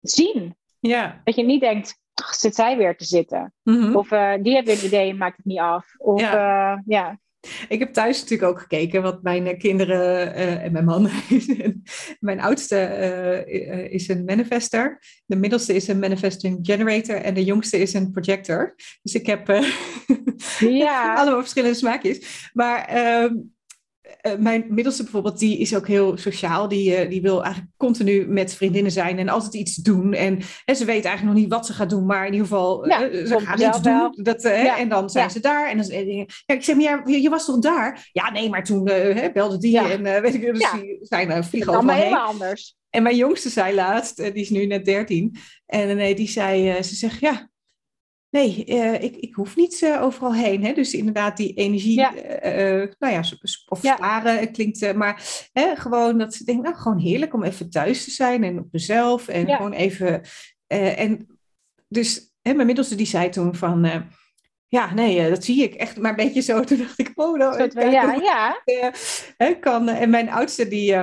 zien. 0.00 0.56
Ja. 0.80 1.20
Dat 1.24 1.34
je 1.34 1.44
niet 1.44 1.60
denkt, 1.60 1.98
ach, 2.14 2.34
zit 2.34 2.54
zij 2.54 2.76
weer 2.76 2.96
te 2.96 3.04
zitten. 3.04 3.52
Mm 3.62 3.80
-hmm. 3.80 3.96
Of 3.96 4.10
uh, 4.10 4.34
die 4.42 4.52
heeft 4.52 4.66
weer 4.66 4.78
een 4.78 4.86
idee 4.86 5.10
en 5.10 5.16
maakt 5.16 5.36
het 5.36 5.46
niet 5.46 5.58
af. 5.58 5.94
Of, 5.98 6.20
ja. 6.20 6.72
Uh, 6.72 6.80
ja. 6.86 7.18
Ik 7.68 7.78
heb 7.78 7.92
thuis 7.92 8.20
natuurlijk 8.20 8.50
ook 8.50 8.60
gekeken 8.60 9.02
wat 9.02 9.22
mijn 9.22 9.58
kinderen 9.58 10.34
en 10.34 10.72
mijn 10.72 10.84
man. 10.84 11.08
mijn 12.20 12.40
oudste 12.40 12.76
is 13.90 14.08
een 14.08 14.24
manifester. 14.24 15.02
De 15.26 15.36
middelste 15.36 15.74
is 15.74 15.88
een 15.88 15.98
manifesting 15.98 16.58
generator. 16.62 17.16
En 17.16 17.34
de 17.34 17.44
jongste 17.44 17.78
is 17.78 17.94
een 17.94 18.10
projector. 18.10 18.74
Dus 19.02 19.14
ik 19.14 19.26
heb 19.26 19.46
ja. 20.58 21.14
allemaal 21.20 21.40
verschillende 21.40 21.76
smaakjes. 21.76 22.50
Maar 22.52 22.84
ehm, 22.84 23.34
uh, 24.22 24.32
mijn 24.38 24.66
middelste 24.68 25.02
bijvoorbeeld, 25.02 25.38
die 25.38 25.58
is 25.58 25.76
ook 25.76 25.86
heel 25.86 26.16
sociaal. 26.16 26.68
Die, 26.68 27.04
uh, 27.04 27.10
die 27.10 27.22
wil 27.22 27.42
eigenlijk 27.44 27.72
continu 27.76 28.26
met 28.28 28.54
vriendinnen 28.54 28.92
zijn 28.92 29.18
en 29.18 29.28
altijd 29.28 29.54
iets 29.54 29.74
doen. 29.74 30.12
En, 30.12 30.38
en 30.64 30.76
ze 30.76 30.84
weet 30.84 31.04
eigenlijk 31.04 31.24
nog 31.24 31.44
niet 31.44 31.52
wat 31.52 31.66
ze 31.66 31.72
gaat 31.72 31.90
doen, 31.90 32.06
maar 32.06 32.26
in 32.26 32.32
ieder 32.32 32.46
geval, 32.46 32.88
ja, 32.88 33.08
uh, 33.08 33.26
ze 33.26 33.40
gaan 33.40 33.60
iets 33.60 33.82
doen. 33.82 34.24
Dat, 34.24 34.42
ja. 34.42 34.78
En 34.78 34.88
dan 34.88 35.10
zijn 35.10 35.24
ja. 35.24 35.30
ze 35.30 35.40
daar. 35.40 35.70
En 35.70 35.76
dan, 35.76 35.90
ik 36.46 36.64
zeg, 36.64 36.76
maar 36.76 36.84
ja, 36.84 37.02
je 37.04 37.28
was 37.28 37.44
toch 37.44 37.58
daar? 37.58 38.08
Ja, 38.12 38.30
nee, 38.30 38.48
maar 38.48 38.64
toen 38.64 38.84
belde 39.32 39.58
die 39.58 39.78
en 39.78 40.02
weet 40.02 40.34
ik, 40.34 40.40
dus 40.40 40.70
die 40.72 40.98
zijn 41.00 41.44
vliegen 41.44 41.74
overheen. 41.74 42.02
helemaal 42.02 42.26
anders. 42.26 42.76
En 42.90 43.02
mijn 43.02 43.16
jongste 43.16 43.48
zei 43.48 43.74
laatst, 43.74 44.16
die 44.16 44.32
is 44.32 44.50
nu 44.50 44.66
net 44.66 44.84
13. 44.84 45.36
En 45.66 45.96
nee, 45.96 46.14
die 46.14 46.28
zei, 46.28 46.82
ze 46.82 46.94
zegt, 46.94 47.20
ja, 47.20 47.49
Nee, 48.30 48.64
uh, 48.66 49.02
ik, 49.02 49.16
ik 49.16 49.34
hoef 49.34 49.56
niet 49.56 49.80
uh, 49.80 50.02
overal 50.02 50.34
heen. 50.34 50.64
Hè? 50.64 50.72
Dus 50.72 50.94
inderdaad, 50.94 51.36
die 51.36 51.54
energie, 51.54 51.98
ja. 51.98 52.14
uh, 52.14 52.88
nou 52.98 53.12
ja, 53.12 53.22
of 53.68 53.82
ja. 53.82 53.96
sparen 53.96 54.52
klinkt, 54.52 54.94
maar 54.94 55.48
hè, 55.52 55.76
gewoon 55.76 56.18
dat 56.18 56.34
ze 56.34 56.44
denken, 56.44 56.64
nou 56.64 56.76
gewoon 56.76 56.98
heerlijk 56.98 57.34
om 57.34 57.42
even 57.42 57.70
thuis 57.70 58.04
te 58.04 58.10
zijn 58.10 58.44
en 58.44 58.58
op 58.58 58.68
mezelf 58.70 59.28
en 59.28 59.46
ja. 59.46 59.56
gewoon 59.56 59.72
even. 59.72 60.22
en 60.66 61.38
dus 61.88 62.32
hè, 62.42 62.54
mijn 62.54 62.66
middelste 62.66 62.94
die 62.94 63.06
zei 63.06 63.28
toen 63.28 63.54
van, 63.54 64.04
ja, 64.66 64.94
nee, 64.94 65.30
dat 65.30 65.44
zie 65.44 65.62
ik 65.62 65.74
echt 65.74 65.96
maar 65.96 66.10
een 66.10 66.16
beetje 66.16 66.40
zo. 66.40 66.60
Toen 66.64 66.78
dacht 66.78 66.98
ik, 66.98 67.12
oh, 67.14 67.38
nou, 67.38 67.72
ja, 67.90 68.62
ja. 68.64 69.52
kan. 69.60 69.88
En 69.88 70.10
mijn 70.10 70.30
oudste 70.30 70.68
die 70.68 70.96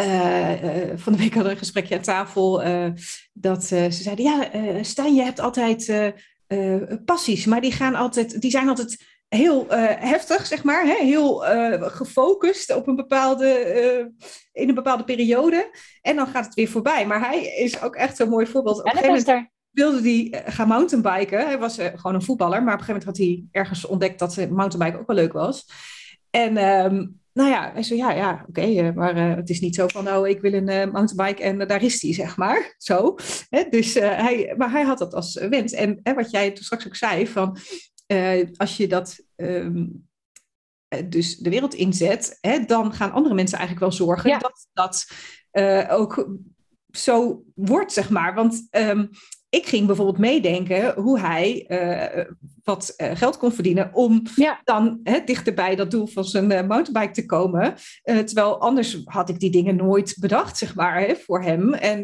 uh, 0.00 0.90
van 0.94 1.12
de 1.12 1.18
week 1.18 1.34
hadden 1.34 1.44
we 1.44 1.50
een 1.50 1.56
gesprekje 1.56 1.96
aan 1.96 2.02
tafel. 2.02 2.66
Uh, 2.66 2.86
dat 3.32 3.64
ze 3.64 3.86
zeiden: 3.90 4.24
Ja, 4.24 4.82
Stijn, 4.82 5.14
je 5.14 5.22
hebt 5.22 5.40
altijd 5.40 5.92
passies, 7.04 7.44
maar 7.44 7.60
die, 7.60 7.72
gaan 7.72 7.94
altijd, 7.94 8.40
die 8.40 8.50
zijn 8.50 8.68
altijd 8.68 9.04
heel 9.28 9.66
heftig, 9.98 10.46
zeg 10.46 10.64
maar, 10.64 10.86
hè? 10.86 10.94
heel 10.94 11.44
gefocust 11.80 12.74
op 12.74 12.86
een 12.86 12.96
bepaalde, 12.96 14.10
in 14.52 14.68
een 14.68 14.74
bepaalde 14.74 15.04
periode. 15.04 15.76
En 16.02 16.16
dan 16.16 16.26
gaat 16.26 16.44
het 16.44 16.54
weer 16.54 16.68
voorbij. 16.68 17.06
Maar 17.06 17.20
hij 17.20 17.42
is 17.42 17.82
ook 17.82 17.94
echt 17.94 18.16
zo'n 18.16 18.28
mooi 18.28 18.46
voorbeeld. 18.46 18.78
Op 18.78 18.84
een 18.84 18.90
gegeven 18.90 19.24
moment 19.26 19.50
wilde 19.70 20.00
hij 20.02 20.42
gaan 20.46 20.68
mountainbiken. 20.68 21.46
Hij 21.46 21.58
was 21.58 21.78
gewoon 21.94 22.14
een 22.14 22.22
voetballer, 22.22 22.62
maar 22.62 22.74
op 22.74 22.80
een 22.80 22.86
gegeven 22.86 23.08
moment 23.08 23.18
had 23.18 23.26
hij 23.26 23.44
ergens 23.62 23.86
ontdekt 23.86 24.18
dat 24.18 24.36
mountainbiken 24.36 25.00
ook 25.00 25.06
wel 25.06 25.16
leuk 25.16 25.32
was. 25.32 25.66
En 26.30 26.56
ehm, 26.56 27.06
nou 27.38 27.50
ja, 27.50 27.72
hij 27.72 27.82
zei, 27.82 27.98
ja, 27.98 28.10
ja, 28.12 28.44
oké, 28.48 28.60
eh, 28.60 28.94
maar 28.94 29.16
uh, 29.16 29.36
het 29.36 29.50
is 29.50 29.60
niet 29.60 29.74
zo 29.74 29.88
van, 29.88 30.04
nou, 30.04 30.28
ik 30.28 30.40
wil 30.40 30.52
een 30.52 30.70
uh, 30.70 30.92
mountainbike 30.92 31.42
en 31.42 31.58
daar 31.58 31.82
is 31.82 32.02
hij, 32.02 32.12
zeg 32.22 32.36
maar. 32.36 32.74
Zo. 32.78 33.14
Hè? 33.48 33.64
Dus, 33.70 33.94
hij, 33.94 34.54
maar 34.56 34.70
hij 34.70 34.82
had 34.82 34.98
dat 34.98 35.14
als 35.14 35.34
wens. 35.34 35.72
En 35.72 36.00
wat 36.02 36.30
jij 36.30 36.50
toen 36.50 36.64
straks 36.64 36.86
ook 36.86 36.96
zei, 36.96 37.26
van 37.26 37.58
als 38.56 38.76
je 38.76 38.88
dat 38.88 39.18
um, 39.36 40.08
dus 41.04 41.36
de 41.36 41.50
wereld 41.50 41.74
inzet, 41.74 42.38
hè, 42.40 42.64
dan 42.64 42.92
gaan 42.92 43.12
andere 43.12 43.34
mensen 43.34 43.58
eigenlijk 43.58 43.86
wel 43.86 44.06
zorgen 44.06 44.38
dat 44.38 44.66
dat 44.72 45.06
ook 45.90 46.28
zo 46.90 47.44
wordt, 47.54 47.92
zeg 47.92 48.10
maar. 48.10 48.34
Want 48.34 48.66
um, 48.70 49.10
ik 49.50 49.66
ging 49.66 49.86
bijvoorbeeld 49.86 50.18
meedenken 50.18 50.94
hoe 50.94 51.20
hij 51.20 51.64
uh, 51.68 52.24
wat 52.64 52.94
uh, 52.96 53.10
geld 53.14 53.36
kon 53.36 53.52
verdienen 53.52 53.90
om 53.92 54.22
ja. 54.34 54.60
dan 54.64 55.00
hè, 55.02 55.24
dichter 55.24 55.54
bij 55.54 55.76
dat 55.76 55.90
doel 55.90 56.06
van 56.06 56.24
zijn 56.24 56.50
uh, 56.50 56.62
mountainbike 56.62 57.10
te 57.12 57.26
komen. 57.26 57.74
terwijl 58.02 58.60
anders 58.60 59.00
had 59.04 59.28
ik 59.28 59.38
die 59.38 59.50
dingen 59.50 59.76
nooit 59.76 60.16
bedacht, 60.20 60.58
zeg 60.58 60.74
maar, 60.74 61.00
hè, 61.00 61.14
voor 61.16 61.42
hem. 61.42 61.74
En 61.74 62.02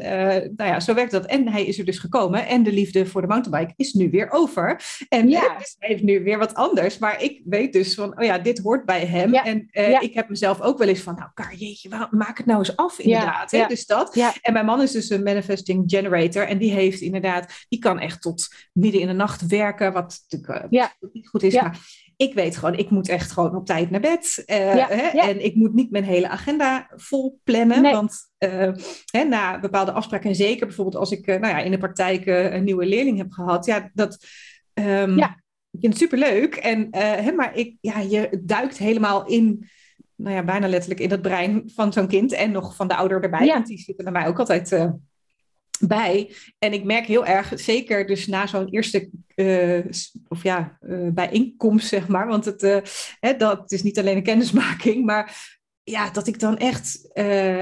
nou 0.57 0.71
ja, 0.71 0.81
zo 0.81 0.95
werkt 0.95 1.11
dat. 1.11 1.27
En 1.27 1.49
hij 1.49 1.65
is 1.65 1.79
er 1.79 1.85
dus 1.85 1.99
gekomen 1.99 2.47
en 2.47 2.63
de 2.63 2.73
liefde 2.73 3.07
voor 3.07 3.21
de 3.21 3.27
mountainbike 3.27 3.73
is 3.77 3.93
nu 3.93 4.11
weer 4.11 4.31
over. 4.31 4.81
En 5.09 5.29
ja. 5.29 5.59
dus 5.59 5.77
hij 5.79 5.89
heeft 5.89 6.03
nu 6.03 6.23
weer 6.23 6.39
wat 6.39 6.55
anders. 6.55 6.99
Maar 6.99 7.23
ik 7.23 7.43
weet 7.45 7.73
dus 7.73 7.95
van, 7.95 8.19
oh 8.19 8.25
ja, 8.25 8.39
dit 8.39 8.59
hoort 8.59 8.85
bij 8.85 9.07
hem. 9.07 9.33
Ja. 9.33 9.45
En 9.45 9.69
ik 10.01 10.15
heb 10.15 10.29
mezelf 10.29 10.61
ook 10.61 10.79
wel 10.79 10.89
eens 10.89 11.01
van, 11.01 11.15
nou, 11.15 11.29
Kar, 11.35 11.55
jeetje, 11.55 12.09
maak 12.11 12.37
het 12.37 12.47
nou 12.47 12.59
eens 12.59 12.77
af, 12.77 12.99
inderdaad. 12.99 13.51
Hè? 13.51 13.67
Dus 13.67 13.87
dat. 13.87 14.17
En 14.43 14.53
mijn 14.53 14.67
man 14.67 14.83
is 14.83 14.93
dus 14.93 15.11
een 15.11 15.23
manifesting 15.23 15.83
generator 15.87 16.43
en 16.43 16.59
die 16.59 16.73
heeft 16.73 17.01
inderdaad 17.01 17.34
die 17.69 17.79
kan 17.79 17.99
echt 17.99 18.23
tot 18.23 18.55
midden 18.73 19.01
in 19.01 19.07
de 19.07 19.13
nacht 19.13 19.47
werken, 19.47 19.93
wat 19.93 20.25
natuurlijk 20.29 20.73
uh, 20.73 20.87
niet 21.13 21.29
goed 21.29 21.43
is. 21.43 21.53
Ja. 21.53 21.63
Maar 21.63 21.79
ik 22.17 22.35
weet 22.35 22.57
gewoon, 22.57 22.75
ik 22.75 22.91
moet 22.91 23.09
echt 23.09 23.33
gewoon 23.33 23.57
op 23.57 23.67
tijd 23.67 23.91
naar 23.91 24.01
bed. 24.01 24.43
Uh, 24.47 24.57
hè? 24.89 25.21
En 25.21 25.45
ik 25.45 25.55
moet 25.55 25.75
niet 25.75 25.91
mijn 25.91 26.05
hele 26.05 26.29
agenda 26.29 26.91
vol 26.97 27.41
plannen. 27.45 27.83
Want 27.83 28.17
uh, 28.39 28.73
hè, 29.11 29.25
na 29.25 29.61
bepaalde 29.61 29.93
afspraken, 29.93 30.29
en 30.29 30.37
zeker 30.37 30.67
bijvoorbeeld 30.67 30.97
als 30.97 31.11
ik 31.11 31.27
nou 31.27 31.47
ja, 31.47 31.59
in 31.59 31.71
de 31.71 31.79
praktijk 31.79 32.27
een 32.27 32.65
nieuwe 32.65 32.87
leerling 32.87 33.19
heb 33.19 33.33
gehad, 33.33 33.67
ja, 33.67 33.91
dat. 33.95 34.27
Um, 34.75 35.17
ja. 35.17 35.43
Ik 35.71 35.81
vind 35.81 35.93
het 35.93 36.03
superleuk. 36.03 36.55
En, 36.55 36.89
hè, 36.97 37.33
maar 37.33 37.57
ik, 37.57 37.77
ja, 37.81 37.99
je 37.99 38.41
duikt 38.43 38.79
helemaal 38.79 39.27
in 39.27 39.69
nou 40.17 40.35
ja, 40.35 40.43
bijna 40.43 40.69
letterlijk 40.69 41.01
in 41.01 41.11
het 41.11 41.23
brein 41.23 41.71
van 41.75 41.93
zo'n 41.93 42.07
kind 42.07 42.33
en 42.33 42.51
nog 42.51 42.77
van 42.77 42.89
de 42.89 42.97
ouder 42.97 43.23
erbij. 43.23 43.47
Want 43.47 43.67
die 43.67 43.79
zitten 43.79 44.05
bij 44.05 44.13
mij 44.13 44.27
ook 44.27 44.39
altijd 44.39 44.89
bij. 45.81 46.35
En 46.59 46.73
ik 46.73 46.85
merk 46.85 47.07
heel 47.07 47.27
erg, 47.27 47.53
zeker 47.55 48.07
dus 48.07 48.27
na 48.27 48.47
zo'n 48.47 48.69
eerste 48.69 49.11
uh, 49.37 49.85
of 50.29 50.43
ja, 50.43 50.79
uh, 50.81 51.09
bijeenkomst, 51.13 51.89
zeg 51.89 52.09
maar. 52.09 52.27
Want 52.27 52.45
het, 52.45 52.63
uh, 52.63 52.77
hè, 53.21 53.37
dat 53.37 53.73
is 53.73 53.83
niet 53.83 53.99
alleen 53.99 54.17
een 54.17 54.23
kennismaking, 54.23 55.05
maar 55.05 55.53
ja, 55.83 56.11
dat 56.11 56.27
ik 56.27 56.39
dan 56.39 56.59
echt, 56.59 57.13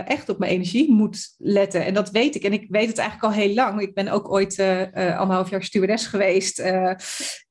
echt 0.04 0.28
op 0.28 0.38
mijn 0.38 0.52
energie 0.52 0.92
moet 0.92 1.34
letten. 1.38 1.84
En 1.84 1.94
dat 1.94 2.10
weet 2.10 2.34
ik. 2.34 2.42
En 2.42 2.52
ik 2.52 2.66
weet 2.68 2.88
het 2.88 2.98
eigenlijk 2.98 3.34
al 3.34 3.40
heel 3.40 3.54
lang. 3.54 3.80
Ik 3.80 3.94
ben 3.94 4.08
ook 4.08 4.30
ooit 4.30 4.58
anderhalf 4.94 5.50
jaar 5.50 5.62
stewardess 5.62 6.06
geweest. 6.06 6.58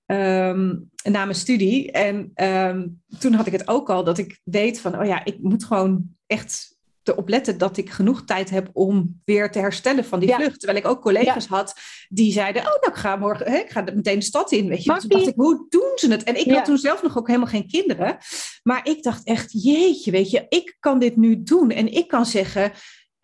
Um, 0.06 0.90
na 1.04 1.26
mijn 1.26 1.36
studie. 1.36 1.92
En 1.92 2.32
um, 2.36 3.02
toen 3.20 3.34
had 3.34 3.48
ik 3.48 3.52
het 3.52 3.68
ook 3.68 3.90
al 3.90 4.04
dat 4.04 4.18
ik 4.18 4.40
weet 4.44 4.80
van, 4.80 5.00
oh 5.00 5.06
ja, 5.06 5.26
ik 5.26 5.38
moet 5.42 5.64
gewoon 5.64 6.04
echt 6.28 6.71
erop 7.12 7.30
letten 7.30 7.58
dat 7.58 7.78
ik 7.78 7.90
genoeg 7.90 8.26
tijd 8.26 8.50
heb 8.50 8.70
om 8.74 9.22
weer 9.26 9.52
te 9.52 9.60
herstellen 9.60 10.06
van 10.06 10.20
die 10.20 10.34
vlucht. 10.34 10.60
Terwijl 10.60 10.80
ik 10.80 10.88
ook 10.88 11.02
collega's 11.02 11.48
had 11.48 11.74
die 12.10 12.32
zeiden: 12.32 12.62
Oh, 12.62 12.68
nou, 12.68 12.88
ik 12.88 12.96
ga 12.96 13.16
morgen, 13.16 13.52
hè, 13.52 13.58
ik 13.58 13.70
ga 13.70 13.82
meteen 13.82 14.20
de 14.20 14.26
stad 14.26 14.52
in. 14.52 14.68
Weet 14.68 14.84
je, 14.84 14.98
toen 14.98 15.10
dacht 15.10 15.28
ik: 15.28 15.36
Hoe 15.36 15.66
doen 15.70 15.92
ze 15.96 16.12
het? 16.12 16.24
En 16.24 16.40
ik 16.40 16.52
had 16.52 16.66
toen 16.66 16.78
zelf 16.78 17.04
nog 17.04 17.18
ook 17.18 17.28
helemaal 17.28 17.48
geen 17.48 17.68
kinderen. 17.68 18.18
Maar 18.64 18.88
ik 18.88 19.04
dacht 19.04 19.26
echt: 19.26 19.64
Jeetje, 19.64 20.12
weet 20.12 20.30
je, 20.30 20.46
ik 20.50 20.78
kan 20.80 21.00
dit 21.00 21.16
nu 21.16 21.44
doen. 21.44 21.72
En 21.72 21.94
ik 21.94 22.08
kan 22.08 22.26
zeggen. 22.26 22.72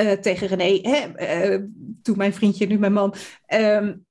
Uh, 0.01 0.11
tegen 0.11 0.47
René, 0.47 0.79
hè, 0.81 1.47
uh, 1.53 1.63
toen 2.01 2.17
mijn 2.17 2.33
vriendje, 2.33 2.67
nu 2.67 2.77
mijn 2.77 2.93
man, 2.93 3.13
um, 3.53 4.05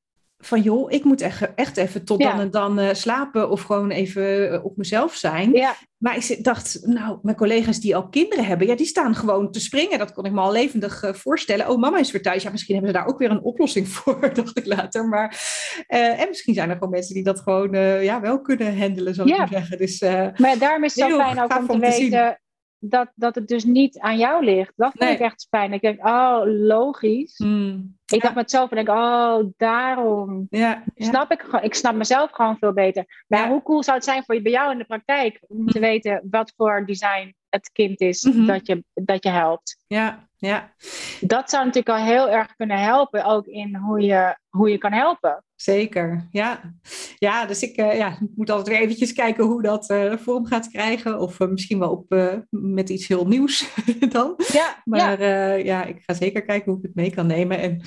van 0.47 0.63
joh, 0.63 0.93
ik 0.93 1.05
moet 1.05 1.21
echt, 1.21 1.55
echt 1.55 1.77
even 1.77 2.05
tot 2.05 2.21
dan 2.21 2.41
en 2.41 2.51
dan 2.51 2.79
uh, 2.81 2.93
slapen 2.93 3.51
of 3.51 3.63
gewoon 3.63 3.91
even 3.91 4.53
uh, 4.53 4.65
op 4.65 4.77
mezelf 4.77 5.15
zijn. 5.15 5.53
Ja. 5.53 5.75
Maar 5.97 6.17
ik 6.17 6.45
dacht, 6.45 6.81
nou, 6.83 7.19
mijn 7.23 7.37
collega's 7.37 7.81
die 7.81 7.97
al 7.97 8.09
kinderen 8.09 8.45
hebben, 8.45 8.67
ja, 8.67 8.77
die 8.77 8.87
staan 8.87 9.15
gewoon 9.15 9.51
te 9.51 9.61
springen. 9.61 9.99
Dat 9.99 10.13
kon 10.13 10.25
ik 10.25 10.33
me 10.33 10.41
al 10.41 10.53
levendig 10.53 11.05
uh, 11.05 11.13
voorstellen. 11.13 11.69
Oh, 11.69 11.79
mama 11.79 11.99
is 11.99 12.11
weer 12.11 12.23
thuis. 12.23 12.43
Ja, 12.43 12.51
misschien 12.51 12.75
hebben 12.75 12.93
ze 12.93 12.99
daar 12.99 13.09
ook 13.09 13.19
weer 13.19 13.31
een 13.31 13.43
oplossing 13.43 13.89
voor, 13.95 14.35
dacht 14.35 14.59
ik 14.59 14.67
later. 14.67 15.09
Maar, 15.09 15.41
en 15.87 16.29
misschien 16.29 16.55
zijn 16.55 16.69
er 16.69 16.77
gewoon 16.77 16.91
mensen 16.91 17.15
die 17.15 17.25
dat 17.25 17.41
gewoon 17.41 17.73
ja, 18.03 18.21
wel 18.21 18.41
kunnen 18.41 18.79
handelen, 18.79 19.15
zou 19.15 19.31
ik 19.31 19.39
maar 19.39 19.49
zeggen. 19.49 19.79
Dus, 19.79 20.01
maar 20.37 20.59
daarom 20.59 20.85
is 20.85 20.95
het 20.95 21.11
zo 21.11 21.19
fijn 21.19 21.41
ook 21.41 21.59
om 21.59 21.67
te 21.67 21.79
weten 21.79 22.39
dat, 22.79 23.13
dat 23.15 23.35
het 23.35 23.49
dus 23.49 23.65
niet 23.65 23.99
aan 23.99 24.19
jou 24.19 24.45
ligt. 24.45 24.73
Dat 24.77 24.93
vind 24.97 25.11
ik 25.11 25.21
echt 25.21 25.47
fijn. 25.51 25.73
Ik 25.73 25.81
denk, 25.81 26.07
oh, 26.07 26.41
logisch. 26.45 27.37
Hmm. 27.37 27.96
Ik 28.07 28.23
dacht 28.23 28.35
met 28.35 28.51
zelf, 28.51 28.71
denk, 28.71 28.89
oh, 28.89 29.39
daarom. 29.57 30.47
Ja, 30.51 30.83
Snap 30.97 31.33
ik, 31.33 31.43
ik 31.43 31.75
snap 31.75 31.95
mezelf 31.95 32.31
gewoon 32.31 32.57
veel 32.59 32.73
beter. 32.73 33.25
Maar 33.27 33.49
hoe 33.49 33.63
cool 33.63 33.83
zou 33.83 33.97
het 33.97 34.05
zijn 34.05 34.25
voor 34.25 34.35
je, 34.35 34.43
bij 34.43 34.53
jou 34.53 34.73
in 34.73 34.79
de 34.79 34.85
praktijk 34.85 35.41
om 35.47 35.67
te 35.67 35.79
hmm. 35.79 35.89
weten 35.89 36.23
wat 36.31 36.53
voor 36.57 36.87
design 36.87 37.35
het 37.49 37.71
kind 37.73 38.01
is 38.01 38.23
mhm. 38.23 38.47
dat, 38.47 38.67
je, 38.67 38.85
dat 38.95 39.25
je 39.25 39.31
helpt? 39.31 39.85
Ja, 39.87 40.29
ja. 40.37 40.75
Dat 41.21 41.51
zou 41.51 41.65
natuurlijk 41.65 41.99
al 41.99 42.05
heel 42.05 42.31
erg 42.31 42.57
kunnen 42.57 42.79
helpen, 42.79 43.25
ook 43.25 43.47
in 43.47 43.77
hoe 43.77 44.01
je, 44.01 44.37
hoe 44.49 44.71
je 44.71 44.79
kan 44.79 44.93
helpen. 44.93 45.45
Zeker, 45.55 46.29
ja. 46.31 46.75
Ja, 47.19 47.47
dus 47.47 47.63
ik 47.63 47.79
uh, 47.79 47.97
ja, 47.97 48.19
moet 48.35 48.51
altijd 48.51 48.69
weer 48.69 48.85
eventjes 48.85 49.13
kijken 49.13 49.45
hoe 49.45 49.63
dat 49.63 49.91
uh, 49.91 50.17
vorm 50.17 50.47
gaat 50.47 50.71
krijgen. 50.71 51.21
Of 51.21 51.41
uh, 51.41 51.49
misschien 51.49 51.79
wel 51.79 51.91
op, 51.91 52.37
met 52.51 52.89
iets 52.89 53.07
heel 53.09 53.27
nieuws 53.27 53.75
dan. 54.09 54.35
Ja, 54.53 54.83
maar 54.85 55.23
ja. 55.23 55.53
ja. 55.53 55.85
ik 55.85 56.03
ga 56.03 56.15
zeker 56.15 56.43
kijken 56.43 56.71
hoe 56.71 56.81
ik 56.81 56.87
het 56.87 56.95
mee 56.95 57.11
kan 57.11 57.27
nemen. 57.27 57.59
En, 57.59 57.83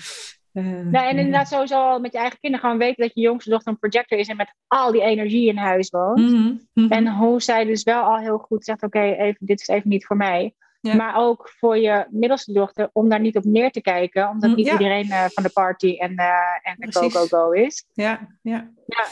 nou, 0.51 1.07
en 1.07 1.17
inderdaad 1.17 1.47
sowieso 1.47 1.75
al 1.75 1.99
met 1.99 2.11
je 2.11 2.17
eigen 2.17 2.39
kinderen 2.39 2.65
gewoon 2.65 2.81
weten 2.81 3.03
dat 3.03 3.11
je 3.13 3.21
jongste 3.21 3.49
dochter 3.49 3.71
een 3.71 3.79
projector 3.79 4.17
is 4.17 4.27
en 4.27 4.37
met 4.37 4.53
al 4.67 4.91
die 4.91 5.01
energie 5.01 5.47
in 5.47 5.57
huis 5.57 5.89
woont. 5.89 6.19
Mm 6.19 6.61
-hmm. 6.73 6.91
En 6.91 7.07
hoe 7.07 7.41
zij 7.41 7.65
dus 7.65 7.83
wel 7.83 8.01
al 8.01 8.17
heel 8.17 8.37
goed 8.37 8.63
zegt, 8.63 8.83
oké, 8.83 9.01
even 9.01 9.45
dit 9.45 9.61
is 9.61 9.67
even 9.67 9.89
niet 9.89 10.05
voor 10.05 10.17
mij. 10.17 10.53
Maar 10.81 11.15
ook 11.17 11.49
voor 11.57 11.77
je 11.77 12.05
middelste 12.09 12.53
dochter 12.53 12.89
om 12.93 13.09
daar 13.09 13.19
niet 13.19 13.37
op 13.37 13.43
neer 13.43 13.71
te 13.71 13.81
kijken, 13.81 14.29
omdat 14.29 14.49
mm, 14.49 14.55
niet 14.55 14.67
iedereen 14.67 15.05
uh, 15.05 15.25
van 15.27 15.43
de 15.43 15.49
party 15.49 15.95
en, 15.97 16.11
uh, 16.11 16.27
en 16.61 16.75
de 16.77 16.91
go-go-go 16.91 17.51
is. 17.51 17.85
Ja, 17.93 18.27
ja. 18.41 18.71
ja. 18.85 19.05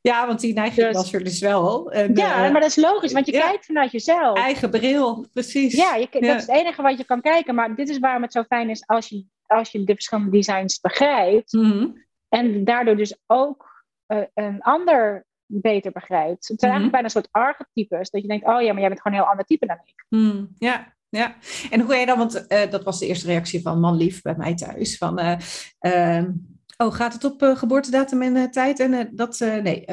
Ja, 0.00 0.26
want 0.26 0.40
die 0.40 0.54
neiging 0.54 0.86
dus, 0.86 0.96
was 0.96 1.12
er 1.12 1.24
dus 1.24 1.40
wel. 1.40 1.92
En, 1.92 2.14
ja, 2.14 2.46
uh, 2.46 2.52
maar 2.52 2.60
dat 2.60 2.70
is 2.70 2.76
logisch, 2.76 3.12
want 3.12 3.26
je 3.26 3.32
kijkt 3.32 3.64
vanuit 3.64 3.90
jezelf. 3.90 4.36
Eigen 4.38 4.70
bril, 4.70 5.26
precies. 5.32 5.74
Ja, 5.74 5.94
je, 5.94 6.08
dat 6.10 6.22
is 6.22 6.46
het 6.46 6.48
enige 6.48 6.82
wat 6.82 6.98
je 6.98 7.04
kan 7.04 7.20
kijken. 7.20 7.54
Maar 7.54 7.74
dit 7.74 7.88
is 7.88 7.98
waarom 7.98 8.22
het 8.22 8.32
zo 8.32 8.42
fijn 8.42 8.70
is 8.70 8.86
als 8.86 9.08
je, 9.08 9.24
als 9.46 9.70
je 9.70 9.84
de 9.84 9.94
verschillende 9.94 10.30
designs 10.30 10.80
begrijpt. 10.80 11.52
Mm 11.52 11.70
-hmm. 11.70 12.04
En 12.28 12.64
daardoor 12.64 12.96
dus 12.96 13.18
ook 13.26 13.84
een 14.34 14.62
ander 14.62 15.26
beter 15.46 15.92
begrijpt. 15.92 16.48
Het 16.48 16.60
zijn 16.60 16.72
mm 16.72 16.78
-hmm. 16.78 16.92
eigenlijk 16.92 16.92
bijna 16.92 17.06
een 17.06 17.10
soort 17.10 17.28
archetypes. 17.30 18.10
Dat 18.10 18.22
je 18.22 18.28
denkt, 18.28 18.46
oh 18.46 18.62
ja, 18.62 18.72
maar 18.72 18.80
jij 18.80 18.88
bent 18.88 19.00
gewoon 19.00 19.18
een 19.18 19.22
heel 19.22 19.30
ander 19.30 19.46
type 19.46 19.66
dan 19.66 19.78
ik. 19.84 20.04
Mm, 20.08 20.54
ja, 20.58 20.94
ja. 21.08 21.36
En 21.70 21.80
hoe 21.80 21.90
ga 21.90 21.96
je 21.96 22.06
dan, 22.06 22.18
want 22.18 22.46
uh, 22.48 22.70
dat 22.70 22.84
was 22.84 22.98
de 22.98 23.06
eerste 23.06 23.26
reactie 23.26 23.62
van 23.62 23.80
manlief 23.80 24.22
bij 24.22 24.34
mij 24.36 24.54
thuis. 24.54 24.96
Van, 24.96 25.20
uh, 25.20 25.38
uh, 25.80 26.24
oh, 26.76 26.94
gaat 26.94 27.12
het 27.12 27.24
op 27.24 27.42
geboortedatum 27.56 28.22
en 28.22 28.50
tijd? 28.50 28.80
En 28.80 29.10
dat, 29.12 29.38
nee, 29.38 29.84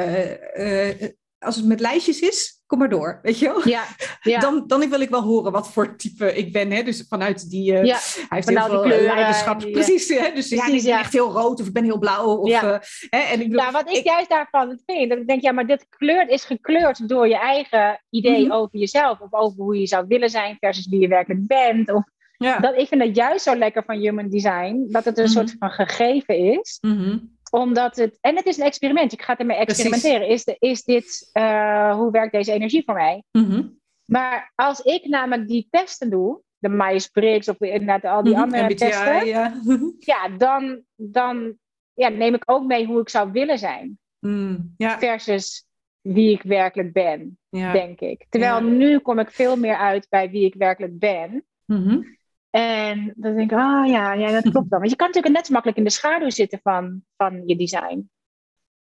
als 1.39 1.55
het 1.55 1.65
met 1.65 1.79
lijstjes 1.79 2.19
is, 2.19 2.60
kom 2.71 2.79
maar 2.79 2.89
door, 2.89 3.19
weet 3.21 3.39
je 3.39 3.45
wel? 3.45 3.67
Ja, 3.67 3.83
ja. 4.21 4.39
Dan, 4.39 4.63
dan 4.67 4.89
wil 4.89 5.01
ik 5.01 5.09
wel 5.09 5.21
horen 5.21 5.51
wat 5.51 5.71
voor 5.71 5.95
type 5.95 6.35
ik 6.35 6.53
ben. 6.53 6.71
Hè? 6.71 6.83
Dus 6.83 7.05
vanuit 7.09 7.49
die... 7.49 7.71
Uh, 7.71 7.83
ja, 7.83 7.97
hij 7.97 8.27
heeft 8.29 8.49
heel 8.49 8.81
veel 8.81 8.85
leiderschap. 8.87 9.71
precies, 9.71 10.09
hè? 10.09 10.31
Dus 10.33 10.49
ja, 10.49 10.67
ik 10.67 10.83
ben 10.83 10.97
echt 10.97 11.13
heel 11.13 11.31
rood 11.31 11.59
of 11.59 11.67
ik 11.67 11.73
ben 11.73 11.83
heel 11.83 11.99
blauw. 11.99 12.25
Of, 12.25 12.49
ja. 12.49 12.63
Uh, 12.63 12.77
hè? 13.09 13.19
En 13.19 13.41
ik, 13.41 13.55
ja, 13.55 13.71
wat 13.71 13.89
ik, 13.89 13.95
ik, 13.95 14.03
juist 14.03 14.29
daarvan 14.29 14.79
vind, 14.85 15.09
dat 15.09 15.17
ik 15.17 15.27
denk, 15.27 15.41
ja, 15.41 15.51
maar 15.51 15.67
dit 15.67 15.85
kleur 15.89 16.29
is 16.29 16.43
gekleurd 16.43 17.09
door 17.09 17.27
je 17.27 17.37
eigen 17.37 18.03
idee 18.09 18.37
mm 18.37 18.49
-hmm. 18.49 18.59
over 18.59 18.79
jezelf. 18.79 19.19
Of 19.19 19.33
over 19.33 19.63
hoe 19.63 19.79
je 19.79 19.87
zou 19.87 20.05
willen 20.07 20.29
zijn 20.29 20.57
versus 20.59 20.87
wie 20.87 20.99
je 20.99 21.07
werkelijk 21.07 21.47
bent. 21.47 21.91
Of, 21.91 22.03
dat, 22.37 22.77
ik 22.77 22.87
vind 22.87 23.01
het 23.01 23.15
juist 23.15 23.43
zo 23.43 23.55
lekker 23.55 23.83
van 23.83 23.97
human 23.97 24.29
design, 24.29 24.87
dat 24.89 25.05
het 25.05 25.17
een 25.17 25.25
mm 25.25 25.35
-hmm. 25.35 25.47
soort 25.47 25.55
van 25.59 25.69
gegeven 25.69 26.37
is. 26.37 26.77
Mm 26.81 26.97
-hmm 26.97 27.39
omdat 27.51 27.95
het, 27.95 28.17
en 28.21 28.35
het 28.35 28.45
is 28.45 28.57
een 28.57 28.65
experiment, 28.65 29.11
ik 29.11 29.21
ga 29.21 29.37
ermee 29.37 29.57
experimenteren. 29.57 30.27
Is, 30.27 30.43
de, 30.43 30.55
is 30.59 30.83
dit, 30.83 31.29
uh, 31.33 31.95
hoe 31.95 32.11
werkt 32.11 32.31
deze 32.31 32.51
energie 32.51 32.83
voor 32.85 32.93
mij? 32.93 33.23
Mm-hmm. 33.31 33.79
Maar 34.05 34.51
als 34.55 34.81
ik 34.81 35.05
namelijk 35.05 35.47
die 35.47 35.67
testen 35.69 36.09
doe, 36.09 36.41
de 36.57 36.69
Myers-Briggs 36.69 37.49
of 37.49 37.59
inderdaad 37.59 38.05
al 38.05 38.23
die 38.23 38.33
mm-hmm. 38.33 38.43
andere 38.43 38.63
MBTI, 38.63 38.75
testen, 38.75 39.25
ja, 39.25 39.53
ja 39.99 40.29
dan, 40.29 40.81
dan 40.95 41.57
ja, 41.93 42.09
neem 42.09 42.33
ik 42.33 42.43
ook 42.45 42.65
mee 42.65 42.85
hoe 42.85 43.01
ik 43.01 43.09
zou 43.09 43.31
willen 43.31 43.59
zijn. 43.59 43.99
Mm, 44.19 44.73
ja. 44.77 44.99
Versus 44.99 45.65
wie 46.01 46.31
ik 46.31 46.41
werkelijk 46.41 46.93
ben, 46.93 47.39
denk 47.49 47.99
ik. 47.99 48.25
Terwijl 48.29 48.63
nu 48.63 48.99
kom 48.99 49.19
ik 49.19 49.31
veel 49.31 49.57
meer 49.57 49.75
uit 49.75 50.07
bij 50.09 50.29
wie 50.29 50.45
ik 50.45 50.53
werkelijk 50.53 50.99
ben. 50.99 51.45
Mm 51.65 52.19
En 52.51 53.13
dan 53.15 53.35
denk 53.35 53.51
ik, 53.51 53.57
ah 53.57 53.81
oh, 53.81 53.87
ja, 53.89 54.13
ja, 54.13 54.31
dat 54.31 54.41
klopt 54.41 54.69
dan. 54.69 54.79
Want 54.79 54.89
je 54.89 54.95
kan 54.95 55.07
natuurlijk 55.07 55.35
net 55.35 55.45
zo 55.45 55.53
makkelijk 55.53 55.77
in 55.77 55.83
de 55.83 55.89
schaduw 55.89 56.29
zitten 56.29 56.59
van, 56.63 57.03
van 57.17 57.43
je 57.45 57.55
design. 57.55 58.09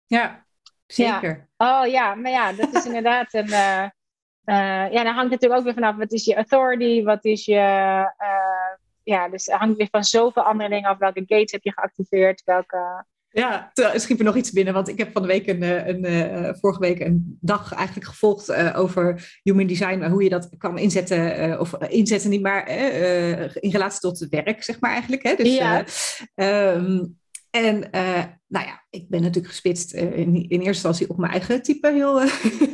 Ja, 0.05 0.45
zeker. 0.85 1.47
Ja. 1.57 1.79
Oh 1.81 1.87
ja, 1.87 2.15
maar 2.15 2.31
ja, 2.31 2.53
dat 2.53 2.73
is 2.73 2.85
inderdaad 2.85 3.33
een... 3.33 3.47
Uh, 3.47 3.83
uh, 4.45 4.91
ja, 4.91 5.03
dan 5.03 5.13
hangt 5.13 5.31
natuurlijk 5.31 5.59
ook 5.59 5.65
weer 5.65 5.73
vanaf, 5.73 5.95
wat 5.95 6.11
is 6.11 6.25
je 6.25 6.35
authority, 6.35 7.03
wat 7.03 7.25
is 7.25 7.45
je... 7.45 7.53
Uh, 8.17 8.75
ja, 9.03 9.29
dus 9.29 9.45
het 9.45 9.55
hangt 9.55 9.77
weer 9.77 9.87
van 9.91 10.03
zoveel 10.03 10.43
andere 10.43 10.69
dingen 10.69 10.89
af. 10.89 10.97
Welke 10.97 11.23
gates 11.27 11.51
heb 11.51 11.63
je 11.63 11.73
geactiveerd, 11.73 12.43
welke... 12.43 13.05
Ja, 13.39 13.71
er 13.73 13.99
schiep 13.99 14.19
er 14.19 14.25
nog 14.25 14.35
iets 14.35 14.51
binnen, 14.51 14.73
want 14.73 14.87
ik 14.87 14.97
heb 14.97 15.11
van 15.11 15.21
de 15.21 15.27
week 15.27 15.47
een, 15.47 15.63
eh, 15.63 15.87
een, 15.87 16.03
een 16.45 16.55
vorige 16.55 16.79
week 16.79 16.99
een 16.99 17.37
dag 17.41 17.73
eigenlijk 17.73 18.07
gevolgd 18.07 18.49
uh, 18.49 18.73
over 18.79 19.37
human 19.43 19.67
design, 19.67 20.03
hoe 20.03 20.23
je 20.23 20.29
dat 20.29 20.49
kan 20.57 20.77
inzetten, 20.77 21.49
uh, 21.49 21.59
of 21.59 21.73
inzetten 21.73 22.29
niet, 22.29 22.41
maar 22.41 22.69
in 23.53 23.71
relatie 23.71 23.99
tot 23.99 24.19
het 24.19 24.29
werk, 24.29 24.63
zeg 24.63 24.79
maar 24.79 24.91
eigenlijk. 24.91 25.23
Hè? 25.23 25.35
Dus, 25.35 25.55
ja. 25.55 25.85
Um, 26.73 27.17
en 27.49 27.79
nou 28.47 28.65
ja, 28.65 28.85
ik 28.89 29.09
ben 29.09 29.21
natuurlijk 29.21 29.53
gespitst 29.53 29.93
in, 29.93 30.35
in, 30.35 30.47
eerste 30.49 30.65
instantie 30.65 31.09
op 31.09 31.17
mijn 31.17 31.31
eigen 31.31 31.61
type 31.61 31.91
heel. 31.91 32.21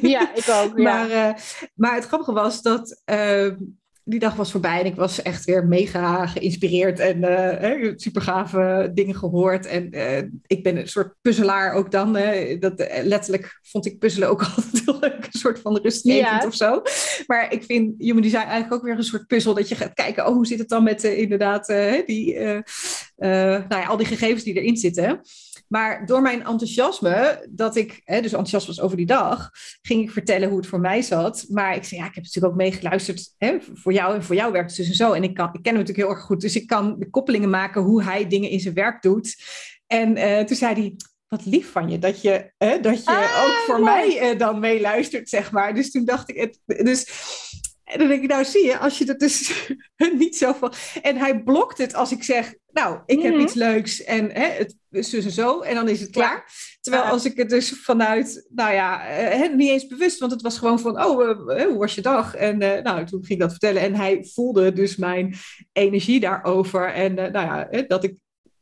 ja, 0.02 0.36
ik 0.36 0.50
ook. 0.50 0.78
Ja. 0.78 1.08
Maar, 1.08 1.42
maar 1.76 1.96
het 1.96 2.06
grappige 2.06 2.34
was 2.34 2.62
dat 2.62 3.02
ehm, 3.06 3.56
die 4.06 4.20
dag 4.20 4.36
was 4.36 4.52
voorbij 4.52 4.80
en 4.80 4.86
ik 4.86 4.96
was 4.96 5.22
echt 5.22 5.46
weer 5.46 5.66
mega 5.66 6.28
geïnspireerd 6.28 7.00
en 7.00 7.18
uh, 7.18 7.94
super 7.96 8.22
gave 8.22 8.92
dingen 8.94 9.16
gehoord. 9.16 9.66
En 9.66 9.96
uh, 9.96 10.18
ik 10.48 10.64
ben 10.64 10.78
een 10.78 10.88
soort 10.88 11.16
puzzelaar 11.22 11.74
ook 11.74 11.92
dan. 11.92 12.14
Dat, 12.60 12.80
eh, 12.80 13.04
letterlijk 13.04 13.60
vond 13.62 13.86
ik 13.86 14.00
puzzelen 14.00 14.30
ook 14.30 14.42
altijd 14.56 14.86
heel 14.86 15.00
leuk, 15.00 15.26
een 15.26 15.40
soort 15.40 15.60
van 15.60 15.78
rustgevend 15.78 16.42
ja. 16.42 16.48
of 16.48 16.56
zo. 16.56 16.82
Maar 17.28 17.54
ik 17.54 17.64
vind 17.64 17.94
human 17.98 18.22
design 18.22 18.48
eigenlijk 18.48 18.74
ook 18.74 18.84
weer 18.84 18.98
een 18.98 19.04
soort 19.04 19.28
puzzel 19.28 19.54
dat 19.54 19.70
je 19.70 19.76
gaat 19.76 19.94
kijken, 19.94 20.28
oh, 20.28 20.34
hoe 20.34 20.48
zit 20.48 20.60
het 20.60 20.70
dan 20.70 20.84
met 20.84 21.04
inderdaad 21.04 21.68
die, 22.06 22.40
nou 23.18 23.66
ja, 23.70 23.86
al 23.86 23.98
die 23.98 24.08
gegevens 24.08 24.44
die 24.44 24.54
erin 24.54 24.78
zitten. 24.78 25.22
Maar 25.68 26.06
door 26.06 26.22
mijn 26.22 26.46
enthousiasme, 26.46 27.48
dat 27.50 27.76
ik 27.76 28.02
hè, 28.04 28.22
dus 28.22 28.32
enthousiast 28.32 28.68
was 28.68 28.82
over 28.82 28.98
die 28.98 29.06
dag, 29.06 29.50
ging 29.82 30.02
ik 30.02 30.12
vertellen 30.12 30.50
hoe 30.50 30.58
het 30.58 30.68
voor 30.68 30.80
mij 30.80 31.02
zat. 31.02 31.46
Maar 31.50 31.76
ik 31.76 31.84
zei, 31.84 32.02
ja, 32.02 32.08
ik 32.08 32.16
heb 32.16 32.24
natuurlijk 32.24 32.54
ook 32.54 32.60
meegeluisterd 32.60 33.34
hè, 33.38 33.58
voor 33.74 33.94
jou 33.94 34.16
en 34.16 34.24
voor 34.24 34.36
jou 34.36 34.52
werkt 34.52 34.70
het 34.70 34.78
dus 34.78 34.88
en 34.88 34.96
zo. 34.96 35.12
En 35.12 35.24
ik, 35.24 35.34
kan, 35.34 35.48
ik 35.48 35.64
ken 35.64 35.76
hem 35.76 35.82
natuurlijk 35.82 36.08
heel 36.08 36.16
erg 36.16 36.26
goed, 36.26 36.42
dus 36.42 36.56
ik 36.56 36.68
kan 36.68 36.96
de 37.00 37.10
koppelingen 37.10 37.50
maken 37.50 37.82
hoe 37.82 38.04
hij 38.04 38.28
dingen 38.28 38.50
in 38.50 38.60
zijn 38.60 38.74
werk 38.74 39.02
doet. 39.02 39.36
En 39.88 40.18
uh, 40.18 40.40
toen 40.40 40.58
zei 40.58 40.74
hij, 40.74 40.96
wat 41.28 41.46
lief 41.46 41.72
van 41.72 41.90
je 41.90 42.00
dat 42.00 42.22
je, 42.22 42.52
hè, 42.58 42.80
dat 42.80 43.04
je 43.04 43.10
ah, 43.10 43.44
ook 43.46 43.64
voor 43.66 43.84
mij 43.84 44.32
uh, 44.34 44.40
dan 44.40 44.60
meeluistert, 44.60 45.30
zeg 45.30 45.52
maar. 45.52 45.74
Dus 45.74 45.92
toen 45.92 46.06
dacht 46.06 46.30
ik, 46.30 46.36
het, 46.38 46.86
dus 46.86 47.08
en 47.94 48.00
dan 48.00 48.08
denk 48.08 48.24
ik, 48.24 48.30
nou 48.30 48.46
zie 48.46 48.66
je, 48.66 48.78
als 48.78 48.98
je 48.98 49.06
dat 49.06 49.20
dus 49.20 49.68
niet 50.18 50.38
zo 50.38 50.54
van... 50.54 50.74
En 51.02 51.18
hij 51.18 51.44
blokt 51.44 51.78
het 51.78 51.94
als 51.94 52.12
ik 52.12 52.24
zeg, 52.24 52.54
nou, 52.72 53.00
ik 53.06 53.22
heb 53.22 53.34
mhm. 53.34 53.42
iets 53.42 53.54
leuks 53.54 54.04
en 54.04 54.32
hè, 54.32 54.46
het 54.46 54.76
is 54.92 55.10
dus 55.10 55.26
en 55.26 55.32
zo. 55.32 55.60
En 55.60 55.76
dan 55.76 55.90
is 55.90 56.02
het 56.02 56.10
klaar. 56.10 56.52
Terwijl 56.82 57.04
als 57.04 57.26
ik 57.26 57.38
het 57.38 57.50
dus 57.50 57.70
vanuit, 57.70 58.48
nou 58.50 58.74
ja, 58.74 59.00
hè, 59.02 59.48
niet 59.48 59.70
eens 59.70 59.88
bewust, 59.88 60.20
want 60.20 60.32
het 60.32 60.42
was 60.42 60.58
gewoon 60.58 60.80
van, 60.80 61.04
oh, 61.04 61.22
uh, 61.22 61.66
hoe 61.66 61.78
was 61.78 61.96
je 61.96 62.02
dag? 62.02 62.36
En 62.36 62.62
uh, 62.62 62.82
nou, 62.82 63.06
toen 63.06 63.20
ging 63.20 63.30
ik 63.30 63.40
dat 63.40 63.52
vertellen. 63.52 63.82
En 63.82 63.96
hij 63.96 64.26
voelde 64.34 64.74
dus 64.74 64.96
mijn 64.96 65.36
energie 65.72 66.20
daarover. 66.20 66.94
En 66.94 67.12
uh, 67.12 67.18
nou 67.18 67.46
ja, 67.46 67.68
hè, 67.70 67.86
dat 67.88 68.04
ik 68.04 68.18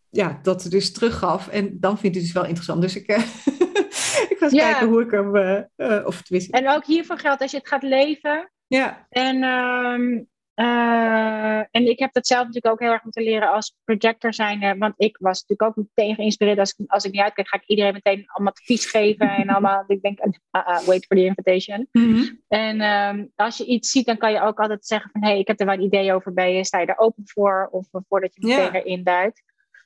ja, 0.10 0.40
dat 0.42 0.66
dus 0.70 0.92
teruggaf. 0.92 1.48
En 1.48 1.78
dan 1.80 1.98
vind 1.98 2.16
ik 2.16 2.22
het 2.22 2.24
dus 2.24 2.34
wel 2.34 2.46
interessant. 2.46 2.82
Dus 2.82 2.96
ik, 2.96 3.08
ik 4.32 4.36
ga 4.40 4.46
eens 4.46 4.54
kijken 4.54 4.88
hoe 4.88 5.02
ik 5.02 5.12
hem, 5.12 6.06
of 6.06 6.22
tenminste... 6.22 6.58
En 6.58 6.70
ook 6.70 6.86
hiervoor 6.86 7.20
geldt, 7.20 7.42
als 7.42 7.52
je 7.52 7.58
het 7.58 7.68
gaat 7.68 7.84
leven 7.84 8.52
ja. 8.78 9.08
En, 9.10 9.44
um, 9.44 10.30
uh, 10.56 11.58
en 11.58 11.90
ik 11.90 12.00
heb 12.00 12.14
dat 12.14 12.28
zelf 12.28 12.46
natuurlijk 12.46 12.74
ook 12.74 12.80
heel 12.80 12.92
erg 12.92 13.04
moeten 13.04 13.24
leren 13.24 13.52
als 13.52 13.76
projector 13.84 14.34
zijn. 14.34 14.78
Want 14.80 14.94
ik 14.98 15.18
was 15.20 15.42
natuurlijk 15.42 15.78
ook 15.78 15.86
meteen 15.94 16.16
geïnspireerd. 16.16 16.60
Als 16.60 16.76
ik, 16.78 16.92
als 16.92 17.06
ik 17.06 17.12
niet 17.12 17.22
uitkijk, 17.22 17.48
ga 17.48 17.58
ik 17.58 17.68
iedereen 17.68 17.94
meteen 17.94 18.24
allemaal 18.28 18.54
advies 18.54 18.86
geven. 18.86 19.30
en 19.30 19.50
allemaal, 19.54 19.84
ik 19.88 20.02
denk, 20.02 20.20
uh, 20.20 20.32
uh, 20.52 20.80
wait 20.80 21.06
for 21.06 21.18
the 21.18 21.24
invitation. 21.26 21.88
Mm-hmm. 21.92 22.42
En 22.48 22.82
um, 22.82 23.32
als 23.36 23.58
je 23.58 23.66
iets 23.66 23.92
ziet, 23.92 24.06
dan 24.06 24.18
kan 24.18 24.32
je 24.32 24.42
ook 24.42 24.60
altijd 24.60 24.86
zeggen 24.86 25.10
van... 25.12 25.24
hé, 25.24 25.30
hey, 25.30 25.40
ik 25.40 25.48
heb 25.48 25.60
er 25.60 25.66
wel 25.66 25.76
een 25.76 25.82
idee 25.82 26.14
over 26.14 26.34
bij 26.34 26.56
je. 26.56 26.66
Sta 26.66 26.80
je 26.80 26.86
er 26.86 26.98
open 26.98 27.24
voor? 27.26 27.68
Of 27.72 27.88
voordat 27.92 28.36
je 28.36 28.48
meteen 28.48 28.76
erin 28.76 29.04
duikt. 29.04 29.44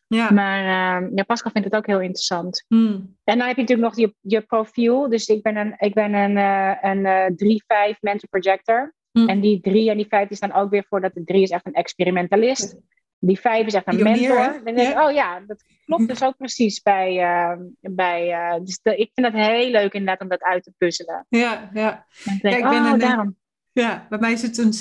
Ja. 0.07 0.31
Maar 0.31 0.61
uh, 1.03 1.09
ja, 1.15 1.23
Pascal 1.23 1.51
vindt 1.51 1.67
het 1.67 1.77
ook 1.77 1.85
heel 1.85 2.01
interessant. 2.01 2.65
Hmm. 2.67 3.15
En 3.23 3.37
dan 3.37 3.47
heb 3.47 3.55
je 3.55 3.61
natuurlijk 3.61 3.95
nog 3.95 3.97
je, 3.97 4.15
je 4.21 4.41
profiel. 4.41 5.09
Dus 5.09 5.27
ik 5.27 5.41
ben 5.41 5.55
een, 5.57 5.73
ik 5.77 5.93
ben 5.93 6.13
een, 6.13 6.37
uh, 6.37 6.75
een 6.81 7.37
uh, 7.37 7.93
3-5 7.93 7.99
mental 7.99 8.29
projector. 8.29 8.93
Hmm. 9.11 9.29
En 9.29 9.39
die 9.39 9.61
3 9.61 9.89
en 9.89 9.97
die 9.97 10.07
5 10.07 10.29
is 10.29 10.39
dan 10.39 10.53
ook 10.53 10.69
weer 10.69 10.85
voor 10.89 11.01
dat 11.01 11.13
de 11.13 11.23
3 11.23 11.41
is 11.41 11.49
echt 11.49 11.65
een 11.65 11.73
experimentalist. 11.73 12.77
Die 13.19 13.39
5 13.39 13.65
is 13.65 13.73
echt 13.73 13.87
een 13.87 14.03
mentor. 14.03 14.61
Dan 14.63 14.75
denk 14.75 14.89
ik, 14.89 14.99
oh 14.99 15.11
ja, 15.11 15.39
dat 15.47 15.63
klopt 15.85 16.07
dus 16.07 16.23
ook 16.23 16.37
precies 16.37 16.81
bij. 16.81 17.15
Uh, 17.15 17.57
bij 17.79 18.29
uh, 18.29 18.59
dus 18.63 18.79
de, 18.81 18.95
ik 18.95 19.11
vind 19.13 19.27
het 19.27 19.35
heel 19.35 19.69
leuk 19.69 19.93
inderdaad 19.93 20.21
om 20.21 20.27
dat 20.27 20.43
uit 20.43 20.63
te 20.63 20.73
puzzelen. 20.77 21.25
Ja, 21.29 21.69
ja. 21.73 22.05
Denk, 22.23 22.41
ja 22.41 22.57
ik 22.57 22.63
ben 22.63 22.83
oh, 22.83 22.91
een, 22.91 22.99
daarom. 22.99 23.35
Ja, 23.81 24.05
bij 24.09 24.19
mij 24.19 24.31
is 24.31 24.41
het 24.41 24.57
een 24.57 24.73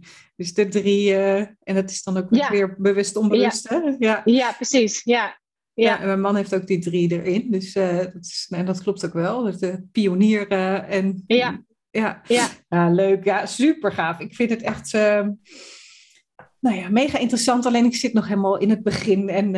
6-3. 0.00 0.08
Dus 0.36 0.54
de 0.54 0.68
drie, 0.68 1.10
uh, 1.10 1.38
en 1.38 1.74
dat 1.74 1.90
is 1.90 2.02
dan 2.02 2.16
ook 2.16 2.28
weer 2.30 2.74
bewust 2.78 3.16
onbewust. 3.16 3.70
Ja. 3.70 3.80
Hè? 3.80 3.94
Ja. 3.98 4.22
ja, 4.24 4.52
precies. 4.52 5.04
Ja. 5.04 5.40
Ja. 5.74 5.88
ja, 5.90 6.00
en 6.00 6.06
mijn 6.06 6.20
man 6.20 6.36
heeft 6.36 6.54
ook 6.54 6.66
die 6.66 6.78
drie 6.78 7.12
erin. 7.12 7.50
Dus 7.50 7.74
uh, 7.74 7.96
dat, 7.96 8.14
is, 8.20 8.46
en 8.50 8.66
dat 8.66 8.82
klopt 8.82 9.04
ook 9.06 9.12
wel. 9.12 9.42
Dus 9.42 9.58
de 9.58 9.82
pionier 9.92 10.52
uh, 10.52 10.92
en... 10.92 11.24
Ja. 11.26 11.62
Ja. 11.90 12.22
Ja. 12.68 12.90
leuk. 12.90 13.24
Ja, 13.24 13.46
super 13.46 13.92
gaaf. 13.92 14.20
Ik 14.20 14.34
vind 14.34 14.50
het 14.50 14.62
echt... 14.62 14.92
Nou 16.60 16.78
ja, 16.78 16.88
mega 16.88 17.18
interessant. 17.18 17.66
Alleen 17.66 17.84
ik 17.84 17.94
zit 17.94 18.12
nog 18.12 18.28
helemaal 18.28 18.58
in 18.58 18.70
het 18.70 18.82
begin. 18.82 19.28
En, 19.28 19.52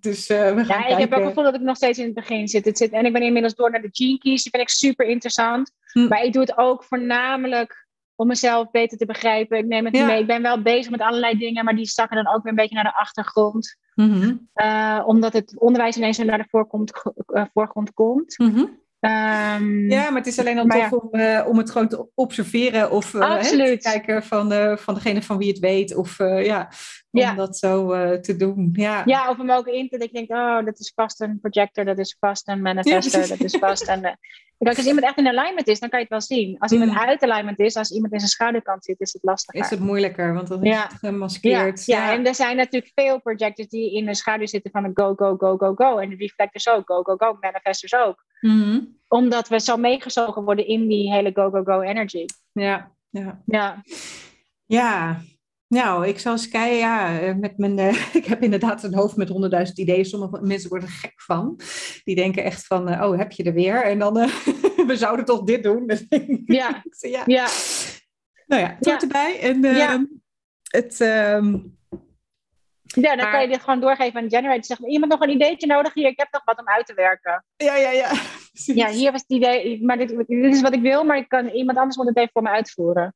dus, 0.00 0.26
we 0.26 0.62
gaan 0.64 0.80
ja, 0.80 0.86
ik 0.86 0.98
heb 0.98 1.12
ook 1.12 1.18
het 1.18 1.28
gevoel 1.28 1.44
dat 1.44 1.54
ik 1.54 1.60
nog 1.60 1.76
steeds 1.76 1.98
in 1.98 2.04
het 2.04 2.14
begin 2.14 2.48
zit. 2.48 2.64
Het 2.64 2.78
zit 2.78 2.90
en 2.90 3.06
ik 3.06 3.12
ben 3.12 3.22
inmiddels 3.22 3.54
door 3.54 3.70
naar 3.70 3.82
de 3.82 3.88
Gene 3.92 4.18
Keys. 4.18 4.42
Die 4.42 4.50
vind 4.50 4.62
ik 4.62 4.68
super 4.68 5.06
interessant. 5.06 5.72
Hm. 5.92 6.08
Maar 6.08 6.22
ik 6.22 6.32
doe 6.32 6.42
het 6.42 6.56
ook 6.56 6.84
voornamelijk 6.84 7.86
om 8.14 8.26
mezelf 8.26 8.70
beter 8.70 8.98
te 8.98 9.06
begrijpen. 9.06 9.58
Ik 9.58 9.66
neem 9.66 9.84
het 9.84 9.94
mee. 9.94 10.20
Ik 10.20 10.26
ben 10.26 10.42
wel 10.42 10.62
bezig 10.62 10.90
met 10.90 11.00
allerlei 11.00 11.38
dingen, 11.38 11.64
maar 11.64 11.76
die 11.76 11.86
zakken 11.86 12.24
dan 12.24 12.34
ook 12.34 12.42
weer 12.42 12.52
een 12.52 12.58
beetje 12.58 12.74
naar 12.74 12.84
de 12.84 12.96
achtergrond. 12.96 13.76
Mhm. 13.94 14.36
Eh, 14.52 15.02
omdat 15.06 15.32
het 15.32 15.58
onderwijs 15.58 15.96
ineens 15.96 16.18
naar 16.18 16.38
de 16.38 16.46
voorgrond, 16.48 16.92
uh, 17.26 17.44
voorgrond 17.52 17.92
komt. 17.92 18.38
Mhm. 18.38 18.64
Um, 19.04 19.90
ja, 19.90 20.10
maar 20.10 20.18
het 20.18 20.26
is 20.26 20.38
alleen 20.38 20.58
al 20.58 20.66
tof 20.66 20.80
ja. 20.80 20.88
om, 20.90 21.08
uh, 21.10 21.48
om 21.48 21.58
het 21.58 21.70
gewoon 21.70 21.88
te 21.88 22.08
observeren 22.14 22.90
of 22.90 23.14
uh, 23.14 23.38
te 23.38 23.78
kijken 23.80 24.22
van, 24.22 24.52
uh, 24.52 24.76
van 24.76 24.94
degene 24.94 25.22
van 25.22 25.38
wie 25.38 25.48
het 25.48 25.58
weet. 25.58 25.94
Of 25.94 26.18
ja, 26.18 26.70
om 27.12 27.36
dat 27.36 27.58
zo 27.58 27.86
te 28.20 28.36
doen. 28.36 28.70
Ja. 28.72 29.02
ja, 29.04 29.30
of 29.30 29.36
hem 29.36 29.50
ook 29.50 29.66
in 29.66 29.88
te 29.88 29.98
ik 29.98 30.12
denk, 30.12 30.30
oh, 30.30 30.64
dat 30.64 30.78
is 30.78 30.92
vast 30.94 31.20
een 31.20 31.40
projector, 31.40 31.84
dat 31.84 31.98
is 31.98 32.16
vast 32.20 32.48
een 32.48 32.62
manifester, 32.62 33.20
ja, 33.20 33.26
dat 33.26 33.40
is 33.40 33.56
vast 33.56 33.88
een... 33.88 34.16
Kijk, 34.58 34.76
als 34.76 34.86
iemand 34.86 35.06
echt 35.06 35.18
in 35.18 35.26
alignment 35.26 35.66
is, 35.66 35.80
dan 35.80 35.88
kan 35.88 35.98
je 35.98 36.04
het 36.04 36.28
wel 36.28 36.38
zien. 36.38 36.58
Als 36.58 36.72
iemand 36.72 36.90
mm. 36.90 36.98
uit 36.98 37.22
alignment 37.22 37.58
is, 37.58 37.76
als 37.76 37.92
iemand 37.92 38.12
in 38.12 38.18
zijn 38.18 38.30
schaduwkant 38.30 38.84
zit, 38.84 39.00
is 39.00 39.12
het 39.12 39.22
lastiger. 39.22 39.60
Is 39.60 39.70
het 39.70 39.80
moeilijker, 39.80 40.34
want 40.34 40.48
dan 40.48 40.64
is 40.64 40.76
het 40.76 40.92
gemaskeerd. 40.92 41.84
Ja, 41.84 42.06
ja. 42.06 42.12
en 42.12 42.26
er 42.26 42.34
zijn 42.34 42.56
natuurlijk 42.56 42.92
veel 42.94 43.20
projectors 43.20 43.68
die 43.68 43.94
in 43.94 44.06
de 44.06 44.14
schaduw 44.14 44.46
zitten 44.46 44.70
van 44.70 44.84
een 44.84 44.90
go, 44.94 45.14
go, 45.14 45.36
go, 45.36 45.56
go, 45.56 45.74
go. 45.74 45.98
En 45.98 46.08
de 46.08 46.16
reflectors 46.16 46.68
ook, 46.68 46.82
go, 46.86 47.02
go, 47.02 47.16
go, 47.16 47.36
manifestors 47.40 47.94
ook. 47.94 48.24
Mm 48.40 48.96
Omdat 49.08 49.48
we 49.48 49.60
zo 49.60 49.76
meegezogen 49.76 50.44
worden 50.44 50.66
in 50.66 50.88
die 50.88 51.12
hele 51.12 51.30
go, 51.34 51.50
go, 51.50 51.62
go 51.62 51.80
energy. 51.80 52.24
Ja, 52.52 52.90
ja. 53.10 53.42
Ja. 53.46 53.82
Ja, 54.66 55.20
nou, 55.72 56.06
ik 56.06 56.18
zal 56.18 56.32
eens 56.32 56.48
kijken. 56.48 56.76
Ja, 56.76 57.20
eh, 57.20 57.34
met 57.34 57.58
mijn, 57.58 57.78
uh, 57.78 58.14
ik 58.20 58.24
heb 58.24 58.42
inderdaad 58.42 58.82
een 58.82 58.94
hoofd 58.94 59.16
met 59.16 59.28
honderdduizend 59.28 59.78
ideeën. 59.78 60.04
Sommige 60.04 60.40
mensen 60.42 60.68
worden 60.68 60.88
er 60.88 60.94
gek 60.94 61.20
van. 61.20 61.60
Die 62.04 62.14
denken 62.14 62.44
echt 62.44 62.66
van, 62.66 62.92
uh, 62.92 63.02
oh, 63.02 63.18
heb 63.18 63.32
je 63.32 63.42
er 63.42 63.52
weer? 63.52 63.84
En 63.84 63.98
dan, 63.98 64.14
we 64.86 64.96
zouden 64.96 65.24
toch 65.24 65.42
dit 65.42 65.62
doen? 65.62 65.90
ja. 66.60 66.82
ja. 66.98 67.22
ja. 67.26 67.46
Nou 68.46 68.62
ja, 68.62 68.74
het 68.76 68.84
ja. 68.84 69.00
erbij. 69.00 69.40
En 69.40 69.62
ja. 69.62 70.06
het... 70.70 71.00
Um, 71.00 71.76
ja, 72.84 73.16
dan 73.16 73.30
kan 73.30 73.42
je 73.42 73.48
dit 73.48 73.60
gewoon 73.60 73.80
doorgeven 73.80 74.20
aan 74.20 74.28
de 74.28 74.36
generator. 74.36 74.64
Zeggen, 74.64 74.88
iemand 74.88 75.12
nog 75.12 75.20
een 75.20 75.30
ideetje 75.30 75.66
nodig 75.66 75.94
hier? 75.94 76.08
Ik 76.08 76.18
heb 76.18 76.28
nog 76.30 76.44
wat 76.44 76.58
om 76.58 76.68
uit 76.68 76.86
te 76.86 76.94
werken. 76.94 77.44
Ja, 77.56 77.76
ja, 77.76 77.90
ja. 77.90 78.10
Ja, 78.52 78.88
hier 78.88 79.12
was 79.12 79.20
het 79.20 79.30
idee. 79.30 79.84
Maar 79.84 79.98
dit, 79.98 80.08
dit 80.08 80.54
is 80.54 80.60
wat 80.60 80.74
ik 80.74 80.80
wil, 80.80 81.04
maar 81.04 81.16
ik 81.16 81.28
kan, 81.28 81.48
iemand 81.48 81.78
anders 81.78 81.96
moet 81.96 82.06
het 82.06 82.16
even 82.16 82.30
voor 82.32 82.42
me 82.42 82.48
uitvoeren. 82.48 83.14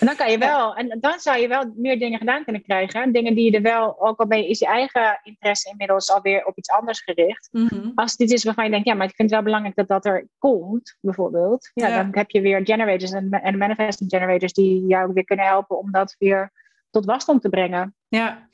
En 0.00 0.06
dan 0.06 0.16
kan 0.16 0.30
je 0.30 0.38
wel, 0.38 0.74
en 0.74 0.98
dan 1.00 1.18
zou 1.18 1.38
je 1.38 1.48
wel 1.48 1.72
meer 1.76 1.98
dingen 1.98 2.18
gedaan 2.18 2.44
kunnen 2.44 2.62
krijgen. 2.62 3.12
Dingen 3.12 3.34
die 3.34 3.50
je 3.50 3.56
er 3.56 3.62
wel, 3.62 4.00
ook 4.00 4.20
al 4.20 4.26
ben 4.26 4.38
je, 4.38 4.48
is 4.48 4.58
je 4.58 4.66
eigen 4.66 5.20
interesse 5.22 5.70
inmiddels 5.70 6.10
alweer 6.10 6.44
op 6.44 6.58
iets 6.58 6.70
anders 6.70 7.00
gericht. 7.00 7.48
Mhm. 7.52 7.90
Als 7.94 8.16
dit 8.16 8.32
is 8.32 8.44
waarvan 8.44 8.64
je 8.64 8.70
denkt, 8.70 8.86
ja, 8.86 8.94
maar 8.94 9.08
ik 9.08 9.14
vind 9.14 9.30
het 9.30 9.38
wel 9.38 9.46
belangrijk 9.46 9.76
dat 9.76 9.88
dat 9.88 10.06
er 10.06 10.28
komt, 10.38 10.96
bijvoorbeeld. 11.00 11.70
Ja, 11.74 12.02
dan 12.02 12.08
heb 12.10 12.30
je 12.30 12.40
weer 12.40 12.60
generators 12.64 13.10
en, 13.10 13.30
en 13.30 13.58
manifesting 13.58 14.10
generators 14.10 14.52
die 14.52 14.86
jou 14.86 15.12
weer 15.12 15.24
kunnen 15.24 15.46
helpen 15.46 15.78
om 15.78 15.92
dat 15.92 16.16
weer 16.18 16.52
tot 16.90 17.04
wasdom 17.04 17.40
te 17.40 17.48
brengen. 17.48 17.94
Ja. 18.08 18.48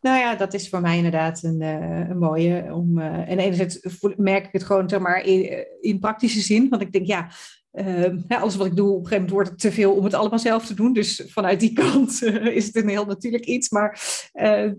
Nou 0.00 0.18
ja, 0.18 0.34
dat 0.34 0.54
is 0.54 0.68
voor 0.68 0.80
mij 0.80 0.96
inderdaad 0.96 1.42
een, 1.42 1.60
uh, 1.62 2.08
een 2.08 2.18
mooie. 2.18 2.74
Om, 2.74 2.98
uh, 2.98 3.04
en 3.04 3.38
enerzijds 3.38 3.98
merk 4.16 4.46
ik 4.46 4.52
het 4.52 4.64
gewoon 4.64 4.88
zeg 4.88 5.00
maar, 5.00 5.24
in, 5.24 5.66
in 5.80 5.98
praktische 5.98 6.40
zin. 6.40 6.68
Want 6.68 6.82
ik 6.82 6.92
denk, 6.92 7.06
ja, 7.06 7.28
uh, 7.72 8.06
alles 8.28 8.56
wat 8.56 8.66
ik 8.66 8.76
doe, 8.76 8.88
op 8.88 8.94
een 8.94 9.06
gegeven 9.06 9.16
moment 9.16 9.30
wordt 9.30 9.50
het 9.50 9.60
te 9.60 9.72
veel 9.72 9.92
om 9.92 10.04
het 10.04 10.14
allemaal 10.14 10.38
zelf 10.38 10.66
te 10.66 10.74
doen. 10.74 10.92
Dus 10.92 11.22
vanuit 11.26 11.60
die 11.60 11.72
kant 11.82 12.22
is 12.22 12.66
het 12.66 12.76
een 12.76 12.88
heel 12.88 13.04
natuurlijk 13.04 13.44
iets. 13.44 13.70
Maar 13.70 14.00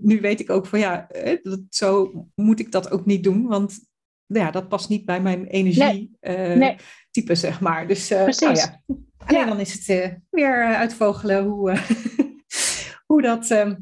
nu 0.01 0.21
weet 0.21 0.39
ik 0.39 0.49
ook 0.49 0.65
van 0.65 0.79
ja, 0.79 1.07
dat, 1.41 1.59
zo 1.69 2.11
moet 2.35 2.59
ik 2.59 2.71
dat 2.71 2.91
ook 2.91 3.05
niet 3.05 3.23
doen. 3.23 3.47
Want 3.47 3.79
ja, 4.25 4.51
dat 4.51 4.67
past 4.67 4.89
niet 4.89 5.05
bij 5.05 5.21
mijn 5.21 5.45
energietype, 5.45 6.17
nee. 6.21 6.55
nee. 6.55 7.35
zeg 7.35 7.59
maar. 7.59 7.87
Dus 7.87 8.07
Precies. 8.07 8.47
Oh 8.47 8.55
ja. 8.55 8.81
Alleen 9.25 9.47
dan 9.47 9.59
is 9.59 9.73
het 9.73 10.19
weer 10.29 10.75
uitvogelen 10.75 11.43
hoe, 11.43 11.77
hoe 13.07 13.21
dat 13.21 13.49
ehm, 13.49 13.75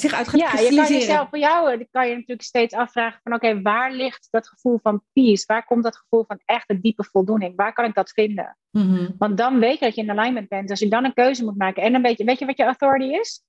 zich 0.00 0.12
uit 0.12 0.28
gaat 0.28 0.40
Ja, 0.40 0.60
je 0.60 0.74
kan 0.74 0.92
jezelf 0.92 1.28
voor 1.28 1.38
jou 1.38 1.86
kan 1.90 2.08
je 2.08 2.14
natuurlijk 2.14 2.42
steeds 2.42 2.74
afvragen 2.74 3.20
van 3.22 3.34
oké, 3.34 3.62
waar 3.62 3.92
ligt 3.92 4.28
dat 4.30 4.48
gevoel 4.48 4.78
van 4.82 5.02
peace? 5.12 5.44
Waar 5.46 5.64
komt 5.64 5.82
dat 5.82 5.96
gevoel 5.96 6.24
van 6.26 6.40
echte 6.44 6.80
diepe 6.80 7.04
voldoening? 7.04 7.56
Waar 7.56 7.72
kan 7.72 7.84
ik 7.84 7.94
dat 7.94 8.10
vinden? 8.10 8.58
Mhm. 8.70 9.10
Want 9.18 9.36
dan 9.36 9.58
weet 9.58 9.78
je 9.78 9.84
dat 9.84 9.94
je 9.94 10.02
in 10.02 10.10
alignment 10.10 10.48
bent. 10.48 10.70
Als 10.70 10.78
je 10.78 10.88
dan 10.88 11.04
een 11.04 11.14
keuze 11.14 11.44
moet 11.44 11.56
maken 11.56 11.82
en 11.82 11.92
dan 11.92 12.02
weet 12.02 12.18
je, 12.18 12.24
weet 12.24 12.38
je 12.38 12.46
wat 12.46 12.56
je 12.56 12.64
authority 12.64 13.04
is? 13.04 13.42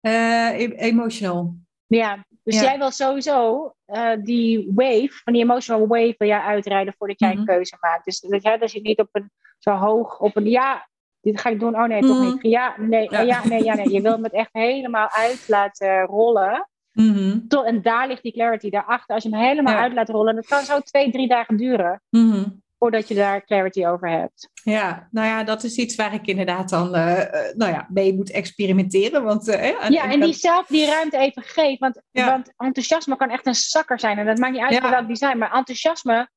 Uh, 0.00 0.80
emotional. 0.80 1.54
Ja, 1.86 2.24
dus 2.42 2.60
jij 2.60 2.78
wil 2.78 2.90
sowieso 2.90 3.74
uh, 3.86 4.12
die 4.22 4.70
wave, 4.74 5.20
van 5.24 5.32
die 5.32 5.42
emotional 5.42 5.86
wave 5.86 6.14
wil 6.18 6.28
jij 6.28 6.40
uitrijden 6.40 6.94
voordat 6.98 7.20
jij 7.20 7.30
een 7.30 7.36
mhm. 7.36 7.46
keuze 7.46 7.76
maakt. 7.80 8.04
Dus 8.04 8.20
dat, 8.20 8.42
hè, 8.42 8.58
dat 8.58 8.72
je 8.72 8.80
niet 8.80 8.98
op 8.98 9.08
een 9.12 9.30
zo 9.58 9.70
hoog, 9.70 10.18
op 10.18 10.36
een 10.36 10.48
ja, 10.48 10.88
dit 11.26 11.40
ga 11.40 11.50
ik 11.50 11.60
doen. 11.60 11.76
Oh 11.76 11.88
nee, 11.88 12.00
toch 12.00 12.20
niet. 12.20 12.34
Mhm. 12.34 12.46
Ja, 12.46 12.74
nee, 12.78 13.10
ja. 13.10 13.20
ja. 13.20 13.46
nee, 13.46 13.64
ja, 13.64 13.74
nee. 13.74 13.90
Je 13.90 14.00
wilt 14.00 14.22
het 14.22 14.32
echt 14.32 14.52
helemaal 14.52 15.08
uit 15.10 15.44
laten 15.48 16.02
rollen. 16.02 16.68
Mm 16.92 17.44
en 17.64 17.82
daar 17.82 18.08
ligt 18.08 18.22
die 18.22 18.32
clarity 18.32 18.70
daarachter. 18.70 19.14
Als 19.14 19.24
je 19.24 19.30
hem 19.30 19.40
helemaal 19.40 19.76
uit 19.76 19.92
laat 19.92 20.08
rollen, 20.08 20.34
dat 20.34 20.46
kan 20.46 20.64
zo 20.64 20.80
twee, 20.80 21.10
drie 21.10 21.28
dagen 21.28 21.56
duren. 21.56 22.02
Mm 22.10 22.64
Voordat 22.78 23.08
je 23.08 23.14
daar 23.14 23.44
clarity 23.44 23.86
over 23.86 24.10
hebt. 24.10 24.50
Ja, 24.62 25.08
nou 25.10 25.26
ja, 25.26 25.44
dat 25.44 25.64
is 25.64 25.76
iets 25.76 25.94
waar 25.94 26.14
ik 26.14 26.26
inderdaad 26.26 26.68
dan 26.68 26.86
uh, 26.86 27.22
nou 27.54 27.72
ja, 27.72 27.86
mee 27.88 28.14
moet 28.14 28.30
experimenteren. 28.30 29.24
Want, 29.24 29.48
uh, 29.48 29.88
ja, 29.88 30.10
en 30.10 30.20
die 30.20 30.32
zelf 30.32 30.66
die 30.66 30.86
ruimte 30.86 31.18
even 31.18 31.42
geeft. 31.42 31.78
Want, 31.78 32.02
want 32.12 32.52
enthousiasme 32.56 33.16
kan 33.16 33.30
echt 33.30 33.46
een 33.46 33.54
zakker 33.54 34.00
zijn. 34.00 34.18
En 34.18 34.26
dat 34.26 34.38
maakt 34.38 34.52
niet 34.52 34.62
uit 34.62 34.72
ja. 34.72 34.90
welk 34.90 35.08
design. 35.08 35.38
Maar 35.38 35.52
enthousiasme 35.52 36.28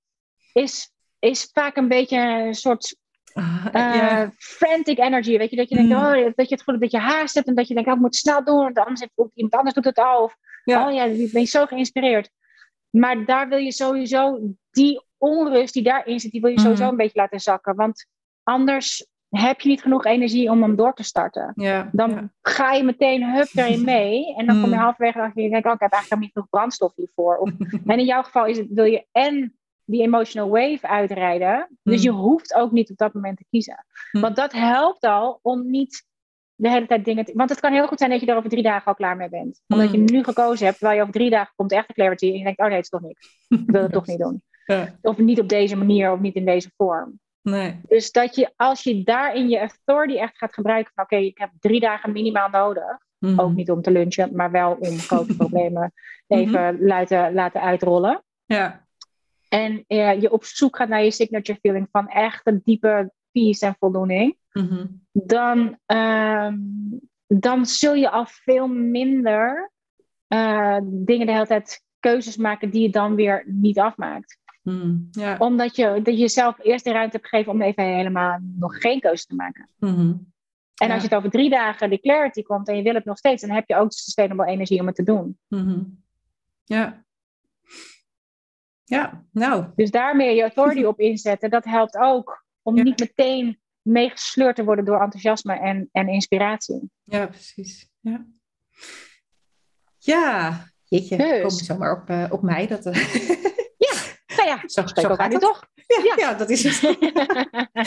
is, 0.53 0.91
is 1.19 1.49
vaak 1.53 1.75
een 1.75 1.87
beetje 1.87 2.17
een 2.17 2.55
soort 2.55 2.95
uh, 3.35 4.23
frantic 4.37 4.97
energy, 4.97 5.37
weet 5.37 5.49
je, 5.49 5.55
dat 5.55 5.69
je 5.69 5.75
denkt, 5.75 5.91
mm. 5.91 5.97
oh, 5.97 6.11
dat 6.35 6.49
je 6.49 6.55
het 6.55 6.63
gevoel 6.63 6.79
dat 6.79 6.91
je 6.91 6.97
haast 6.97 7.35
hebt 7.35 7.47
en 7.47 7.55
dat 7.55 7.67
je 7.67 7.73
denkt, 7.73 7.89
oh, 7.89 7.95
ik 7.95 8.01
moet 8.01 8.15
snel 8.15 8.43
doen, 8.43 8.57
want 8.57 8.77
anders 8.77 8.99
heeft 8.99 9.31
iemand 9.33 9.55
anders 9.55 9.75
doet 9.75 9.85
het 9.85 9.97
al. 9.97 10.23
Of, 10.23 10.35
ja. 10.63 10.87
oh 10.87 10.93
ja, 10.93 11.03
je 11.03 11.29
bent 11.31 11.49
zo 11.49 11.65
geïnspireerd. 11.65 12.29
Maar 12.89 13.25
daar 13.25 13.49
wil 13.49 13.57
je 13.57 13.71
sowieso, 13.71 14.39
die 14.71 15.03
onrust 15.17 15.73
die 15.73 15.83
daarin 15.83 16.19
zit, 16.19 16.31
die 16.31 16.41
wil 16.41 16.51
je 16.51 16.59
sowieso 16.59 16.83
mm. 16.83 16.89
een 16.89 16.97
beetje 16.97 17.19
laten 17.19 17.39
zakken. 17.39 17.75
Want 17.75 18.05
anders 18.43 19.07
heb 19.29 19.61
je 19.61 19.69
niet 19.69 19.81
genoeg 19.81 20.05
energie 20.05 20.49
om 20.49 20.61
hem 20.61 20.75
door 20.75 20.93
te 20.93 21.03
starten. 21.03 21.53
Dan 21.91 22.31
ga 22.41 22.73
je 22.73 22.83
meteen 22.83 23.33
hup 23.33 23.47
erin 23.53 23.83
mee. 23.95 24.35
En 24.35 24.45
dan 24.45 24.61
kom 24.61 24.69
je 24.69 24.75
mm. 24.75 24.81
halverwege 24.81 25.19
en 25.19 25.43
je 25.43 25.49
denkt, 25.49 25.67
oh, 25.67 25.73
ik 25.73 25.79
heb 25.79 25.91
eigenlijk 25.91 26.21
niet 26.21 26.31
genoeg 26.31 26.49
brandstof 26.49 26.95
hiervoor. 26.95 27.37
Of, 27.37 27.49
en 27.85 27.99
in 27.99 28.05
jouw 28.05 28.23
geval 28.23 28.45
is 28.45 28.57
het, 28.57 28.67
wil 28.69 28.85
je 28.85 29.05
en 29.11 29.58
die 29.89 30.01
emotional 30.01 30.49
wave 30.49 30.87
uitrijden. 30.87 31.77
Dus 31.83 32.03
je 32.03 32.09
hmm. 32.09 32.19
hoeft 32.19 32.53
ook 32.53 32.71
niet 32.71 32.89
op 32.89 32.97
dat 32.97 33.13
moment 33.13 33.37
te 33.37 33.45
kiezen. 33.49 33.85
Hmm. 34.11 34.21
Want 34.21 34.35
dat 34.35 34.51
helpt 34.51 35.03
al 35.03 35.39
om 35.41 35.69
niet 35.69 36.07
de 36.55 36.69
hele 36.69 36.87
tijd 36.87 37.05
dingen 37.05 37.25
te... 37.25 37.33
Want 37.35 37.49
het 37.49 37.59
kan 37.59 37.73
heel 37.73 37.87
goed 37.87 37.97
zijn 37.97 38.09
dat 38.09 38.19
je 38.19 38.25
er 38.25 38.37
over 38.37 38.49
drie 38.49 38.63
dagen 38.63 38.85
al 38.85 38.93
klaar 38.93 39.17
mee 39.17 39.29
bent. 39.29 39.61
Omdat 39.67 39.91
je 39.91 39.97
hmm. 39.97 40.05
nu 40.05 40.23
gekozen 40.23 40.65
hebt, 40.65 40.77
terwijl 40.77 40.97
je 40.97 41.03
over 41.03 41.19
drie 41.19 41.29
dagen 41.29 41.53
komt 41.55 41.71
echt 41.71 41.87
de 41.87 41.93
clarity. 41.93 42.25
En 42.25 42.37
je 42.37 42.43
denkt, 42.43 42.59
oh 42.59 42.65
nee, 42.65 42.75
het 42.75 42.83
is 42.83 42.89
toch 42.89 43.01
niks. 43.01 43.45
Ik 43.47 43.71
wil 43.71 43.81
het 43.81 43.91
toch 43.91 44.07
niet 44.07 44.19
doen. 44.19 44.41
Ja. 44.69 44.97
Of 45.01 45.17
niet 45.17 45.39
op 45.39 45.49
deze 45.49 45.75
manier, 45.75 46.11
of 46.11 46.19
niet 46.19 46.35
in 46.35 46.45
deze 46.45 46.71
vorm. 46.77 47.19
Nee. 47.41 47.79
Dus 47.87 48.11
dat 48.11 48.35
je, 48.35 48.53
als 48.55 48.83
je 48.83 49.03
daarin 49.03 49.49
je 49.49 49.59
authority 49.59 50.17
echt 50.17 50.37
gaat 50.37 50.53
gebruiken 50.53 50.91
van... 50.95 51.03
Oké, 51.03 51.15
ik 51.15 51.37
heb 51.37 51.51
drie 51.59 51.79
dagen 51.79 52.11
minimaal 52.11 52.49
nodig. 52.49 52.97
Ook 53.35 53.53
niet 53.53 53.71
om 53.71 53.81
te 53.81 53.91
lunchen, 53.91 54.35
maar 54.35 54.51
wel 54.51 54.77
om 54.79 54.97
grote 54.97 55.35
problemen 55.41 55.93
even 56.27 56.85
laten, 56.85 57.33
laten 57.33 57.61
uitrollen. 57.61 58.23
Ja 58.45 58.87
en 59.49 59.83
uh, 59.87 60.21
je 60.21 60.31
op 60.31 60.43
zoek 60.43 60.75
gaat 60.75 60.89
naar 60.89 61.03
je 61.03 61.11
signature 61.11 61.59
feeling 61.59 61.87
van 61.91 62.07
echt 62.07 62.47
een 62.47 62.61
diepe 62.63 63.11
peace 63.31 63.65
en 63.65 63.75
voldoening, 63.79 64.37
mhm. 64.51 64.85
dan, 65.11 65.77
uh, 65.87 66.53
dan 67.27 67.65
zul 67.65 67.93
je 67.93 68.09
al 68.09 68.25
veel 68.25 68.67
minder 68.67 69.71
uh, 70.27 70.77
dingen 70.83 71.25
de 71.25 71.31
hele 71.31 71.47
tijd 71.47 71.83
keuzes 71.99 72.37
maken 72.37 72.69
die 72.69 72.81
je 72.81 72.89
dan 72.89 73.15
weer 73.15 73.43
niet 73.47 73.79
afmaakt. 73.79 74.37
Mm, 74.61 75.09
Omdat 75.37 75.75
je 75.75 76.01
dat 76.03 76.13
je 76.13 76.19
jezelf 76.19 76.59
eerst 76.59 76.85
de 76.85 76.91
ruimte 76.91 77.15
hebt 77.17 77.29
gegeven 77.29 77.51
om 77.51 77.61
even 77.61 77.83
helemaal 77.83 78.39
nog 78.55 78.77
geen 78.77 78.99
keuze 78.99 79.25
te 79.25 79.35
maken. 79.35 79.69
Mm 79.79 80.31
En 80.75 80.91
als 80.91 81.01
je 81.01 81.07
het 81.07 81.17
over 81.17 81.29
drie 81.29 81.49
dagen 81.49 81.89
de 81.89 81.99
clarity 81.99 82.41
komt 82.41 82.67
en 82.67 82.75
je 82.75 82.83
wil 82.83 82.93
het 82.93 83.05
nog 83.05 83.17
steeds, 83.17 83.41
dan 83.41 83.55
heb 83.55 83.67
je 83.67 83.75
ook 83.75 83.91
sustainable 83.91 84.45
energie 84.45 84.79
om 84.79 84.85
het 84.85 84.95
te 84.95 85.03
doen. 85.03 85.37
Mm 85.47 86.03
Ja, 86.63 87.03
ja, 88.89 89.25
nou. 89.31 89.65
Dus 89.75 89.91
daarmee 89.91 90.35
je 90.35 90.41
authority 90.41 90.83
op 90.83 90.99
inzetten, 90.99 91.49
dat 91.49 91.65
helpt 91.65 91.97
ook 91.97 92.45
om 92.61 92.73
niet 92.73 92.99
meteen 92.99 93.59
meegesleurd 93.81 94.55
te 94.55 94.63
worden 94.63 94.85
door 94.85 95.01
enthousiasme 95.01 95.59
en, 95.59 95.89
en 95.91 96.07
inspiratie. 96.07 96.91
Ja, 97.03 97.27
precies. 97.27 97.89
Ja, 97.99 98.25
ja 99.97 100.63
jeetje, 100.83 101.17
dus. 101.17 101.41
kom 101.41 101.49
zomaar 101.49 102.01
op, 102.01 102.09
uh, 102.09 102.25
op 102.29 102.41
mij. 102.41 102.67
Dat, 102.67 102.85
uh... 102.85 102.93
Ja, 103.77 103.93
nou 104.35 104.47
ja, 104.47 104.61
zo, 104.73 104.87
zo 104.87 105.15
gaat 105.15 105.31
het 105.31 105.41
toch? 105.41 105.67
Ja, 105.75 106.03
ja. 106.03 106.13
ja, 106.17 106.33
dat 106.33 106.49
is 106.49 106.63
het. 106.63 106.97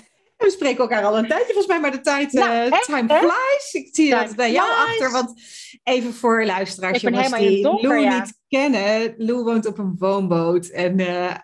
We 0.43 0.51
spreken 0.51 0.78
elkaar 0.78 1.05
al 1.05 1.19
een 1.19 1.28
tijdje, 1.28 1.52
volgens 1.52 1.66
mij, 1.66 1.81
maar 1.81 1.90
de 1.90 2.01
tijd, 2.01 2.32
nou, 2.32 2.66
uh, 2.66 2.81
time 2.81 3.19
flies. 3.19 3.70
Ik 3.73 3.89
zie 3.94 4.10
dat 4.10 4.36
bij 4.36 4.52
jou 4.52 4.69
achter, 4.69 5.10
want 5.10 5.40
even 5.82 6.14
voor 6.14 6.44
luisteraars, 6.44 7.01
jongens 7.01 7.31
die 7.31 7.62
donker, 7.62 7.89
Lou 7.89 8.09
niet 8.09 8.39
kennen. 8.48 9.14
Lou 9.16 9.44
woont 9.44 9.66
op 9.66 9.78
een 9.78 9.94
woonboot 9.98 10.66
en 10.66 10.98
uh, 10.98 11.35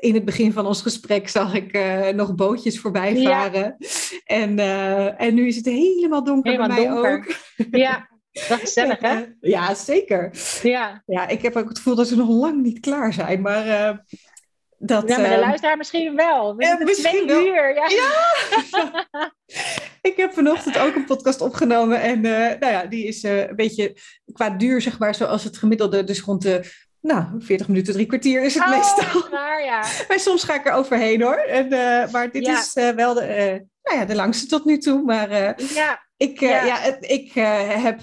in 0.00 0.14
het 0.14 0.24
begin 0.24 0.52
van 0.52 0.66
ons 0.66 0.82
gesprek 0.82 1.28
zag 1.28 1.54
ik 1.54 1.76
uh, 1.76 2.08
nog 2.08 2.34
bootjes 2.34 2.80
voorbij 2.80 3.22
varen. 3.22 3.76
En, 4.24 4.58
en 5.18 5.34
nu 5.34 5.46
is 5.46 5.56
het 5.56 5.66
helemaal 5.66 6.24
donker 6.24 6.50
helemaal 6.50 6.76
bij 6.76 6.86
mij 6.86 6.94
donker. 6.94 7.36
ook. 7.56 7.76
Ja, 7.78 8.08
dat 8.32 8.50
is 8.50 8.60
gezellig, 8.60 9.00
hè? 9.00 9.24
Ja, 9.40 9.74
zeker. 9.74 10.30
Ja. 10.62 11.02
ja, 11.06 11.28
ik 11.28 11.42
heb 11.42 11.56
ook 11.56 11.68
het 11.68 11.76
gevoel 11.76 11.94
dat 11.94 12.08
ze 12.08 12.16
nog 12.16 12.28
lang 12.28 12.62
niet 12.62 12.80
klaar 12.80 13.12
zijn. 13.12 13.40
Maar 13.40 14.04
dat, 14.86 15.08
ja, 15.08 15.18
maar 15.18 15.28
de 15.28 15.34
ehm, 15.34 15.44
luisteraar 15.44 15.76
misschien 15.76 16.16
wel. 16.16 16.54
Ja, 16.60 16.78
misschien 16.78 17.26
wel. 17.26 17.46
Uur, 17.46 17.74
ja. 17.74 17.88
ja. 17.88 19.32
ik 20.10 20.16
heb 20.16 20.32
vanochtend 20.32 20.78
ook 20.78 20.94
een 20.94 21.04
podcast 21.04 21.40
opgenomen. 21.40 22.00
En 22.00 22.24
uh, 22.24 22.32
nou 22.32 22.72
ja, 22.72 22.84
die 22.84 23.06
is 23.06 23.24
uh, 23.24 23.48
een 23.48 23.56
beetje 23.56 23.96
qua 24.32 24.50
duur, 24.50 24.80
zeg 24.80 24.98
maar, 24.98 25.14
zoals 25.14 25.44
het 25.44 25.56
gemiddelde. 25.56 26.04
Dus 26.04 26.20
rond 26.20 26.42
de 26.42 26.70
nou, 27.00 27.24
40 27.38 27.68
minuten, 27.68 27.92
drie 27.92 28.06
kwartier 28.06 28.42
is 28.42 28.54
het 28.54 28.62
oh, 28.62 28.70
meestal. 28.70 29.30
Waar, 29.30 29.64
ja. 29.64 29.84
maar 30.08 30.20
soms 30.20 30.44
ga 30.44 30.54
ik 30.54 30.66
er 30.66 30.72
overheen 30.72 31.22
hoor. 31.22 31.36
En, 31.36 31.72
uh, 31.72 32.12
maar 32.12 32.30
dit 32.30 32.46
ja. 32.46 32.58
is 32.58 32.72
wel 32.94 33.14
de, 33.14 33.66
nou 33.82 33.98
ja, 33.98 34.04
de 34.04 34.14
langste 34.14 34.46
tot 34.46 34.64
nu 34.64 34.78
toe. 34.78 35.02
Maar 35.02 35.30
ja. 35.74 36.06
ik, 36.16 36.40
ja. 36.40 36.64
ja 36.64 36.98
ik 37.00 37.32
heb... 37.32 38.00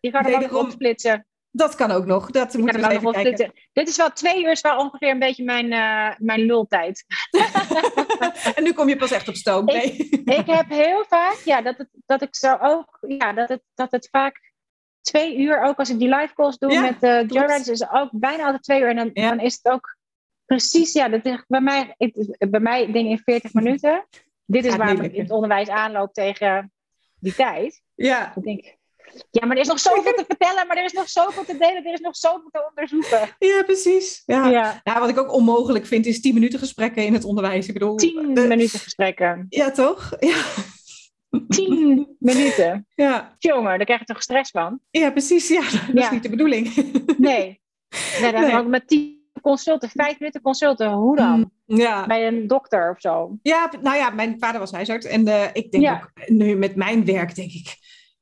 Je 0.00 0.10
gaat 0.10 0.26
er 0.26 0.56
ook 0.56 0.70
splitsen. 0.70 1.27
Dat 1.50 1.74
kan 1.74 1.90
ook 1.90 2.06
nog. 2.06 2.30
Dat 2.30 2.54
moet 2.54 2.70
we 2.70 2.88
even 2.88 3.12
kijken. 3.12 3.36
Dit, 3.36 3.68
dit, 3.72 3.88
is 3.88 3.96
wel 3.96 4.12
twee 4.12 4.42
uur, 4.42 4.50
is 4.50 4.60
wel 4.60 4.78
ongeveer 4.78 5.10
een 5.10 5.18
beetje 5.18 5.44
mijn, 5.44 5.72
uh, 5.72 6.14
mijn 6.18 6.40
lultijd. 6.40 7.04
en 8.56 8.62
nu 8.62 8.72
kom 8.72 8.88
je 8.88 8.96
pas 8.96 9.10
echt 9.10 9.28
op 9.28 9.34
stoom. 9.34 9.64
Nee. 9.64 9.82
Ik, 9.92 10.28
ik, 10.38 10.46
heb 10.46 10.68
heel 10.68 11.04
vaak, 11.08 11.36
ja, 11.44 11.62
dat, 11.62 11.78
het, 11.78 11.88
dat 12.06 12.22
ik 12.22 12.36
zo 12.36 12.56
ook, 12.60 12.98
ja, 13.00 13.32
dat 13.32 13.48
het, 13.48 13.62
dat 13.74 13.90
het 13.90 14.08
vaak 14.10 14.52
twee 15.00 15.38
uur, 15.38 15.62
ook 15.62 15.78
als 15.78 15.90
ik 15.90 15.98
die 15.98 16.14
live 16.16 16.34
calls 16.34 16.58
doe 16.58 16.80
met 16.80 17.02
uh, 17.02 17.28
Joe 17.28 17.46
Riders, 17.46 17.68
is 17.68 17.90
ook 17.90 18.08
bijna 18.12 18.44
altijd 18.44 18.62
twee 18.62 18.80
uur. 18.80 18.88
En 18.88 18.96
dan, 18.96 19.10
dan 19.12 19.40
is 19.40 19.58
het 19.62 19.72
ook 19.72 19.96
precies, 20.44 20.92
ja, 20.92 21.08
dat 21.08 21.24
is 21.24 21.44
bij 21.46 21.60
mij, 21.60 21.94
het, 21.96 22.36
bij 22.50 22.60
mij 22.60 22.92
ding 22.92 23.08
in 23.08 23.18
40 23.18 23.52
minuten. 23.52 24.06
Dit 24.44 24.64
is 24.64 24.76
waar 24.76 25.04
ik 25.04 25.12
in 25.12 25.22
het 25.22 25.30
onderwijs 25.30 25.68
aanloop 25.68 26.12
tegen 26.12 26.72
die 27.18 27.34
tijd. 27.34 27.82
Ja. 27.94 28.32
Ik 28.36 28.42
denk, 28.42 28.76
ja, 29.30 29.46
maar 29.46 29.56
er 29.56 29.62
is 29.62 29.68
nog 29.68 29.80
zoveel 29.88 30.14
te 30.14 30.24
vertellen, 30.26 30.66
maar 30.66 30.76
er 30.76 30.84
is 30.84 30.92
nog 30.92 31.08
zoveel 31.08 31.44
te 31.44 31.56
delen, 31.58 31.84
er 31.84 31.92
is 31.92 32.00
nog 32.00 32.16
zoveel 32.16 32.48
te 32.50 32.66
onderzoeken. 32.68 33.28
Ja, 33.38 33.62
precies. 33.62 34.22
Ja. 34.26 34.80
ja. 34.84 35.00
wat 35.00 35.08
ik 35.08 35.18
ook 35.18 35.32
onmogelijk 35.32 35.86
vind, 35.86 36.06
is 36.06 36.20
10 36.20 36.34
minuten 36.34 36.58
gesprekken 36.58 37.04
in 37.04 37.12
het 37.12 37.24
onderwijs. 37.24 37.66
Ik 37.66 37.72
bedoel, 37.72 37.96
10 37.96 38.32
minuten 38.32 38.78
gesprekken. 38.78 39.46
Ja, 39.48 39.70
toch? 39.70 40.12
Ja. 40.18 40.42
10 41.48 42.08
minuten. 42.18 42.86
Ja. 42.94 43.36
Jongen, 43.38 43.76
daar 43.76 43.84
krijg 43.84 44.00
je 44.00 44.06
toch 44.06 44.22
stress 44.22 44.50
van? 44.50 44.80
Ja, 44.90 45.10
precies. 45.10 45.48
Ja, 45.48 45.62
dat 45.92 46.04
is 46.04 46.10
niet 46.10 46.22
de 46.22 46.30
bedoeling. 46.30 46.74
Nee. 47.18 47.60
Nee, 48.20 48.32
dan 48.32 48.40
nee. 48.40 48.56
ook 48.56 48.66
met 48.66 48.88
10 48.88 49.16
consulten, 49.42 49.90
5 49.90 50.18
minuten 50.18 50.40
consulten, 50.40 50.92
hoe 50.92 51.16
dan? 51.16 51.52
Mm, 51.66 51.76
ja. 51.76 52.06
Bij 52.06 52.26
een 52.26 52.46
dokter 52.46 52.90
of 52.90 53.00
zo. 53.00 53.38
Ja, 53.42 53.70
nou 53.82 53.96
ja, 53.96 54.10
mijn 54.10 54.36
vader 54.38 54.60
was 54.60 54.72
huisarts 54.72 55.06
en 55.06 55.28
uh, 55.28 55.44
ik 55.52 55.70
denk 55.70 55.88
ook 55.90 56.28
nu 56.28 56.56
met 56.56 56.76
mijn 56.76 57.04
werk, 57.04 57.34
denk 57.34 57.52
ik 57.52 57.76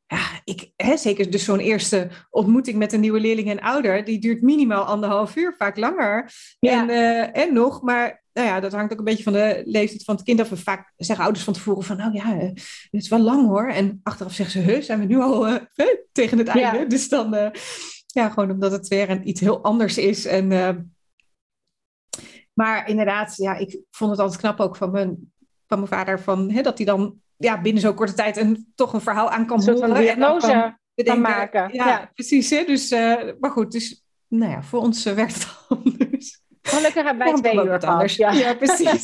ja, 0.06 0.40
ik, 0.44 0.70
hè, 0.76 0.96
zeker 0.96 1.30
dus 1.30 1.44
zo'n 1.44 1.58
eerste 1.58 2.08
ontmoeting 2.30 2.78
met 2.78 2.92
een 2.92 3.00
nieuwe 3.00 3.20
leerling 3.20 3.50
en 3.50 3.60
ouder, 3.60 4.04
die 4.04 4.18
duurt 4.18 4.42
minimaal 4.42 4.84
anderhalf 4.84 5.36
uur, 5.36 5.54
vaak 5.58 5.76
langer. 5.76 6.32
En, 6.60 6.88
uh, 6.88 7.36
en 7.36 7.54
nog, 7.54 7.82
maar 7.82 8.24
nou 8.32 8.48
ja, 8.48 8.60
dat 8.60 8.72
hangt 8.72 8.92
ook 8.92 8.98
een 8.98 9.04
beetje 9.04 9.22
van 9.22 9.32
de 9.32 9.62
leeftijd 9.64 10.04
van 10.04 10.14
het 10.14 10.24
kind 10.24 10.40
af. 10.40 10.50
Vaak 10.52 10.92
zeggen 10.96 11.24
ouders 11.24 11.44
van 11.44 11.54
tevoren 11.54 11.84
van, 11.84 11.96
nou 11.96 12.12
ja, 12.12 12.36
het 12.36 12.88
is 12.90 13.08
wel 13.08 13.20
lang 13.20 13.46
hoor. 13.46 13.68
En 13.68 14.00
achteraf 14.02 14.32
zeggen 14.32 14.62
ze, 14.62 14.70
heus, 14.70 14.86
zijn 14.86 14.98
we 14.98 15.04
nu 15.04 15.18
al 15.18 15.48
uh, 15.48 15.56
tegen 16.12 16.38
het 16.38 16.48
einde. 16.48 16.86
Dus 16.86 17.08
dan, 17.08 17.34
uh, 17.34 17.48
ja, 18.06 18.28
gewoon 18.28 18.50
omdat 18.50 18.72
het 18.72 18.88
weer 18.88 19.10
een, 19.10 19.28
iets 19.28 19.40
heel 19.40 19.62
anders 19.62 19.98
is. 19.98 20.26
En, 20.26 20.48
maar 22.52 22.88
inderdaad, 22.88 23.36
ja, 23.36 23.56
ik 23.56 23.80
vond 23.90 24.10
het 24.10 24.20
altijd 24.20 24.40
knap 24.40 24.60
ook 24.60 24.76
van 24.76 24.90
mijn, 24.90 25.32
van 25.66 25.78
mijn 25.78 25.90
vader, 25.90 26.20
van, 26.20 26.50
hè, 26.50 26.62
dat 26.62 26.76
hij 26.76 26.86
dan 26.86 27.20
ja, 27.36 27.60
binnen 27.60 27.82
zo'n 27.82 27.94
korte 27.94 28.14
tijd 28.14 28.36
een, 28.36 28.72
toch 28.74 28.92
een 28.92 29.00
verhaal 29.00 29.30
aan 29.30 29.46
kan 29.46 29.64
horen. 29.64 29.90
Een 29.90 30.02
diagnose 30.02 30.76
kan, 30.94 31.20
maken. 31.20 31.68
Ja, 31.72 32.10
precies. 32.14 32.50
Hè? 32.50 32.64
Dus, 32.64 32.92
uh, 32.92 33.22
maar 33.40 33.50
goed, 33.50 33.72
dus 33.72 34.04
nou 34.28 34.50
ja, 34.50 34.62
voor 34.62 34.80
ons 34.80 35.06
uh, 35.06 35.14
werkt 35.22 35.34
het 35.34 35.48
anders. 35.68 36.44
Gelukkig 36.62 37.04
hebben 37.04 37.26
wij 37.26 37.32
twee 37.32 37.64
uur 37.64 37.86
anders. 37.86 38.16
Ja. 38.16 38.32
ja, 38.32 38.54
precies. 38.54 39.02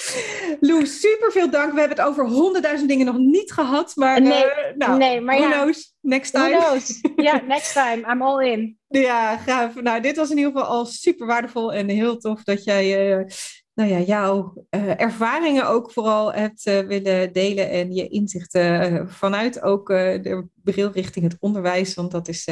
Lou, 0.60 0.86
super 0.86 1.32
veel 1.32 1.50
dank. 1.50 1.72
We 1.72 1.78
hebben 1.78 1.96
het 1.96 2.06
over 2.06 2.26
honderdduizend 2.26 2.88
dingen 2.88 3.06
nog 3.06 3.16
niet 3.16 3.52
gehad. 3.52 3.96
Maar, 3.96 4.20
nee, 4.20 4.44
uh, 4.44 4.50
nou, 4.76 4.98
nee, 4.98 5.20
maar 5.20 5.38
who 5.38 5.50
knows? 5.50 5.94
Next 6.00 6.32
time. 6.32 6.56
Who 6.56 6.66
knows? 6.66 7.00
Ja, 7.16 7.42
next 7.46 7.72
time. 7.72 8.12
I'm 8.12 8.22
all 8.22 8.46
in. 8.46 8.76
Ja, 8.88 9.36
gaaf. 9.36 9.74
Nou, 9.74 10.00
dit 10.00 10.16
was 10.16 10.30
in 10.30 10.36
ieder 10.36 10.52
geval 10.52 10.66
al 10.66 10.86
super 10.86 11.26
waardevol 11.26 11.72
en 11.72 11.88
heel 11.88 12.18
tof 12.18 12.42
dat 12.42 12.64
jij 12.64 13.16
uh, 13.18 13.24
nou 13.78 13.90
ja, 13.90 13.98
jouw 13.98 14.52
uh, 14.70 15.00
ervaringen 15.00 15.66
ook 15.66 15.92
vooral 15.92 16.32
hebt 16.32 16.66
uh, 16.66 16.78
willen 16.78 17.32
delen 17.32 17.70
en 17.70 17.92
je 17.92 18.08
inzichten 18.08 18.92
uh, 18.92 19.02
vanuit 19.06 19.62
ook 19.62 19.86
de 19.88 20.46
bril 20.62 20.90
richting 20.92 21.24
het 21.24 21.36
onderwijs. 21.40 21.94
Want 21.94 22.10
dat 22.10 22.28
is 22.28 22.48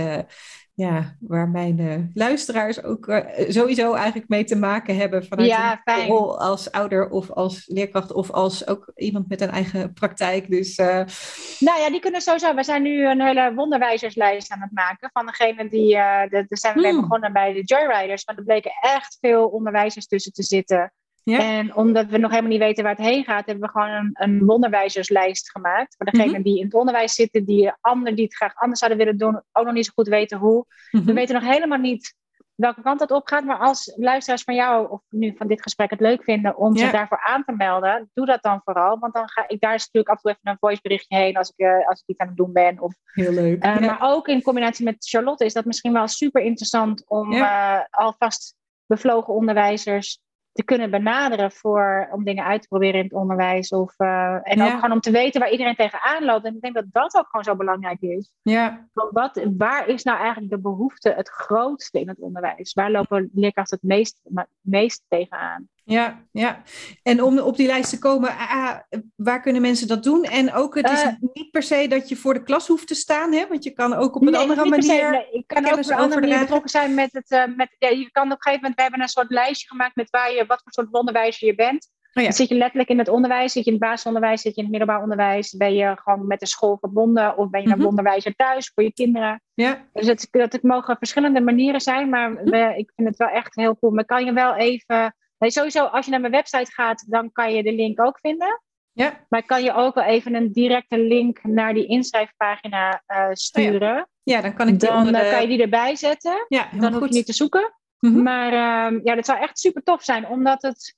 ja, 0.75 1.17
waar 1.21 1.49
mijn 1.49 2.11
luisteraars 2.15 2.83
ook 2.83 3.23
sowieso 3.49 3.95
eigenlijk 3.95 4.29
mee 4.29 4.45
te 4.45 4.57
maken 4.57 4.97
hebben 4.97 5.27
vanuit 5.27 5.49
ja, 5.49 5.81
een 5.85 6.07
rol 6.07 6.41
als 6.41 6.71
ouder 6.73 7.11
of 7.11 7.31
als 7.31 7.67
leerkracht 7.67 8.13
of 8.13 8.31
als 8.31 8.67
ook 8.67 8.93
iemand 8.95 9.29
met 9.29 9.41
een 9.41 9.51
eigen 9.51 9.93
praktijk. 9.93 10.51
Dus, 10.51 10.77
Nou 10.77 11.81
ja, 11.81 11.91
die 11.91 12.01
kunnen 12.01 12.21
sowieso. 12.21 12.55
We 12.55 12.63
zijn 12.63 12.83
nu 12.83 13.07
een 13.07 13.21
hele 13.21 13.55
wonderwijzerslijst 13.55 14.51
aan 14.51 14.61
het 14.61 14.73
maken 14.73 15.11
van 15.13 15.27
degene 15.27 15.69
die, 15.69 15.95
daar 15.95 16.45
zijn 16.49 16.75
we 16.75 16.89
hmm. 16.89 17.01
begonnen 17.01 17.33
bij 17.33 17.53
de 17.53 17.63
Joyriders, 17.63 18.27
maar 18.27 18.37
er 18.37 18.45
bleken 18.45 18.73
echt 18.81 19.17
veel 19.21 19.47
onderwijzers 19.47 20.07
tussen 20.07 20.33
te 20.33 20.43
zitten. 20.43 20.93
Ja. 21.31 21.39
En 21.39 21.75
omdat 21.75 22.07
we 22.07 22.19
nog 22.19 22.31
helemaal 22.31 22.51
niet 22.51 22.61
weten 22.61 22.85
waar 22.85 22.97
het 22.97 23.07
heen 23.07 23.25
gaat, 23.25 23.47
hebben 23.47 23.65
we 23.65 23.71
gewoon 23.71 23.91
een, 23.91 24.11
een 24.13 24.45
wonderwijzerslijst 24.45 25.51
gemaakt. 25.51 25.95
Voor 25.97 26.07
degenen 26.07 26.31
mhm. 26.31 26.43
die 26.43 26.59
in 26.59 26.65
het 26.65 26.75
onderwijs 26.75 27.15
zitten, 27.15 27.45
die 27.45 27.73
anderen 27.81 28.17
die 28.17 28.25
het 28.25 28.35
graag 28.35 28.55
anders 28.55 28.79
zouden 28.79 28.99
willen 28.99 29.19
doen, 29.19 29.43
ook 29.53 29.65
nog 29.65 29.75
niet 29.75 29.87
zo 29.87 29.93
goed 29.95 30.09
weten 30.09 30.39
hoe. 30.39 30.65
We 30.91 30.99
mhm. 30.99 31.15
weten 31.15 31.35
nog 31.35 31.45
helemaal 31.45 31.79
niet 31.79 32.15
welke 32.55 32.83
kant 32.83 32.99
dat 32.99 33.11
op 33.11 33.27
gaat. 33.27 33.45
Maar 33.45 33.59
als 33.59 33.93
luisteraars 33.97 34.43
van 34.43 34.55
jou 34.55 34.91
of 34.91 35.01
nu 35.09 35.35
van 35.37 35.47
dit 35.47 35.63
gesprek 35.63 35.91
het 35.91 36.01
leuk 36.01 36.25
vinden 36.25 36.57
om 36.57 36.77
zich 36.77 36.91
daarvoor 36.91 37.21
aan 37.21 37.45
te 37.45 37.53
melden, 37.53 38.11
doe 38.15 38.27
dat 38.27 38.43
dan 38.43 38.61
vooral. 38.65 38.99
Want 38.99 39.15
dan 39.15 39.29
ga 39.29 39.49
ik 39.49 39.61
daar 39.61 39.71
natuurlijk 39.71 40.09
af 40.09 40.17
en 40.17 40.23
toe 40.23 40.31
even 40.31 40.51
een 40.51 40.59
voiceberichtje 40.61 41.17
heen 41.17 41.37
als 41.37 41.53
ik, 41.57 41.67
uh, 41.67 41.89
als 41.89 42.01
ik 42.01 42.07
iets 42.07 42.19
aan 42.19 42.29
het 42.29 42.37
doen 42.37 42.53
ben. 42.53 42.81
Of, 42.81 42.95
Heel 43.05 43.33
leuk. 43.33 43.65
Uh, 43.65 43.79
Maar 43.79 43.99
ook 44.01 44.29
in 44.29 44.43
combinatie 44.43 44.85
met 44.85 44.97
Charlotte 44.99 45.45
is 45.45 45.53
dat 45.53 45.65
misschien 45.65 45.93
wel 45.93 46.09
super 46.09 46.43
interessant 46.43 47.09
om 47.09 47.33
uh, 47.33 47.81
alvast 47.91 48.55
bevlogen 48.87 49.35
onderwijzers 49.35 50.21
te 50.57 50.65
kunnen 50.65 50.91
benaderen 50.91 51.53
voor, 51.53 52.09
om 52.13 52.25
dingen 52.25 52.45
uit 52.45 52.63
te 52.63 52.69
proberen 52.69 52.99
in 52.99 53.05
het 53.05 53.13
onderwijs. 53.13 53.71
Of, 53.71 53.95
uh, 53.99 54.39
en 54.43 54.63
ook 54.63 54.71
gewoon 54.71 54.93
om 54.93 55.01
te 55.01 55.11
weten 55.11 55.41
waar 55.41 55.51
iedereen 55.51 55.75
tegenaan 55.75 56.25
loopt. 56.25 56.45
En 56.45 56.55
ik 56.55 56.61
denk 56.61 56.75
dat 56.75 56.85
dat 56.93 57.17
ook 57.17 57.27
gewoon 57.27 57.45
zo 57.45 57.57
belangrijk 57.57 58.01
is. 58.01 58.33
Ja. 58.43 58.89
Want 58.93 59.13
wat, 59.13 59.47
waar 59.57 59.89
is 59.89 60.03
nou 60.03 60.19
eigenlijk 60.19 60.51
de 60.51 60.61
behoefte 60.61 61.13
het 61.17 61.29
grootste 61.29 62.01
in 62.01 62.09
het 62.09 62.19
onderwijs? 62.19 62.73
Waar 62.73 62.91
lopen 62.91 63.31
leerkrachten 63.35 63.79
het 63.81 63.89
meest, 63.89 64.21
meest 64.61 65.05
tegenaan? 65.09 65.69
Ja, 65.89 66.25
ja. 66.33 66.63
En 67.03 67.23
om 67.23 67.39
op 67.39 67.57
die 67.57 67.67
lijst 67.67 67.91
te 67.91 67.99
komen, 67.99 68.31
ah, 68.31 68.51
ah, 68.51 68.79
waar 69.17 69.41
kunnen 69.41 69.63
mensen 69.63 69.89
dat 69.89 70.03
doen? 70.03 70.25
En 70.25 70.53
ook, 70.53 70.75
het 70.75 70.91
is 70.91 71.03
uh, 71.05 71.13
niet 71.33 71.51
per 71.51 71.63
se 71.63 71.89
dat 71.89 72.09
je 72.09 72.17
voor 72.17 72.35
de 72.35 72.43
klas 72.43 72.67
hoeft 72.67 72.87
te 72.87 72.95
staan, 72.95 73.33
hè? 73.33 73.47
want 73.49 73.65
je 73.65 73.71
kan 73.71 73.95
ook 73.95 74.17
op 74.17 74.23
een 74.23 74.33
nee, 74.33 74.41
andere 74.41 74.69
manier. 74.69 74.83
Se, 74.83 75.09
nee, 75.11 75.31
ik 75.31 75.47
kan 75.47 75.67
ook 75.67 75.79
op 75.79 75.91
een 75.91 75.97
andere 75.97 76.21
manier 76.21 76.39
betrokken 76.39 76.71
zijn 76.71 76.95
met 76.95 77.13
het. 77.13 77.31
Uh, 77.31 77.57
met, 77.57 77.77
ja, 77.79 77.89
je 77.89 78.11
kan 78.11 78.25
op 78.25 78.31
een 78.31 78.37
gegeven 78.39 78.61
moment, 78.61 78.75
we 78.75 78.83
hebben 78.83 79.01
een 79.01 79.09
soort 79.09 79.31
lijstje 79.31 79.69
gemaakt 79.69 79.97
met 79.97 80.11
waar 80.11 80.33
je, 80.33 80.47
wat 80.47 80.61
voor 80.63 80.73
soort 80.73 80.93
onderwijzer 80.93 81.47
je 81.47 81.55
bent. 81.55 81.89
Oh 82.17 82.23
ja. 82.23 82.29
Dan 82.29 82.33
zit 82.33 82.49
je 82.49 82.55
letterlijk 82.55 82.89
in 82.89 82.99
het 82.99 83.09
onderwijs, 83.09 83.53
zit 83.53 83.65
je 83.65 83.71
in 83.71 83.77
het 83.77 83.87
basisonderwijs, 83.87 84.41
zit 84.41 84.55
je 84.55 84.63
in 84.63 84.69
het 84.69 84.77
middelbaar 84.79 85.03
onderwijs, 85.03 85.57
ben 85.57 85.75
je 85.75 85.97
gewoon 85.97 86.27
met 86.27 86.41
de 86.41 86.47
school 86.47 86.77
verbonden 86.81 87.37
of 87.37 87.51
ben 87.51 87.61
je 87.61 87.67
een 87.67 87.73
mm 87.73 87.79
-hmm. 87.79 87.89
onderwijzer 87.89 88.35
thuis 88.35 88.71
voor 88.75 88.85
je 88.85 88.93
kinderen. 88.93 89.43
Ja. 89.55 89.85
Dus 89.93 90.07
het, 90.07 90.29
dat 90.31 90.53
het 90.53 90.63
mogen 90.63 90.97
verschillende 90.97 91.41
manieren 91.41 91.81
zijn, 91.81 92.09
maar 92.09 92.35
we, 92.35 92.75
ik 92.77 92.93
vind 92.95 93.09
het 93.09 93.17
wel 93.17 93.29
echt 93.29 93.55
heel 93.55 93.79
cool. 93.79 93.93
Maar 93.93 94.05
kan 94.05 94.25
je 94.25 94.33
wel 94.33 94.55
even 94.55 95.15
Nee, 95.39 95.51
sowieso, 95.51 95.85
als 95.85 96.05
je 96.05 96.11
naar 96.11 96.21
mijn 96.21 96.33
website 96.33 96.73
gaat, 96.73 97.05
dan 97.09 97.33
kan 97.33 97.55
je 97.55 97.63
de 97.63 97.73
link 97.73 98.01
ook 98.01 98.19
vinden. 98.19 98.61
Ja. 98.93 99.27
Maar 99.29 99.43
kan 99.43 99.63
je 99.63 99.73
ook 99.73 99.95
wel 99.95 100.05
even 100.05 100.35
een 100.35 100.53
directe 100.53 100.99
link 100.99 101.43
naar 101.43 101.75
die 101.75 101.87
inschrijfpagina 101.87 103.03
uh, 103.09 103.29
sturen. 103.33 103.91
Oh 103.91 104.05
ja. 104.23 104.37
ja. 104.37 104.41
dan 104.41 104.55
kan 104.55 104.69
ik 104.69 104.81
die 104.81 104.89
Dan 104.89 105.07
de... 105.07 105.29
kan 105.31 105.41
je 105.41 105.49
die 105.49 105.63
erbij 105.63 105.97
zetten. 105.97 106.45
Ja, 106.49 106.69
dan 106.73 106.93
hoef 106.93 107.01
goed. 107.01 107.09
je 107.09 107.15
niet 107.15 107.27
te 107.27 107.33
zoeken. 107.33 107.75
Mm 107.99 108.13
-hmm. 108.13 108.23
Maar 108.23 108.53
uh, 108.93 109.01
ja, 109.05 109.15
dat 109.15 109.25
zou 109.25 109.39
echt 109.39 109.59
super 109.59 109.83
tof 109.83 110.03
zijn, 110.03 110.29
omdat 110.29 110.63
het. 110.63 110.97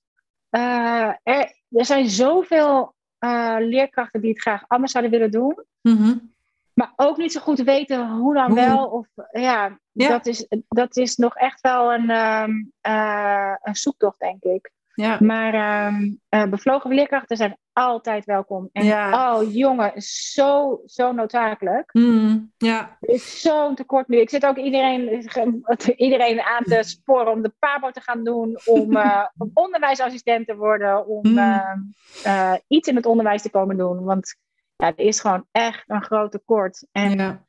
Uh, 0.51 1.12
er, 1.23 1.55
er 1.70 1.85
zijn 1.85 2.09
zoveel 2.09 2.94
leerkrachten 3.59 4.20
die 4.20 4.31
het 4.31 4.40
graag 4.40 4.65
anders 4.69 4.93
zouden 4.93 5.12
willen 5.12 5.31
doen. 5.31 5.65
Mm 5.82 5.97
-hmm. 5.97 6.35
Maar 6.78 6.92
ook 6.96 7.16
niet 7.16 7.32
zo 7.32 7.40
goed 7.40 7.59
weten 7.60 8.10
hoe 8.10 8.34
dan 8.34 8.55
wel. 8.55 8.86
Of, 8.86 9.06
ja, 9.32 9.78
Ja. 9.92 10.09
Dat, 10.09 10.26
is, 10.26 10.46
dat 10.68 10.96
is 10.96 11.16
nog 11.16 11.36
echt 11.36 11.60
wel 11.60 11.92
een, 11.94 12.10
eh, 12.80 13.55
een 13.62 13.76
zoektocht, 13.76 14.18
denk 14.18 14.42
ik. 14.42 14.70
Ja. 14.94 15.16
Maar 15.20 15.55
ehm, 15.55 16.14
eh, 16.28 16.44
bevlogen 16.50 16.94
leerkrachten 16.94 17.36
zijn 17.36 17.59
altijd 17.72 18.24
welkom. 18.24 18.68
En 18.72 18.84
Ja. 18.84 19.32
oh 19.36 19.55
jongen, 19.55 19.92
zo, 20.02 20.80
zo 20.86 21.12
noodzakelijk. 21.12 21.92
Mm, 21.94 22.52
ja. 22.56 22.96
Er 23.00 23.09
is 23.14 23.40
zo'n 23.40 23.74
tekort 23.74 24.09
nu. 24.09 24.20
Ik 24.20 24.30
zit 24.30 24.46
ook 24.46 24.56
iedereen, 24.56 25.26
iedereen 26.06 26.40
aan 26.42 26.64
te 26.64 26.82
sporen 26.82 27.32
om 27.32 27.42
de 27.42 27.52
PABO 27.59 27.90
te 27.90 28.00
gaan 28.00 28.24
doen, 28.24 28.59
om, 28.64 28.96
om 29.38 29.50
onderwijsassistent 29.55 30.46
te 30.46 30.56
worden, 30.56 31.06
om 31.06 31.26
Mm. 31.30 31.38
ehm, 31.38 31.78
eh, 32.24 32.55
iets 32.68 32.88
in 32.88 32.96
het 32.96 33.06
onderwijs 33.06 33.42
te 33.42 33.50
komen 33.50 33.76
doen. 33.76 34.05
Want 34.05 34.36
ja, 34.78 34.86
er 34.96 35.05
is 35.05 35.20
gewoon 35.20 35.46
echt 35.52 35.84
een 35.86 36.02
groot 36.02 36.30
tekort. 36.30 36.86
En 36.92 37.18
ja, 37.18 37.44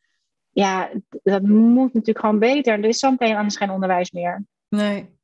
ja. 0.52 0.90
dat 1.24 1.42
moet 1.42 1.94
natuurlijk 1.94 2.20
gewoon 2.20 2.40
beter. 2.40 2.74
Er 2.74 2.86
is 2.86 3.00
zo 3.00 3.12
meteen 3.12 3.36
anders 3.36 3.58
geen 3.58 3.70
onderwijs 3.70 4.12
meer. 4.12 4.46
Nee. 4.70 5.18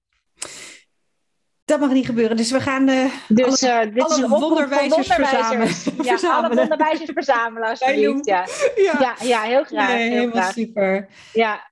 Dat 1.65 1.79
mag 1.79 1.91
niet 1.91 2.05
gebeuren. 2.05 2.37
Dus 2.37 2.51
we 2.51 2.59
gaan 2.61 2.87
eh 2.89 3.11
Dus 3.27 3.63
alle, 3.63 3.71
eh, 3.71 3.93
dit 3.93 4.03
alle 4.03 4.15
is 4.15 4.21
een 4.21 4.29
wonderwijzers 4.29 5.07
verzamelen. 5.07 5.67
Ja, 5.67 5.83
alle 5.97 6.03
verzamelen. 6.07 6.57
wonderwijzers 6.57 7.09
verzamelen 7.13 7.69
alsjeblieft. 7.69 8.25
Ja. 8.25 8.45
Ja, 8.75 8.97
Ja, 8.99 9.15
ja, 9.21 9.41
heel 9.41 9.63
graag. 9.63 9.87
nee, 9.87 9.97
heel 10.01 10.11
helemaal 10.11 10.41
graag. 10.41 10.53
super. 10.53 11.07
Ja. 11.33 11.71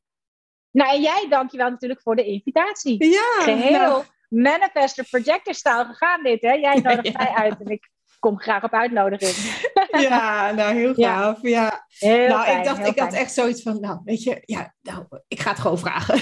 Nou, 0.72 0.96
en 0.96 1.02
jij 1.02 1.26
dankjewel 1.30 1.70
natuurlijk 1.70 2.02
voor 2.02 2.16
de 2.16 2.26
invitatie. 2.26 3.06
Ja, 3.06 3.42
Geheel 3.44 3.80
nou, 3.80 4.04
manifester 4.28 5.08
projector 5.10 5.54
stijl 5.54 5.86
gegaan 5.86 6.24
dit, 6.24 6.42
hè? 6.42 6.52
Jij 6.52 6.80
nodigt 6.80 7.18
mij 7.18 7.30
uit 7.30 7.60
en 7.60 7.68
ik 7.72 7.90
kom 8.24 8.40
graag 8.40 8.64
op 8.64 8.74
uitnodiging. 8.74 9.36
ja, 10.10 10.52
nou 10.52 10.74
heel 10.74 10.94
gaaf. 10.94 11.38
Ja. 11.42 11.86
Heel 12.00 12.28
nou, 12.28 12.44
fijn, 12.44 12.58
ik 12.58 12.64
dacht, 12.64 12.88
ik 12.88 13.00
had 13.00 13.14
echt 13.14 13.34
zoiets 13.34 13.62
van, 13.62 13.80
nou, 13.80 14.00
weet 14.04 14.24
je, 14.24 14.42
ja, 14.46 14.74
nou, 14.82 15.06
ik 15.28 15.40
ga 15.40 15.50
het 15.50 15.60
gewoon 15.60 15.80
vragen. 15.80 16.20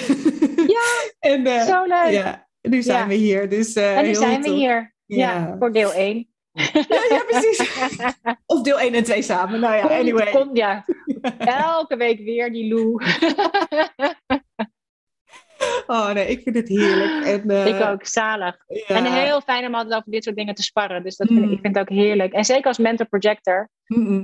Ja, 0.68 0.88
en, 1.32 1.46
eh, 1.46 1.66
Zo 1.66 1.84
leuk. 1.86 2.12
Ja, 2.12 2.48
nu 2.62 2.82
zijn 2.82 3.00
Ja. 3.00 3.08
we 3.08 3.14
hier. 3.14 3.50
Dus, 3.50 3.74
eh, 3.74 3.98
en 3.98 4.06
nu 4.06 4.16
zijn 4.16 4.42
we 4.42 4.50
hier. 4.50 4.96
Ja, 5.06 5.56
voor 5.60 5.72
deel 5.72 5.94
1. 5.94 6.30
Ja, 6.74 7.02
ja, 7.10 7.24
precies. 7.28 7.72
of 8.46 8.62
deel 8.62 8.80
1 8.80 8.94
en 8.94 9.04
2 9.04 9.22
samen. 9.22 9.60
Nou 9.60 9.76
ja, 9.76 10.00
anyway. 10.00 10.32
Komt, 10.32 10.58
ja. 10.58 10.86
Elke 11.38 11.98
week 11.98 12.20
weer 12.20 12.52
die 12.52 12.74
Lou. 12.74 13.04
Oh 15.88 16.12
nee, 16.12 16.28
ik 16.28 16.42
vind 16.42 16.56
het 16.56 16.68
heerlijk. 16.68 17.26
En, 17.26 17.50
eh, 17.50 17.66
ik 17.66 17.82
ook, 17.82 18.06
zalig. 18.06 18.58
Ja. 18.68 18.96
En 18.96 19.06
heel 19.06 19.42
fijn 19.42 19.66
om 19.66 19.76
altijd 19.76 19.96
over 19.96 20.12
dit 20.12 20.24
soort 20.24 20.36
dingen 20.36 20.56
te 20.56 20.64
sparren. 20.64 21.04
Dus 21.04 21.16
dat 21.16 21.28
vind 21.28 21.40
ik, 21.40 21.46
Mm. 21.46 21.52
ik 21.52 21.60
vind 21.62 21.76
het 21.76 21.90
ook 21.90 21.98
heerlijk. 21.98 22.34
En 22.34 22.46
zeker 22.46 22.66
als 22.66 22.78
mentor 22.78 23.06
projector 23.08 23.70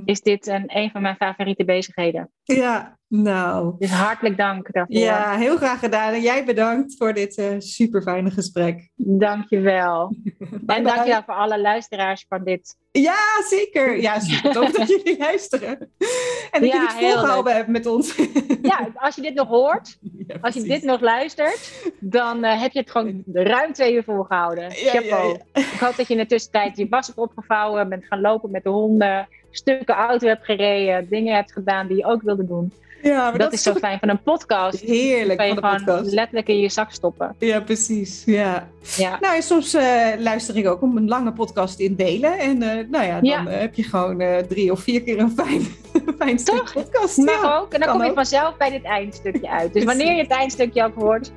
is 0.04 0.20
dit 0.20 0.46
een, 0.46 0.64
een 0.66 0.90
van 0.90 1.02
mijn 1.02 1.16
favoriete 1.16 1.64
bezigheden. 1.64 2.30
Ja, 2.42 2.97
nou. 3.08 3.74
Dus 3.78 3.90
hartelijk 3.90 4.36
dank 4.36 4.72
daarvoor. 4.72 4.96
Ja, 4.96 5.36
heel 5.36 5.56
graag 5.56 5.78
gedaan. 5.78 6.12
En 6.12 6.20
jij 6.20 6.44
bedankt 6.44 6.96
voor 6.96 7.12
dit 7.14 7.36
eh 7.36 7.54
super 7.58 8.02
fijne 8.02 8.30
gesprek. 8.30 8.88
Dankjewel. 8.94 10.14
En 10.66 10.82
bye. 10.82 10.82
dankjewel 10.82 11.22
voor 11.22 11.34
alle 11.34 11.60
luisteraars 11.60 12.24
van 12.28 12.44
dit. 12.44 12.76
Ja, 12.90 13.42
zeker. 13.48 14.00
Ja, 14.00 14.20
super 14.20 14.52
tof 14.52 14.70
dat 14.78 14.88
jullie 14.88 15.18
luisteren. 15.18 15.78
En 16.50 16.60
dat 16.60 16.70
Ja, 16.70 16.72
jullie 16.72 16.80
het 16.80 16.92
volgehouden 16.92 17.54
hebben 17.54 17.72
met 17.72 17.86
ons. 17.86 18.16
Ja, 18.62 18.88
als 18.94 19.14
je 19.14 19.22
dit 19.22 19.34
nog 19.34 19.48
hoort, 19.48 19.98
Ja, 20.28 20.36
als 20.40 20.54
je 20.54 20.62
dit 20.62 20.82
nog 20.82 21.00
luistert, 21.00 21.90
dan 22.00 22.44
eh, 22.44 22.60
heb 22.60 22.72
je 22.72 22.78
het 22.78 22.90
gewoon 22.90 23.22
ruim 23.32 23.72
twee 23.72 23.94
uur 23.94 24.04
volgehouden. 24.04 24.70
Chapeau. 24.70 25.38
ja. 25.52 25.60
Ik 25.60 25.78
hoop 25.80 25.96
dat 25.96 26.06
je 26.06 26.14
in 26.14 26.20
de 26.20 26.26
tussentijd 26.26 26.76
je 26.76 26.88
was 26.88 27.06
hebt 27.06 27.18
opgevouwen, 27.18 27.88
bent 27.88 28.04
gaan 28.04 28.20
lopen 28.20 28.50
met 28.50 28.62
de 28.62 28.68
honden. 28.68 29.28
stukken 29.50 29.94
auto 29.94 30.26
hebt 30.26 30.44
gereden, 30.44 31.08
dingen 31.08 31.34
hebt 31.34 31.52
gedaan 31.52 31.86
die 31.86 31.96
je 31.96 32.04
ook 32.04 32.22
wilde 32.22 32.46
doen. 32.46 32.72
Ja, 33.02 33.30
maar 33.30 33.38
dat, 33.38 33.52
is 33.52 33.62
zo 33.62 33.74
fijn 33.74 33.98
van 33.98 34.08
een 34.08 34.22
podcast. 34.22 34.80
Heerlijk 34.80 35.40
van 35.40 35.54
de 35.54 35.60
podcast. 35.60 36.12
letterlijk 36.12 36.48
in 36.48 36.58
je 36.58 36.68
zak 36.68 36.90
stoppen. 36.90 37.34
Ja, 37.38 37.60
precies. 37.60 38.22
Ja. 38.26 38.68
ja. 38.96 39.18
Nou, 39.20 39.42
soms 39.42 39.74
uh, 39.74 39.82
luister 40.18 40.56
ik 40.56 40.68
ook 40.68 40.82
om 40.82 40.96
een 40.96 41.08
lange 41.08 41.32
podcast 41.32 41.78
in 41.78 41.94
delen. 41.94 42.38
En 42.38 42.62
uh, 42.62 42.70
nou 42.90 43.04
ja, 43.04 43.20
dan 43.20 43.46
heb 43.46 43.74
je 43.74 43.82
gewoon 43.82 44.22
drie 44.48 44.72
of 44.72 44.80
vier 44.80 45.02
keer 45.02 45.18
een 45.18 45.30
fijn, 45.30 45.62
fijn 46.18 46.38
stuk 46.38 46.70
podcast. 46.72 47.16
Mag 47.16 47.42
ja, 47.42 47.56
ook. 47.56 47.72
En 47.72 47.80
dan 47.80 47.90
kom 47.90 48.04
je 48.04 48.12
vanzelf 48.14 48.56
bij 48.56 48.70
dit 48.70 48.84
eindstukje 48.84 49.50
uit. 49.60 49.72
Dus 49.72 49.84
wanneer 49.84 50.14
je 50.14 50.22
het 50.22 50.30
eindstukje 50.30 50.84
ook 50.84 50.94
hoort, 50.94 51.32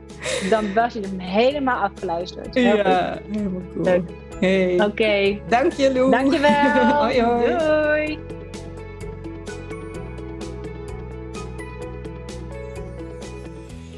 dan 0.50 0.74
was 0.74 0.94
je 0.94 1.00
hem 1.00 1.20
helemaal 1.20 1.82
afgeluisterd. 1.82 2.56
ja, 2.56 3.20
helemaal 3.32 3.62
cool. 3.74 3.86
Leuk. 3.86 4.10
Hey. 4.42 4.74
Oké. 4.74 4.84
Okay. 4.84 5.42
Dank 5.48 5.74
je, 5.74 5.94
Lou. 5.94 6.12
Dank 6.12 6.34
je 6.34 6.40
wel. 6.40 6.94
hoi, 7.02 7.22
hoi. 7.22 7.58
Doei. 7.58 8.41